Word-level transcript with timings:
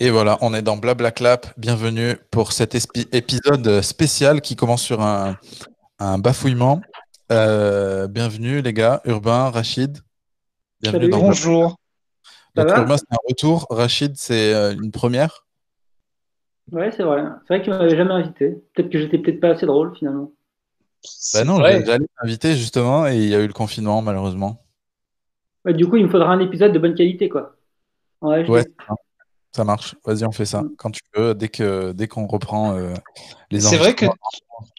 Et 0.00 0.10
voilà, 0.10 0.36
on 0.40 0.52
est 0.52 0.62
dans 0.62 0.76
Blablaclap. 0.76 1.46
Bienvenue 1.56 2.16
pour 2.30 2.52
cet 2.52 2.74
épisode 3.12 3.82
spécial 3.82 4.40
qui 4.40 4.56
commence 4.56 4.82
sur 4.82 5.00
un, 5.00 5.38
bafouillement. 6.18 6.80
Euh, 7.30 8.08
bienvenue 8.08 8.62
les 8.62 8.72
gars, 8.72 9.00
Urbain, 9.04 9.50
Rachid. 9.50 9.98
Bienvenue 10.80 11.08
dans 11.08 11.20
Bonjour. 11.20 11.76
Urbain, 12.56 12.96
c'est 12.96 13.12
un 13.12 13.22
retour. 13.28 13.66
Rachid, 13.70 14.16
c'est 14.16 14.52
euh, 14.54 14.72
une 14.72 14.90
première. 14.90 15.46
Ouais, 16.72 16.90
c'est 16.90 17.04
vrai. 17.04 17.22
C'est 17.46 17.54
vrai 17.54 17.62
qu'il 17.62 17.72
m'avait 17.72 17.96
jamais 17.96 18.12
invité. 18.12 18.60
Peut-être 18.74 18.90
que 18.90 18.98
j'étais 18.98 19.18
peut-être 19.18 19.40
pas 19.40 19.50
assez 19.50 19.66
drôle 19.66 19.96
finalement. 19.96 20.32
Bah 21.34 21.44
non, 21.44 21.58
j'allais 21.58 22.06
t'inviter 22.20 22.56
justement 22.56 23.06
et 23.06 23.16
il 23.16 23.28
y 23.28 23.34
a 23.34 23.40
eu 23.40 23.46
le 23.46 23.52
confinement 23.52 24.02
malheureusement. 24.02 24.62
Du 25.66 25.86
coup, 25.86 25.96
il 25.96 26.06
me 26.06 26.10
faudra 26.10 26.32
un 26.32 26.40
épisode 26.40 26.72
de 26.72 26.78
bonne 26.78 26.94
qualité 26.94 27.28
quoi. 27.28 27.56
Ouais, 28.20 28.44
ça 29.52 29.64
marche. 29.64 29.96
Vas-y, 30.04 30.24
on 30.24 30.32
fait 30.32 30.46
ça 30.46 30.62
mm. 30.62 30.74
quand 30.76 30.90
tu 30.90 31.02
veux, 31.14 31.34
dès 31.34 31.48
que 31.48 31.92
dès 31.92 32.08
qu'on 32.08 32.26
reprend 32.26 32.76
euh, 32.76 32.94
les 33.50 33.60
C'est 33.60 33.76
vrai 33.76 33.94
que 33.94 34.06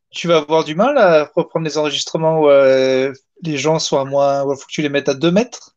tu 0.09 0.27
vas 0.27 0.37
avoir 0.37 0.63
du 0.63 0.75
mal 0.75 0.97
à 0.97 1.29
reprendre 1.35 1.65
les 1.65 1.77
enregistrements 1.77 2.41
où 2.41 2.49
euh, 2.49 3.13
les 3.41 3.57
gens 3.57 3.79
sont 3.79 3.99
à 3.99 4.05
moins. 4.05 4.43
Il 4.43 4.57
faut 4.57 4.65
que 4.65 4.71
tu 4.71 4.81
les 4.81 4.89
mettes 4.89 5.09
à 5.09 5.13
2 5.13 5.31
mètres. 5.31 5.75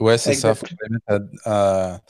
Ouais, 0.00 0.18
c'est 0.18 0.34
ça. 0.34 0.50
Il 0.50 0.54
faut 0.54 0.66
les 0.66 0.88
mettre 0.90 1.24
à, 1.44 2.00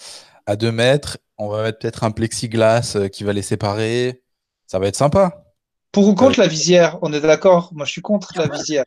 à, 0.47 0.57
2 0.57 0.73
mètres. 0.73 1.19
On 1.37 1.49
va 1.49 1.63
mettre 1.63 1.79
peut-être 1.79 2.05
un 2.05 2.11
plexiglas 2.11 2.95
euh, 2.97 3.09
qui 3.09 3.25
va 3.25 3.33
les 3.33 3.43
séparer. 3.43 4.23
Ça 4.67 4.79
va 4.79 4.87
être 4.87 4.97
sympa. 4.97 5.45
Pour 5.93 6.07
ou 6.07 6.15
contre 6.15 6.39
la 6.39 6.47
visière 6.47 6.99
On 7.03 7.13
est 7.13 7.21
d'accord? 7.21 7.71
Moi, 7.73 7.87
je 7.87 7.93
suis 7.93 8.03
contre 8.03 8.33
la 8.37 8.47
visière. 8.57 8.85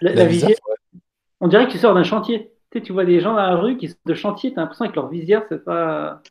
La, 0.00 0.24
visière, 0.24 0.56
on 1.40 1.48
dirait 1.48 1.68
qu'il 1.68 1.80
sort 1.80 1.94
d'un 1.94 2.04
chantier. 2.04 2.52
Tu, 2.70 2.92
vois 2.92 3.04
des 3.04 3.20
gens 3.20 3.34
dans 3.34 3.42
la 3.42 3.56
rue 3.56 3.76
qui 3.76 3.88
sont 3.88 3.96
de 4.06 4.14
chantier, 4.14 4.52
tu 4.52 4.58
as 4.58 4.62
l'impression 4.62 4.86
que 4.88 4.94
leur 4.94 5.08
visière, 5.08 5.42
c'est 5.48 5.64
pas. 5.64 6.22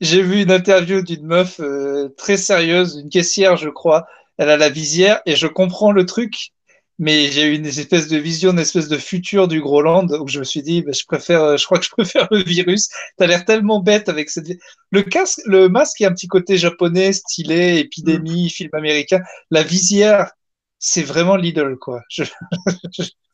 J'ai 0.00 0.22
vu 0.22 0.42
une 0.42 0.50
interview 0.50 1.02
d'une 1.02 1.24
meuf 1.26 1.60
euh, 1.60 2.08
très 2.16 2.36
sérieuse, 2.36 2.98
une 3.02 3.08
caissière, 3.08 3.56
je 3.56 3.68
crois. 3.68 4.06
Elle 4.38 4.50
a 4.50 4.56
la 4.56 4.68
visière 4.68 5.20
et 5.24 5.36
je 5.36 5.46
comprends 5.46 5.92
le 5.92 6.04
truc, 6.04 6.52
mais 6.98 7.30
j'ai 7.30 7.44
eu 7.46 7.54
une 7.54 7.66
espèce 7.66 8.08
de 8.08 8.16
vision, 8.16 8.52
une 8.52 8.58
espèce 8.58 8.88
de 8.88 8.98
futur 8.98 9.48
du 9.48 9.60
Groland 9.60 10.08
où 10.20 10.28
je 10.28 10.40
me 10.40 10.44
suis 10.44 10.62
dit, 10.62 10.82
bah, 10.82 10.92
je 10.92 11.04
préfère, 11.04 11.42
euh, 11.42 11.56
je 11.56 11.64
crois 11.64 11.78
que 11.78 11.84
je 11.84 11.90
préfère 11.90 12.26
le 12.32 12.42
virus. 12.42 12.88
T'as 13.18 13.26
l'air 13.26 13.44
tellement 13.44 13.80
bête 13.80 14.08
avec 14.08 14.30
cette. 14.30 14.48
Le 14.90 15.02
casque, 15.02 15.40
le 15.46 15.68
masque, 15.68 16.00
il 16.00 16.04
y 16.04 16.06
a 16.06 16.10
un 16.10 16.14
petit 16.14 16.28
côté 16.28 16.56
japonais, 16.58 17.12
stylé, 17.12 17.78
épidémie, 17.78 18.46
mm. 18.46 18.50
film 18.50 18.70
américain. 18.72 19.20
La 19.50 19.62
visière, 19.62 20.32
c'est 20.78 21.02
vraiment 21.02 21.36
l'idole, 21.36 21.78
quoi. 21.78 22.02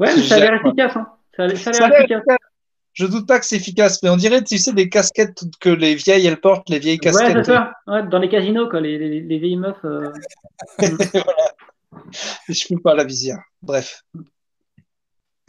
Ouais, 0.00 0.16
mais 0.16 0.22
ça 0.22 0.36
a 0.36 0.38
l'air 0.38 0.54
efficace. 0.54 0.96
Hein. 0.96 1.06
Ça 1.36 1.44
a, 1.44 1.88
l'air 1.88 2.00
efficace. 2.00 2.22
Je 2.92 3.06
doute 3.06 3.26
pas 3.28 3.38
que 3.38 3.46
c'est 3.46 3.56
efficace, 3.56 4.02
mais 4.02 4.08
on 4.08 4.16
dirait, 4.16 4.42
tu 4.42 4.58
sais, 4.58 4.72
des 4.72 4.88
casquettes 4.88 5.44
que 5.60 5.68
les 5.68 5.94
vieilles, 5.94 6.26
elles 6.26 6.40
portent, 6.40 6.68
les 6.70 6.78
vieilles 6.78 6.98
casquettes. 6.98 7.36
Ouais, 7.36 7.44
c'est 7.44 7.52
ça. 7.52 7.72
Ouais, 7.86 8.02
dans 8.08 8.18
les 8.18 8.28
casinos, 8.28 8.68
quoi, 8.68 8.80
les, 8.80 8.98
les, 8.98 9.20
les 9.20 9.38
vieilles 9.38 9.56
meufs. 9.56 9.84
Euh... 9.84 10.10
voilà. 10.78 11.54
Je 12.48 12.74
ne 12.74 12.78
pas 12.78 12.94
la 12.94 13.04
visière. 13.04 13.38
Bref. 13.62 14.02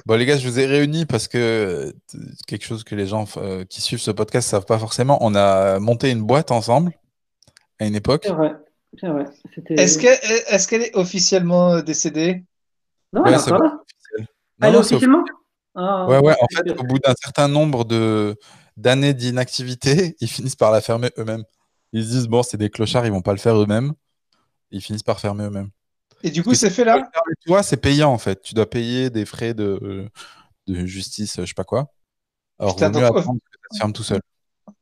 Bon, 0.05 0.15
les 0.15 0.25
gars, 0.25 0.37
je 0.37 0.47
vous 0.47 0.59
ai 0.59 0.65
réunis 0.65 1.05
parce 1.05 1.27
que 1.27 1.37
euh, 1.37 1.91
quelque 2.47 2.65
chose 2.65 2.83
que 2.83 2.95
les 2.95 3.07
gens 3.07 3.25
euh, 3.37 3.65
qui 3.65 3.81
suivent 3.81 3.99
ce 3.99 4.11
podcast 4.11 4.47
ne 4.47 4.51
savent 4.51 4.65
pas 4.65 4.79
forcément. 4.79 5.17
On 5.21 5.35
a 5.35 5.79
monté 5.79 6.11
une 6.11 6.23
boîte 6.23 6.51
ensemble 6.51 6.91
à 7.79 7.85
une 7.85 7.95
époque. 7.95 8.23
C'est 8.25 8.33
vrai. 8.33 8.55
vrai. 9.03 9.25
Est-ce 9.69 10.67
qu'elle 10.67 10.81
est, 10.81 10.95
officiellement 10.95 11.73
euh, 11.73 11.81
décédée? 11.81 12.43
Non, 13.13 13.25
elle 13.25 13.35
est 13.35 13.49
pas 13.49 13.83
officiellement 14.61 15.23
ah, 15.75 16.05
Ouais, 16.07 16.19
ouais. 16.19 16.35
En 16.39 16.47
fait, 16.55 16.71
au 16.71 16.83
bout 16.83 16.99
d'un 16.99 17.13
certain 17.21 17.47
nombre 17.47 17.85
de 17.85 18.35
d'années 18.77 19.13
d'inactivité, 19.13 20.15
ils 20.21 20.27
finissent 20.27 20.55
par 20.55 20.71
la 20.71 20.81
fermer 20.81 21.09
eux-mêmes. 21.17 21.43
Ils 21.93 22.05
se 22.05 22.09
disent, 22.09 22.27
bon, 22.27 22.41
c'est 22.41 22.57
des 22.57 22.69
clochards, 22.69 23.05
ils 23.05 23.11
vont 23.11 23.21
pas 23.21 23.33
le 23.33 23.37
faire 23.37 23.61
eux-mêmes. 23.61 23.93
Ils 24.71 24.81
finissent 24.81 25.03
par 25.03 25.19
fermer 25.19 25.45
eux-mêmes. 25.45 25.69
Et 26.23 26.29
du 26.29 26.43
coup, 26.43 26.53
c'est 26.53 26.69
fait 26.69 26.85
là 26.85 27.09
Toi, 27.45 27.63
c'est 27.63 27.77
payant 27.77 28.11
en 28.11 28.17
fait. 28.17 28.41
Tu 28.41 28.53
dois 28.53 28.69
payer 28.69 29.09
des 29.09 29.25
frais 29.25 29.53
de, 29.53 30.09
de 30.67 30.85
justice, 30.85 31.37
je 31.39 31.45
sais 31.45 31.53
pas 31.53 31.63
quoi. 31.63 31.91
Alors, 32.59 32.75
Putain, 32.75 32.89
mieux 32.91 33.03
attendre 33.05 33.39
que 33.39 33.57
ça 33.69 33.73
se 33.73 33.77
ferme 33.79 33.93
tout 33.93 34.03
seul. 34.03 34.21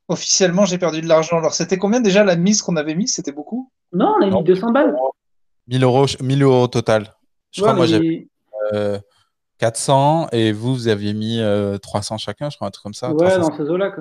Officiellement, 0.10 0.66
j'ai 0.66 0.78
perdu 0.78 1.02
de 1.02 1.08
l'argent. 1.08 1.38
Alors, 1.38 1.54
c'était 1.54 1.78
combien 1.78 2.02
déjà 2.02 2.24
la 2.24 2.36
mise 2.36 2.62
qu'on 2.62 2.76
avait 2.76 2.96
mise? 2.96 3.14
C'était 3.14 3.32
beaucoup? 3.32 3.72
Non, 3.94 4.16
on 4.20 4.24
a 4.24 4.30
mis 4.30 4.44
200 4.44 4.72
balles. 4.72 4.94
1000 5.68 5.84
euros, 5.84 6.06
1000 6.22 6.44
euros 6.44 6.68
total. 6.68 7.16
Je 7.52 7.62
crois, 7.62 7.74
moi, 7.74 7.86
j'avais 7.86 8.28
400 9.60 10.24
euh, 10.24 10.28
et 10.32 10.52
vous, 10.52 10.74
vous 10.74 10.88
aviez 10.88 11.14
mis 11.14 11.40
300 11.82 12.16
euh, 12.16 12.18
chacun, 12.18 12.50
je 12.50 12.56
crois, 12.56 12.68
un 12.68 12.72
truc 12.72 12.84
comme 12.84 12.94
ça. 12.94 13.12
Ouais, 13.14 13.38
dans 13.38 13.56
ces 13.56 13.64
eaux-là. 13.64 13.94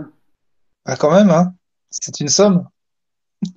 Ah, 0.87 0.97
quand 0.97 1.13
même, 1.13 1.31
hein 1.31 1.53
C'est 1.91 2.21
une 2.21 2.29
somme. 2.29 2.67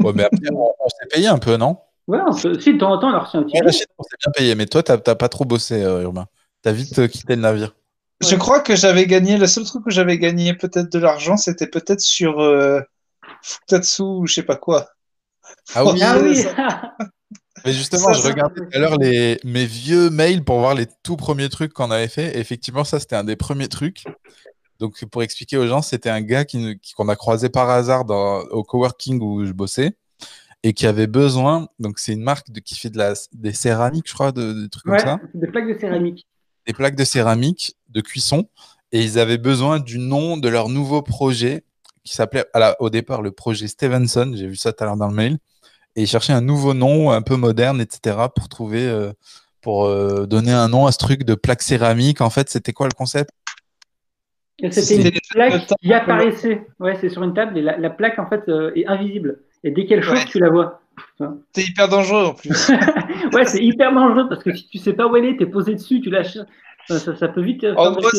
Ouais, 0.03 0.11
mais 0.13 0.25
après, 0.25 0.49
on 0.51 0.89
s'est 0.89 1.07
payé 1.09 1.27
un 1.27 1.39
peu, 1.39 1.57
non? 1.57 1.77
Ouais, 2.07 2.19
si 2.33 2.73
de 2.73 2.77
temps 2.77 2.91
en 2.91 2.99
temps, 2.99 3.09
on 3.09 3.13
a 3.13 3.19
reçu 3.19 3.37
un 3.37 3.43
petit 3.43 3.59
peu. 3.59 3.67
on 3.67 3.71
s'est 3.71 3.85
bien 4.23 4.31
payé, 4.35 4.55
mais 4.55 4.65
toi, 4.65 4.83
t'as 4.83 4.97
pas 4.97 5.29
trop 5.29 5.45
bossé, 5.45 5.81
euh, 5.83 6.01
Urbain. 6.01 6.25
T'as 6.61 6.71
vite 6.71 6.99
euh, 6.99 7.07
quitté 7.07 7.35
le 7.35 7.41
navire. 7.41 7.75
Je 8.21 8.35
crois 8.35 8.59
que 8.59 8.75
j'avais 8.75 9.07
gagné, 9.07 9.37
le 9.37 9.47
seul 9.47 9.63
truc 9.63 9.85
que 9.85 9.91
j'avais 9.91 10.17
gagné 10.17 10.53
peut-être 10.53 10.91
de 10.91 10.99
l'argent, 10.99 11.37
c'était 11.37 11.67
peut-être 11.67 12.01
sur 12.01 12.39
euh, 12.39 12.81
Futatsu 13.41 14.03
ou 14.03 14.27
je 14.27 14.35
sais 14.35 14.43
pas 14.43 14.57
quoi. 14.57 14.89
Ah 15.73 15.85
oui, 15.85 16.01
ah 16.03 16.17
oui. 16.19 16.43
Mais 17.65 17.73
justement, 17.73 18.13
je 18.13 18.21
regardais 18.21 18.61
tout 18.61 18.67
à 18.73 18.79
l'heure 18.79 18.97
les... 18.97 19.39
mes 19.43 19.65
vieux 19.65 20.09
mails 20.09 20.43
pour 20.43 20.59
voir 20.59 20.75
les 20.75 20.87
tout 21.03 21.17
premiers 21.17 21.49
trucs 21.49 21.73
qu'on 21.73 21.91
avait 21.91 22.07
fait. 22.07 22.37
effectivement, 22.39 22.83
ça, 22.83 22.99
c'était 22.99 23.15
un 23.15 23.23
des 23.23 23.35
premiers 23.35 23.67
trucs. 23.67 24.03
Donc, 24.79 25.05
pour 25.05 25.21
expliquer 25.21 25.57
aux 25.57 25.67
gens, 25.67 25.81
c'était 25.81 26.09
un 26.09 26.21
gars 26.21 26.43
qu'on 26.43 26.73
qui, 26.81 26.93
a 26.97 27.15
croisé 27.15 27.49
par 27.49 27.69
hasard 27.69 28.03
dans, 28.05 28.39
au 28.49 28.63
coworking 28.63 29.21
où 29.21 29.45
je 29.45 29.51
bossais 29.51 29.95
et 30.63 30.73
qui 30.73 30.85
avait 30.85 31.07
besoin, 31.07 31.67
donc 31.79 31.97
c'est 31.99 32.13
une 32.13 32.21
marque 32.21 32.51
de, 32.51 32.59
qui 32.59 32.75
fait 32.75 32.89
de 32.89 32.97
la, 32.97 33.13
des 33.33 33.53
céramiques, 33.53 34.07
je 34.07 34.13
crois, 34.13 34.31
de, 34.31 34.67
trucs 34.67 34.83
comme 34.83 34.99
ça. 34.99 35.19
Des 35.33 35.47
plaques 35.47 35.67
de 35.67 35.79
céramique. 35.79 36.27
Des 36.67 36.73
plaques 36.73 36.95
de 36.95 37.03
céramique 37.03 37.75
de 37.89 38.01
cuisson. 38.01 38.47
Et 38.91 39.01
ils 39.01 39.17
avaient 39.17 39.37
besoin 39.37 39.79
du 39.79 39.97
nom 39.97 40.37
de 40.37 40.49
leur 40.49 40.69
nouveau 40.69 41.01
projet 41.01 41.63
qui 42.03 42.13
s'appelait 42.13 42.45
au 42.79 42.89
départ 42.89 43.21
le 43.21 43.31
projet 43.31 43.67
Stevenson. 43.67 44.33
J'ai 44.35 44.47
vu 44.47 44.55
ça 44.55 44.73
tout 44.73 44.83
à 44.83 44.87
l'heure 44.87 44.97
dans 44.97 45.07
le 45.07 45.15
mail. 45.15 45.37
Et 45.95 46.03
ils 46.03 46.07
cherchaient 46.07 46.33
un 46.33 46.41
nouveau 46.41 46.73
nom 46.73 47.11
un 47.11 47.21
peu 47.21 47.35
moderne, 47.35 47.81
etc. 47.81 48.15
pour 48.33 48.47
trouver, 48.47 48.87
euh, 48.87 49.11
pour 49.61 49.85
euh, 49.85 50.25
donner 50.25 50.53
un 50.53 50.69
nom 50.69 50.85
à 50.85 50.91
ce 50.91 50.97
truc 50.97 51.23
de 51.23 51.35
plaque 51.35 51.61
céramique. 51.61 52.21
En 52.21 52.29
fait, 52.29 52.49
c'était 52.49 52.73
quoi 52.73 52.87
le 52.87 52.95
concept? 52.95 53.31
C'était 54.69 55.09
une 55.09 55.19
plaque 55.31 55.67
qui 55.81 55.93
apparaissait. 55.93 56.65
Ouais, 56.79 56.97
c'est 57.01 57.09
sur 57.09 57.23
une 57.23 57.33
table 57.33 57.57
et 57.57 57.61
la, 57.61 57.89
plaque 57.89 58.19
en 58.19 58.27
fait 58.27 58.43
euh, 58.47 58.71
est 58.75 58.85
invisible. 58.85 59.39
Et 59.63 59.71
dès 59.71 59.85
qu'elle 59.85 60.03
chauffe, 60.03 60.25
tu 60.25 60.39
la 60.39 60.49
vois. 60.49 60.81
C'est 61.53 61.63
hyper 61.63 61.89
dangereux 61.89 62.25
en 62.25 62.33
plus. 62.33 62.69
ouais, 63.33 63.45
c'est 63.45 63.63
hyper 63.63 63.93
dangereux 63.93 64.29
parce 64.29 64.43
que 64.43 64.53
si 64.55 64.67
tu 64.67 64.77
sais 64.77 64.93
pas 64.93 65.07
où 65.07 65.15
elle 65.15 65.25
est, 65.25 65.37
tu 65.37 65.43
es 65.43 65.45
posé 65.47 65.73
dessus, 65.73 65.99
tu 66.01 66.09
lâches. 66.09 66.37
Ça, 66.87 67.27
peut 67.27 67.41
vite. 67.41 67.65
En 67.77 67.91
gros, 67.91 68.09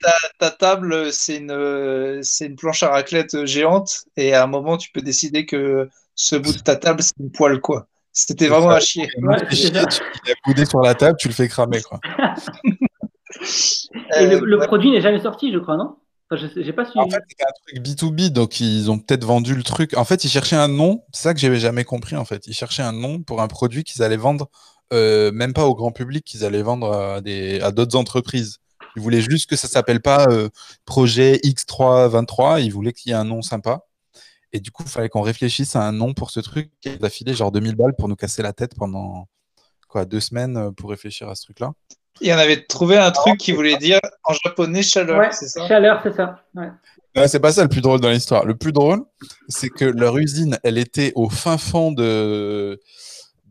ta, 0.00 0.12
ta, 0.38 0.50
table, 0.50 1.12
c'est 1.12 1.38
une, 1.38 2.20
c'est 2.22 2.46
une 2.46 2.56
planche 2.56 2.82
à 2.82 2.88
raclette 2.88 3.44
géante 3.46 4.04
et 4.16 4.32
à 4.32 4.44
un 4.44 4.46
moment, 4.46 4.76
tu 4.76 4.90
peux 4.90 5.02
décider 5.02 5.44
que 5.44 5.88
ce 6.16 6.34
bout 6.34 6.52
de 6.52 6.58
ta 6.58 6.74
table, 6.76 7.02
c'est 7.02 7.16
une 7.20 7.30
poêle, 7.30 7.60
quoi. 7.60 7.86
C'était 8.12 8.48
vraiment 8.48 8.70
à 8.70 8.80
chier. 8.80 9.06
Ouais, 9.22 9.36
tu 9.48 9.70
l'as 9.70 9.86
coudé 10.42 10.64
sur 10.64 10.80
la 10.80 10.94
table, 10.94 11.18
tu 11.20 11.28
le 11.28 11.34
fais 11.34 11.48
cramer, 11.48 11.82
quoi. 11.82 12.00
et 14.18 14.26
le, 14.26 14.54
euh, 14.54 14.66
produit 14.66 14.90
n'est 14.90 15.02
jamais 15.02 15.20
sorti, 15.20 15.52
je 15.52 15.58
crois, 15.58 15.76
non? 15.76 15.96
J'ai 16.32 16.72
pas 16.72 16.82
En 16.96 17.08
fait, 17.08 17.22
c'était 17.28 17.44
un 17.44 17.52
truc 17.64 17.86
B2B, 17.86 18.30
donc 18.30 18.58
ils 18.58 18.90
ont 18.90 18.98
peut-être 18.98 19.24
vendu 19.24 19.54
le 19.54 19.62
truc. 19.62 19.96
En 19.96 20.04
fait, 20.04 20.24
ils 20.24 20.28
cherchaient 20.28 20.56
un 20.56 20.66
nom, 20.66 21.04
c'est 21.12 21.22
ça 21.22 21.34
que 21.34 21.38
j'avais 21.38 21.60
jamais 21.60 21.84
compris 21.84 22.16
en 22.16 22.24
fait. 22.24 22.48
Ils 22.48 22.54
cherchaient 22.54 22.82
un 22.82 22.92
nom 22.92 23.22
pour 23.22 23.42
un 23.42 23.46
produit 23.46 23.84
qu'ils 23.84 24.02
allaient 24.02 24.16
vendre, 24.16 24.50
euh, 24.92 25.30
même 25.30 25.52
pas 25.52 25.66
au 25.66 25.76
grand 25.76 25.92
public, 25.92 26.24
qu'ils 26.24 26.44
allaient 26.44 26.62
vendre 26.62 26.92
à, 26.92 27.20
des, 27.20 27.60
à 27.60 27.70
d'autres 27.70 27.96
entreprises. 27.96 28.58
Ils 28.96 29.02
voulaient 29.02 29.20
juste 29.20 29.48
que 29.48 29.54
ça 29.54 29.68
s'appelle 29.68 30.00
pas 30.00 30.26
euh, 30.30 30.48
projet 30.84 31.36
X323, 31.44 32.60
ils 32.60 32.72
voulaient 32.72 32.92
qu'il 32.92 33.10
y 33.10 33.12
ait 33.12 33.18
un 33.18 33.24
nom 33.24 33.40
sympa. 33.40 33.85
Et 34.56 34.60
du 34.60 34.70
coup, 34.70 34.84
il 34.84 34.88
fallait 34.88 35.10
qu'on 35.10 35.20
réfléchisse 35.20 35.76
à 35.76 35.82
un 35.82 35.92
nom 35.92 36.14
pour 36.14 36.30
ce 36.30 36.40
truc. 36.40 36.70
Ils 36.86 37.04
a 37.04 37.10
filé 37.10 37.34
genre 37.34 37.52
2000 37.52 37.76
balles 37.76 37.94
pour 37.94 38.08
nous 38.08 38.16
casser 38.16 38.42
la 38.42 38.54
tête 38.54 38.74
pendant 38.74 39.28
quoi, 39.86 40.06
deux 40.06 40.18
semaines 40.18 40.56
euh, 40.56 40.70
pour 40.70 40.88
réfléchir 40.88 41.28
à 41.28 41.34
ce 41.34 41.42
truc-là. 41.42 41.74
Et 42.22 42.32
on 42.32 42.38
avait 42.38 42.64
trouvé 42.64 42.96
un 42.96 43.10
truc 43.10 43.36
qui 43.36 43.52
voulait 43.52 43.76
dire 43.76 44.00
en 44.24 44.32
japonais 44.32 44.82
chaleur, 44.82 45.30
c'est 45.34 45.48
ça? 45.48 45.68
Chaleur, 45.68 46.00
c'est 46.02 46.14
ça. 46.14 46.42
Ouais. 46.54 47.28
c'est 47.28 47.38
pas 47.38 47.52
ça 47.52 47.64
le 47.64 47.68
plus 47.68 47.82
drôle 47.82 48.00
dans 48.00 48.08
l'histoire. 48.08 48.46
Le 48.46 48.56
plus 48.56 48.72
drôle, 48.72 49.04
c'est 49.48 49.68
que 49.68 49.84
leur 49.84 50.16
usine, 50.16 50.58
elle 50.62 50.78
était 50.78 51.12
au 51.16 51.28
fin 51.28 51.58
fond 51.58 51.92
de, 51.92 52.80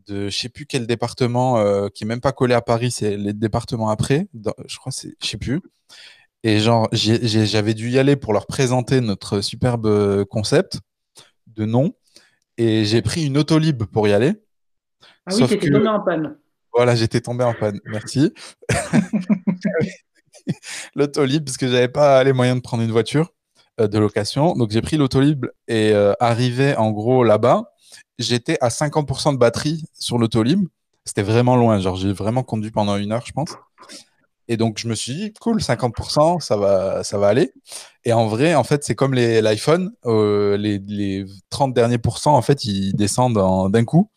de 0.08 0.28
je 0.28 0.36
sais 0.36 0.48
plus 0.48 0.66
quel 0.66 0.88
département, 0.88 1.60
euh, 1.60 1.86
qui 1.86 2.02
est 2.02 2.08
même 2.08 2.20
pas 2.20 2.32
collé 2.32 2.54
à 2.54 2.62
Paris, 2.62 2.90
c'est 2.90 3.16
les 3.16 3.32
départements 3.32 3.90
après. 3.90 4.26
je 4.66 4.76
crois 4.76 4.90
c'est, 4.90 5.14
je 5.22 5.26
sais 5.28 5.38
plus. 5.38 5.60
Et 6.42 6.58
genre, 6.58 6.88
j'avais 6.92 7.74
dû 7.74 7.90
y 7.90 7.98
aller 8.00 8.16
pour 8.16 8.32
leur 8.32 8.48
présenter 8.48 9.00
notre 9.00 9.40
superbe 9.40 10.24
concept 10.24 10.80
de 11.56 11.64
nom. 11.64 11.94
Et 12.58 12.84
j'ai 12.84 13.02
pris 13.02 13.26
une 13.26 13.38
autolib 13.38 13.84
pour 13.84 14.08
y 14.08 14.12
aller. 14.12 14.34
Ah 15.26 15.34
oui, 15.34 15.46
t'étais 15.46 15.70
tombé 15.70 15.88
en 15.88 16.00
panne. 16.00 16.36
Voilà, 16.72 16.94
j'étais 16.94 17.20
tombé 17.20 17.44
en 17.44 17.54
panne. 17.54 17.80
Merci. 17.86 18.32
l'autolib 20.94 21.44
parce 21.44 21.56
que 21.56 21.68
j'avais 21.68 21.88
pas 21.88 22.22
les 22.24 22.32
moyens 22.32 22.58
de 22.58 22.62
prendre 22.62 22.82
une 22.82 22.92
voiture 22.92 23.32
euh, 23.80 23.88
de 23.88 23.98
location. 23.98 24.54
Donc 24.54 24.70
j'ai 24.70 24.82
pris 24.82 24.96
l'autolib 24.96 25.46
et 25.68 25.92
euh, 25.92 26.12
arrivé 26.20 26.76
en 26.76 26.90
gros 26.90 27.24
là-bas, 27.24 27.72
j'étais 28.18 28.58
à 28.60 28.68
50% 28.68 29.32
de 29.32 29.38
batterie 29.38 29.84
sur 29.92 30.18
l'autolib. 30.18 30.66
C'était 31.04 31.22
vraiment 31.22 31.56
loin, 31.56 31.78
genre 31.78 31.96
j'ai 31.96 32.12
vraiment 32.12 32.42
conduit 32.42 32.70
pendant 32.70 32.96
une 32.96 33.12
heure, 33.12 33.24
je 33.26 33.32
pense. 33.32 33.50
Et 34.48 34.56
donc 34.56 34.78
je 34.78 34.88
me 34.88 34.94
suis 34.94 35.14
dit, 35.14 35.32
cool, 35.40 35.58
50%, 35.60 36.40
ça 36.40 36.56
va, 36.56 37.02
ça 37.02 37.18
va 37.18 37.28
aller. 37.28 37.52
Et 38.04 38.12
en 38.12 38.26
vrai, 38.26 38.54
en 38.54 38.64
fait, 38.64 38.84
c'est 38.84 38.94
comme 38.94 39.14
l'iPhone, 39.14 39.92
euh, 40.04 40.56
les, 40.56 40.78
les 40.78 41.26
30 41.50 41.74
derniers 41.74 41.98
pourcents, 41.98 42.36
en 42.36 42.42
fait, 42.42 42.64
ils 42.64 42.94
descendent 42.94 43.70
d'un 43.72 43.84
coup. 43.84 44.10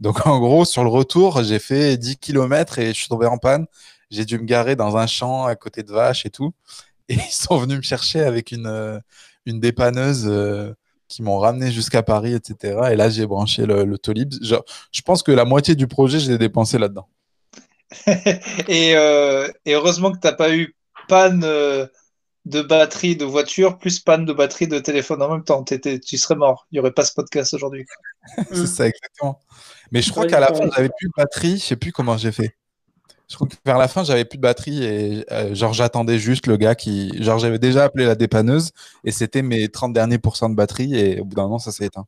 Donc 0.00 0.26
en 0.26 0.38
gros, 0.40 0.64
sur 0.64 0.82
le 0.84 0.90
retour, 0.90 1.42
j'ai 1.42 1.58
fait 1.58 1.96
10 1.96 2.18
km 2.18 2.78
et 2.78 2.88
je 2.88 2.92
suis 2.92 3.08
tombé 3.08 3.26
en 3.26 3.38
panne. 3.38 3.66
J'ai 4.10 4.24
dû 4.24 4.38
me 4.38 4.44
garer 4.44 4.76
dans 4.76 4.96
un 4.96 5.06
champ 5.06 5.44
à 5.44 5.56
côté 5.56 5.82
de 5.82 5.92
vaches 5.92 6.26
et 6.26 6.30
tout. 6.30 6.52
Et 7.10 7.14
ils 7.16 7.20
sont 7.32 7.58
venus 7.58 7.76
me 7.76 7.82
chercher 7.82 8.20
avec 8.20 8.50
une, 8.50 8.66
euh, 8.66 8.98
une 9.44 9.60
dépanneuse 9.60 10.24
euh, 10.26 10.72
qui 11.06 11.22
m'ont 11.22 11.38
ramené 11.38 11.70
jusqu'à 11.70 12.02
Paris, 12.02 12.32
etc. 12.32 12.78
Et 12.92 12.96
là, 12.96 13.10
j'ai 13.10 13.26
branché 13.26 13.66
le, 13.66 13.98
Tolib. 13.98 14.32
je 14.40 15.00
pense 15.02 15.22
que 15.22 15.30
la 15.30 15.44
moitié 15.44 15.74
du 15.74 15.86
projet, 15.86 16.18
je 16.18 16.30
l'ai 16.30 16.38
dépensé 16.38 16.78
là-dedans. 16.78 17.06
et, 18.68 18.96
euh, 18.96 19.48
et, 19.64 19.74
heureusement 19.74 20.12
que 20.12 20.18
tu 20.18 20.26
n'as 20.26 20.32
pas 20.32 20.54
eu 20.54 20.74
panne 21.08 21.44
de 22.44 22.62
batterie 22.62 23.16
de 23.16 23.24
voiture 23.24 23.78
plus 23.78 24.00
panne 24.00 24.24
de 24.24 24.32
batterie 24.32 24.68
de 24.68 24.78
téléphone 24.78 25.22
en 25.22 25.30
même 25.30 25.44
temps. 25.44 25.64
tu 25.64 26.18
serais 26.18 26.34
mort. 26.34 26.66
Il 26.70 26.76
n'y 26.76 26.80
aurait 26.80 26.92
pas 26.92 27.04
ce 27.04 27.14
podcast 27.14 27.54
aujourd'hui. 27.54 27.86
c'est 28.50 28.66
ça, 28.66 28.86
exactement. 28.86 29.40
Mais 29.90 30.02
je 30.02 30.10
crois 30.10 30.26
qu'à 30.26 30.40
la 30.40 30.48
fin, 30.48 30.68
j'avais 30.74 30.90
plus 30.98 31.08
de 31.08 31.12
batterie. 31.16 31.58
Je 31.58 31.64
sais 31.64 31.76
plus 31.76 31.92
comment 31.92 32.16
j'ai 32.16 32.32
fait. 32.32 32.56
Je 33.28 33.36
crois 33.36 33.48
que 33.48 33.54
vers 33.64 33.78
la 33.78 33.88
fin, 33.88 34.04
j'avais 34.04 34.26
plus 34.26 34.36
de 34.36 34.42
batterie 34.42 34.84
et 34.84 35.32
euh, 35.32 35.54
genre 35.54 35.72
j'attendais 35.72 36.18
juste 36.18 36.46
le 36.46 36.58
gars 36.58 36.74
qui. 36.74 37.22
Genre 37.22 37.38
j'avais 37.38 37.58
déjà 37.58 37.84
appelé 37.84 38.04
la 38.04 38.14
dépanneuse 38.14 38.72
et 39.02 39.12
c'était 39.12 39.42
mes 39.42 39.68
30 39.68 39.94
derniers 39.94 40.18
pourcents 40.18 40.50
de 40.50 40.54
batterie 40.54 40.94
et 40.94 41.20
au 41.20 41.24
bout 41.24 41.34
d'un 41.34 41.44
moment, 41.44 41.58
ça 41.58 41.72
s'est 41.72 41.86
éteint. 41.86 42.06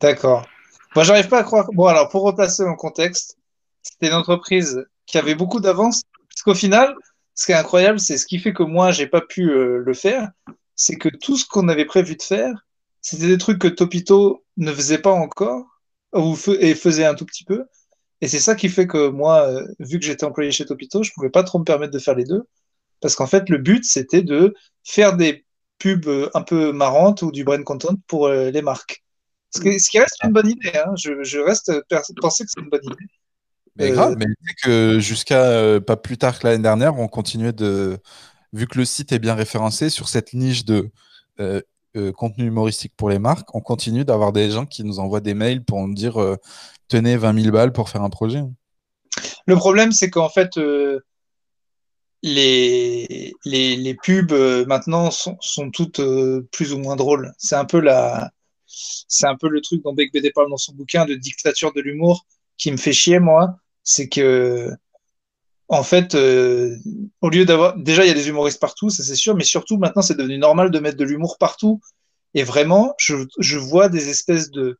D'accord. 0.00 0.46
Moi, 0.94 1.04
j'arrive 1.04 1.28
pas 1.28 1.40
à 1.40 1.42
croire. 1.42 1.68
Bon, 1.72 1.86
alors 1.86 2.08
pour 2.08 2.22
replacer 2.22 2.64
mon 2.64 2.76
contexte, 2.76 3.36
c'était 3.90 4.08
une 4.08 4.18
entreprise 4.18 4.84
qui 5.06 5.18
avait 5.18 5.34
beaucoup 5.34 5.60
d'avance 5.60 6.02
parce 6.38 6.42
qu'au 6.42 6.54
final, 6.54 6.94
ce 7.34 7.46
qui 7.46 7.52
est 7.52 7.56
incroyable, 7.56 7.98
c'est 7.98 8.18
ce 8.18 8.26
qui 8.26 8.38
fait 8.38 8.52
que 8.52 8.62
moi, 8.62 8.92
j'ai 8.92 9.06
pas 9.06 9.20
pu 9.20 9.50
euh, 9.50 9.82
le 9.84 9.94
faire, 9.94 10.30
c'est 10.76 10.96
que 10.96 11.08
tout 11.08 11.36
ce 11.36 11.46
qu'on 11.46 11.68
avait 11.68 11.84
prévu 11.84 12.16
de 12.16 12.22
faire, 12.22 12.66
c'était 13.00 13.26
des 13.26 13.38
trucs 13.38 13.58
que 13.58 13.68
Topito 13.68 14.44
ne 14.56 14.72
faisait 14.72 14.98
pas 14.98 15.10
encore 15.12 15.66
ou 16.12 16.36
et 16.60 16.74
faisait 16.74 17.04
un 17.06 17.14
tout 17.14 17.26
petit 17.26 17.44
peu. 17.44 17.64
Et 18.20 18.28
c'est 18.28 18.38
ça 18.38 18.54
qui 18.54 18.68
fait 18.68 18.86
que 18.86 19.08
moi, 19.08 19.48
euh, 19.48 19.66
vu 19.80 19.98
que 19.98 20.04
j'étais 20.04 20.24
employé 20.24 20.52
chez 20.52 20.64
Topito, 20.64 21.02
je 21.02 21.12
pouvais 21.12 21.30
pas 21.30 21.42
trop 21.42 21.58
me 21.58 21.64
permettre 21.64 21.92
de 21.92 21.98
faire 21.98 22.14
les 22.14 22.24
deux. 22.24 22.42
Parce 23.00 23.16
qu'en 23.16 23.26
fait, 23.26 23.48
le 23.48 23.58
but, 23.58 23.84
c'était 23.84 24.22
de 24.22 24.54
faire 24.84 25.16
des 25.16 25.44
pubs 25.78 26.06
euh, 26.06 26.30
un 26.34 26.42
peu 26.42 26.72
marrantes 26.72 27.22
ou 27.22 27.32
du 27.32 27.44
brand 27.44 27.62
content 27.64 27.94
pour 28.06 28.28
les 28.28 28.62
marques. 28.62 29.04
Ce 29.54 29.60
qui, 29.60 29.80
ce 29.80 29.90
qui, 29.90 29.98
reste 29.98 30.16
une 30.24 30.32
bonne 30.32 30.48
idée. 30.48 30.72
Hein. 30.76 30.92
Je, 30.96 31.22
je, 31.24 31.38
reste 31.38 31.72
penser 32.20 32.44
que 32.44 32.50
c'est 32.52 32.60
une 32.60 32.68
bonne 32.68 32.84
idée. 32.84 33.06
Mais 33.78 33.90
grave, 33.90 34.16
mais 34.18 34.26
que 34.62 34.98
jusqu'à 34.98 35.80
pas 35.80 35.96
plus 35.96 36.18
tard 36.18 36.38
que 36.38 36.46
l'année 36.46 36.62
dernière, 36.62 36.98
on 36.98 37.08
continuait 37.08 37.52
de. 37.52 37.98
Vu 38.52 38.66
que 38.66 38.78
le 38.78 38.84
site 38.84 39.12
est 39.12 39.18
bien 39.18 39.34
référencé 39.34 39.90
sur 39.90 40.08
cette 40.08 40.32
niche 40.34 40.64
de 40.64 40.90
contenu 42.16 42.46
humoristique 42.46 42.92
pour 42.96 43.08
les 43.10 43.18
marques, 43.18 43.54
on 43.54 43.60
continue 43.60 44.04
d'avoir 44.04 44.32
des 44.32 44.50
gens 44.50 44.66
qui 44.66 44.84
nous 44.84 44.98
envoient 44.98 45.20
des 45.20 45.34
mails 45.34 45.64
pour 45.64 45.86
nous 45.86 45.94
dire 45.94 46.18
tenez 46.88 47.16
20 47.16 47.42
000 47.42 47.52
balles 47.52 47.72
pour 47.72 47.88
faire 47.88 48.02
un 48.02 48.10
projet. 48.10 48.42
Le 49.46 49.56
problème, 49.56 49.92
c'est 49.92 50.10
qu'en 50.10 50.28
fait, 50.28 50.58
euh, 50.58 51.00
les, 52.22 53.34
les, 53.44 53.94
pubs 53.94 54.32
euh, 54.32 54.64
maintenant 54.66 55.10
sont, 55.10 55.38
toutes 55.72 56.00
euh, 56.00 56.46
plus 56.52 56.72
ou 56.72 56.78
moins 56.78 56.96
drôles. 56.96 57.32
C'est 57.38 57.54
un 57.54 57.64
peu 57.64 57.80
la, 57.80 58.30
c'est 58.66 59.26
un 59.26 59.36
peu 59.36 59.48
le 59.48 59.60
truc 59.60 59.82
dont 59.82 59.94
Beck 59.94 60.12
BD 60.12 60.30
parle 60.32 60.50
dans 60.50 60.56
son 60.56 60.74
bouquin 60.74 61.06
de 61.06 61.14
dictature 61.14 61.72
de 61.72 61.80
l'humour 61.80 62.26
qui 62.56 62.72
me 62.72 62.76
fait 62.76 62.92
chier 62.92 63.20
moi. 63.20 63.56
C'est 63.90 64.08
que 64.08 64.70
en 65.68 65.82
fait, 65.82 66.14
au 66.14 67.28
lieu 67.30 67.44
d'avoir, 67.44 67.76
déjà 67.76 68.04
il 68.04 68.08
y 68.08 68.10
a 68.10 68.14
des 68.14 68.28
humoristes 68.28 68.60
partout, 68.60 68.90
ça 68.90 69.02
c'est 69.02 69.14
sûr, 69.14 69.34
mais 69.34 69.44
surtout 69.44 69.78
maintenant 69.78 70.02
c'est 70.02 70.16
devenu 70.16 70.38
normal 70.38 70.70
de 70.70 70.78
mettre 70.78 70.96
de 70.96 71.04
l'humour 71.04 71.36
partout. 71.38 71.80
Et 72.34 72.42
vraiment, 72.42 72.94
je, 72.98 73.56
vois 73.56 73.88
des 73.88 74.10
espèces 74.10 74.50
de 74.50 74.78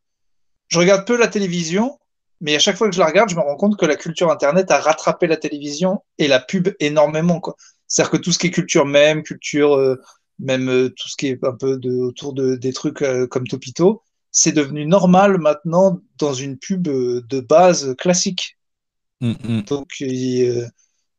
je 0.68 0.78
regarde 0.78 1.06
peu 1.06 1.16
la 1.16 1.28
télévision, 1.28 1.98
mais 2.40 2.54
à 2.54 2.58
chaque 2.58 2.76
fois 2.76 2.88
que 2.88 2.94
je 2.94 3.00
la 3.00 3.06
regarde, 3.06 3.30
je 3.30 3.36
me 3.36 3.40
rends 3.40 3.56
compte 3.56 3.78
que 3.78 3.86
la 3.86 3.96
culture 3.96 4.30
Internet 4.30 4.70
a 4.70 4.78
rattrapé 4.78 5.26
la 5.26 5.36
télévision 5.36 6.02
et 6.18 6.28
la 6.28 6.40
pub 6.40 6.68
énormément. 6.78 7.40
C'est-à-dire 7.86 8.10
que 8.10 8.16
tout 8.18 8.32
ce 8.32 8.38
qui 8.38 8.48
est 8.48 8.50
culture 8.50 8.84
même, 8.84 9.22
culture, 9.22 9.74
euh, 9.74 9.96
même 10.38 10.68
euh, 10.68 10.90
tout 10.90 11.08
ce 11.08 11.16
qui 11.16 11.28
est 11.28 11.42
un 11.42 11.54
peu 11.54 11.80
autour 12.00 12.34
de, 12.34 12.56
des 12.56 12.74
trucs 12.74 13.00
euh, 13.00 13.26
comme 13.26 13.46
Topito, 13.46 14.02
c'est 14.30 14.52
devenu 14.52 14.84
normal 14.84 15.38
maintenant 15.38 16.00
dans 16.18 16.34
une 16.34 16.58
pub 16.58 16.82
de 16.82 17.40
base 17.40 17.96
classique. 17.96 18.57
Mm, 19.20 19.32
mm. 19.42 19.62
Donc, 19.62 20.02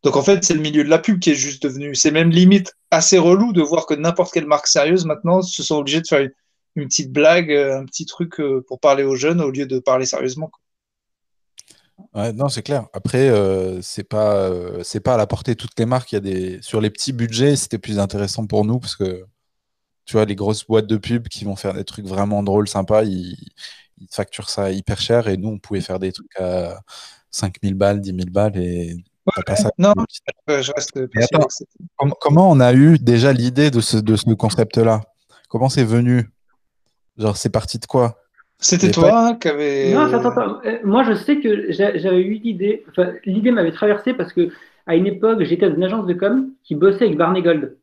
donc 0.04 0.16
en 0.16 0.24
fait, 0.24 0.44
c'est 0.44 0.54
le 0.54 0.62
milieu 0.62 0.84
de 0.84 0.90
la 0.90 1.00
pub 1.00 1.20
qui 1.20 1.32
est 1.32 1.36
juste 1.36 1.64
devenu. 1.64 1.96
C'est 1.96 2.12
même 2.12 2.30
limite 2.30 2.74
assez 2.92 3.18
relou 3.18 3.54
de 3.54 3.62
voir 3.62 3.86
que 3.86 3.94
n'importe 3.94 4.34
quelle 4.34 4.48
marque 4.48 4.68
sérieuse 4.68 5.06
maintenant 5.06 5.42
se 5.42 5.64
sont 5.64 5.76
obligés 5.76 6.02
de 6.02 6.08
faire 6.08 6.22
une, 6.22 6.32
une 6.76 6.88
petite 6.88 7.12
blague, 7.12 7.52
euh, 7.52 7.80
un 7.80 7.86
petit 7.86 8.06
truc 8.06 8.40
euh, 8.40 8.64
pour 8.68 8.80
parler 8.80 9.04
aux 9.04 9.16
jeunes 9.16 9.42
au 9.42 9.52
lieu 9.52 9.66
de 9.66 9.80
parler 9.80 10.06
sérieusement. 10.06 10.52
Ouais, 12.14 12.32
non, 12.32 12.48
c'est 12.48 12.64
clair. 12.64 12.88
Après, 12.94 13.30
euh, 13.30 13.82
c'est 13.82 14.06
pas, 14.06 14.50
c'est 14.84 15.02
pas 15.02 15.16
à 15.16 15.18
la 15.18 15.28
portée 15.28 15.52
de 15.52 15.60
toutes 15.60 15.78
les 15.78 15.86
marques. 15.86 16.12
Il 16.14 16.16
y 16.16 16.18
a 16.18 16.22
des 16.22 16.62
sur 16.62 16.80
les 16.80 16.90
petits 16.90 17.12
budgets, 17.12 17.58
c'était 17.58 17.78
plus 17.78 18.00
intéressant 18.00 18.48
pour 18.48 18.64
nous 18.64 18.80
parce 18.80 18.96
que 18.96 19.26
tu 20.06 20.14
vois 20.14 20.26
les 20.26 20.36
grosses 20.36 20.66
boîtes 20.66 20.88
de 20.88 20.98
pub 20.98 21.28
qui 21.28 21.44
vont 21.46 21.56
faire 21.56 21.74
des 21.74 21.84
trucs 21.84 22.08
vraiment 22.08 22.42
drôles, 22.42 22.68
sympas, 22.68 23.04
ils, 23.04 23.38
facturent 24.10 24.50
ça 24.50 24.72
hyper 24.72 25.00
cher 25.00 25.28
et 25.28 25.36
nous 25.36 25.50
on 25.50 25.60
pouvait 25.60 25.82
faire 25.82 26.00
des 26.00 26.14
trucs 26.14 26.34
à 26.40 26.80
5000 27.32 27.74
balles, 27.76 28.02
10 28.02 28.10
000 28.10 28.20
balles 28.32 28.58
et 28.58 28.96
pas 29.46 29.56
ça. 29.56 29.70
Non, 29.78 29.94
je 30.48 30.72
reste. 30.74 31.00
comment 32.20 32.50
on 32.50 32.60
a 32.60 32.74
eu 32.74 32.98
déjà 32.98 33.32
l'idée 33.34 33.72
de 33.72 33.82
ce, 33.82 33.98
de 33.98 34.16
ce 34.16 34.30
concept-là? 34.34 35.02
Comment 35.50 35.70
c'est 35.70 35.84
venu? 35.84 36.30
Genre, 37.18 37.36
c'est 37.38 37.50
parti 37.50 37.80
de 37.80 37.86
quoi? 37.86 38.18
C'était 38.60 38.92
toi 38.92 39.38
qui 39.40 39.48
avais. 39.48 39.94
Non, 39.94 40.14
attends, 40.14 40.30
attends. 40.30 40.62
Euh, 40.66 40.80
moi, 40.84 41.04
je 41.04 41.14
sais 41.14 41.40
que 41.40 41.72
j'avais 41.72 42.22
eu 42.22 42.40
l'idée. 42.40 42.84
Enfin, 42.90 43.14
l'idée 43.26 43.52
m'avait 43.52 43.72
traversé 43.72 44.14
parce 44.14 44.34
que 44.34 44.50
à 44.86 44.96
une 44.96 45.08
époque, 45.08 45.44
j'étais 45.44 45.70
dans 45.70 45.76
une 45.76 45.84
agence 45.84 46.06
de 46.06 46.14
com 46.14 46.52
qui 46.64 46.76
bossait 46.76 47.06
avec 47.06 47.18
Barney 47.18 47.42
Gold. 47.42 47.78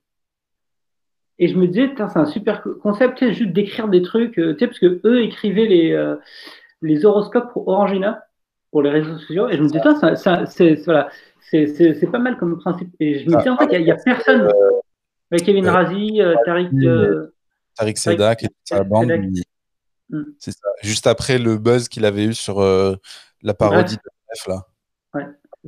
Et 1.39 1.49
je 1.49 1.57
me 1.57 1.67
disais, 1.67 1.91
c'est 1.97 2.19
un 2.19 2.27
super 2.27 2.63
concept, 2.83 3.19
tu 3.19 3.27
sais, 3.27 3.35
juste 3.35 3.53
d'écrire 3.53 3.89
des 3.89 4.01
trucs, 4.01 4.39
euh, 4.39 4.55
tu 4.55 4.61
sais, 4.61 4.67
parce 4.67 4.79
que 4.79 5.01
eux 5.05 5.23
écrivaient 5.23 5.67
les, 5.67 5.93
euh, 5.93 6.17
les 6.81 7.05
horoscopes 7.05 7.53
pour 7.53 7.69
Orangina, 7.69 8.25
pour 8.71 8.83
les 8.83 8.91
réseaux 8.91 9.19
sociaux. 9.19 9.49
Et 9.49 9.57
je 9.57 9.63
me 9.63 9.69
disais, 9.69 10.17
ça, 10.17 10.47
c'est 10.47 10.75
voilà, 10.85 11.09
c'est 11.41 12.11
pas 12.11 12.19
mal 12.19 12.37
comme 12.37 12.59
principe. 12.59 12.91
Et 13.01 13.21
je 13.21 13.31
me 13.31 13.37
disais, 13.37 13.51
en 13.51 13.57
fait, 13.57 13.69
il 13.73 13.85
n'y 13.85 13.91
a, 13.91 13.97
personne. 13.97 14.49
Avec 15.31 15.45
Kevin 15.45 15.69
Razi, 15.69 16.21
Tariq. 16.45 16.71
Tariq 17.77 17.99
Sedak 17.99 18.43
et 18.43 18.49
toute 18.49 18.57
sa 18.65 18.85
bande. 18.85 19.13
Mm. 20.09 20.23
C'est 20.39 20.53
ça. 20.53 20.69
Juste 20.83 21.07
après 21.07 21.39
le 21.39 21.59
buzz 21.59 21.89
qu'il 21.89 22.05
avait 22.05 22.25
eu 22.25 22.35
sur 22.35 22.61
euh, 22.61 22.97
la 23.43 23.55
parodie 23.55 23.97
de 23.97 24.39
F 24.39 24.47
là. 24.47 24.67
Ouais, 25.15 25.25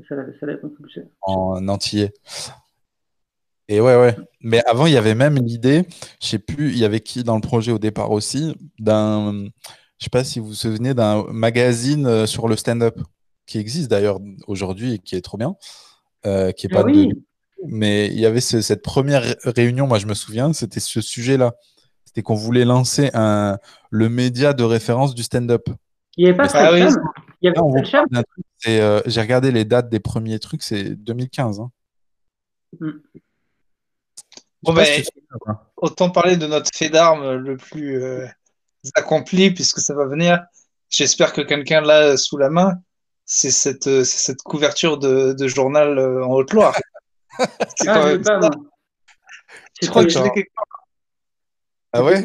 ça 0.09 0.15
l'avait 0.15 0.61
En 1.23 1.69
entier. 1.69 2.13
Et 3.69 3.81
ouais, 3.81 3.97
ouais. 3.97 4.17
Mais 4.41 4.65
avant, 4.65 4.87
il 4.87 4.93
y 4.93 4.97
avait 4.97 5.15
même 5.15 5.37
l'idée, 5.37 5.85
je 6.23 6.29
sais 6.29 6.39
plus, 6.39 6.71
il 6.71 6.79
y 6.79 6.85
avait 6.85 7.01
qui 7.01 7.23
dans 7.23 7.35
le 7.35 7.43
projet 7.43 7.71
au 7.71 7.79
départ 7.79 8.11
aussi, 8.11 8.57
d'un, 8.79 9.45
je 9.99 10.05
sais 10.05 10.11
pas 10.11 10.25
si 10.25 10.39
vous 10.41 10.49
vous 10.49 10.55
souvenez, 10.55 10.95
d'un 10.95 11.25
magazine 11.31 12.07
euh, 12.07 12.27
sur 12.27 12.49
le 12.49 12.57
stand-up, 12.57 12.99
qui 13.47 13.59
existe 13.59 13.91
d'ailleurs 13.91 14.21
aujourd'hui 14.47 14.95
et 14.95 14.99
qui 14.99 15.17
est 15.17 15.23
trop 15.23 15.39
bien, 15.39 15.57
euh, 16.27 16.53
qui 16.53 16.67
est 16.67 16.71
ah 16.73 16.83
pas 16.83 16.91
de... 16.91 17.09
Mais 17.67 18.07
il 18.07 18.21
y 18.21 18.27
avait 18.27 18.41
cette 18.41 18.83
première 18.83 19.35
réunion, 19.43 19.89
moi 19.89 19.99
je 19.99 20.07
me 20.07 20.15
souviens, 20.15 20.53
c'était 20.53 20.81
ce 20.81 21.01
sujet-là 21.01 21.55
c'était 22.09 22.23
qu'on 22.23 22.37
voulait 22.37 22.65
lancer 22.65 23.11
un, 23.13 23.59
le 23.91 24.09
média 24.09 24.55
de 24.55 24.65
référence 24.65 25.15
du 25.15 25.23
stand-up. 25.23 25.69
Il 26.17 26.25
n'y 26.25 26.31
avait 26.31 26.39
pas 26.39 26.49
ça. 26.49 26.73
Il 26.73 26.89
y 27.43 27.49
avait 27.49 28.81
euh, 28.81 29.03
J'ai 29.05 29.21
regardé 29.21 29.53
les 29.53 29.67
dates 29.67 29.91
des 29.91 30.01
premiers 30.01 30.39
trucs, 30.39 30.63
c'est 30.63 30.97
2015. 30.97 31.61
Hein. 31.61 31.71
Mm. 32.81 32.91
Bon, 34.63 34.73
ben, 34.73 34.87
autant 35.77 36.09
parler 36.09 36.39
de 36.39 36.47
notre 36.47 36.71
fait 36.75 36.89
d'armes 36.89 37.35
le 37.35 37.59
plus 37.59 38.03
euh, 38.03 38.27
accompli, 38.95 39.51
puisque 39.51 39.81
ça 39.81 39.95
va 39.95 40.07
venir. 40.07 40.41
J'espère 40.91 41.33
que 41.33 41.41
quelqu'un 41.41 41.81
l'a 41.81 42.17
sous 42.17 42.39
la 42.39 42.51
main. 42.51 42.75
C'est 43.25 43.51
cette, 43.51 43.87
euh, 43.89 44.05
cette 44.05 44.43
couverture 44.43 44.99
de, 44.99 45.35
de 45.35 45.49
journal 45.49 45.99
en 45.99 46.33
Haute-Loire. 46.33 46.79
c'est 47.77 47.89
ah, 47.89 48.07
même 48.07 48.23
pas, 48.23 48.41
Je 49.83 49.89
crois 49.89 50.05
que 50.05 50.11
je 50.11 50.19
l'ai 50.19 50.31
quelque 50.31 50.53
part 50.55 50.65
ah 51.93 52.05
ouais 52.05 52.23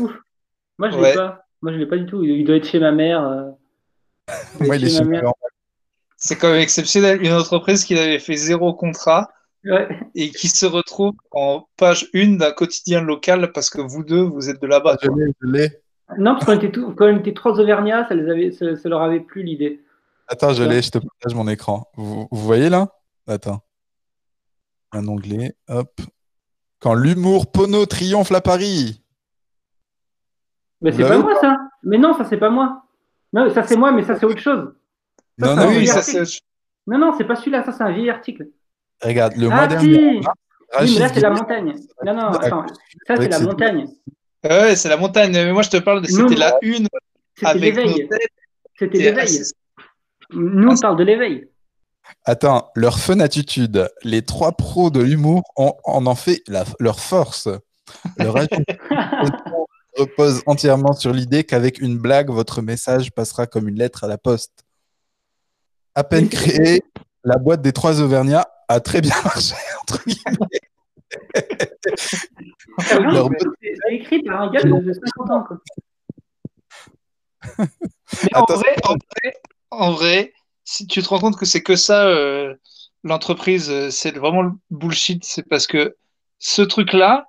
Moi, 0.78 0.90
je 0.90 0.98
ne 0.98 1.04
l'ai 1.04 1.14
pas. 1.14 1.46
Moi, 1.62 1.72
je 1.72 1.78
l'ai 1.78 1.86
pas 1.86 1.98
du 1.98 2.06
tout. 2.06 2.24
Il 2.24 2.44
doit 2.46 2.58
être 2.58 2.68
chez 2.68 2.80
ma 2.80 2.92
mère. 2.92 3.24
Euh. 3.26 3.50
Moi, 4.60 4.76
il 4.76 4.86
est 4.86 4.90
chez 4.90 5.04
ma 5.04 5.22
mère. 5.22 5.32
C'est 6.18 6.36
quand 6.38 6.52
même 6.52 6.62
exceptionnel. 6.62 7.22
Une 7.24 7.34
entreprise 7.34 7.86
qui 7.86 7.98
avait 7.98 8.20
fait 8.20 8.36
zéro 8.36 8.74
contrat 8.74 9.30
Ouais. 9.66 9.88
et 10.14 10.30
qui 10.30 10.50
se 10.50 10.66
retrouve 10.66 11.14
en 11.32 11.70
page 11.78 12.10
1 12.14 12.36
d'un 12.36 12.52
quotidien 12.52 13.02
local 13.02 13.54
parce 13.54 13.70
que 13.70 13.80
vous 13.80 14.04
deux, 14.04 14.22
vous 14.22 14.50
êtes 14.50 14.62
de 14.62 14.68
là-bas. 14.68 14.98
Je 15.02 15.08
l'ai, 15.08 15.32
je 15.42 15.48
l'ai. 15.48 15.83
Non, 16.18 16.34
parce 16.34 16.46
qu'on 16.46 16.54
était, 16.54 16.72
tout- 16.72 16.94
quand 16.96 17.06
on 17.06 17.18
était 17.18 17.34
trois 17.34 17.60
Auvergnats, 17.60 18.08
ça, 18.08 18.16
les 18.16 18.30
avait, 18.30 18.52
ça, 18.52 18.76
ça 18.76 18.90
leur 18.90 19.02
avait 19.02 19.20
plu 19.20 19.44
l'idée. 19.44 19.84
Attends, 20.28 20.54
je 20.54 20.64
l'ai, 20.64 20.82
je 20.82 20.90
te 20.92 20.98
partage 21.00 21.36
mon 21.36 21.48
écran. 21.48 21.90
Vous, 21.96 22.28
vous 22.32 22.42
voyez 22.42 22.70
là? 22.70 22.88
Attends. 23.28 23.62
Un 24.92 25.08
onglet, 25.08 25.56
hop. 25.68 26.02
Quand 26.80 26.94
l'humour 26.94 27.52
pono 27.52 27.86
triomphe 27.86 28.32
à 28.32 28.42
Paris. 28.42 29.02
Mais 30.82 30.92
c'est 30.92 31.08
pas 31.08 31.18
moi 31.18 31.40
ça? 31.40 31.58
Mais 31.84 31.98
non, 31.98 32.14
ça 32.14 32.26
c'est 32.26 32.38
pas 32.38 32.50
moi. 32.50 32.84
Non, 33.32 33.50
ça 33.50 33.64
c'est 33.64 33.78
moi, 33.78 33.92
mais 33.92 34.04
ça 34.04 34.16
c'est 34.16 34.26
autre 34.26 34.40
chose. 34.42 34.74
Ça, 35.40 35.56
Non, 35.56 35.56
non, 35.56 35.68
oui, 35.70 35.88
ça, 35.88 36.02
c'est- 36.02 36.42
Non, 36.86 36.98
non, 36.98 37.14
c'est 37.18 37.24
pas 37.24 37.36
celui-là, 37.36 37.64
ça 37.64 37.72
c'est 37.72 37.84
un 37.84 37.92
vieil 37.92 38.10
article. 38.10 38.50
regarde, 39.02 39.36
le 39.38 39.48
mois 39.48 39.60
ah 39.62 39.68
dernier. 39.68 40.20
Oui, 40.20 40.22
Rachid 40.72 40.94
mais 40.96 41.00
là 41.02 41.10
c'est 41.14 41.20
la 41.22 41.30
montagne. 41.30 41.74
Non, 42.06 42.14
non, 42.14 42.28
attends. 42.28 42.66
Ça 43.08 43.16
c'est 43.16 43.28
la 43.30 43.40
montagne. 43.40 43.88
Ouais, 44.44 44.76
c'est 44.76 44.90
la 44.90 44.98
montagne. 44.98 45.32
Mais 45.32 45.52
moi, 45.54 45.62
je 45.62 45.70
te 45.70 45.78
parle 45.78 46.02
de. 46.02 46.08
C'était 46.08 46.36
la 46.36 46.58
une 46.62 46.88
C'était 47.36 47.48
avec 47.48 47.76
nos 47.76 47.82
l'éveil. 47.84 48.08
têtes. 48.08 48.20
C'était 48.80 48.98
l'éveil. 49.00 49.42
Nous 50.32 50.68
on 50.72 50.78
parle 50.78 50.98
de 50.98 51.04
l'éveil. 51.04 51.48
Attends, 52.26 52.70
leur 52.76 53.00
fun 53.00 53.20
attitude. 53.20 53.90
Les 54.04 54.22
trois 54.24 54.52
pros 54.54 54.90
de 54.90 55.00
l'humour 55.02 55.44
ont, 55.56 55.74
en 55.86 56.06
ont 56.08 56.16
fait 56.16 56.42
la- 56.48 56.66
leur 56.80 57.00
force. 57.00 57.48
Leur 58.18 58.36
repose 59.98 60.42
entièrement 60.48 60.94
sur 60.94 61.14
l'idée 61.14 61.44
qu'avec 61.44 61.80
une 61.80 61.98
blague, 62.00 62.30
votre 62.30 62.62
message 62.62 63.12
passera 63.12 63.46
comme 63.46 63.68
une 63.70 63.78
lettre 63.78 64.04
à 64.04 64.08
la 64.08 64.18
poste. 64.18 64.64
À 65.96 66.04
peine 66.04 66.28
créée, 66.30 66.82
la 67.24 67.38
boîte 67.38 67.62
des 67.62 67.72
trois 67.74 68.02
Auvergnats 68.02 68.48
a 68.68 68.80
très 68.80 69.02
bien 69.02 69.16
marché, 69.24 69.56
entre 69.82 70.04
guillemets. 70.06 70.60
C'est 72.80 72.98
c'est 73.62 73.94
écrit 73.96 74.24
par 74.24 74.42
un 74.42 74.52
gars 74.52 74.64
de, 74.64 74.70
de 74.70 74.94
50 74.94 75.32
ans. 75.32 75.44
Quoi. 75.48 75.58
Mais 78.24 78.36
en 78.36 78.46
vrai, 78.46 78.76
en 78.84 78.94
vrai, 78.94 79.34
en 79.72 79.92
vrai, 79.92 80.34
si 80.64 80.88
tu 80.88 81.02
te 81.02 81.10
rends 81.10 81.20
compte 81.20 81.38
que 81.38 81.46
c'est 81.46 81.62
que 81.64 81.76
ça, 81.76 82.06
euh, 82.08 82.56
l'entreprise, 83.04 83.70
euh, 83.70 83.90
c'est 83.90 84.16
vraiment 84.18 84.42
le 84.44 84.52
bullshit. 84.70 85.24
C'est 85.26 85.48
parce 85.48 85.68
que 85.68 85.96
ce 86.40 86.62
truc-là, 86.62 87.28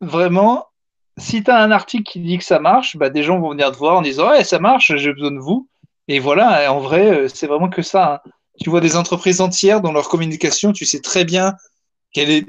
vraiment, 0.00 0.66
si 1.16 1.42
tu 1.42 1.50
as 1.50 1.58
un 1.58 1.70
article 1.70 2.04
qui 2.10 2.20
dit 2.20 2.38
que 2.38 2.44
ça 2.44 2.58
marche, 2.60 2.96
bah, 2.96 3.10
des 3.10 3.22
gens 3.22 3.38
vont 3.40 3.50
venir 3.50 3.72
te 3.72 3.76
voir 3.76 3.96
en 3.96 4.02
disant 4.02 4.30
Ouais, 4.30 4.44
ça 4.44 4.58
marche, 4.58 4.92
j'ai 4.96 5.12
besoin 5.12 5.32
de 5.32 5.38
vous. 5.38 5.68
Et 6.08 6.20
voilà, 6.20 6.64
et 6.64 6.68
en 6.68 6.80
vrai, 6.80 7.06
euh, 7.24 7.28
c'est 7.28 7.46
vraiment 7.46 7.68
que 7.68 7.82
ça. 7.82 8.14
hein. 8.24 8.30
Tu 8.62 8.70
vois 8.70 8.80
des 8.80 8.96
entreprises 8.96 9.40
entières 9.40 9.80
dans 9.80 9.92
leur 9.92 10.08
communication, 10.08 10.72
tu 10.72 10.84
sais 10.84 11.00
très 11.00 11.24
bien 11.24 11.54
qu'elle 12.12 12.30
est, 12.30 12.46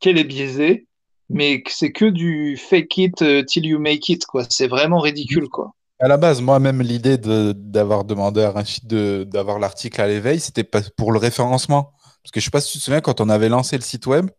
qu'elle 0.00 0.18
est 0.18 0.24
biaisée, 0.24 0.86
mais 1.28 1.62
c'est 1.68 1.92
que 1.92 2.06
du 2.06 2.56
fake 2.56 2.98
it 2.98 3.22
euh, 3.22 3.42
till 3.42 3.66
you 3.66 3.78
make 3.78 4.08
it, 4.08 4.24
quoi. 4.26 4.44
C'est 4.48 4.68
vraiment 4.68 4.98
ridicule, 4.98 5.48
quoi. 5.48 5.74
À 6.00 6.06
la 6.06 6.16
base, 6.16 6.40
moi-même, 6.40 6.80
l'idée 6.80 7.18
d'avoir 7.18 8.04
demandé 8.04 8.42
à 8.42 8.52
Rachid 8.52 8.86
d'avoir 8.86 9.58
l'article 9.58 10.00
à 10.00 10.06
l'éveil, 10.06 10.38
c'était 10.38 10.64
pour 10.64 11.10
le 11.10 11.18
référencement. 11.18 11.92
Parce 12.22 12.30
que 12.32 12.40
je 12.40 12.44
sais 12.44 12.50
pas 12.50 12.60
si 12.60 12.72
tu 12.72 12.78
te 12.78 12.84
souviens, 12.84 13.00
quand 13.00 13.20
on 13.20 13.28
avait 13.28 13.48
lancé 13.48 13.76
le 13.76 13.82
site 13.82 14.06
web, 14.06 14.30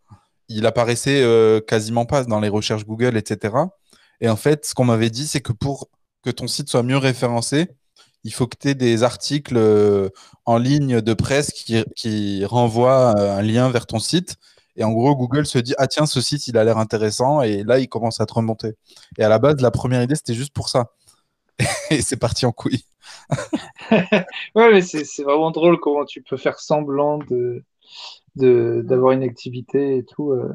il 0.47 0.65
apparaissait 0.65 1.21
euh, 1.21 1.59
quasiment 1.59 2.05
pas 2.05 2.23
dans 2.23 2.39
les 2.39 2.47
recherches 2.47 2.85
Google, 2.85 3.17
etc. 3.17 3.55
Et 4.21 4.29
en 4.29 4.37
fait, 4.37 4.65
ce 4.65 4.73
qu'on 4.73 4.85
m'avait 4.85 5.09
dit, 5.09 5.27
c'est 5.27 5.41
que 5.41 5.51
pour 5.51 5.89
que 6.23 6.29
ton 6.29 6.47
site 6.47 6.69
soit 6.69 6.83
mieux 6.83 6.97
référencé, 6.97 7.67
il 8.23 8.33
faut 8.33 8.47
que 8.47 8.57
tu 8.59 8.69
aies 8.69 8.75
des 8.75 9.03
articles 9.03 9.57
euh, 9.57 10.09
en 10.45 10.57
ligne 10.57 11.01
de 11.01 11.13
presse 11.13 11.51
qui, 11.51 11.83
qui 11.95 12.45
renvoient 12.45 13.19
un 13.19 13.41
lien 13.41 13.69
vers 13.69 13.85
ton 13.85 13.99
site. 13.99 14.37
Et 14.79 14.83
en 14.83 14.91
gros, 14.91 15.15
Google 15.15 15.45
se 15.45 15.59
dit, 15.59 15.75
ah 15.77 15.87
tiens, 15.87 16.05
ce 16.07 16.21
site, 16.21 16.47
il 16.47 16.57
a 16.57 16.63
l'air 16.63 16.77
intéressant. 16.79 17.41
Et 17.41 17.63
là, 17.63 17.77
il 17.79 17.87
commence 17.89 18.19
à 18.21 18.25
te 18.25 18.33
remonter. 18.33 18.73
Et 19.17 19.23
à 19.23 19.29
la 19.29 19.37
base, 19.37 19.61
la 19.61 19.71
première 19.71 20.01
idée, 20.01 20.15
c'était 20.15 20.33
juste 20.33 20.53
pour 20.53 20.69
ça. 20.69 20.91
Et 21.91 22.01
c'est 22.01 22.17
parti 22.17 22.45
en 22.47 22.51
couille. 22.51 22.83
Ouais, 24.55 24.71
mais 24.71 24.81
c'est 24.81 25.23
vraiment 25.23 25.51
drôle 25.51 25.79
comment 25.79 26.05
tu 26.05 26.21
peux 26.21 26.37
faire 26.37 26.59
semblant 26.59 27.17
de 27.19 27.63
de- 28.35 28.81
d'avoir 28.85 29.11
une 29.13 29.23
activité 29.23 29.97
et 29.97 30.05
tout. 30.05 30.31
euh. 30.31 30.53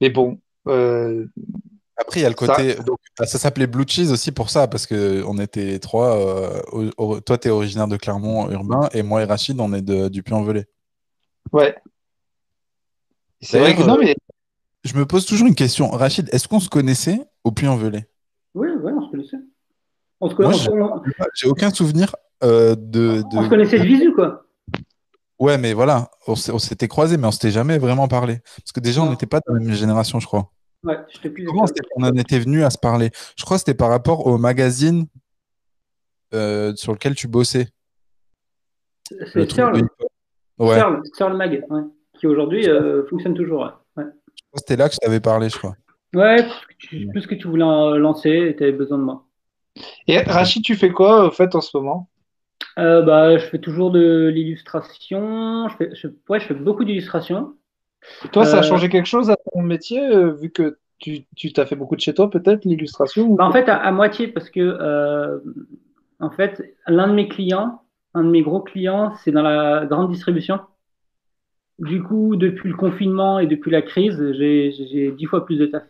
Mais 0.00 0.10
bon, 0.10 0.38
euh, 0.68 1.26
Après, 1.96 2.20
il 2.20 2.22
y 2.22 2.26
a 2.26 2.30
le 2.30 2.36
Ça- 2.38 2.46
côté. 2.54 2.74
donc, 2.84 2.98
ça 3.18 3.38
s'appelait 3.38 3.66
Blue 3.66 3.84
Cheese 3.88 4.12
aussi 4.12 4.30
pour 4.32 4.50
ça, 4.50 4.68
parce 4.68 4.86
qu'on 4.86 5.38
était 5.38 5.64
les 5.64 5.80
trois. 5.80 6.16
euh, 6.16 6.60
au- 6.72 6.90
au- 7.04 7.20
toi, 7.20 7.38
tu 7.38 7.48
es 7.48 7.50
originaire 7.50 7.88
de 7.88 7.96
Clermont 7.96 8.50
urbain, 8.50 8.88
et 8.92 9.02
moi 9.02 9.22
et 9.22 9.24
Rachid, 9.24 9.58
on 9.60 9.72
est 9.72 9.82
de, 9.82 10.08
du 10.08 10.22
Puy-en-Velay. 10.22 10.66
ouais. 11.52 11.74
C'est 13.42 13.58
vrai 13.58 13.74
que 13.76 13.82
non, 13.82 13.98
mais 13.98 14.14
Je 14.84 14.94
me 14.96 15.06
pose 15.06 15.26
toujours 15.26 15.46
une 15.46 15.54
question. 15.54 15.90
Rachid, 15.90 16.28
est-ce 16.32 16.48
qu'on 16.48 16.58
se 16.60 16.68
connaissait 16.68 17.20
au 17.44 17.52
Puy-en-Velay? 17.52 18.08
Oui, 18.54 18.68
ouais, 18.68 18.92
on 18.92 19.06
se 19.06 19.10
connaissait. 19.10 19.36
On 20.20 20.28
se, 20.28 20.34
conna- 20.34 20.48
Moi, 20.76 20.90
on- 20.96 20.96
on- 20.98 21.24
J'ai 21.34 21.48
aucun 21.48 21.70
souvenir 21.70 22.14
euh, 22.42 22.74
de, 22.74 23.22
de- 23.22 23.36
on 23.36 23.44
se 23.44 23.48
connaissait 23.48 23.78
de 23.78 23.84
visu, 23.84 24.12
quoi. 24.14 24.44
Ouais, 25.38 25.58
mais 25.58 25.72
voilà, 25.72 26.10
on 26.26 26.34
s'était 26.36 26.88
croisés, 26.88 27.16
mais 27.16 27.26
on 27.26 27.32
s'était 27.32 27.50
jamais 27.50 27.78
vraiment 27.78 28.06
parlé. 28.08 28.38
Parce 28.56 28.72
que 28.72 28.80
déjà, 28.80 29.02
on 29.02 29.10
n'était 29.10 29.26
pas 29.26 29.38
de 29.38 29.52
la 29.52 29.60
même 29.60 29.72
génération, 29.72 30.18
je 30.20 30.26
crois. 30.26 30.50
Ouais, 30.84 30.98
j'étais 31.12 31.30
plus 31.30 31.46
Comment 31.46 31.66
c'était- 31.66 31.82
on 31.96 32.02
en 32.04 32.14
était 32.16 32.38
venu 32.40 32.64
à 32.64 32.70
se 32.70 32.78
parler? 32.78 33.10
Je 33.36 33.44
crois 33.44 33.56
que 33.56 33.60
c'était 33.60 33.74
par 33.74 33.88
rapport 33.90 34.26
au 34.26 34.36
magazine 34.38 35.06
euh, 36.34 36.74
sur 36.76 36.92
lequel 36.92 37.14
tu 37.14 37.28
bossais. 37.28 37.68
Le 39.10 39.26
C'est 39.26 39.42
hip-hop. 39.44 39.76
Ouais, 40.58 40.80
Searle 41.14 41.36
Mag, 41.36 41.64
ouais, 41.68 41.80
qui 42.22 42.28
aujourd'hui 42.28 42.68
euh, 42.68 43.04
fonctionne 43.08 43.34
toujours. 43.34 43.62
Ouais. 43.96 44.04
Ouais. 44.04 44.10
c'était 44.54 44.76
là 44.76 44.88
que 44.88 44.94
je 44.94 44.98
t'avais 44.98 45.20
parlé, 45.20 45.48
je 45.48 45.58
crois. 45.58 45.74
Ouais, 46.14 46.36
plus 46.36 46.66
que 46.68 46.74
tu, 46.78 47.08
plus 47.08 47.26
que 47.26 47.34
tu 47.34 47.48
voulais 47.48 47.64
en 47.64 47.90
lancer 47.96 48.30
et 48.30 48.56
tu 48.56 48.62
avais 48.62 48.72
besoin 48.72 48.98
de 48.98 49.02
moi. 49.02 49.26
et 50.06 50.18
Rachid, 50.18 50.62
tu 50.62 50.76
fais 50.76 50.90
quoi 50.90 51.26
au 51.26 51.30
fait 51.30 51.54
en 51.54 51.60
ce 51.60 51.76
moment? 51.76 52.08
Euh, 52.78 53.02
bah, 53.02 53.36
je 53.38 53.46
fais 53.46 53.58
toujours 53.58 53.90
de 53.90 54.28
l'illustration. 54.32 55.68
Je 55.68 55.76
fais, 55.76 55.94
je, 55.94 56.08
ouais, 56.28 56.40
je 56.40 56.46
fais 56.46 56.54
beaucoup 56.54 56.84
d'illustrations. 56.84 57.54
Toi, 58.32 58.44
ça 58.44 58.58
a 58.58 58.60
Euh, 58.60 58.62
changé 58.62 58.88
quelque 58.88 59.06
chose 59.06 59.30
à 59.30 59.36
ton 59.52 59.62
métier, 59.62 60.00
euh, 60.00 60.32
vu 60.32 60.50
que 60.50 60.78
tu 60.98 61.26
tu 61.36 61.52
t'as 61.52 61.66
fait 61.66 61.76
beaucoup 61.76 61.96
de 61.96 62.00
chez 62.00 62.14
toi, 62.14 62.30
peut-être 62.30 62.64
l'illustration? 62.64 63.26
ou 63.26 63.36
Bah, 63.36 63.46
en 63.46 63.52
fait, 63.52 63.68
à, 63.68 63.76
à 63.76 63.92
moitié, 63.92 64.28
parce 64.28 64.50
que 64.50 64.60
euh, 64.60 65.38
en 66.20 66.30
fait, 66.30 66.62
l'un 66.86 67.08
de 67.08 67.14
mes 67.14 67.28
clients, 67.28 67.82
un 68.14 68.24
de 68.24 68.30
mes 68.30 68.42
gros 68.42 68.60
clients, 68.60 69.14
c'est 69.24 69.32
dans 69.32 69.42
la 69.42 69.86
grande 69.86 70.10
distribution. 70.10 70.60
Du 71.78 72.02
coup, 72.02 72.36
depuis 72.36 72.68
le 72.70 72.76
confinement 72.76 73.38
et 73.38 73.46
depuis 73.46 73.70
la 73.70 73.82
crise, 73.82 74.20
j'ai 74.38 75.12
dix 75.12 75.26
fois 75.26 75.44
plus 75.44 75.56
de 75.56 75.66
taf. 75.66 75.82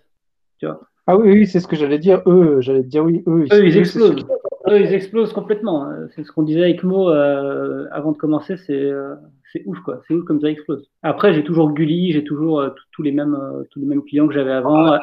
Ah 1.08 1.16
oui, 1.16 1.32
oui, 1.32 1.46
c'est 1.46 1.58
ce 1.58 1.66
que 1.66 1.74
j'allais 1.74 1.98
dire. 1.98 2.22
Eux, 2.26 2.60
j'allais 2.60 2.84
dire 2.84 3.04
oui, 3.04 3.24
eux, 3.26 3.46
Eux, 3.52 3.66
ils 3.66 3.76
explosent. 3.76 4.14
qui- 4.14 4.24
Eux, 4.68 4.80
ils 4.80 4.94
explosent 4.94 5.32
complètement. 5.32 5.90
C'est 6.14 6.22
ce 6.24 6.30
qu'on 6.30 6.44
disait 6.44 6.62
avec 6.62 6.84
Mo 6.84 7.10
euh, 7.10 7.88
avant 7.90 8.12
de 8.12 8.16
commencer. 8.16 8.56
C'est 8.56 8.80
euh, 8.80 9.16
c'est 9.52 9.64
ouf, 9.66 9.80
quoi. 9.80 10.00
C'est 10.06 10.14
ouf 10.14 10.24
comme 10.24 10.40
ça 10.40 10.48
explose. 10.48 10.88
Après, 11.02 11.34
j'ai 11.34 11.42
toujours 11.42 11.72
Gulli, 11.72 12.12
j'ai 12.12 12.22
toujours 12.22 12.60
euh, 12.60 12.70
tous- 12.92 13.02
les 13.02 13.10
mêmes 13.10 13.34
euh, 13.34 13.64
tous 13.70 13.80
les 13.80 13.86
mêmes 13.86 14.04
clients 14.04 14.28
que 14.28 14.34
j'avais 14.34 14.52
avant, 14.52 14.96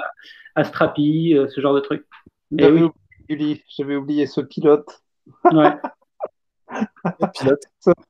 Astrapi, 0.55 1.35
euh, 1.35 1.47
ce 1.49 1.59
genre 1.59 1.75
de 1.75 1.81
trucs. 1.81 2.05
J'avais 2.57 2.79
oui, 2.81 2.83
oublié, 2.83 2.93
Gulli, 3.29 3.63
j'avais 3.77 3.95
oublié 3.97 4.25
ce 4.25 4.39
pilote. 4.41 5.03
ouais. 5.51 5.73
Pilote. 7.37 7.63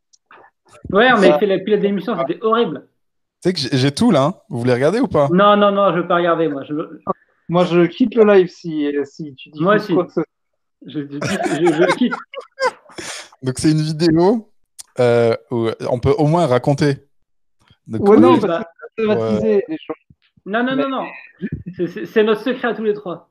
Ouais, 0.91 1.09
on 1.11 1.17
avait 1.17 1.37
fait 1.39 1.45
la 1.45 1.59
pilote 1.59 1.79
d'émission, 1.81 2.17
c'était 2.17 2.39
horrible. 2.43 2.87
Tu 3.41 3.49
sais 3.49 3.53
que 3.53 3.77
j'ai 3.77 3.91
tout 3.91 4.11
là, 4.11 4.23
hein. 4.23 4.33
Vous 4.49 4.59
voulez 4.59 4.73
regarder 4.73 4.99
ou 4.99 5.07
pas? 5.07 5.27
Non, 5.31 5.55
non, 5.55 5.71
non, 5.71 5.93
je 5.93 5.99
veux 5.99 6.07
pas 6.07 6.15
regarder, 6.17 6.47
moi. 6.47 6.63
Je, 6.63 6.73
Moi, 7.47 7.65
je 7.65 7.85
quitte 7.85 8.13
le 8.15 8.23
live 8.25 8.47
si, 8.47 8.87
si 9.05 9.33
tu 9.35 9.49
dis 9.49 9.61
Moi 9.61 9.75
aussi. 9.75 9.93
quoi 9.93 10.05
que 10.05 10.13
ce 10.13 10.21
je, 10.85 10.99
je, 11.01 11.07
je- 11.11 11.73
je 11.73 11.95
quitte. 11.95 12.13
Donc 13.43 13.55
c'est 13.57 13.71
une 13.71 13.81
vidéo 13.81 14.49
euh, 14.99 15.35
où 15.51 15.67
on 15.89 15.99
peut 15.99 16.13
au 16.17 16.25
moins 16.27 16.45
raconter. 16.45 16.97
Donc, 17.87 18.07
Ouais, 18.07 18.17
on 18.17 18.19
non, 18.19 18.35
est- 18.35 18.39
parce 18.41 18.63
bah, 18.97 19.39
les 19.41 19.65
non, 20.45 20.63
non, 20.63 20.75
non, 20.75 20.89
non. 20.89 21.05
C'est- 22.05 22.23
notre 22.23 22.41
secret 22.41 22.69
à 22.69 22.73
tous 22.73 22.83
les 22.83 22.93
trois. 22.93 23.29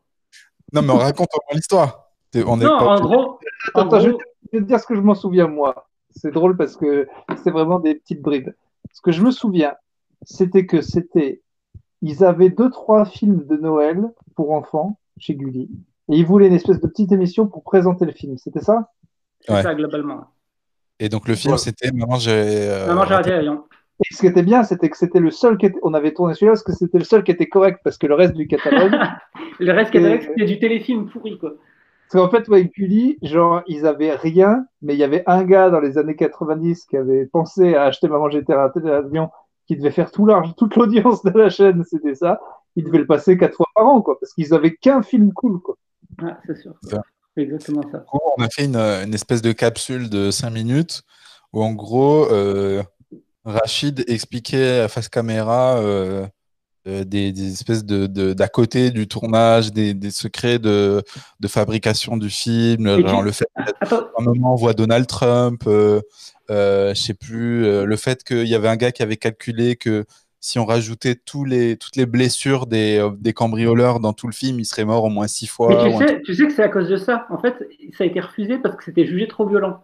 non, 0.73 0.83
mais 0.83 0.93
on 0.93 0.97
raconte 0.99 1.29
au 1.35 1.39
moins 1.49 1.55
l'histoire. 1.57 2.11
T'es- 2.31 2.45
On 2.47 2.61
est 2.61 2.65
Non, 2.65 2.79
pas 2.79 2.85
en 2.87 2.97
obligé- 2.97 3.15
gros, 3.15 3.41
en 3.75 3.81
Attends, 3.87 4.01
je- 4.01 4.11
gros, 4.11 4.21
Je 4.53 4.59
vais 4.59 4.63
te 4.65 4.69
dire 4.69 4.81
ce 4.81 4.87
que 4.87 4.95
je 4.95 5.01
m'en 5.01 5.15
souviens, 5.15 5.47
moi. 5.47 5.88
C'est 6.11 6.33
drôle 6.33 6.57
parce 6.57 6.77
que 6.77 7.07
c'est 7.43 7.51
vraiment 7.51 7.79
des 7.79 7.95
petites 7.95 8.23
bribes. 8.23 8.51
Ce 8.93 9.01
que 9.03 9.13
je 9.13 9.23
me 9.23 9.31
souviens, 9.31 9.75
c'était 10.23 10.67
que 10.67 10.81
c'était. 10.81 11.43
Ils 12.03 12.25
avaient 12.25 12.51
deux, 12.51 12.71
trois 12.71 13.05
films 13.05 13.45
de 13.47 13.57
Noël 13.57 14.11
pour 14.37 14.53
enfants 14.53 14.99
chez 15.19 15.35
Gulli. 15.35 15.69
Et 16.11 16.17
ils 16.17 16.25
voulaient 16.27 16.47
une 16.47 16.55
espèce 16.55 16.81
de 16.81 16.87
petite 16.87 17.13
émission 17.13 17.47
pour 17.47 17.63
présenter 17.63 18.05
le 18.05 18.13
film. 18.13 18.39
C'était 18.39 18.61
ça? 18.61 18.91
c'est 19.41 19.53
Ouais. 19.53 19.63
ça 19.63 19.75
globalement. 19.75 20.25
Et 21.01 21.09
donc 21.09 21.29
le 21.29 21.35
film, 21.35 21.53
Ouais. 21.53 21.59
c'était 21.59 21.91
Maman, 21.93 22.17
j'ai. 22.17 22.31
euh, 22.33 22.87
Maman, 22.89 23.05
j'ai 23.05 23.15
raté 23.15 23.31
l'avion. 23.31 23.65
Et 24.01 24.15
ce 24.15 24.21
qui 24.21 24.27
était 24.29 24.43
bien, 24.45 24.63
c'était 24.63 24.89
que 24.89 24.97
c'était 24.97 25.19
le 25.19 25.31
seul 25.33 25.59
qui 25.59 25.67
était... 25.67 25.79
On 25.83 25.93
avait 25.93 26.13
tourné 26.15 26.35
celui-là 26.35 26.53
parce 26.53 26.63
que 26.63 26.73
c'était 26.73 26.99
le 26.99 27.05
seul 27.05 27.25
qui 27.25 27.33
était 27.33 27.49
correct 27.49 27.81
parce 27.83 27.99
que 27.99 28.07
le 28.07 28.15
reste 28.15 28.35
du 28.35 28.47
catalogue. 28.47 28.93
Le 29.61 29.73
reste 29.73 29.91
qui 29.91 29.99
Et- 29.99 30.01
était 30.15 30.27
c'était 30.27 30.45
du 30.45 30.59
téléfilm 30.61 31.09
pourri, 31.09 31.37
quoi. 31.37 31.55
Parce 32.11 32.25
qu'en 32.25 32.31
fait, 32.31 32.49
ouais, 32.49 32.65
Gulli, 32.65 33.19
genre, 33.23 33.63
ils 33.67 33.87
avaient 33.87 34.15
rien, 34.15 34.65
mais 34.81 34.95
il 34.95 34.99
y 34.99 35.05
avait 35.05 35.25
un 35.27 35.45
gars 35.45 35.69
dans 35.69 35.81
les 35.81 35.99
années 35.99 36.17
90 36.17 36.87
qui 36.87 36.97
avait 36.97 37.27
pensé 37.27 37.75
à 37.75 37.85
acheter 37.85 38.09
Maman 38.09 38.31
j'étais 38.31 38.55
raté 38.55 38.81
l'avion, 38.81 39.29
qui 39.67 39.77
devait 39.77 39.91
faire 39.91 40.11
tout 40.11 40.25
l'argent, 40.25 40.53
toute 40.57 40.77
l'audience 40.77 41.23
de 41.23 41.31
la 41.31 41.51
chaîne, 41.51 41.85
c'était 41.85 42.15
ça. 42.15 42.41
Ils 42.77 42.85
devaient 42.85 42.99
le 42.99 43.07
passer 43.07 43.37
quatre 43.37 43.57
fois 43.57 43.67
par 43.75 43.87
an, 43.87 44.01
quoi, 44.01 44.19
parce 44.19 44.33
qu'ils 44.33 44.55
avaient 44.55 44.75
qu'un 44.75 45.03
film 45.03 45.35
cool, 45.35 45.61
quoi. 45.61 45.77
Ah, 46.23 46.39
c'est 46.47 46.57
sûr. 46.57 46.73
Ça. 46.83 47.03
C'est 47.37 47.43
exactement 47.43 47.83
ça. 47.93 48.05
On 48.13 48.43
a 48.43 48.49
fait 48.49 48.65
une, 48.65 48.77
une 48.77 49.15
espèce 49.15 49.43
de 49.43 49.53
capsule 49.53 50.09
de 50.09 50.31
5 50.31 50.49
minutes 50.49 51.03
où, 51.53 51.63
en 51.63 51.73
gros, 51.73 52.27
euh, 52.33 52.83
Rachid 53.45 54.05
expliquait 54.09 54.89
face 54.89 55.11
caméra 55.11 55.77
euh, 55.77 56.27
euh, 56.89 57.05
des, 57.05 57.33
des 57.33 57.53
espèces 57.53 57.85
de, 57.85 58.07
d'à 58.33 58.49
côté 58.49 58.91
du 58.91 59.07
tournage, 59.07 59.73
des, 59.73 59.95
des 59.95 60.11
secrets 60.11 60.59
de, 60.59 61.03
de 61.41 61.49
fabrication 61.49 62.17
du 62.17 62.31
film, 62.31 62.89
genre 63.07 63.23
le 63.23 63.33
fait 63.33 63.47
Attends, 63.81 64.09
un 64.19 64.23
moment 64.25 64.53
on 64.53 64.57
voit 64.57 64.75
Donald 64.75 65.07
Trump, 65.07 65.63
euh, 65.67 66.01
euh, 66.51 66.95
je 66.95 67.01
sais 67.01 67.15
plus, 67.15 67.65
euh, 67.65 67.85
le 67.85 67.97
fait 67.97 68.25
qu'il 68.25 68.47
y 68.49 68.55
avait 68.55 68.69
un 68.69 68.77
gars 68.77 68.93
qui 68.93 69.03
avait 69.03 69.17
calculé 69.17 69.77
que 69.77 70.05
si 70.41 70.59
on 70.59 70.65
rajoutait 70.65 71.17
tous 71.17 71.45
les, 71.45 71.77
toutes 71.77 71.97
les 71.97 72.07
blessures 72.07 72.67
des, 72.67 73.07
des 73.19 73.33
cambrioleurs 73.33 74.01
dans 74.01 74.13
tout 74.13 74.27
le 74.29 74.33
film, 74.33 74.61
il 74.61 74.65
serait 74.65 74.85
mort 74.85 75.05
au 75.05 75.09
moins 75.09 75.27
six 75.27 75.47
fois. 75.49 75.69
mais 75.85 75.93
tu 75.93 76.07
sais, 76.07 76.23
tu 76.23 76.35
sais 76.35 76.47
que 76.47 76.53
c'est 76.53 76.63
à 76.63 76.69
cause 76.69 76.89
de 76.89 76.97
ça. 76.97 77.27
En 77.31 77.39
fait, 77.39 77.55
ça 77.97 78.05
a 78.05 78.07
été 78.07 78.21
refusé 78.21 78.59
parce 78.59 78.77
que 78.77 78.85
c'était 78.85 79.05
jugé 79.07 79.27
trop 79.27 79.47
violent. 79.49 79.83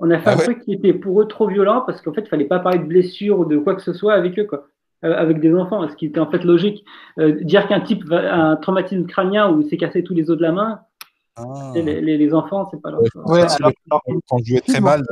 On 0.00 0.10
a 0.10 0.18
fait 0.18 0.30
Ah 0.30 0.32
un 0.32 0.36
ouais? 0.38 0.44
truc 0.44 0.64
qui 0.64 0.72
était 0.72 0.92
pour 0.92 1.20
eux 1.20 1.28
trop 1.28 1.46
violent 1.46 1.82
parce 1.86 2.00
qu'en 2.00 2.12
fait, 2.12 2.22
il 2.22 2.28
fallait 2.28 2.46
pas 2.46 2.58
parler 2.58 2.78
de 2.78 2.84
blessures 2.84 3.38
ou 3.38 3.44
de 3.44 3.58
quoi 3.58 3.74
que 3.76 3.82
ce 3.82 3.92
soit 3.92 4.14
avec 4.14 4.38
eux, 4.38 4.44
quoi. 4.44 4.66
Euh, 5.02 5.14
avec 5.16 5.40
des 5.40 5.54
enfants, 5.54 5.88
ce 5.88 5.94
qui 5.96 6.06
était 6.06 6.20
en 6.20 6.30
fait 6.30 6.44
logique. 6.44 6.84
Euh, 7.18 7.42
dire 7.42 7.66
qu'un 7.68 7.80
type 7.80 8.04
va- 8.04 8.34
a 8.34 8.36
un 8.36 8.56
traumatisme 8.56 9.06
crânien 9.06 9.50
ou 9.50 9.62
s'est 9.66 9.78
cassé 9.78 10.02
tous 10.04 10.12
les 10.12 10.30
os 10.30 10.36
de 10.36 10.42
la 10.42 10.52
main, 10.52 10.80
Ah. 11.36 11.72
les, 11.74 12.02
les- 12.02 12.18
les 12.18 12.34
enfants, 12.34 12.68
c'est 12.70 12.82
pas 12.82 12.90
leur 12.90 13.00
Ouais. 13.00 13.08
choix. 13.10 13.22
Ouais, 13.32 13.40
alors, 13.40 13.72
Quand 13.90 14.00
on 14.32 14.38
jouait 14.44 14.60
très 14.60 14.80
mal. 14.80 15.02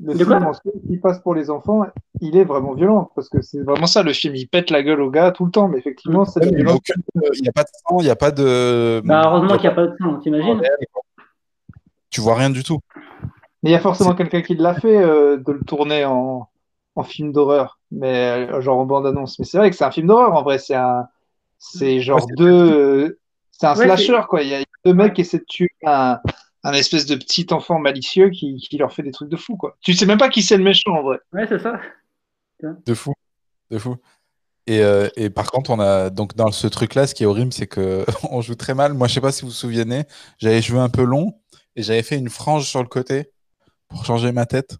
le 0.00 0.14
De 0.14 0.24
film 0.24 0.50
qui 0.88 0.96
passe 0.96 1.20
pour 1.20 1.34
les 1.34 1.50
enfants, 1.50 1.84
il 2.22 2.34
est 2.36 2.44
vraiment 2.44 2.72
violent, 2.72 3.10
parce 3.14 3.28
que 3.28 3.42
c'est 3.42 3.60
vraiment 3.62 3.86
ça, 3.86 4.02
le 4.02 4.12
film, 4.14 4.34
il 4.36 4.48
pète 4.48 4.70
la 4.70 4.82
gueule 4.82 5.02
au 5.02 5.10
gars 5.10 5.30
tout 5.32 5.44
le 5.44 5.50
temps, 5.50 5.68
mais 5.68 5.76
effectivement, 5.78 6.24
c'est 6.24 6.40
il 6.44 6.56
n'y 6.56 6.62
a, 6.62 6.74
y 6.74 7.48
a 7.48 7.52
pas 7.52 7.62
de 7.62 7.68
sang, 7.88 8.00
il 8.00 8.04
n'y 8.04 8.10
a 8.10 8.16
pas 8.16 8.30
de. 8.30 9.02
Bah, 9.04 9.22
heureusement 9.26 9.54
qu'il 9.58 9.62
n'y 9.62 9.66
a 9.66 9.74
pas 9.74 9.86
de 9.86 9.94
sang, 10.00 10.16
t'imagines 10.16 10.62
Tu 12.10 12.20
vois 12.22 12.36
rien 12.36 12.50
du 12.50 12.62
tout. 12.64 12.78
Mais 13.62 13.70
il 13.70 13.72
y 13.72 13.76
a 13.76 13.80
forcément 13.80 14.14
quelqu'un 14.14 14.40
qui 14.42 14.54
l'a 14.56 14.74
fait, 14.74 14.96
euh, 14.96 15.36
de 15.36 15.52
le 15.52 15.60
tourner 15.60 16.04
en, 16.04 16.48
en 16.94 17.02
film 17.02 17.32
d'horreur, 17.32 17.78
mais 17.90 18.48
euh, 18.50 18.60
genre 18.60 18.78
en 18.78 18.86
bande-annonce. 18.86 19.38
Mais 19.38 19.44
c'est 19.44 19.58
vrai 19.58 19.70
que 19.70 19.76
c'est 19.76 19.84
un 19.84 19.90
film 19.90 20.06
d'horreur, 20.06 20.34
en 20.34 20.42
vrai, 20.42 20.58
c'est 20.58 20.74
un, 20.74 21.06
c'est 21.58 22.00
genre 22.00 22.26
Ouais, 22.26 22.34
deux, 22.36 23.18
c'est 23.50 23.66
un 23.66 23.76
Ouais, 23.76 23.84
slasher, 23.84 24.22
quoi. 24.28 24.42
Il 24.42 24.48
y 24.48 24.54
a 24.54 24.62
deux 24.84 24.94
mecs 24.94 25.14
qui 25.14 25.22
essaient 25.22 25.38
de 25.38 25.44
tuer 25.48 25.70
un, 25.86 26.18
un 26.64 26.72
espèce 26.72 27.06
de 27.06 27.16
petit 27.16 27.46
enfant 27.50 27.78
malicieux 27.78 28.30
qui, 28.30 28.56
qui 28.56 28.76
leur 28.78 28.92
fait 28.92 29.02
des 29.02 29.10
trucs 29.10 29.30
de 29.30 29.36
fou, 29.36 29.56
quoi. 29.56 29.76
Tu 29.80 29.94
sais 29.94 30.06
même 30.06 30.18
pas 30.18 30.28
qui 30.28 30.42
c'est 30.42 30.56
le 30.56 30.64
méchant, 30.64 30.92
en 30.92 31.02
vrai. 31.02 31.18
Ouais, 31.32 31.46
c'est 31.48 31.58
ça. 31.58 31.80
De 32.86 32.94
fou. 32.94 33.12
De 33.70 33.78
fou. 33.78 33.96
Et, 34.66 34.80
euh, 34.80 35.08
et 35.16 35.30
par 35.30 35.50
contre, 35.50 35.70
on 35.70 35.80
a 35.80 36.10
donc 36.10 36.36
dans 36.36 36.52
ce 36.52 36.66
truc-là, 36.68 37.06
ce 37.06 37.14
qui 37.14 37.24
est 37.24 37.26
horrible, 37.26 37.52
c'est 37.52 37.66
que 37.66 38.04
on 38.30 38.40
joue 38.40 38.54
très 38.54 38.74
mal. 38.74 38.94
Moi, 38.94 39.08
je 39.08 39.14
sais 39.14 39.20
pas 39.20 39.32
si 39.32 39.42
vous 39.42 39.48
vous 39.48 39.54
souvenez, 39.54 40.04
j'avais 40.38 40.62
joué 40.62 40.78
un 40.78 40.88
peu 40.88 41.02
long 41.02 41.34
et 41.74 41.82
j'avais 41.82 42.02
fait 42.02 42.16
une 42.16 42.28
frange 42.30 42.68
sur 42.68 42.80
le 42.80 42.88
côté 42.88 43.30
pour 43.88 44.04
changer 44.04 44.32
ma 44.32 44.46
tête. 44.46 44.76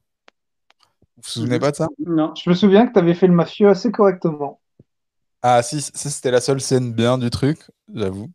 Vous 1.23 1.29
vous 1.29 1.31
souvenez 1.41 1.59
pas 1.61 1.71
de 1.71 1.77
ça? 1.77 1.89
Non. 2.05 2.35
Je 2.35 2.51
me 2.51 2.55
souviens 2.55 2.87
que 2.87 2.93
tu 2.93 2.99
avais 2.99 3.15
fait 3.15 3.29
le 3.29 3.33
mafieux 3.33 3.69
assez 3.69 3.93
correctement. 3.93 4.61
Ah 5.43 5.63
si, 5.63 5.81
ça 5.81 6.11
c'était 6.11 6.31
la 6.31 6.41
seule 6.41 6.61
scène 6.61 6.93
bien 6.93 7.17
du 7.19 7.31
truc, 7.31 7.59
j'avoue. 7.95 8.29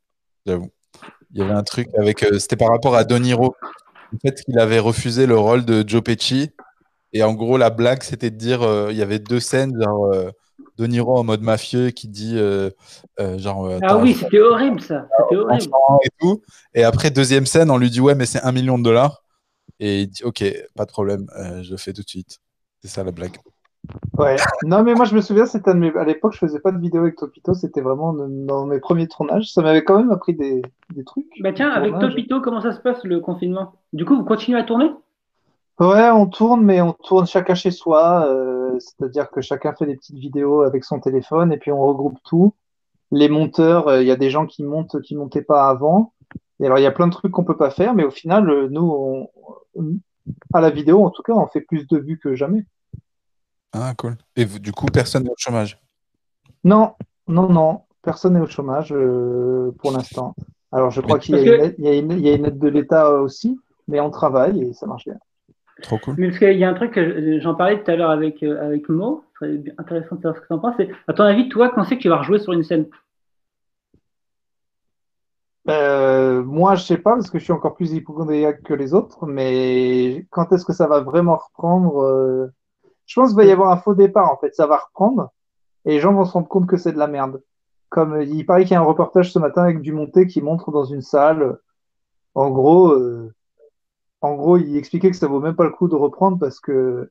J'avoue. 0.45 0.69
Il 1.33 1.41
y 1.41 1.43
avait 1.43 1.53
un 1.53 1.63
truc 1.63 1.89
avec, 1.97 2.23
euh, 2.23 2.39
c'était 2.39 2.55
par 2.55 2.69
rapport 2.69 2.95
à 2.95 3.03
De 3.03 3.15
Niro. 3.17 3.53
En 4.13 4.17
fait, 4.25 4.41
il 4.47 4.57
avait 4.59 4.79
refusé 4.79 5.25
le 5.25 5.37
rôle 5.37 5.65
de 5.65 5.83
Joe 5.87 6.01
Pesci. 6.01 6.49
Et 7.13 7.23
en 7.23 7.33
gros, 7.33 7.57
la 7.57 7.69
blague, 7.69 8.03
c'était 8.03 8.29
de 8.29 8.37
dire, 8.37 8.61
euh, 8.63 8.87
il 8.91 8.97
y 8.97 9.01
avait 9.01 9.19
deux 9.19 9.39
scènes, 9.41 9.73
genre 9.81 10.05
euh, 10.13 10.29
De 10.77 10.87
Niro 10.87 11.17
en 11.17 11.23
mode 11.25 11.41
mafieux 11.41 11.89
qui 11.89 12.07
dit, 12.07 12.35
euh, 12.37 12.69
euh, 13.19 13.37
genre, 13.37 13.65
euh, 13.65 13.79
Ah 13.83 13.97
oui, 13.97 14.13
c'était 14.13 14.39
horrible 14.39 14.79
ça. 14.81 15.07
C'était 15.17 15.35
horrible. 15.35 15.71
et 16.03 16.09
tout. 16.19 16.41
Et 16.73 16.83
après, 16.85 17.09
deuxième 17.11 17.45
scène, 17.45 17.69
on 17.71 17.77
lui 17.77 17.89
dit, 17.89 17.99
ouais, 17.99 18.15
mais 18.15 18.25
c'est 18.25 18.41
un 18.41 18.51
million 18.53 18.77
de 18.77 18.83
dollars. 18.83 19.23
Et 19.79 20.01
il 20.03 20.07
dit, 20.07 20.23
ok, 20.23 20.43
pas 20.75 20.85
de 20.85 20.91
problème, 20.91 21.27
euh, 21.37 21.61
je 21.63 21.71
le 21.71 21.77
fais 21.77 21.93
tout 21.93 22.01
de 22.01 22.09
suite. 22.09 22.39
C'est 22.81 22.89
ça 22.89 23.03
la 23.03 23.11
blague. 23.11 23.37
Ouais. 24.17 24.35
Non, 24.63 24.83
mais 24.83 24.95
moi, 24.95 25.05
je 25.05 25.15
me 25.15 25.21
souviens, 25.21 25.45
c'était 25.45 25.71
un 25.71 25.75
de 25.75 25.79
mes... 25.79 25.95
à 25.95 26.03
l'époque, 26.03 26.33
je 26.33 26.39
faisais 26.39 26.59
pas 26.59 26.71
de 26.71 26.79
vidéo 26.79 27.01
avec 27.01 27.15
Topito, 27.15 27.53
c'était 27.53 27.81
vraiment 27.81 28.13
dans 28.13 28.65
mes 28.65 28.79
premiers 28.79 29.07
tournages. 29.07 29.51
Ça 29.51 29.61
m'avait 29.61 29.83
quand 29.83 29.97
même 29.97 30.11
appris 30.11 30.35
des, 30.35 30.61
des 30.93 31.03
trucs. 31.03 31.27
Bah 31.39 31.53
tiens, 31.53 31.71
avec. 31.71 31.97
Topito, 31.97 32.41
comment 32.41 32.61
ça 32.61 32.73
se 32.73 32.79
passe 32.79 33.03
le 33.03 33.19
confinement? 33.19 33.73
Du 33.93 34.05
coup, 34.05 34.15
vous 34.15 34.25
continuez 34.25 34.59
à 34.59 34.63
tourner? 34.63 34.91
Ouais, 35.79 36.09
on 36.09 36.25
tourne, 36.25 36.63
mais 36.63 36.81
on 36.81 36.93
tourne 36.93 37.27
chacun 37.27 37.55
chez 37.55 37.71
soi. 37.71 38.27
euh, 38.27 38.77
c'est-à-dire 38.79 39.29
que 39.29 39.41
chacun 39.41 39.73
fait 39.73 39.85
des 39.85 39.95
petites 39.95 40.17
vidéos 40.17 40.61
avec 40.61 40.83
son 40.83 40.99
téléphone 40.99 41.53
et 41.53 41.57
puis 41.57 41.71
on 41.71 41.85
regroupe 41.85 42.17
tout. 42.25 42.53
Les 43.11 43.29
monteurs, 43.29 43.87
euh, 43.87 44.01
il 44.01 44.07
y 44.07 44.11
a 44.11 44.17
des 44.17 44.29
gens 44.29 44.45
qui 44.45 44.63
montent, 44.63 44.99
qui 45.01 45.15
montaient 45.15 45.41
pas 45.43 45.69
avant. 45.69 46.13
Et 46.59 46.65
alors, 46.65 46.79
il 46.79 46.83
y 46.83 46.87
a 46.87 46.91
plein 46.91 47.07
de 47.07 47.13
trucs 47.13 47.31
qu'on 47.31 47.43
peut 47.43 47.55
pas 47.55 47.69
faire, 47.69 47.93
mais 47.93 48.03
au 48.03 48.11
final, 48.11 48.49
euh, 48.49 48.67
nous, 48.69 48.91
on- 48.91 49.29
à 50.53 50.61
la 50.61 50.69
vidéo, 50.69 51.05
en 51.05 51.09
tout 51.09 51.23
cas, 51.23 51.33
on 51.33 51.47
fait 51.47 51.61
plus 51.61 51.87
de 51.87 51.97
vues 51.97 52.19
que 52.19 52.35
jamais. 52.35 52.65
Ah, 53.73 53.93
cool. 53.97 54.15
Et 54.35 54.45
vous- 54.45 54.59
du 54.59 54.71
coup, 54.71 54.85
personne 54.87 55.23
n'est 55.23 55.29
au 55.31 55.35
chômage? 55.37 55.79
Non, 56.63 56.93
non, 57.27 57.49
non, 57.49 57.81
personne 58.01 58.33
n'est 58.33 58.39
au 58.41 58.47
chômage 58.47 58.93
euh, 58.93 59.71
pour 59.79 59.91
l'instant. 59.91 60.35
Alors, 60.71 60.91
je 60.91 61.01
crois 61.01 61.19
qu'il 61.19 61.35
y 61.35 61.39
a 61.39 61.43
une 61.43 61.61
aide, 61.61 61.75
il 61.77 61.85
y 61.85 61.87
a 61.87 61.93
une, 61.93 62.11
il 62.11 62.19
y 62.19 62.29
a 62.29 62.35
une 62.35 62.45
aide 62.45 62.59
de 62.59 62.67
l'État 62.67 63.07
euh, 63.07 63.21
aussi, 63.21 63.59
mais 63.87 63.99
on 63.99 64.09
travaille 64.09 64.61
et 64.61 64.73
ça 64.73 64.85
marche 64.85 65.05
bien. 65.05 65.17
Trop 65.81 65.97
cool. 65.97 66.15
Mais 66.17 66.27
parce 66.27 66.39
qu'il 66.39 66.57
y 66.57 66.63
a 66.63 66.69
un 66.69 66.73
truc, 66.73 66.91
que 66.91 67.39
j'en 67.39 67.55
parlais 67.55 67.81
tout 67.81 67.91
à 67.91 67.95
l'heure 67.95 68.09
avec, 68.09 68.41
euh, 68.43 68.65
avec 68.65 68.89
Mo, 68.89 69.23
ce 69.33 69.45
serait 69.45 69.57
bien 69.57 69.73
intéressant 69.77 70.15
de 70.15 70.21
savoir 70.21 70.35
ce 70.35 70.41
que 70.41 70.47
tu 70.47 70.53
en 70.53 70.59
penses. 70.59 70.75
À 71.07 71.13
ton 71.13 71.23
avis, 71.23 71.49
toi, 71.49 71.69
quand 71.69 71.83
c'est 71.83 71.97
que 71.97 72.01
tu 72.01 72.09
vas 72.09 72.17
rejouer 72.17 72.39
sur 72.39 72.53
une 72.53 72.63
scène? 72.63 72.87
Euh, 75.69 76.43
moi, 76.43 76.75
je 76.75 76.83
sais 76.85 76.97
pas 76.97 77.15
parce 77.15 77.29
que 77.29 77.39
je 77.39 77.43
suis 77.43 77.53
encore 77.53 77.75
plus 77.75 77.91
hypochondriaque 77.93 78.63
que 78.63 78.73
les 78.73 78.93
autres, 78.93 79.25
mais 79.25 80.25
quand 80.29 80.51
est-ce 80.53 80.65
que 80.65 80.73
ça 80.73 80.87
va 80.87 81.01
vraiment 81.01 81.35
reprendre 81.37 82.01
euh, 82.03 82.47
Je 83.05 83.19
pense 83.19 83.29
qu'il 83.29 83.37
va 83.37 83.45
y 83.45 83.51
avoir 83.51 83.71
un 83.71 83.77
faux 83.77 83.95
départ 83.95 84.31
en 84.31 84.37
fait. 84.37 84.55
Ça 84.55 84.67
va 84.67 84.77
reprendre 84.77 85.31
et 85.85 85.91
les 85.91 85.99
gens 85.99 86.13
vont 86.13 86.25
se 86.25 86.33
rendre 86.33 86.47
compte 86.47 86.67
que 86.67 86.77
c'est 86.77 86.93
de 86.93 86.97
la 86.97 87.07
merde. 87.07 87.41
Comme 87.89 88.13
euh, 88.13 88.23
il 88.23 88.45
paraît 88.45 88.63
qu'il 88.63 88.73
y 88.73 88.75
a 88.75 88.81
un 88.81 88.83
reportage 88.83 89.31
ce 89.33 89.39
matin 89.39 89.63
avec 89.63 89.81
Dumonté 89.81 90.27
qui 90.27 90.41
montre 90.41 90.71
dans 90.71 90.85
une 90.85 91.01
salle, 91.01 91.57
en 92.35 92.49
gros, 92.51 92.95
en 94.21 94.35
gros, 94.35 94.57
il 94.57 94.77
expliquait 94.77 95.09
que 95.11 95.17
ça 95.17 95.27
vaut 95.27 95.39
même 95.39 95.55
pas 95.55 95.63
le 95.63 95.71
coup 95.71 95.87
de 95.87 95.95
reprendre 95.95 96.37
parce 96.39 96.59
que 96.59 97.09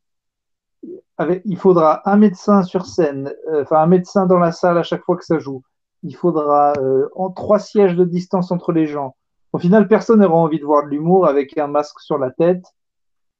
il 1.44 1.56
faudra 1.58 2.08
un 2.08 2.16
médecin 2.16 2.62
sur 2.62 2.86
scène, 2.86 3.32
enfin 3.60 3.80
un 3.80 3.86
médecin 3.86 4.26
dans 4.26 4.38
la 4.38 4.52
salle 4.52 4.78
à 4.78 4.82
chaque 4.82 5.02
fois 5.02 5.16
que 5.16 5.24
ça 5.24 5.38
joue. 5.38 5.62
Il 6.02 6.14
faudra 6.16 6.72
euh, 6.78 7.09
en 7.16 7.30
trois 7.30 7.59
sièges 7.59 7.96
de 7.96 8.04
distance 8.04 8.52
entre 8.52 8.72
les 8.72 8.87
gens. 8.87 9.16
Au 9.52 9.59
final, 9.59 9.88
personne 9.88 10.20
n'aura 10.20 10.37
envie 10.37 10.59
de 10.61 10.64
voir 10.64 10.85
de 10.85 10.90
l'humour 10.90 11.26
avec 11.26 11.56
un 11.59 11.66
masque 11.68 12.00
sur 12.00 12.18
la 12.18 12.30
tête 12.30 12.64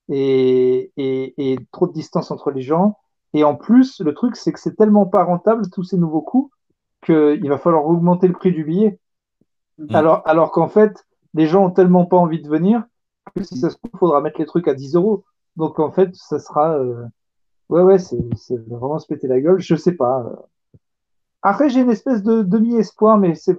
et, 0.09 0.93
et, 0.97 1.53
et 1.53 1.59
trop 1.73 1.87
de 1.87 1.93
distance 1.93 2.31
entre 2.31 2.51
les 2.51 2.63
gens. 2.63 2.99
Et 3.35 3.45
en 3.45 3.57
plus, 3.57 4.01
le 4.01 4.15
truc, 4.15 4.37
c'est 4.37 4.53
que 4.53 4.61
c'est 4.61 4.77
tellement 4.77 5.07
pas 5.07 5.25
rentable, 5.25 5.69
tous 5.71 5.85
ces 5.85 5.99
nouveaux 5.99 6.23
coûts, 6.23 6.51
qu'il 7.05 7.49
va 7.49 7.59
falloir 7.59 7.87
augmenter 7.87 8.29
le 8.29 8.35
prix 8.35 8.53
du 8.53 8.65
billet. 8.65 9.01
Mm. 9.79 9.95
Alors, 9.95 10.23
alors 10.27 10.53
qu'en 10.53 10.69
fait, 10.69 11.07
les 11.35 11.47
gens 11.47 11.67
ont 11.67 11.71
tellement 11.71 12.07
pas 12.07 12.17
envie 12.17 12.43
de 12.43 12.49
venir 12.49 12.85
que 13.37 13.45
si 13.45 13.59
ça 13.59 13.71
se 13.71 13.77
trouve, 13.77 13.91
il 13.95 13.99
faudra 13.99 14.21
mettre 14.21 14.41
les 14.41 14.47
trucs 14.47 14.69
à 14.69 14.75
10 14.75 14.95
euros. 14.95 15.25
Donc 15.57 15.79
en 15.81 15.91
fait, 15.93 16.15
ça 16.15 16.39
sera. 16.39 16.79
euh, 16.79 17.05
Ouais, 17.71 17.83
ouais, 17.83 17.99
c'est 17.99 18.19
c'est 18.37 18.59
vraiment 18.69 18.99
se 18.99 19.07
péter 19.09 19.29
la 19.29 19.41
gueule. 19.41 19.61
Je 19.61 19.77
sais 19.77 19.95
pas. 19.97 20.25
Euh. 21.45 21.49
Après, 21.49 21.69
j'ai 21.71 21.81
une 21.81 21.91
espèce 21.91 22.23
de 22.23 22.43
demi-espoir, 22.43 23.19
mais 23.19 23.35
c'est 23.35 23.57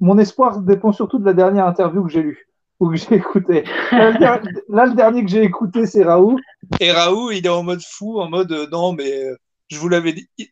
mon 0.00 0.18
espoir 0.18 0.60
dépend 0.60 0.92
surtout 0.92 1.18
de 1.18 1.24
la 1.24 1.32
dernière 1.32 1.66
interview 1.66 2.04
que 2.04 2.10
j'ai 2.12 2.22
lue 2.22 2.48
ou 2.80 2.90
que 2.90 2.96
j'ai 2.96 3.14
écoutée. 3.14 3.64
Là, 3.92 4.10
le 4.10 4.18
der- 4.18 4.42
là, 4.68 4.86
le 4.86 4.94
dernier 4.94 5.24
que 5.24 5.30
j'ai 5.30 5.42
écouté, 5.42 5.86
c'est 5.86 6.04
Raoult. 6.04 6.38
Et 6.80 6.92
Raoult, 6.92 7.30
il 7.30 7.46
est 7.46 7.48
en 7.48 7.62
mode 7.62 7.80
fou, 7.82 8.20
en 8.20 8.28
mode 8.28 8.52
euh, 8.52 8.66
non, 8.70 8.92
mais 8.92 9.10
euh, 9.24 9.34
je 9.70 9.78
vous 9.78 9.88
l'avais 9.88 10.12
dit. 10.12 10.28
Il- 10.36 10.48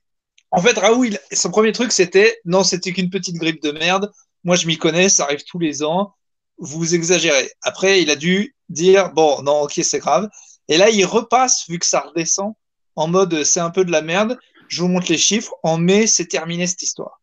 En 0.51 0.61
fait, 0.63 0.79
Raoult, 0.79 1.05
il- 1.05 1.19
son 1.33 1.51
premier 1.51 1.73
truc, 1.73 1.93
c'était 1.93 2.39
non, 2.47 2.63
c'était 2.65 2.93
qu'une 2.93 3.11
petite 3.11 3.37
grippe 3.37 3.63
de 3.63 3.73
merde. 3.73 4.11
Moi, 4.45 4.57
je 4.57 4.67
m'y 4.67 4.79
connais, 4.79 5.09
ça 5.11 5.25
arrive 5.25 5.43
tous 5.45 5.59
les 5.59 5.83
ans. 5.83 6.15
Vous 6.57 6.95
exagérez. 6.95 7.51
Après, 7.63 8.01
il 8.01 8.09
a 8.11 8.17
dû 8.17 8.55
dire 8.71 9.13
bon, 9.13 9.43
non, 9.43 9.63
ok, 9.63 9.73
c'est 9.83 9.99
grave. 9.99 10.29
Et 10.69 10.79
là, 10.79 10.89
il 10.89 11.05
repasse, 11.05 11.65
vu 11.69 11.79
que 11.79 11.87
ça 11.87 12.01
redescend, 12.01 12.55
en 12.97 13.09
mode 13.09 13.45
c'est 13.45 13.61
un 13.61 13.71
peu 13.71 13.85
de 13.85 13.91
la 13.93 14.01
merde. 14.01 14.39
Je 14.75 14.83
vous 14.83 14.89
montre 14.89 15.07
les 15.11 15.19
chiffres. 15.19 15.55
En 15.63 15.79
mai, 15.79 16.07
c'est 16.09 16.27
terminé 16.27 16.67
cette 16.67 16.83
histoire. 16.83 17.21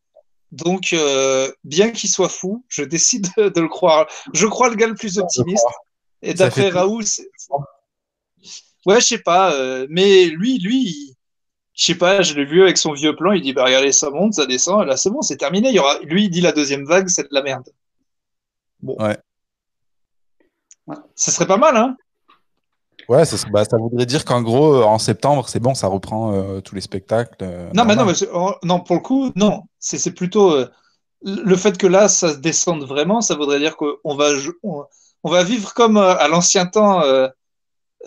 Donc, 0.54 0.94
euh, 0.94 1.52
bien 1.66 1.92
qu'il 1.92 2.10
soit 2.10 2.30
fou, 2.30 2.64
je 2.70 2.84
décide 2.84 3.28
de, 3.38 3.50
de 3.50 3.62
le 3.62 3.68
croire. 3.68 4.08
Je 4.34 4.48
crois 4.48 4.70
le 4.70 4.76
gars 4.76 4.88
le 4.88 4.96
plus 4.96 5.18
optimiste. 5.18 5.66
Et 6.22 6.34
d'après 6.34 6.70
Raoult, 6.80 7.02
c'est- 7.04 7.28
Ouais, 8.86 9.00
je 9.02 9.06
sais 9.06 9.18
pas, 9.20 9.54
euh, 9.54 9.86
mais 9.90 10.26
lui, 10.26 10.60
lui, 10.60 10.82
il- 10.84 11.16
je 11.74 11.86
sais 11.86 11.96
pas, 11.96 12.22
je 12.22 12.34
l'ai 12.36 12.46
vu 12.46 12.62
avec 12.64 12.78
son 12.78 12.94
vieux 12.94 13.16
plan, 13.16 13.32
il 13.34 13.42
dit 13.42 13.54
bah 13.54 13.66
regardez, 13.66 13.92
ça 13.92 14.10
monte, 14.10 14.34
ça 14.34 14.46
descend, 14.46 14.86
là 14.88 14.98
c'est 14.98 15.10
bon, 15.10 15.22
c'est 15.22 15.38
terminé. 15.38 15.70
Il 15.70 15.76
y 15.76 15.80
aura, 15.80 16.00
lui, 16.04 16.26
il 16.26 16.30
dit 16.30 16.42
la 16.42 16.52
deuxième 16.52 16.86
vague, 16.86 17.08
c'est 17.10 17.24
de 17.24 17.28
la 17.34 17.44
merde. 17.44 17.68
Bon. 18.82 18.96
Ouais. 19.00 19.18
Ça 21.16 21.32
serait 21.32 21.48
pas 21.48 21.58
mal, 21.58 21.76
hein 21.78 21.96
Ouais, 23.12 23.26
ça, 23.26 23.36
bah, 23.52 23.65
ça 23.65 23.76
voudrait 23.78 24.06
dire 24.06 24.24
qu'en 24.24 24.41
gros, 24.41 24.76
euh, 24.76 24.84
en 24.84 24.97
septembre, 24.97 25.50
c'est 25.50 25.60
bon, 25.60 25.74
ça 25.74 25.88
reprend 25.88 26.34
euh, 26.34 26.62
tous 26.62 26.76
les 26.76 26.82
spectacles. 26.82 27.36
euh, 27.41 27.69
Non, 27.74 27.84
mais 27.84 27.97
non, 27.97 28.06
mais 28.06 28.13
oh, 28.34 28.54
non, 28.63 28.80
pour 28.80 28.95
le 28.95 29.02
coup, 29.02 29.32
non. 29.36 29.63
C'est 29.80 30.13
plutôt 30.13 30.54
euh, 30.54 30.69
le 31.21 31.56
fait 31.58 31.78
que 31.78 31.88
là, 31.88 32.08
ça 32.08 32.32
se 32.32 32.38
descende 32.38 32.84
vraiment, 32.86 33.19
ça 33.19 33.36
voudrait 33.36 33.60
dire 33.60 33.76
qu'on 33.76 34.15
va, 34.15 34.30
on, 34.63 34.86
on 35.24 35.30
va 35.30 35.43
vivre 35.43 35.74
comme 35.74 35.97
à 35.97 36.26
l'ancien 36.30 36.67
temps 36.67 37.04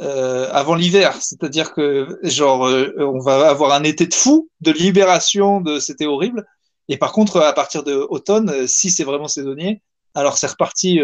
avant 0.01 0.75
l'hiver. 0.75 1.15
C'est-à-dire 1.21 1.75
que, 1.75 2.19
genre, 2.23 2.67
on 2.99 3.19
va 3.19 3.51
avoir 3.51 3.73
un 3.73 3.85
été 3.85 4.07
de 4.07 4.15
fou, 4.15 4.49
de 4.63 4.73
libération, 4.73 5.61
de 5.61 5.79
c'était 5.81 6.07
horrible. 6.07 6.47
Et 6.89 6.97
par 6.97 7.13
contre, 7.13 7.41
à 7.43 7.53
partir 7.53 7.83
de 7.83 7.95
automne, 8.09 8.67
si 8.67 8.91
c'est 8.91 9.05
vraiment 9.05 9.29
saisonnier, 9.29 9.83
alors 10.15 10.39
c'est 10.39 10.47
reparti 10.47 11.01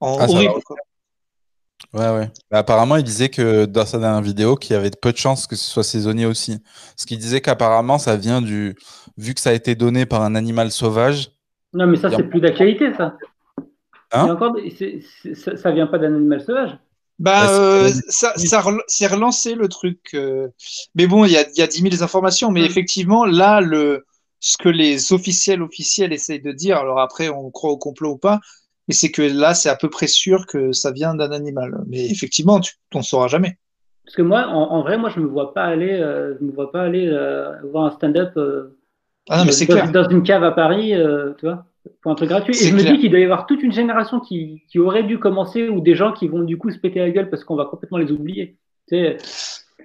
en 0.00 0.18
Ah, 0.18 0.26
horrible. 0.28 0.54
Ouais, 1.96 2.10
ouais. 2.10 2.30
Mais 2.50 2.58
apparemment, 2.58 2.96
il 2.96 3.04
disait 3.04 3.28
que 3.28 3.64
dans 3.64 3.86
sa 3.86 3.98
dernière 3.98 4.20
vidéo, 4.22 4.56
qu'il 4.56 4.74
y 4.74 4.76
avait 4.76 4.90
peu 4.90 5.12
de 5.12 5.16
chances 5.16 5.46
que 5.46 5.56
ce 5.56 5.64
soit 5.64 5.84
saisonnier 5.84 6.26
aussi. 6.26 6.58
Parce 6.94 7.06
qu'il 7.06 7.18
disait 7.18 7.40
qu'apparemment, 7.40 7.98
ça 7.98 8.16
vient 8.16 8.42
du. 8.42 8.76
Vu 9.16 9.32
que 9.34 9.40
ça 9.40 9.50
a 9.50 9.52
été 9.54 9.74
donné 9.74 10.04
par 10.04 10.22
un 10.22 10.34
animal 10.34 10.70
sauvage. 10.70 11.30
Non, 11.72 11.86
mais 11.86 11.96
ça, 11.96 12.10
c'est 12.10 12.22
plus 12.24 12.40
d'actualité, 12.40 12.92
ça. 12.94 13.16
Hein 14.12 14.30
encore 14.30 14.56
ça, 15.34 15.56
ça 15.56 15.70
vient 15.72 15.86
pas 15.86 15.98
d'un 15.98 16.14
animal 16.14 16.40
sauvage. 16.40 16.78
Bah, 17.18 17.40
Bah, 17.40 17.48
c'est- 17.48 17.54
euh, 17.54 17.88
ça, 18.08 18.32
ça 18.36 18.62
c'est 18.86 19.06
relancé 19.06 19.54
le 19.54 19.68
truc. 19.68 20.00
euh. 20.14 20.48
Mais 20.94 21.06
bon, 21.06 21.24
il 21.24 21.32
y 21.32 21.36
a, 21.36 21.48
il 21.48 21.58
y 21.58 21.62
a 21.62 21.66
10 21.66 21.80
000 21.82 22.02
informations. 22.02 22.50
Mais 22.50 22.64
effectivement, 22.64 23.24
là, 23.24 23.60
le, 23.60 24.04
ce 24.38 24.56
que 24.58 24.68
les 24.68 25.12
officiels 25.12 25.62
officiels 25.62 26.12
essayent 26.12 26.42
de 26.42 26.52
dire, 26.52 26.76
alors 26.78 27.00
après, 27.00 27.28
on 27.30 27.50
croit 27.50 27.70
au 27.70 27.78
complot 27.78 28.12
ou 28.12 28.18
pas, 28.18 28.40
mais 28.88 28.94
c'est 28.94 29.10
que 29.10 29.22
là, 29.22 29.54
c'est 29.54 29.68
à 29.68 29.76
peu 29.76 29.90
près 29.90 30.06
sûr 30.06 30.46
que 30.46 30.72
ça 30.72 30.92
vient 30.92 31.14
d'un 31.14 31.32
animal. 31.32 31.76
Mais 31.88 32.06
effectivement, 32.06 32.60
tu 32.60 32.74
t'en 32.90 33.02
sauras 33.02 33.28
jamais. 33.28 33.58
Parce 34.04 34.16
que 34.16 34.22
moi, 34.22 34.46
en, 34.46 34.70
en 34.70 34.82
vrai, 34.82 34.98
moi, 34.98 35.10
je 35.10 35.18
me 35.18 35.26
vois 35.26 35.52
pas 35.52 35.64
aller, 35.64 35.92
euh, 35.92 36.36
je 36.38 36.44
me 36.44 36.52
vois 36.52 36.70
pas 36.70 36.82
aller 36.82 37.08
euh, 37.08 37.52
voir 37.72 37.86
un 37.86 37.90
stand-up 37.90 38.32
euh, 38.36 38.76
Ah 39.28 39.44
dans, 39.92 40.08
une 40.08 40.22
cave 40.22 40.44
à 40.44 40.52
Paris, 40.52 40.92
tu 41.38 41.46
vois, 41.46 41.66
pour 42.02 42.12
un 42.12 42.14
truc 42.14 42.28
gratuit. 42.28 42.54
Et 42.54 42.68
je 42.68 42.74
me 42.74 42.82
dis 42.82 42.98
qu'il 42.98 43.10
doit 43.10 43.18
y 43.18 43.24
avoir 43.24 43.46
toute 43.46 43.62
une 43.64 43.72
génération 43.72 44.20
qui, 44.20 44.62
qui 44.68 44.78
aurait 44.78 45.02
dû 45.02 45.18
commencer 45.18 45.68
ou 45.68 45.80
des 45.80 45.96
gens 45.96 46.12
qui 46.12 46.28
vont 46.28 46.42
du 46.42 46.56
coup 46.56 46.70
se 46.70 46.78
péter 46.78 47.00
la 47.00 47.10
gueule 47.10 47.28
parce 47.30 47.42
qu'on 47.42 47.56
va 47.56 47.64
complètement 47.64 47.98
les 47.98 48.12
oublier. 48.12 48.56
Tu 48.88 48.96
sais, 48.96 49.16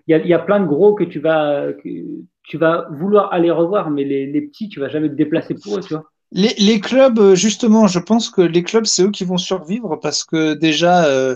il 0.06 0.16
y 0.16 0.28
y 0.28 0.34
a 0.34 0.40
plein 0.40 0.60
de 0.60 0.68
gros 0.68 0.94
que 0.94 1.04
tu 1.04 1.20
vas, 1.20 1.74
que 1.74 1.90
tu 2.44 2.58
vas 2.58 2.88
vouloir 2.92 3.34
aller 3.34 3.50
revoir, 3.50 3.90
mais 3.90 4.04
les, 4.04 4.28
les 4.28 4.42
petits, 4.42 4.70
tu 4.70 4.80
vas 4.80 4.90
jamais 4.90 5.10
te 5.10 5.16
déplacer 5.16 5.56
pour 5.56 5.78
eux, 5.78 5.82
tu 5.82 5.96
vois. 5.96 6.12
Les, 6.32 6.54
les 6.58 6.80
clubs, 6.80 7.20
euh, 7.20 7.36
justement, 7.36 7.88
je 7.88 8.00
pense 8.00 8.30
que 8.30 8.42
les 8.42 8.64
clubs, 8.64 8.86
c'est 8.86 9.04
eux 9.04 9.12
qui 9.12 9.26
vont 9.26 9.38
survivre 9.38 9.98
parce 9.98 10.24
que 10.24 10.54
déjà, 10.54 11.06
euh, 11.06 11.36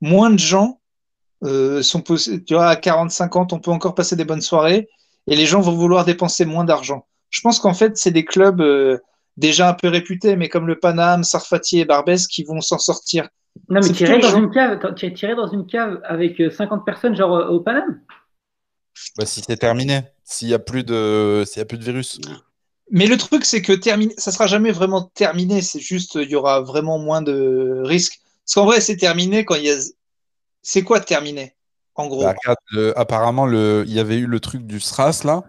moins 0.00 0.30
de 0.30 0.38
gens 0.38 0.80
euh, 1.44 1.82
sont 1.82 2.00
possédés. 2.00 2.42
Tu 2.44 2.54
vois, 2.54 2.68
à 2.68 2.74
40-50, 2.76 3.54
on 3.54 3.58
peut 3.58 3.70
encore 3.70 3.94
passer 3.94 4.16
des 4.16 4.24
bonnes 4.24 4.40
soirées 4.40 4.88
et 5.26 5.36
les 5.36 5.46
gens 5.46 5.60
vont 5.60 5.72
vouloir 5.72 6.04
dépenser 6.04 6.44
moins 6.44 6.64
d'argent. 6.64 7.06
Je 7.30 7.40
pense 7.40 7.58
qu'en 7.58 7.74
fait, 7.74 7.96
c'est 7.96 8.10
des 8.10 8.24
clubs 8.24 8.60
euh, 8.60 8.98
déjà 9.36 9.68
un 9.68 9.74
peu 9.74 9.88
réputés, 9.88 10.36
mais 10.36 10.48
comme 10.48 10.66
le 10.66 10.78
Paname, 10.78 11.24
Sarfati 11.24 11.80
et 11.80 11.84
Barbès 11.84 12.26
qui 12.26 12.44
vont 12.44 12.60
s'en 12.60 12.78
sortir. 12.78 13.28
Non, 13.68 13.80
mais 13.82 13.90
tirer 13.90 14.18
dans 14.18 14.36
une 14.36 14.50
cave, 14.50 14.78
tu 14.94 15.12
tirer 15.12 15.34
dans 15.34 15.48
une 15.48 15.66
cave 15.66 16.00
avec 16.04 16.40
euh, 16.40 16.50
50 16.50 16.84
personnes, 16.84 17.16
genre 17.16 17.50
au 17.50 17.60
Paname? 17.60 18.00
Bah, 19.18 19.26
si 19.26 19.42
c'est 19.46 19.56
terminé. 19.56 20.02
S'il 20.24 20.48
y 20.48 20.54
a 20.54 20.58
plus 20.58 20.84
de, 20.84 21.44
s'il 21.46 21.60
y 21.60 21.62
a 21.62 21.66
plus 21.66 21.78
de 21.78 21.84
virus. 21.84 22.18
Mais 22.90 23.06
le 23.06 23.16
truc, 23.16 23.44
c'est 23.44 23.62
que 23.62 23.72
terminé, 23.72 24.14
ça 24.16 24.30
sera 24.30 24.46
jamais 24.46 24.70
vraiment 24.70 25.02
terminé. 25.14 25.60
C'est 25.62 25.80
juste, 25.80 26.14
il 26.14 26.30
y 26.30 26.36
aura 26.36 26.60
vraiment 26.60 26.98
moins 26.98 27.22
de 27.22 27.82
risques. 27.84 28.20
Parce 28.44 28.54
qu'en 28.54 28.64
vrai, 28.64 28.80
c'est 28.80 28.96
terminé 28.96 29.44
quand 29.44 29.56
il 29.56 29.64
y 29.64 29.70
a. 29.70 29.76
C'est 30.62 30.82
quoi 30.82 31.00
terminé, 31.00 31.54
en 31.94 32.06
gros? 32.06 32.22
Bah, 32.24 32.34
apparemment, 32.96 33.46
le, 33.46 33.84
il 33.86 33.92
y 33.92 34.00
avait 34.00 34.16
eu 34.16 34.26
le 34.26 34.40
truc 34.40 34.66
du 34.66 34.80
SRAS 34.80 35.22
là, 35.24 35.42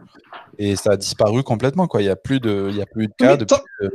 et 0.57 0.75
ça 0.75 0.91
a 0.91 0.97
disparu 0.97 1.43
complètement. 1.43 1.87
Quoi. 1.87 2.01
Il 2.01 2.05
n'y 2.05 2.11
a 2.11 2.15
plus 2.15 2.39
de, 2.39 2.67
il 2.69 2.75
y 2.77 2.81
a 2.81 2.85
plus 2.85 3.07
de 3.07 3.13
Oui, 3.19 3.27
cas. 3.27 3.31
mais 3.31 3.37
depuis, 3.37 3.55
tant- 3.55 3.87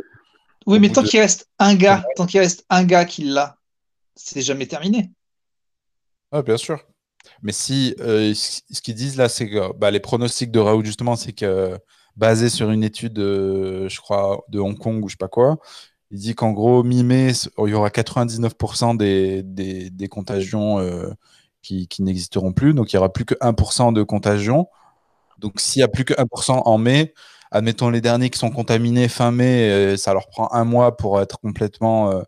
Oui, 0.67 0.79
mais 0.81 0.89
tant 0.91 1.03
de- 1.03 1.09
qu'il 1.09 1.21
reste 1.21 1.49
un 1.59 1.75
gars, 1.75 2.05
tant 2.17 2.27
qu'il 2.27 2.41
reste 2.41 2.65
un 2.71 2.85
gars 2.85 3.05
qui 3.05 3.25
l'a, 3.25 3.57
c'est 4.15 4.43
jamais 4.43 4.67
terminé. 4.67 5.11
Ouais, 6.33 6.43
bien 6.43 6.57
sûr. 6.57 6.81
Mais 7.43 7.53
si 7.53 7.95
euh, 8.01 8.35
ce 8.35 8.61
ce 8.71 8.81
qu'ils 8.81 8.95
disent 8.95 9.17
là, 9.17 9.29
c'est 9.29 9.49
que 9.49 9.73
bah, 9.77 9.91
les 9.91 10.01
pronostics 10.01 10.51
de 10.51 10.59
Raoult, 10.59 10.85
justement, 10.85 11.15
c'est 11.17 11.33
que 11.33 11.79
basé 12.17 12.49
sur 12.49 12.71
une 12.71 12.85
étude, 12.85 13.19
euh, 13.19 13.89
je 13.89 14.01
crois, 14.01 14.43
de 14.49 14.59
Hong 14.59 14.79
Kong 14.79 15.05
ou 15.05 15.09
je 15.09 15.15
sais 15.15 15.19
pas 15.19 15.29
quoi, 15.29 15.59
il 16.11 16.19
dit 16.19 16.35
qu'en 16.35 16.53
gros, 16.53 16.83
mi-mai, 16.83 17.33
il 17.59 17.71
y 17.71 17.75
aura 17.75 17.89
99% 17.89 18.97
des, 18.97 19.43
des, 19.43 20.09
contagions 20.09 20.79
euh, 20.79 21.11
qui, 21.63 21.89
qui 21.89 22.03
n'existeront 22.03 22.53
plus. 22.53 22.75
Donc, 22.75 22.93
il 22.93 22.97
n'y 22.97 22.99
aura 22.99 23.13
plus 23.13 23.25
que 23.25 23.35
1% 23.35 23.95
de 23.95 24.03
contagion. 24.03 24.67
Donc, 25.39 25.59
s'il 25.59 25.81
n'y 25.81 25.85
a 25.85 25.89
plus 25.89 26.05
que 26.05 26.13
1% 26.15 26.63
en 26.67 26.79
mai, 26.79 27.15
admettons 27.51 27.89
les 27.89 28.03
derniers 28.03 28.29
qui 28.31 28.39
sont 28.39 28.51
contaminés 28.51 29.09
fin 29.09 29.31
mai, 29.31 29.71
euh, 29.71 29.97
ça 29.97 30.13
leur 30.13 30.29
prend 30.29 30.53
un 30.53 30.65
mois 30.65 30.97
pour 30.97 31.21
être 31.21 31.41
complètement. 31.41 32.23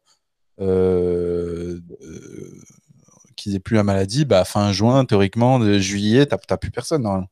qu'ils 3.37 3.55
aient 3.57 3.61
plus 3.61 3.77
la 3.77 3.83
maladie, 3.85 4.25
bah, 4.25 4.45
fin 4.45 4.73
juin, 4.73 5.05
théoriquement, 5.05 5.59
de 5.59 5.79
juillet, 5.79 6.25
t'as 6.25 6.39
t'as 6.39 6.57
plus 6.57 6.71
personne. 6.71 7.03
normalement. 7.03 7.29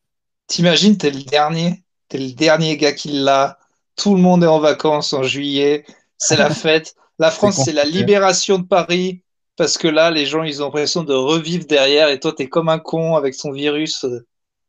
T'imagines, 0.49 0.99
t'es 0.99 1.11
le 1.11 1.23
dernier, 1.23 1.83
t'es 2.13 2.19
le 2.19 2.33
dernier 2.33 2.77
gars 2.77 2.93
qui 2.93 3.09
l'a. 3.09 3.59
Tout 3.97 4.15
le 4.15 4.21
monde 4.21 4.45
est 4.45 4.49
en 4.49 4.61
vacances 4.61 5.15
en 5.15 5.23
juillet, 5.23 5.85
c'est 6.19 6.37
la 6.37 6.51
fête. 6.55 6.95
La 7.19 7.31
France, 7.31 7.63
c'est 7.65 7.73
la 7.73 7.85
libération 7.85 8.59
de 8.59 8.67
Paris, 8.67 9.23
parce 9.57 9.79
que 9.79 9.89
là, 9.89 10.11
les 10.11 10.27
gens, 10.27 10.43
ils 10.43 10.61
ont 10.63 10.67
l'impression 10.67 11.05
de 11.05 11.15
revivre 11.15 11.65
derrière, 11.67 12.09
et 12.09 12.21
toi, 12.21 12.35
t'es 12.37 12.49
comme 12.49 12.69
un 12.69 12.79
con 12.79 13.17
avec 13.17 13.37
ton 13.37 13.51
virus. 13.51 14.05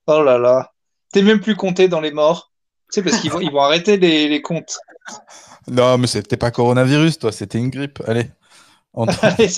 Oh 0.07 0.23
là 0.23 0.37
là. 0.37 0.71
T'es 1.11 1.21
même 1.21 1.41
plus 1.41 1.55
compté 1.55 1.87
dans 1.87 1.99
les 2.01 2.11
morts. 2.11 2.51
Tu 2.91 3.01
sais, 3.01 3.03
parce 3.03 3.21
qu'ils 3.21 3.31
vont, 3.31 3.41
ils 3.41 3.51
vont 3.51 3.61
arrêter 3.61 3.97
les, 3.97 4.29
les 4.29 4.41
comptes. 4.41 4.77
Non, 5.67 5.97
mais 5.97 6.07
c'était 6.07 6.37
pas 6.37 6.51
coronavirus, 6.51 7.19
toi, 7.19 7.31
c'était 7.31 7.57
une 7.57 7.69
grippe. 7.69 8.01
Allez. 8.07 8.29
Allez, 9.21 9.49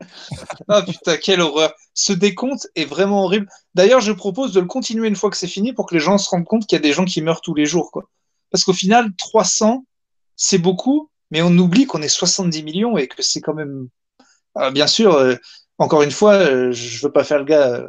Ah 0.68 0.82
putain, 0.82 1.16
quelle 1.16 1.40
horreur. 1.40 1.72
Ce 1.94 2.12
décompte 2.12 2.68
est 2.74 2.84
vraiment 2.84 3.24
horrible. 3.24 3.48
D'ailleurs, 3.74 4.00
je 4.00 4.12
propose 4.12 4.52
de 4.52 4.60
le 4.60 4.66
continuer 4.66 5.08
une 5.08 5.16
fois 5.16 5.30
que 5.30 5.36
c'est 5.36 5.46
fini 5.46 5.72
pour 5.72 5.86
que 5.86 5.94
les 5.94 6.00
gens 6.00 6.18
se 6.18 6.28
rendent 6.30 6.44
compte 6.44 6.66
qu'il 6.66 6.76
y 6.76 6.80
a 6.80 6.82
des 6.82 6.92
gens 6.92 7.04
qui 7.04 7.22
meurent 7.22 7.40
tous 7.40 7.54
les 7.54 7.66
jours. 7.66 7.90
Quoi. 7.90 8.08
Parce 8.50 8.64
qu'au 8.64 8.72
final, 8.72 9.10
300, 9.16 9.84
c'est 10.36 10.58
beaucoup, 10.58 11.10
mais 11.30 11.42
on 11.42 11.56
oublie 11.58 11.86
qu'on 11.86 12.02
est 12.02 12.08
70 12.08 12.62
millions 12.62 12.96
et 12.98 13.08
que 13.08 13.22
c'est 13.22 13.40
quand 13.40 13.54
même... 13.54 13.88
Ah, 14.54 14.70
bien 14.70 14.86
sûr, 14.86 15.14
euh, 15.14 15.36
encore 15.78 16.02
une 16.02 16.10
fois, 16.10 16.34
euh, 16.34 16.72
je 16.72 17.04
veux 17.06 17.12
pas 17.12 17.24
faire 17.24 17.38
le 17.38 17.44
gars. 17.44 17.68
euh, 17.74 17.88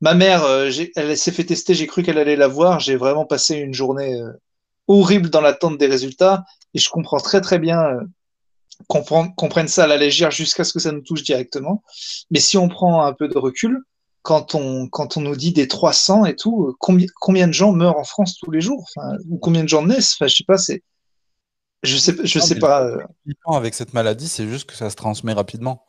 ma 0.00 0.14
mère, 0.14 0.44
euh, 0.44 0.70
elle 0.96 1.18
s'est 1.18 1.32
fait 1.32 1.44
tester, 1.44 1.74
j'ai 1.74 1.86
cru 1.86 2.02
qu'elle 2.02 2.18
allait 2.18 2.36
l'avoir. 2.36 2.80
J'ai 2.80 2.96
vraiment 2.96 3.26
passé 3.26 3.56
une 3.56 3.74
journée 3.74 4.20
horrible 4.88 5.30
dans 5.30 5.40
l'attente 5.40 5.78
des 5.78 5.86
résultats 5.86 6.44
et 6.74 6.78
je 6.78 6.88
comprends 6.90 7.18
très 7.18 7.40
très 7.40 7.58
bien 7.58 8.00
qu'on 8.88 9.02
prenne, 9.02 9.68
ça 9.68 9.84
à 9.84 9.86
la 9.86 9.96
légère 9.96 10.30
jusqu'à 10.30 10.64
ce 10.64 10.72
que 10.72 10.78
ça 10.78 10.92
nous 10.92 11.00
touche 11.02 11.22
directement. 11.22 11.82
Mais 12.30 12.40
si 12.40 12.56
on 12.58 12.68
prend 12.68 13.04
un 13.04 13.12
peu 13.12 13.28
de 13.28 13.38
recul, 13.38 13.80
quand 14.22 14.54
on, 14.54 14.88
quand 14.88 15.16
on 15.16 15.20
nous 15.20 15.36
dit 15.36 15.52
des 15.52 15.68
300 15.68 16.24
et 16.24 16.36
tout, 16.36 16.66
euh, 16.68 16.74
combien, 16.80 17.06
combien 17.20 17.46
de 17.46 17.52
gens 17.52 17.72
meurent 17.72 17.98
en 17.98 18.04
France 18.04 18.36
tous 18.38 18.50
les 18.50 18.60
jours? 18.60 18.84
Enfin, 18.96 19.16
Ou 19.28 19.38
combien 19.38 19.62
de 19.62 19.68
gens 19.68 19.84
naissent? 19.84 20.14
Enfin, 20.14 20.26
Je 20.26 20.34
sais 20.36 20.44
pas, 20.44 20.58
c'est. 20.58 20.82
Je 21.82 21.96
sais, 21.96 22.14
je 22.24 22.38
sais 22.40 22.58
pas. 22.58 22.84
euh, 22.84 22.98
avec 23.46 23.74
cette 23.74 23.92
maladie, 23.94 24.28
c'est 24.28 24.48
juste 24.48 24.68
que 24.68 24.74
ça 24.74 24.90
se 24.90 24.96
transmet 24.96 25.32
rapidement. 25.32 25.84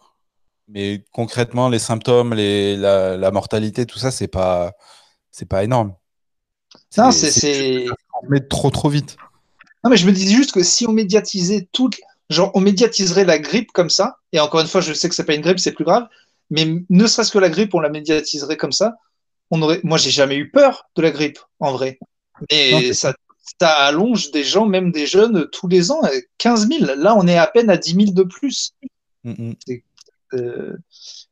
Mais 0.68 1.04
concrètement, 1.14 1.70
les 1.70 1.80
symptômes, 1.80 2.34
les, 2.34 2.76
la, 2.78 3.18
la 3.18 3.32
mortalité, 3.32 3.86
tout 3.86 3.98
ça, 4.00 4.12
c'est 4.12 4.28
pas, 4.28 4.74
c'est 5.32 5.48
pas 5.48 5.64
énorme. 5.64 5.96
Non, 6.98 7.12
c'est. 7.12 7.32
ça 7.32 7.40
se 7.42 7.90
transmet 8.10 8.42
trop 8.48 8.70
trop 8.70 8.90
vite. 8.90 9.18
Non, 9.84 9.90
mais 9.90 9.98
je 9.98 10.06
me 10.06 10.12
disais 10.12 10.36
juste 10.36 10.52
que 10.52 10.64
si 10.64 10.86
on 10.88 10.92
médiatisait 10.92 11.68
toute. 11.72 11.96
Genre, 12.30 12.52
on 12.54 12.60
médiatiserait 12.60 13.26
la 13.26 13.40
grippe 13.40 13.72
comme 13.72 13.90
ça, 13.90 14.18
et 14.34 14.40
encore 14.40 14.60
une 14.62 14.68
fois, 14.68 14.82
je 14.82 14.94
sais 14.94 15.08
que 15.10 15.16
c'est 15.16 15.26
pas 15.26 15.36
une 15.36 15.42
grippe, 15.42 15.60
c'est 15.60 15.72
plus 15.72 15.86
grave, 15.86 16.08
mais 16.50 16.68
ne 16.90 17.08
serait-ce 17.08 17.32
que 17.32 17.40
la 17.40 17.50
grippe, 17.50 17.74
on 17.74 17.80
la 17.80 17.90
médiatiserait 17.90 18.58
comme 18.58 18.72
ça. 18.72 18.96
On 19.52 19.62
aurait... 19.62 19.80
Moi, 19.84 19.98
j'ai 19.98 20.12
jamais 20.12 20.36
eu 20.36 20.50
peur 20.50 20.90
de 20.96 21.02
la 21.02 21.12
grippe, 21.12 21.40
en 21.60 21.72
vrai. 21.72 22.00
Mais 22.52 22.94
ça, 22.94 23.14
ça 23.60 23.70
allonge 23.70 24.32
des 24.32 24.44
gens, 24.44 24.66
même 24.66 24.92
des 24.92 25.06
jeunes, 25.06 25.48
tous 25.52 25.68
les 25.68 25.92
ans, 25.92 26.02
euh, 26.04 26.20
15 26.38 26.68
000. 26.68 26.96
Là, 26.98 27.16
on 27.18 27.28
est 27.28 27.38
à 27.38 27.48
peine 27.48 27.70
à 27.70 27.78
10 27.78 27.94
000 27.94 28.12
de 28.12 28.24
plus. 28.24 28.74
Mm, 29.24 29.32
mm. 29.32 29.54
Euh, 30.34 30.76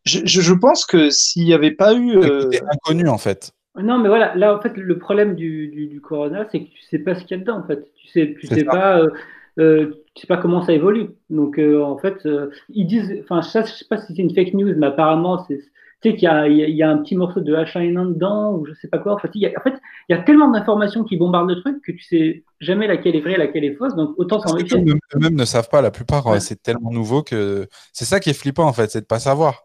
je, 0.06 0.54
pense 0.54 0.86
que 0.86 1.10
s'il 1.10 1.44
n'y 1.44 1.54
avait 1.54 1.72
pas 1.72 1.94
eu. 1.94 2.18
euh, 2.18 2.50
C'est 2.52 2.64
inconnu 2.64 3.10
en 3.10 3.18
fait. 3.18 3.52
Non, 3.78 4.00
mais 4.00 4.08
voilà, 4.08 4.34
là, 4.36 4.56
en 4.56 4.62
fait, 4.62 4.78
le 4.78 4.98
problème 4.98 5.36
du, 5.36 5.68
du, 5.68 5.88
du 5.88 6.00
corona, 6.00 6.48
c'est 6.50 6.62
que 6.62 6.70
tu 6.70 6.82
sais 6.90 7.00
pas 7.00 7.14
ce 7.16 7.26
qu'il 7.26 7.32
y 7.32 7.34
a 7.34 7.44
dedans, 7.44 7.60
en 7.60 7.68
fait. 7.68 7.86
Tu 7.98 8.08
sais, 8.08 8.36
tu 8.40 8.48
sais 8.48 8.64
ça. 8.64 8.72
pas, 8.72 9.00
euh, 9.00 9.10
euh, 9.60 10.04
tu 10.14 10.22
sais 10.22 10.28
pas 10.28 10.38
comment 10.38 10.62
ça 10.64 10.74
évolue. 10.74 11.10
Donc, 11.30 11.58
euh, 11.60 11.82
en 11.84 11.98
fait, 11.98 12.26
euh, 12.26 12.50
ils 12.70 12.86
disent, 12.88 13.14
enfin, 13.24 13.42
je 13.42 13.50
sais, 13.50 13.66
je 13.66 13.72
sais 13.74 13.86
pas 13.90 13.98
si 13.98 14.14
c'est 14.16 14.22
une 14.22 14.34
fake 14.34 14.54
news, 14.54 14.74
mais 14.78 14.88
apparemment, 14.88 15.44
c'est, 15.48 15.58
tu 16.02 16.10
sais 16.12 16.16
qu'il 16.16 16.24
y 16.24 16.28
a, 16.28 16.48
il 16.48 16.58
y 16.70 16.74
y 16.76 16.84
a 16.84 16.90
un 16.90 16.98
petit 17.00 17.16
morceau 17.16 17.40
de 17.40 17.56
H1N1 17.56 18.06
dedans, 18.14 18.54
ou 18.54 18.66
je 18.66 18.74
sais 18.74 18.88
pas 18.90 19.00
quoi. 19.00 19.14
En 19.14 19.18
fait, 19.18 19.30
il 19.34 19.42
y 19.42 19.46
a, 19.48 19.52
en 19.58 19.62
fait, 19.64 19.74
il 20.10 20.16
y 20.16 20.20
a 20.20 20.22
tellement 20.22 20.50
d'informations 20.50 21.04
qui 21.04 21.18
bombardent 21.18 21.50
le 21.50 21.62
truc 21.62 21.82
que 21.84 21.92
tu 21.94 22.02
sais 22.04 22.44
jamais 22.60 22.88
laquelle 22.88 23.16
est 23.16 23.22
vraie, 23.22 23.38
laquelle 23.38 23.64
est 23.64 23.76
fausse. 23.76 23.96
Donc, 23.96 24.14
autant 24.18 24.40
s'en 24.42 24.56
méfier. 24.56 24.78
eux-mêmes 25.16 25.36
ne 25.36 25.46
savent 25.46 25.70
pas, 25.70 25.82
la 25.82 25.92
plupart, 25.92 26.26
Ouais. 26.28 26.40
c'est 26.40 26.62
tellement 26.62 26.92
nouveau 26.92 27.24
que 27.24 27.68
c'est 27.94 28.06
ça 28.06 28.20
qui 28.20 28.30
est 28.30 28.34
flippant 28.34 28.66
en 28.68 28.74
fait, 28.74 28.92
c'est 28.92 29.02
de 29.02 29.06
pas 29.06 29.20
savoir. 29.20 29.64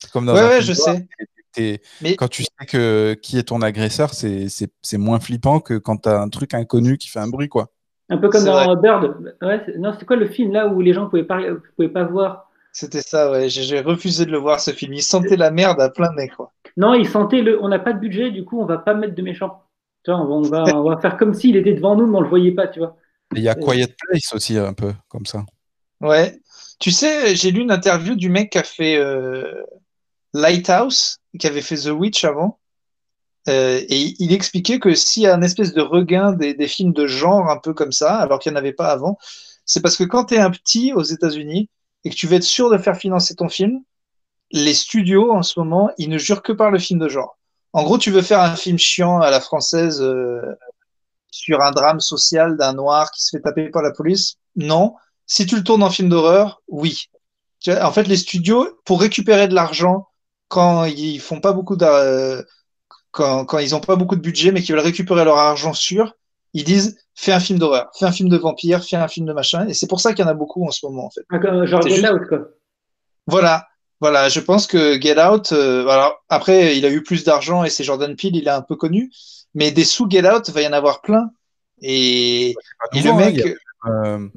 C'est 0.00 0.10
Comme 0.10 0.26
dans 0.26 0.34
Ouais, 0.34 0.42
ouais, 0.42 0.60
je 0.60 0.72
sais. 0.74 1.06
t'es- 1.52 1.80
Mais 2.02 2.16
Quand 2.16 2.28
tu 2.28 2.42
sais 2.42 2.66
que 2.68 3.14
qui 3.22 3.38
est 3.38 3.44
ton 3.44 3.62
agresseur, 3.62 4.12
c'est 4.12 4.48
c'est- 4.50 4.70
c'est 4.82 4.98
moins 4.98 5.20
flippant 5.20 5.60
que 5.60 5.78
quand 5.78 5.96
t'as 5.96 6.20
un 6.20 6.28
truc 6.28 6.52
inconnu 6.52 6.98
qui 6.98 7.08
fait 7.08 7.18
un 7.20 7.28
bruit, 7.28 7.48
quoi. 7.48 7.68
Un 8.08 8.18
peu 8.18 8.28
comme 8.28 8.44
dans 8.44 8.76
Bird. 8.76 9.34
Ouais, 9.42 9.64
non, 9.78 9.92
c'est 9.98 10.04
quoi 10.04 10.16
le 10.16 10.26
film 10.26 10.52
là 10.52 10.68
où 10.68 10.80
les 10.80 10.92
gens 10.92 11.08
pouvaient 11.08 11.24
pas, 11.24 11.40
pouvaient 11.74 11.88
pas 11.88 12.04
voir? 12.04 12.50
C'était 12.72 13.00
ça, 13.00 13.30
ouais. 13.30 13.48
J'ai 13.48 13.80
refusé 13.80 14.26
de 14.26 14.30
le 14.30 14.38
voir, 14.38 14.60
ce 14.60 14.70
film. 14.70 14.92
Il 14.92 15.02
sentait 15.02 15.36
la 15.36 15.50
merde 15.50 15.80
à 15.80 15.88
plein 15.88 16.12
nez, 16.16 16.28
quoi. 16.28 16.52
Non, 16.76 16.94
ils 16.94 17.08
sentaient 17.08 17.42
le. 17.42 17.62
On 17.62 17.68
n'a 17.68 17.78
pas 17.78 17.92
de 17.92 17.98
budget, 17.98 18.30
du 18.30 18.44
coup, 18.44 18.60
on 18.60 18.66
va 18.66 18.78
pas 18.78 18.94
mettre 18.94 19.14
de 19.14 19.22
méchants. 19.22 19.62
Tu 20.04 20.10
vois, 20.10 20.20
on 20.20 20.42
va, 20.42 20.62
on 20.62 20.64
va, 20.64 20.76
on 20.80 20.90
va 20.90 20.96
faire 21.00 21.16
comme 21.16 21.34
s'il 21.34 21.56
était 21.56 21.72
devant 21.72 21.96
nous, 21.96 22.06
mais 22.06 22.18
on 22.18 22.20
le 22.20 22.28
voyait 22.28 22.52
pas, 22.52 22.68
tu 22.68 22.78
vois. 22.80 22.96
Et 23.34 23.38
Il 23.38 23.42
y 23.42 23.48
a 23.48 23.52
Euh. 23.52 23.60
Quiet 23.60 23.94
Place 23.98 24.32
aussi, 24.34 24.56
un 24.58 24.72
peu, 24.74 24.92
comme 25.08 25.26
ça. 25.26 25.44
Ouais. 26.00 26.38
Tu 26.78 26.90
sais, 26.90 27.34
j'ai 27.34 27.50
lu 27.50 27.62
une 27.62 27.72
interview 27.72 28.14
du 28.14 28.28
mec 28.28 28.50
qui 28.50 28.58
a 28.58 28.62
fait 28.62 28.96
euh, 28.98 29.64
Lighthouse, 30.34 31.18
qui 31.38 31.46
avait 31.46 31.62
fait 31.62 31.76
The 31.76 31.88
Witch 31.90 32.24
avant. 32.24 32.58
Euh, 33.48 33.80
et 33.88 34.14
il 34.18 34.32
expliquait 34.32 34.80
que 34.80 34.94
s'il 34.94 35.22
y 35.22 35.26
a 35.26 35.34
un 35.34 35.42
espèce 35.42 35.72
de 35.72 35.80
regain 35.80 36.32
des, 36.32 36.68
films 36.68 36.92
de 36.92 37.06
genre 37.06 37.48
un 37.48 37.58
peu 37.58 37.74
comme 37.74 37.92
ça, 37.92 38.16
alors 38.16 38.38
qu'il 38.38 38.52
n'y 38.52 38.56
en 38.56 38.58
avait 38.58 38.72
pas 38.72 38.90
avant, 38.90 39.18
c'est 39.64 39.80
parce 39.80 39.96
que 39.96 40.04
quand 40.04 40.26
tu 40.26 40.34
es 40.34 40.38
un 40.38 40.50
petit 40.50 40.92
aux 40.92 41.02
États-Unis 41.02 41.70
et 42.04 42.10
que 42.10 42.14
tu 42.14 42.26
veux 42.26 42.36
être 42.36 42.42
sûr 42.42 42.70
de 42.70 42.78
faire 42.78 42.96
financer 42.96 43.34
ton 43.34 43.48
film, 43.48 43.82
les 44.50 44.74
studios 44.74 45.32
en 45.32 45.42
ce 45.42 45.58
moment, 45.58 45.90
ils 45.98 46.08
ne 46.08 46.18
jurent 46.18 46.42
que 46.42 46.52
par 46.52 46.70
le 46.70 46.78
film 46.78 46.98
de 46.98 47.08
genre. 47.08 47.38
En 47.72 47.82
gros, 47.84 47.98
tu 47.98 48.10
veux 48.10 48.22
faire 48.22 48.40
un 48.40 48.56
film 48.56 48.78
chiant 48.78 49.20
à 49.20 49.30
la 49.30 49.40
française 49.40 50.00
euh, 50.00 50.40
sur 51.30 51.60
un 51.60 51.72
drame 51.72 52.00
social 52.00 52.56
d'un 52.56 52.72
noir 52.72 53.10
qui 53.10 53.24
se 53.24 53.36
fait 53.36 53.42
taper 53.42 53.68
par 53.68 53.82
la 53.82 53.92
police? 53.92 54.36
Non. 54.56 54.94
Si 55.26 55.46
tu 55.46 55.56
le 55.56 55.64
tournes 55.64 55.82
en 55.82 55.90
film 55.90 56.08
d'horreur, 56.08 56.62
oui. 56.68 57.10
En 57.68 57.90
fait, 57.90 58.04
les 58.04 58.16
studios, 58.16 58.78
pour 58.84 59.00
récupérer 59.00 59.48
de 59.48 59.54
l'argent 59.54 60.06
quand 60.48 60.84
ils 60.84 61.20
font 61.20 61.40
pas 61.40 61.52
beaucoup 61.52 61.76
de, 61.76 62.46
quand, 63.16 63.46
quand 63.46 63.58
ils 63.58 63.74
ont 63.74 63.80
pas 63.80 63.96
beaucoup 63.96 64.14
de 64.14 64.20
budget, 64.20 64.52
mais 64.52 64.60
qu'ils 64.62 64.74
veulent 64.74 64.84
récupérer 64.84 65.24
leur 65.24 65.38
argent 65.38 65.72
sûr, 65.72 66.14
ils 66.52 66.64
disent 66.64 66.98
fais 67.14 67.32
un 67.32 67.40
film 67.40 67.58
d'horreur, 67.58 67.90
fais 67.98 68.04
un 68.04 68.12
film 68.12 68.28
de 68.28 68.36
vampire, 68.36 68.84
fais 68.84 68.96
un 68.96 69.08
film 69.08 69.26
de 69.26 69.32
machin. 69.32 69.66
Et 69.68 69.74
c'est 69.74 69.86
pour 69.88 70.00
ça 70.00 70.12
qu'il 70.12 70.24
y 70.24 70.28
en 70.28 70.30
a 70.30 70.34
beaucoup 70.34 70.66
en 70.66 70.70
ce 70.70 70.84
moment, 70.84 71.06
en 71.06 71.10
fait. 71.10 71.22
Ah, 71.30 71.64
Genre 71.66 71.82
Get 71.82 71.94
juste- 71.96 72.10
Out, 72.12 72.22
quoi. 72.28 72.38
Voilà, 73.26 73.66
voilà. 74.00 74.28
Je 74.28 74.40
pense 74.40 74.66
que 74.66 75.00
Get 75.00 75.18
Out. 75.20 75.52
euh, 75.52 75.88
alors 75.88 76.22
après, 76.28 76.76
il 76.76 76.84
a 76.84 76.90
eu 76.90 77.02
plus 77.02 77.24
d'argent 77.24 77.64
et 77.64 77.70
c'est 77.70 77.84
Jordan 77.84 78.14
Peele, 78.14 78.36
il 78.36 78.46
est 78.46 78.50
un 78.50 78.62
peu 78.62 78.76
connu, 78.76 79.10
mais 79.54 79.70
des 79.72 79.84
sous 79.84 80.08
Get 80.10 80.28
Out, 80.30 80.50
va 80.50 80.60
y 80.62 80.66
en 80.68 80.72
avoir 80.72 81.00
plein. 81.00 81.30
Et, 81.82 82.50
et 82.50 83.00
le 83.02 83.10
hein, 83.10 83.16
mec, 83.16 83.34
il 83.36 83.54
a- 83.84 83.90
euh, 83.90 84.28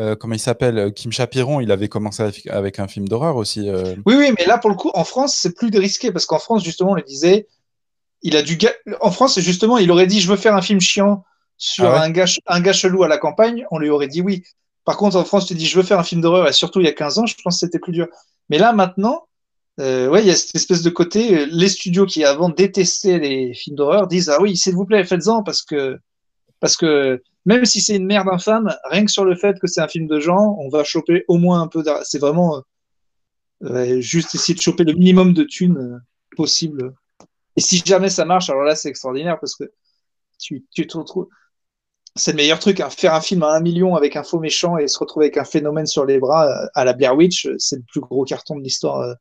euh, 0.00 0.16
comment 0.16 0.34
il 0.34 0.40
s'appelle 0.40 0.92
Kim 0.92 1.12
Chapiron, 1.12 1.60
il 1.60 1.70
avait 1.70 1.88
commencé 1.88 2.22
avec, 2.50 2.78
un 2.80 2.88
film 2.88 3.06
d'horreur 3.08 3.36
aussi. 3.36 3.68
euh. 3.70 3.94
Oui, 4.06 4.14
oui, 4.18 4.32
mais 4.38 4.44
là, 4.46 4.58
pour 4.58 4.70
le 4.70 4.76
coup, 4.76 4.90
en 4.94 5.04
France, 5.04 5.34
c'est 5.36 5.54
plus 5.54 5.70
risqué 5.78 6.10
parce 6.10 6.26
qu'en 6.26 6.38
France, 6.38 6.64
justement, 6.64 6.90
on 6.92 6.94
le 6.96 7.02
disait, 7.02 7.46
il 8.24 8.36
a 8.36 8.42
ga- 8.42 8.74
En 9.00 9.12
France, 9.12 9.38
justement, 9.40 9.78
il 9.78 9.90
aurait 9.92 10.08
dit 10.08 10.20
je 10.20 10.28
veux 10.28 10.36
faire 10.36 10.56
un 10.56 10.62
film 10.62 10.80
chiant 10.80 11.24
sur 11.56 11.84
Ah 11.86 11.92
ouais 11.92 11.98
un, 11.98 12.10
gars, 12.10 12.26
ch- 12.26 12.40
un 12.46 12.60
gars 12.60 12.72
chelou 12.72 13.04
à 13.04 13.08
la 13.08 13.18
campagne, 13.18 13.64
on 13.70 13.78
lui 13.78 13.90
aurait 13.90 14.08
dit 14.08 14.20
oui. 14.20 14.42
Par 14.84 14.96
contre, 14.96 15.16
en 15.16 15.24
France, 15.24 15.46
tu 15.46 15.54
dis 15.54 15.66
je 15.66 15.76
veux 15.76 15.84
faire 15.84 15.98
un 16.00 16.04
film 16.04 16.20
d'horreur, 16.20 16.48
et 16.48 16.52
surtout 16.52 16.80
il 16.80 16.86
y 16.86 16.88
a 16.88 16.92
15 16.92 17.18
ans, 17.18 17.26
je 17.26 17.36
pense 17.42 17.54
que 17.60 17.66
c'était 17.66 17.78
plus 17.78 17.92
dur. 17.92 18.08
Mais 18.50 18.58
là, 18.58 18.72
maintenant, 18.72 19.26
euh, 19.80 20.08
ouais, 20.08 20.22
il 20.22 20.26
y 20.26 20.30
a 20.30 20.36
cette 20.36 20.54
espèce 20.56 20.82
de 20.82 20.90
côté, 20.90 21.38
euh, 21.38 21.46
les 21.50 21.68
studios 21.68 22.06
qui 22.06 22.24
avant 22.24 22.48
détestaient 22.48 23.18
les 23.18 23.54
films 23.54 23.76
d'horreur 23.76 24.06
disent 24.08 24.28
ah 24.28 24.38
oui, 24.40 24.56
s'il 24.56 24.74
vous 24.74 24.84
plaît, 24.86 25.04
faites-en 25.04 25.42
parce 25.42 25.62
que, 25.62 25.98
parce 26.60 26.76
que 26.76 27.22
même 27.46 27.64
si 27.66 27.80
c'est 27.80 27.96
une 27.96 28.06
merde 28.06 28.28
infâme, 28.30 28.74
rien 28.90 29.04
que 29.04 29.10
sur 29.10 29.24
le 29.24 29.36
fait 29.36 29.58
que 29.60 29.66
c'est 29.66 29.80
un 29.80 29.88
film 29.88 30.06
de 30.06 30.18
genre, 30.20 30.58
on 30.58 30.68
va 30.68 30.84
choper 30.84 31.24
au 31.28 31.38
moins 31.38 31.60
un 31.62 31.68
peu. 31.68 31.82
C'est 32.04 32.18
vraiment. 32.20 32.62
euh, 33.64 34.00
juste 34.00 34.34
essayer 34.34 34.54
de 34.54 34.60
choper 34.60 34.84
le 34.84 34.92
minimum 34.92 35.32
de 35.32 35.44
thunes 35.44 36.02
possible. 36.36 36.94
Et 37.56 37.60
si 37.60 37.82
jamais 37.84 38.10
ça 38.10 38.24
marche, 38.24 38.50
alors 38.50 38.62
là, 38.64 38.74
c'est 38.76 38.88
extraordinaire 38.88 39.38
parce 39.40 39.54
que 39.54 39.64
tu, 40.38 40.64
tu 40.72 40.86
te 40.86 40.96
retrouves. 40.98 41.28
C'est 42.16 42.32
le 42.32 42.36
meilleur 42.36 42.58
truc. 42.58 42.80
hein. 42.80 42.90
Faire 42.90 43.14
un 43.14 43.20
film 43.20 43.42
à 43.42 43.52
un 43.54 43.60
million 43.60 43.96
avec 43.96 44.16
un 44.16 44.22
faux 44.22 44.38
méchant 44.40 44.76
et 44.78 44.86
se 44.88 44.98
retrouver 44.98 45.26
avec 45.26 45.36
un 45.36 45.44
phénomène 45.44 45.86
sur 45.86 46.04
les 46.04 46.18
bras 46.18 46.46
euh, 46.48 46.66
à 46.74 46.84
la 46.84 46.92
Blair 46.92 47.16
Witch, 47.16 47.46
euh, 47.46 47.56
c'est 47.58 47.76
le 47.76 47.82
plus 47.90 48.00
gros 48.00 48.24
carton 48.24 48.56
de 48.56 48.62
l'histoire. 48.62 49.00
euh. 49.00 49.14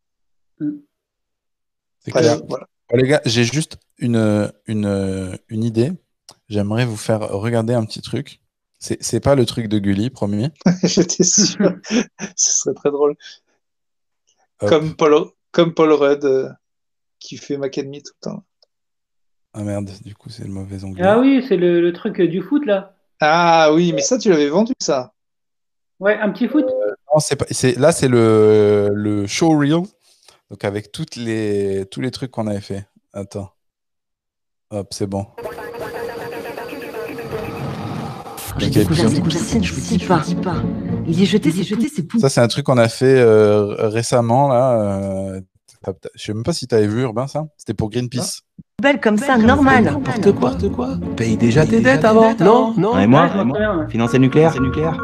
C'est 1.99 2.11
Bref, 2.11 2.23
clair. 2.23 2.41
voilà. 2.47 2.67
Bon, 2.89 2.97
les 2.97 3.07
gars, 3.07 3.21
j'ai 3.25 3.43
juste 3.43 3.77
une, 3.97 4.51
une, 4.67 5.37
une 5.49 5.63
idée. 5.63 5.91
J'aimerais 6.49 6.85
vous 6.85 6.97
faire 6.97 7.21
regarder 7.21 7.73
un 7.73 7.85
petit 7.85 8.01
truc. 8.01 8.39
C'est 8.79 9.01
c'est 9.01 9.21
pas 9.21 9.35
le 9.35 9.45
truc 9.45 9.67
de 9.67 9.79
Gulli, 9.79 10.09
promis. 10.09 10.49
J'étais 10.83 11.23
sûr. 11.23 11.75
Ce 12.35 12.63
serait 12.63 12.73
très 12.75 12.91
drôle. 12.91 13.15
Hop. 14.59 14.69
Comme 14.69 14.95
Paul, 14.95 15.25
comme 15.51 15.73
Paul 15.73 15.93
Rudd 15.93 16.25
euh, 16.25 16.49
qui 17.23 17.37
fait 17.37 17.57
McEnemy 17.57 18.03
tout 18.03 18.13
le 18.21 18.31
temps. 18.31 18.43
Ah 19.53 19.63
merde, 19.63 19.89
du 20.03 20.13
coup, 20.15 20.29
c'est 20.29 20.43
le 20.43 20.49
mauvais 20.49 20.83
onglet. 20.83 21.03
Ah 21.03 21.19
oui, 21.19 21.43
c'est 21.47 21.57
le, 21.57 21.79
le 21.79 21.93
truc 21.93 22.19
euh, 22.19 22.27
du 22.27 22.41
foot, 22.41 22.65
là. 22.65 22.95
Ah 23.21 23.71
oui, 23.73 23.93
mais 23.93 24.01
ça, 24.01 24.17
tu 24.17 24.29
l'avais 24.29 24.49
vendu, 24.49 24.73
ça. 24.79 25.13
Ouais, 25.99 26.17
un 26.19 26.29
petit 26.31 26.47
foot. 26.47 26.65
Non, 26.65 27.19
c'est 27.19 27.35
pas, 27.35 27.45
c'est, 27.51 27.77
là, 27.77 27.91
c'est 27.91 28.07
le, 28.07 28.89
le 28.93 29.25
showreel. 29.27 29.83
Donc, 30.49 30.63
avec 30.63 30.91
toutes 30.91 31.15
les, 31.15 31.85
tous 31.89 32.01
les 32.01 32.11
trucs 32.11 32.31
qu'on 32.31 32.47
avait 32.47 32.61
fait. 32.61 32.87
Attends. 33.13 33.51
Hop, 34.71 34.87
c'est 34.91 35.07
bon. 35.07 35.27
Découvert 38.57 39.09
cette 39.09 39.23
piscine, 39.23 39.63
je 39.63 39.73
vous 39.73 39.81
dis 39.81 39.97
pas. 40.35 40.61
Il 41.07 41.21
est 41.21 41.25
jeté, 41.25 41.51
c'est 41.51 41.63
jeté, 41.63 41.87
c'est 41.89 42.19
Ça, 42.19 42.29
c'est 42.29 42.41
un 42.41 42.47
truc 42.47 42.65
qu'on 42.65 42.77
a 42.77 42.89
fait 42.89 43.19
euh, 43.19 43.87
récemment. 43.87 44.47
Là, 44.47 44.79
euh, 44.79 45.41
je 46.15 46.23
sais 46.23 46.33
même 46.33 46.43
pas 46.43 46.53
si 46.53 46.67
tu 46.67 46.75
avais 46.75 46.87
vu, 46.87 47.01
Urbain, 47.01 47.27
ça. 47.27 47.45
C'était 47.57 47.73
pour 47.73 47.89
Greenpeace. 47.89 48.41
poubelle 48.77 48.99
comme 48.99 49.17
ça, 49.17 49.37
normal. 49.37 49.83
N'importe 49.83 50.31
quoi, 50.33 50.51
n'importe 50.51 50.71
quoi. 50.71 50.97
Paye 51.15 51.37
déjà 51.37 51.65
tes 51.65 51.81
dettes 51.81 52.05
avant, 52.05 52.33
non 52.39 52.73
Non. 52.77 52.93
Ouais, 52.95 53.07
moi, 53.07 53.29
financer 53.89 54.19
nucléaire. 54.19 54.59
nucléaire. 54.61 54.97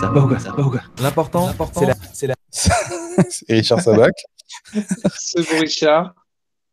Ça 0.00 0.08
va 0.08 0.20
ou 0.20 0.28
quoi 0.28 0.38
Ça 0.38 0.52
va 0.52 0.62
ou 0.62 0.70
quoi 0.70 0.80
L'important, 1.02 1.48
c'est 1.72 1.86
la, 1.86 1.94
c'est 2.12 2.26
la. 2.26 2.34
c'est 2.50 3.52
Richard 3.52 3.80
Sabac. 3.80 4.14
C'est 5.18 5.46
pour 5.46 5.60
Richard. 5.60 6.14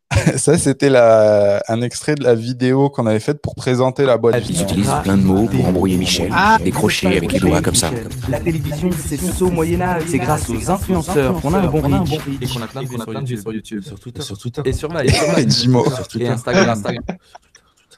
ça, 0.38 0.58
c'était 0.58 0.90
la, 0.90 1.62
un 1.68 1.82
extrait 1.82 2.16
de 2.16 2.24
la 2.24 2.34
vidéo 2.34 2.90
qu'on 2.90 3.06
avait 3.08 3.20
faite 3.20 3.42
pour 3.42 3.56
présenter 3.56 4.06
la 4.06 4.18
boîte. 4.18 4.36
La 4.36 4.40
justement. 4.42 4.66
vie. 4.68 4.74
Utilise 4.74 4.92
plein 5.04 5.18
de 5.18 5.24
mots 5.24 5.48
pour 5.48 5.66
embrouiller 5.68 5.98
Michel. 5.98 6.30
Ah, 6.34 6.58
des 6.64 6.72
crochets 6.72 7.08
avec 7.18 7.32
les 7.32 7.40
doigts 7.40 7.62
comme 7.62 7.76
ça. 7.76 7.92
La 8.30 8.40
télévision, 8.40 8.90
c'est 9.06 9.42
au 9.42 9.52
Moyen 9.52 9.82
Âge. 9.82 10.04
C'est 10.08 10.18
grâce 10.20 10.50
aux 10.50 10.70
influenceurs 10.72 11.42
qu'on 11.42 11.54
a 11.54 11.60
un 11.60 11.68
bon 11.68 11.82
reach. 11.82 12.20
Et 12.42 12.48
qu'on 12.48 12.62
a 12.62 12.68
plein 12.68 12.84
de 12.84 13.28
vues 13.28 13.38
sur 13.38 13.54
YouTube, 13.54 13.84
sur 13.84 14.00
Twitter, 14.00 14.22
Sur 14.22 14.38
Twitter. 14.38 14.62
et 14.66 14.74
sur. 14.74 14.90
Jimo. 15.48 15.86
et 16.20 16.28
Instagram. 16.28 16.84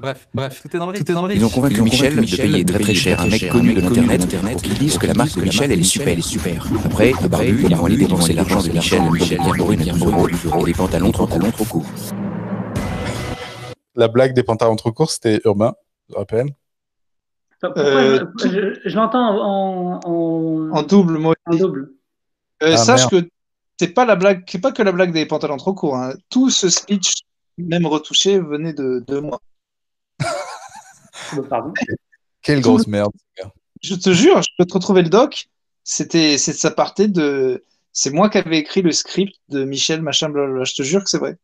Bref, 0.01 0.29
bref, 0.33 0.61
tout 0.61 0.73
est 0.73 0.79
dans 0.79 0.89
le 0.89 0.97
Tout 0.97 1.11
est 1.11 1.13
dans 1.13 1.27
le 1.27 1.35
Ils 1.35 1.43
ont 1.43 1.49
convaincu 1.49 1.81
Michel 1.81 2.15
de 2.15 2.35
payer 2.37 2.63
très 2.63 2.79
très 2.79 2.93
cher 2.93 3.19
un 3.19 3.27
mec 3.27 3.49
connu 3.49 3.73
de 3.73 3.81
l'internet 3.81 4.21
pour 4.53 4.61
qu'il 4.61 4.73
dise 4.75 4.97
que 4.97 5.05
la 5.07 5.13
marque 5.13 5.35
de 5.35 5.41
Michel 5.41 5.71
elle 5.73 5.79
est 5.81 5.83
super, 5.83 6.07
elle 6.07 6.19
est 6.19 6.21
super. 6.21 6.65
Après, 6.85 7.11
le 7.21 7.27
barbu, 7.27 7.65
ils 7.69 7.75
vont 7.75 7.85
aller 7.85 7.97
dépenser 7.97 8.31
l'argent 8.33 8.61
de 8.63 8.69
Michel, 8.69 9.01
une 9.01 9.13
bière 9.15 9.43
brune, 9.57 9.89
un 9.89 9.93
bureau, 9.97 10.27
et 10.61 10.63
des 10.65 10.73
pantalons 10.73 11.11
trop 11.11 11.27
courts, 11.27 11.51
trop 11.51 11.65
courts. 11.65 11.85
La 13.95 14.07
blague 14.07 14.33
des 14.33 14.43
pantalons 14.43 14.77
trop 14.77 14.93
courts, 14.93 15.11
c'était 15.11 15.41
Urbain, 15.43 15.73
je 16.09 16.15
rappelle. 16.15 16.47
Enfin, 17.61 17.73
pourquoi 17.73 17.83
Euh, 18.01 18.25
je, 18.41 18.47
je- 18.47 18.89
je 18.89 18.95
l'entends 18.95 19.99
en, 20.05 20.81
double, 20.83 21.17
moi. 21.17 21.35
en 21.45 21.55
double. 21.57 21.91
Euh, 22.63 22.71
Ah, 22.73 22.77
sache 22.77 23.07
que 23.09 23.27
c'est 23.77 23.93
pas 23.93 24.05
la 24.05 24.15
blague, 24.15 24.43
c'est 24.47 24.61
pas 24.61 24.71
que 24.71 24.81
la 24.81 24.93
blague 24.93 25.11
des 25.11 25.25
pantalons 25.25 25.57
trop 25.57 25.73
courts. 25.73 25.97
hein. 25.97 26.13
Tout 26.29 26.49
ce 26.49 26.69
speech, 26.69 27.15
même 27.57 27.85
retouché, 27.85 28.39
venait 28.39 28.71
de, 28.71 29.03
de 29.05 29.19
moi. 29.19 29.41
Pardon. 31.49 31.73
Quelle 32.41 32.61
grosse 32.61 32.87
merde. 32.87 33.11
ce 33.15 33.43
gars. 33.43 33.51
Je 33.81 33.95
te 33.95 34.11
jure, 34.11 34.41
je 34.41 34.49
peux 34.57 34.65
te 34.65 34.73
retrouver 34.73 35.01
le 35.01 35.09
doc. 35.09 35.47
C'était, 35.83 36.37
c'est 36.37 36.53
ça 36.53 36.71
partait 36.71 37.07
de, 37.07 37.65
c'est 37.91 38.11
moi 38.11 38.29
qui 38.29 38.37
avais 38.37 38.59
écrit 38.59 38.81
le 38.81 38.91
script 38.91 39.35
de 39.49 39.63
Michel 39.63 40.01
machin 40.01 40.29
blablabla. 40.29 40.63
Je 40.63 40.73
te 40.73 40.83
jure 40.83 41.03
que 41.03 41.09
c'est 41.09 41.17
vrai. 41.17 41.37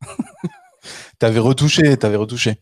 T'avais 1.18 1.38
retouché, 1.38 1.96
t'avais 1.96 2.16
retouché. 2.16 2.60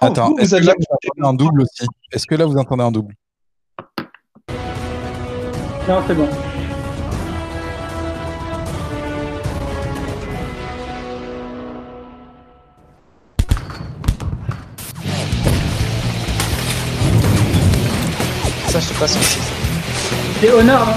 Oh, 0.00 0.06
Attends, 0.06 0.28
vous, 0.28 0.36
vous 0.36 0.42
est-ce 0.42 0.56
que 0.56 0.64
là, 0.64 0.74
vous 0.78 0.84
entendez 0.88 1.26
en 1.26 1.34
double 1.34 1.62
aussi? 1.62 1.86
Est-ce 2.12 2.26
que 2.26 2.34
là, 2.34 2.46
vous 2.46 2.56
entendez 2.56 2.84
en 2.84 2.92
double? 2.92 3.14
Non, 5.88 6.02
c'est 6.06 6.14
bon. 6.14 6.28
Ça, 19.00 19.06
je 19.06 19.12
sais 19.12 19.18
pas 19.18 19.24
si 19.24 19.40
c'est. 19.40 19.40
C'est 20.42 20.52
Honor, 20.52 20.86
non 20.86 20.92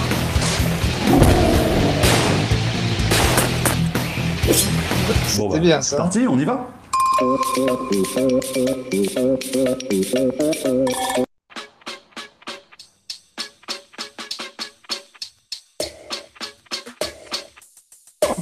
C'était 5.26 5.60
bien 5.62 5.82
ça. 5.82 5.96
Parti, 5.96 6.26
on 6.28 6.38
y 6.38 6.44
va 6.44 6.68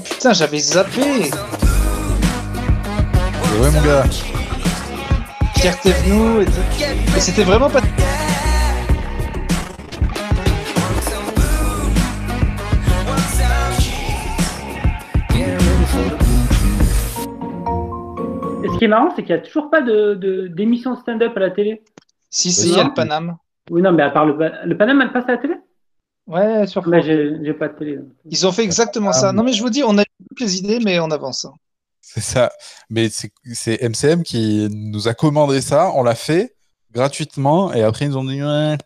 Putain, 0.05 0.33
j'avais 0.33 0.57
zappé. 0.57 1.01
Ouais, 3.59 3.71
mon 3.71 3.81
gars. 3.81 4.05
Pierre 5.53 5.79
Thévenoud 5.81 6.41
et 6.41 6.45
tout. 6.45 7.15
Et 7.15 7.19
c'était 7.19 7.43
vraiment 7.43 7.69
pas. 7.69 7.81
Marrant, 18.91 19.09
c'est 19.15 19.23
qu'il 19.23 19.33
n'y 19.35 19.41
a 19.41 19.43
toujours 19.43 19.69
pas 19.69 19.81
de, 19.81 20.13
de- 20.13 20.47
d'émission 20.47 20.95
stand-up 20.95 21.35
à 21.35 21.39
la 21.39 21.51
télé. 21.51 21.83
Si, 22.29 22.51
si, 22.51 22.69
il 22.69 22.77
y 22.77 22.79
a 22.79 22.83
le 22.83 22.93
Paname. 22.93 23.37
Oui, 23.69 23.81
non, 23.81 23.91
mais 23.91 24.03
à 24.03 24.09
part 24.11 24.25
le, 24.25 24.37
le 24.65 24.77
Paname, 24.77 25.01
elle 25.01 25.11
passe 25.11 25.25
à 25.27 25.33
la 25.33 25.37
télé? 25.37 25.55
Ouais, 26.27 26.65
sur 26.67 26.87
Mais 26.87 27.01
j'ai, 27.01 27.53
pas 27.53 27.67
de 27.67 27.77
télé. 27.77 27.99
Ils 28.25 28.45
ont 28.47 28.51
fait 28.51 28.63
exactement 28.63 29.11
ça. 29.11 29.33
Non, 29.33 29.43
mais 29.43 29.53
je 29.53 29.61
vous 29.61 29.69
dis, 29.69 29.83
on 29.83 29.97
a 29.97 30.03
toutes 30.29 30.39
les 30.39 30.57
idées, 30.57 30.79
mais 30.79 30.99
on 30.99 31.09
avance. 31.11 31.45
C'est 31.99 32.21
ça. 32.21 32.51
Mais 32.89 33.09
c'est 33.09 33.81
MCM 33.81 34.23
qui 34.23 34.67
nous 34.71 35.07
a 35.07 35.13
commandé 35.13 35.61
ça. 35.61 35.91
On 35.95 36.03
l'a 36.03 36.15
fait 36.15 36.55
gratuitement. 36.91 37.73
Et 37.73 37.81
après, 37.83 38.05
ils 38.05 38.09
nous 38.09 38.17
ont 38.17 38.23
dit, 38.23 38.41
ouais, 38.41 38.77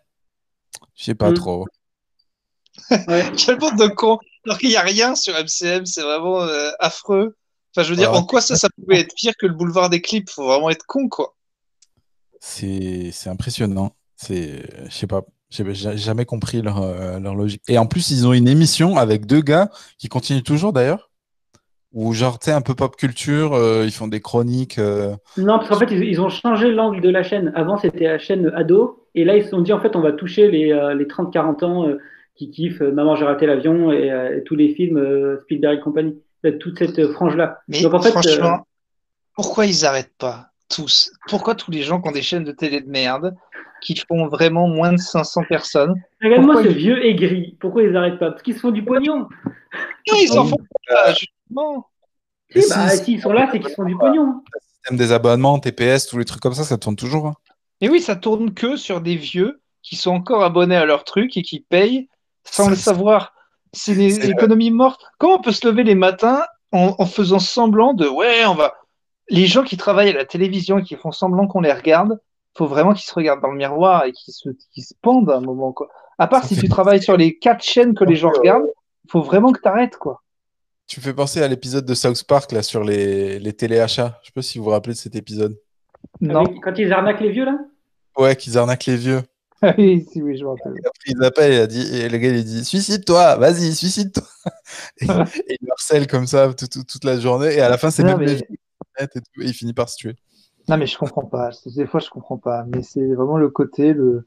je 0.96 1.04
sais 1.04 1.14
pas 1.14 1.30
Mm. 1.30 1.34
trop. 1.34 1.66
Ouais. 3.08 3.24
Quel 3.36 3.58
bande 3.58 3.78
de 3.78 3.86
cons 3.88 4.18
Alors 4.44 4.58
qu'il 4.58 4.68
n'y 4.68 4.76
a 4.76 4.82
rien 4.82 5.14
sur 5.14 5.34
MCM, 5.34 5.86
c'est 5.86 6.02
vraiment 6.02 6.42
euh, 6.42 6.70
affreux. 6.78 7.36
Enfin, 7.76 7.84
je 7.84 7.90
veux 7.90 7.96
dire, 7.96 8.12
en 8.12 8.24
quoi 8.24 8.40
ça, 8.40 8.56
ça 8.56 8.68
pouvait 8.74 9.00
être 9.00 9.14
pire 9.14 9.34
que 9.38 9.46
le 9.46 9.52
boulevard 9.52 9.90
des 9.90 10.00
clips? 10.00 10.30
Faut 10.30 10.46
vraiment 10.46 10.70
être 10.70 10.86
con, 10.86 11.08
quoi. 11.08 11.34
C'est 12.40 13.12
impressionnant. 13.26 13.92
C'est, 14.16 14.62
je 14.88 14.94
sais 14.94 15.06
pas, 15.06 15.22
j'ai 15.50 15.64
jamais 15.96 16.24
compris 16.24 16.62
leur, 16.62 16.82
euh, 16.82 17.18
leur 17.20 17.34
logique. 17.34 17.62
Et 17.68 17.76
en 17.78 17.86
plus, 17.86 18.10
ils 18.10 18.26
ont 18.26 18.32
une 18.32 18.48
émission 18.48 18.96
avec 18.96 19.26
deux 19.26 19.42
gars 19.42 19.68
qui 19.98 20.08
continuent 20.08 20.42
toujours 20.42 20.72
d'ailleurs. 20.72 21.10
Ou 21.92 22.12
genre, 22.12 22.38
tu 22.38 22.46
sais, 22.46 22.52
un 22.52 22.60
peu 22.60 22.74
pop 22.74 22.96
culture, 22.96 23.54
euh, 23.54 23.84
ils 23.84 23.92
font 23.92 24.08
des 24.08 24.20
chroniques. 24.20 24.78
euh, 24.78 25.14
Non, 25.36 25.58
parce 25.58 25.68
qu'en 25.68 25.78
fait, 25.78 25.90
ils, 25.90 26.04
ils 26.04 26.20
ont 26.20 26.28
changé 26.28 26.70
l'angle 26.70 27.00
de 27.00 27.08
la 27.08 27.22
chaîne. 27.22 27.52
Avant, 27.54 27.78
c'était 27.78 28.04
la 28.04 28.18
chaîne 28.18 28.50
ado. 28.54 29.06
Et 29.14 29.24
là, 29.24 29.36
ils 29.36 29.44
se 29.44 29.50
sont 29.50 29.60
dit, 29.62 29.72
en 29.72 29.80
fait, 29.80 29.96
on 29.96 30.00
va 30.00 30.12
toucher 30.12 30.50
les, 30.50 30.72
euh, 30.72 30.94
les 30.94 31.06
30-40 31.06 31.64
ans 31.64 31.88
euh, 31.88 31.98
qui 32.34 32.50
kiffent 32.50 32.80
Maman, 32.82 33.16
j'ai 33.16 33.24
raté 33.24 33.46
l'avion 33.46 33.92
et, 33.92 34.10
euh, 34.10 34.38
et 34.38 34.44
tous 34.44 34.56
les 34.56 34.74
films 34.74 34.98
euh, 34.98 35.40
Spielberg 35.42 35.78
et 35.78 35.80
compagnie. 35.80 36.18
Euh, 36.44 36.58
Toute 36.58 36.78
cette 36.78 36.98
euh, 36.98 37.12
frange-là. 37.12 37.58
Mais 37.68 37.82
Donc, 37.82 37.94
en 37.94 38.00
fait, 38.02 38.10
franchement, 38.10 38.54
euh, 38.54 38.62
pourquoi 39.34 39.66
ils 39.66 39.84
arrêtent 39.86 40.16
pas 40.18 40.50
tous? 40.68 41.10
Pourquoi 41.28 41.54
tous 41.54 41.70
les 41.70 41.82
gens 41.82 42.00
qui 42.00 42.08
ont 42.08 42.12
des 42.12 42.22
chaînes 42.22 42.44
de 42.44 42.52
télé 42.52 42.80
de 42.80 42.88
merde, 42.88 43.34
qui 43.82 43.96
font 44.08 44.26
vraiment 44.28 44.68
moins 44.68 44.92
de 44.92 44.98
500 44.98 45.42
personnes 45.48 45.94
regarde-moi 46.22 46.62
ce 46.62 46.68
ils- 46.68 46.76
vieux 46.76 47.04
aigri. 47.06 47.56
Pourquoi 47.60 47.82
ils 47.82 47.96
arrêtent 47.96 48.18
pas? 48.18 48.30
Parce 48.30 48.42
qu'ils 48.42 48.54
se 48.54 48.60
font 48.60 48.70
du 48.70 48.84
pognon. 48.84 49.28
Non, 50.08 50.16
ils 50.20 50.28
s'en 50.28 50.44
font 50.46 50.56
pas, 50.88 51.12
justement. 51.12 51.86
Si, 52.50 52.68
bah, 52.68 52.88
si. 52.90 53.04
s'ils 53.04 53.20
sont 53.22 53.32
là, 53.32 53.48
c'est 53.52 53.58
qu'ils 53.60 53.70
se 53.70 53.74
font 53.74 53.84
du 53.84 53.96
pognon. 53.96 54.42
système 54.80 54.96
des 54.96 55.12
abonnements, 55.12 55.58
TPS, 55.58 56.06
tous 56.06 56.18
les 56.18 56.24
trucs 56.24 56.40
comme 56.42 56.54
ça, 56.54 56.64
ça 56.64 56.78
tourne 56.78 56.96
toujours. 56.96 57.26
hein. 57.26 57.34
Et 57.80 57.88
oui, 57.88 58.00
ça 58.00 58.16
tourne 58.16 58.54
que 58.54 58.76
sur 58.76 59.00
des 59.00 59.16
vieux 59.16 59.60
qui 59.82 59.96
sont 59.96 60.12
encore 60.12 60.42
abonnés 60.42 60.76
à 60.76 60.84
leur 60.86 61.04
truc 61.04 61.36
et 61.36 61.42
qui 61.42 61.60
payent 61.60 62.08
sans 62.44 62.64
Ça, 62.64 62.70
le 62.70 62.76
savoir. 62.76 63.34
C'est 63.72 63.92
une 63.94 64.10
c'est- 64.10 64.28
économie 64.30 64.70
morte. 64.70 65.02
Comment 65.18 65.34
on 65.36 65.40
peut 65.40 65.52
se 65.52 65.66
lever 65.66 65.84
les 65.84 65.94
matins 65.94 66.42
en, 66.72 66.94
en 66.98 67.06
faisant 67.06 67.38
semblant 67.38 67.94
de 67.94 68.08
ouais, 68.08 68.44
on 68.46 68.54
va. 68.54 68.74
Les 69.28 69.46
gens 69.46 69.64
qui 69.64 69.76
travaillent 69.76 70.10
à 70.10 70.14
la 70.14 70.24
télévision 70.24 70.78
et 70.78 70.82
qui 70.82 70.94
font 70.96 71.12
semblant 71.12 71.46
qu'on 71.46 71.60
les 71.60 71.72
regarde, 71.72 72.20
faut 72.56 72.66
vraiment 72.66 72.92
qu'ils 72.94 73.04
se 73.06 73.14
regardent 73.14 73.42
dans 73.42 73.50
le 73.50 73.58
miroir 73.58 74.04
et 74.04 74.12
qu'ils 74.12 74.32
se, 74.32 74.48
pendent 75.02 75.30
à 75.30 75.36
un 75.36 75.40
moment. 75.40 75.72
Quoi. 75.72 75.88
À 76.18 76.26
part 76.26 76.42
Ça 76.42 76.48
si 76.54 76.60
tu 76.60 76.68
travailles 76.68 77.02
sur 77.02 77.16
les 77.16 77.36
quatre 77.38 77.62
chaînes 77.62 77.94
que 77.94 78.04
les 78.04 78.16
gens 78.16 78.30
regardent, 78.30 78.70
faut 79.10 79.22
vraiment 79.22 79.52
que 79.52 79.60
tu 79.60 79.68
arrêtes. 79.68 79.96
Quoi. 79.96 80.22
Tu 80.86 81.00
me 81.00 81.04
fais 81.04 81.12
penser 81.12 81.42
à 81.42 81.48
l'épisode 81.48 81.84
de 81.84 81.94
South 81.94 82.22
Park 82.24 82.52
là 82.52 82.62
sur 82.62 82.84
les, 82.84 83.38
les 83.40 83.52
téléachats. 83.52 84.18
Je 84.22 84.28
sais 84.28 84.32
pas 84.32 84.42
si 84.42 84.58
vous 84.58 84.64
vous 84.64 84.70
rappelez 84.70 84.94
de 84.94 84.98
cet 84.98 85.16
épisode. 85.16 85.58
Non. 86.20 86.44
Avec- 86.44 86.60
quand 86.62 86.78
ils 86.78 86.92
arnaquent 86.92 87.20
les 87.20 87.30
vieux, 87.32 87.44
là? 87.44 87.58
Ouais, 88.16 88.36
qu'ils 88.36 88.56
arnaquent 88.56 88.86
les 88.86 88.96
vieux. 88.96 89.22
Ah 89.62 89.74
oui, 89.78 90.06
si, 90.10 90.22
oui, 90.22 90.36
je 90.36 90.44
me 90.44 90.50
rappelle. 90.50 90.74
Et 90.74 90.86
après, 90.86 91.06
ils 91.08 91.24
appellent 91.24 91.52
et, 91.52 91.56
il 91.56 91.60
a 91.60 91.66
dit, 91.66 91.96
et 91.96 92.08
le 92.08 92.18
gars 92.18 92.28
il 92.28 92.44
dit 92.44 92.64
Suicide-toi, 92.64 93.36
vas-y, 93.36 93.74
suicide-toi. 93.74 94.22
et, 95.00 95.04
et 95.48 95.56
il 95.60 95.70
harcèle 95.70 96.06
comme 96.06 96.26
ça 96.26 96.52
tout- 96.52 96.66
tout- 96.66 96.84
toute 96.84 97.04
la 97.04 97.18
journée. 97.18 97.54
Et 97.54 97.60
à 97.60 97.68
la 97.68 97.78
fin, 97.78 97.90
c'est 97.90 98.04
même 98.04 98.18
mais- 98.18 98.26
les 98.26 98.42
et, 98.98 99.08
tout, 99.08 99.20
et 99.42 99.46
il 99.46 99.52
finit 99.54 99.72
par 99.74 99.88
se 99.88 99.96
tuer. 99.96 100.14
Non, 100.68 100.76
mais 100.76 100.86
je 100.86 100.98
comprends 100.98 101.24
pas. 101.24 101.50
Des 101.66 101.86
fois, 101.86 102.00
je 102.00 102.10
comprends 102.10 102.38
pas. 102.38 102.64
Mais 102.68 102.82
c'est 102.82 103.14
vraiment 103.14 103.36
le 103.38 103.48
côté, 103.50 103.92
le... 103.92 104.26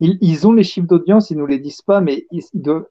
Ils, 0.00 0.16
ils 0.20 0.46
ont 0.46 0.52
les 0.52 0.64
chiffres 0.64 0.86
d'audience, 0.86 1.30
ils 1.30 1.36
nous 1.38 1.46
les 1.46 1.58
disent 1.58 1.82
pas, 1.82 2.00
mais 2.00 2.26
ils, 2.30 2.42
ils 2.52 2.62
doivent- 2.62 2.86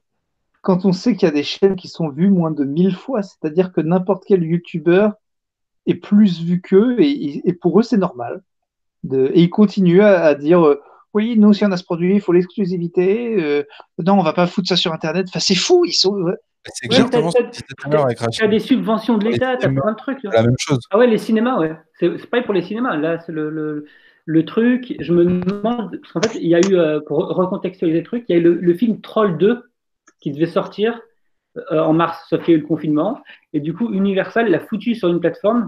quand 0.62 0.84
on 0.84 0.92
sait 0.92 1.16
qu'il 1.16 1.26
y 1.26 1.30
a 1.30 1.34
des 1.34 1.42
chaînes 1.42 1.74
qui 1.76 1.88
sont 1.88 2.08
vues 2.08 2.30
moins 2.30 2.50
de 2.52 2.64
1000 2.64 2.94
fois, 2.94 3.22
c'est-à-dire 3.22 3.72
que 3.72 3.80
n'importe 3.80 4.24
quel 4.26 4.44
youtubeur 4.44 5.14
est 5.86 5.94
plus 5.96 6.40
vu 6.42 6.60
qu'eux, 6.60 7.00
et, 7.00 7.48
et 7.48 7.52
pour 7.52 7.80
eux, 7.80 7.82
c'est 7.82 7.96
normal. 7.96 8.42
De... 9.04 9.30
Et 9.34 9.42
ils 9.42 9.50
continuent 9.50 10.02
à, 10.02 10.22
à 10.24 10.34
dire, 10.34 10.64
euh, 10.64 10.80
oui, 11.14 11.36
nous, 11.38 11.52
si 11.52 11.64
on 11.64 11.70
a 11.72 11.76
ce 11.76 11.84
produit, 11.84 12.14
il 12.14 12.20
faut 12.20 12.32
l'exclusivité, 12.32 13.36
euh, 13.42 13.62
non, 13.98 14.18
on 14.18 14.22
va 14.22 14.32
pas 14.32 14.46
foutre 14.46 14.68
ça 14.68 14.76
sur 14.76 14.92
Internet. 14.92 15.26
Enfin, 15.28 15.40
c'est 15.40 15.54
fou, 15.54 15.84
ils 15.84 15.92
sont... 15.92 16.16
C'est 16.64 16.88
Ouais, 16.88 16.94
exactement 16.96 17.30
ce 17.32 18.30
Tu 18.30 18.44
as 18.44 18.48
des 18.48 18.60
subventions 18.60 19.18
de 19.18 19.24
l'État, 19.28 19.56
tu 19.56 19.66
as 19.66 19.68
plein 19.68 19.90
de 19.90 19.96
trucs. 19.96 20.22
là. 20.22 20.30
C'est 20.30 20.36
la 20.36 20.42
même 20.44 20.54
chose. 20.58 20.78
Ah 20.92 20.98
ouais, 20.98 21.08
les 21.08 21.18
cinémas, 21.18 21.58
ouais. 21.58 21.74
C'est 21.98 22.16
c'est 22.18 22.26
pareil 22.30 22.44
pour 22.44 22.54
les 22.54 22.62
cinémas. 22.62 22.96
Là, 22.96 23.18
c'est 23.18 23.32
le, 23.32 23.50
le, 23.50 23.84
le 24.26 24.44
truc. 24.44 24.94
Je 25.00 25.12
me 25.12 25.24
demande, 25.24 25.98
parce 26.00 26.12
qu'en 26.12 26.22
fait, 26.22 26.38
il 26.40 26.46
y 26.46 26.54
a 26.54 26.60
eu, 26.60 26.76
euh, 26.76 27.00
pour 27.04 27.18
recontextualiser 27.18 27.98
le 27.98 28.04
truc, 28.04 28.24
il 28.28 28.32
y 28.32 28.38
a 28.38 28.40
eu 28.40 28.44
le, 28.44 28.54
le 28.54 28.74
film 28.74 29.00
Troll 29.00 29.38
2 29.38 29.60
qui 30.20 30.30
devait 30.30 30.46
sortir 30.46 31.00
euh, 31.72 31.80
en 31.80 31.92
mars, 31.94 32.26
sauf 32.30 32.44
qu'il 32.44 32.52
y 32.52 32.54
a 32.54 32.58
eu 32.58 32.62
le 32.62 32.66
confinement. 32.68 33.20
Et 33.52 33.58
du 33.58 33.74
coup, 33.74 33.92
Universal 33.92 34.48
l'a 34.48 34.60
foutu 34.60 34.94
sur 34.94 35.08
une 35.08 35.18
plateforme 35.18 35.66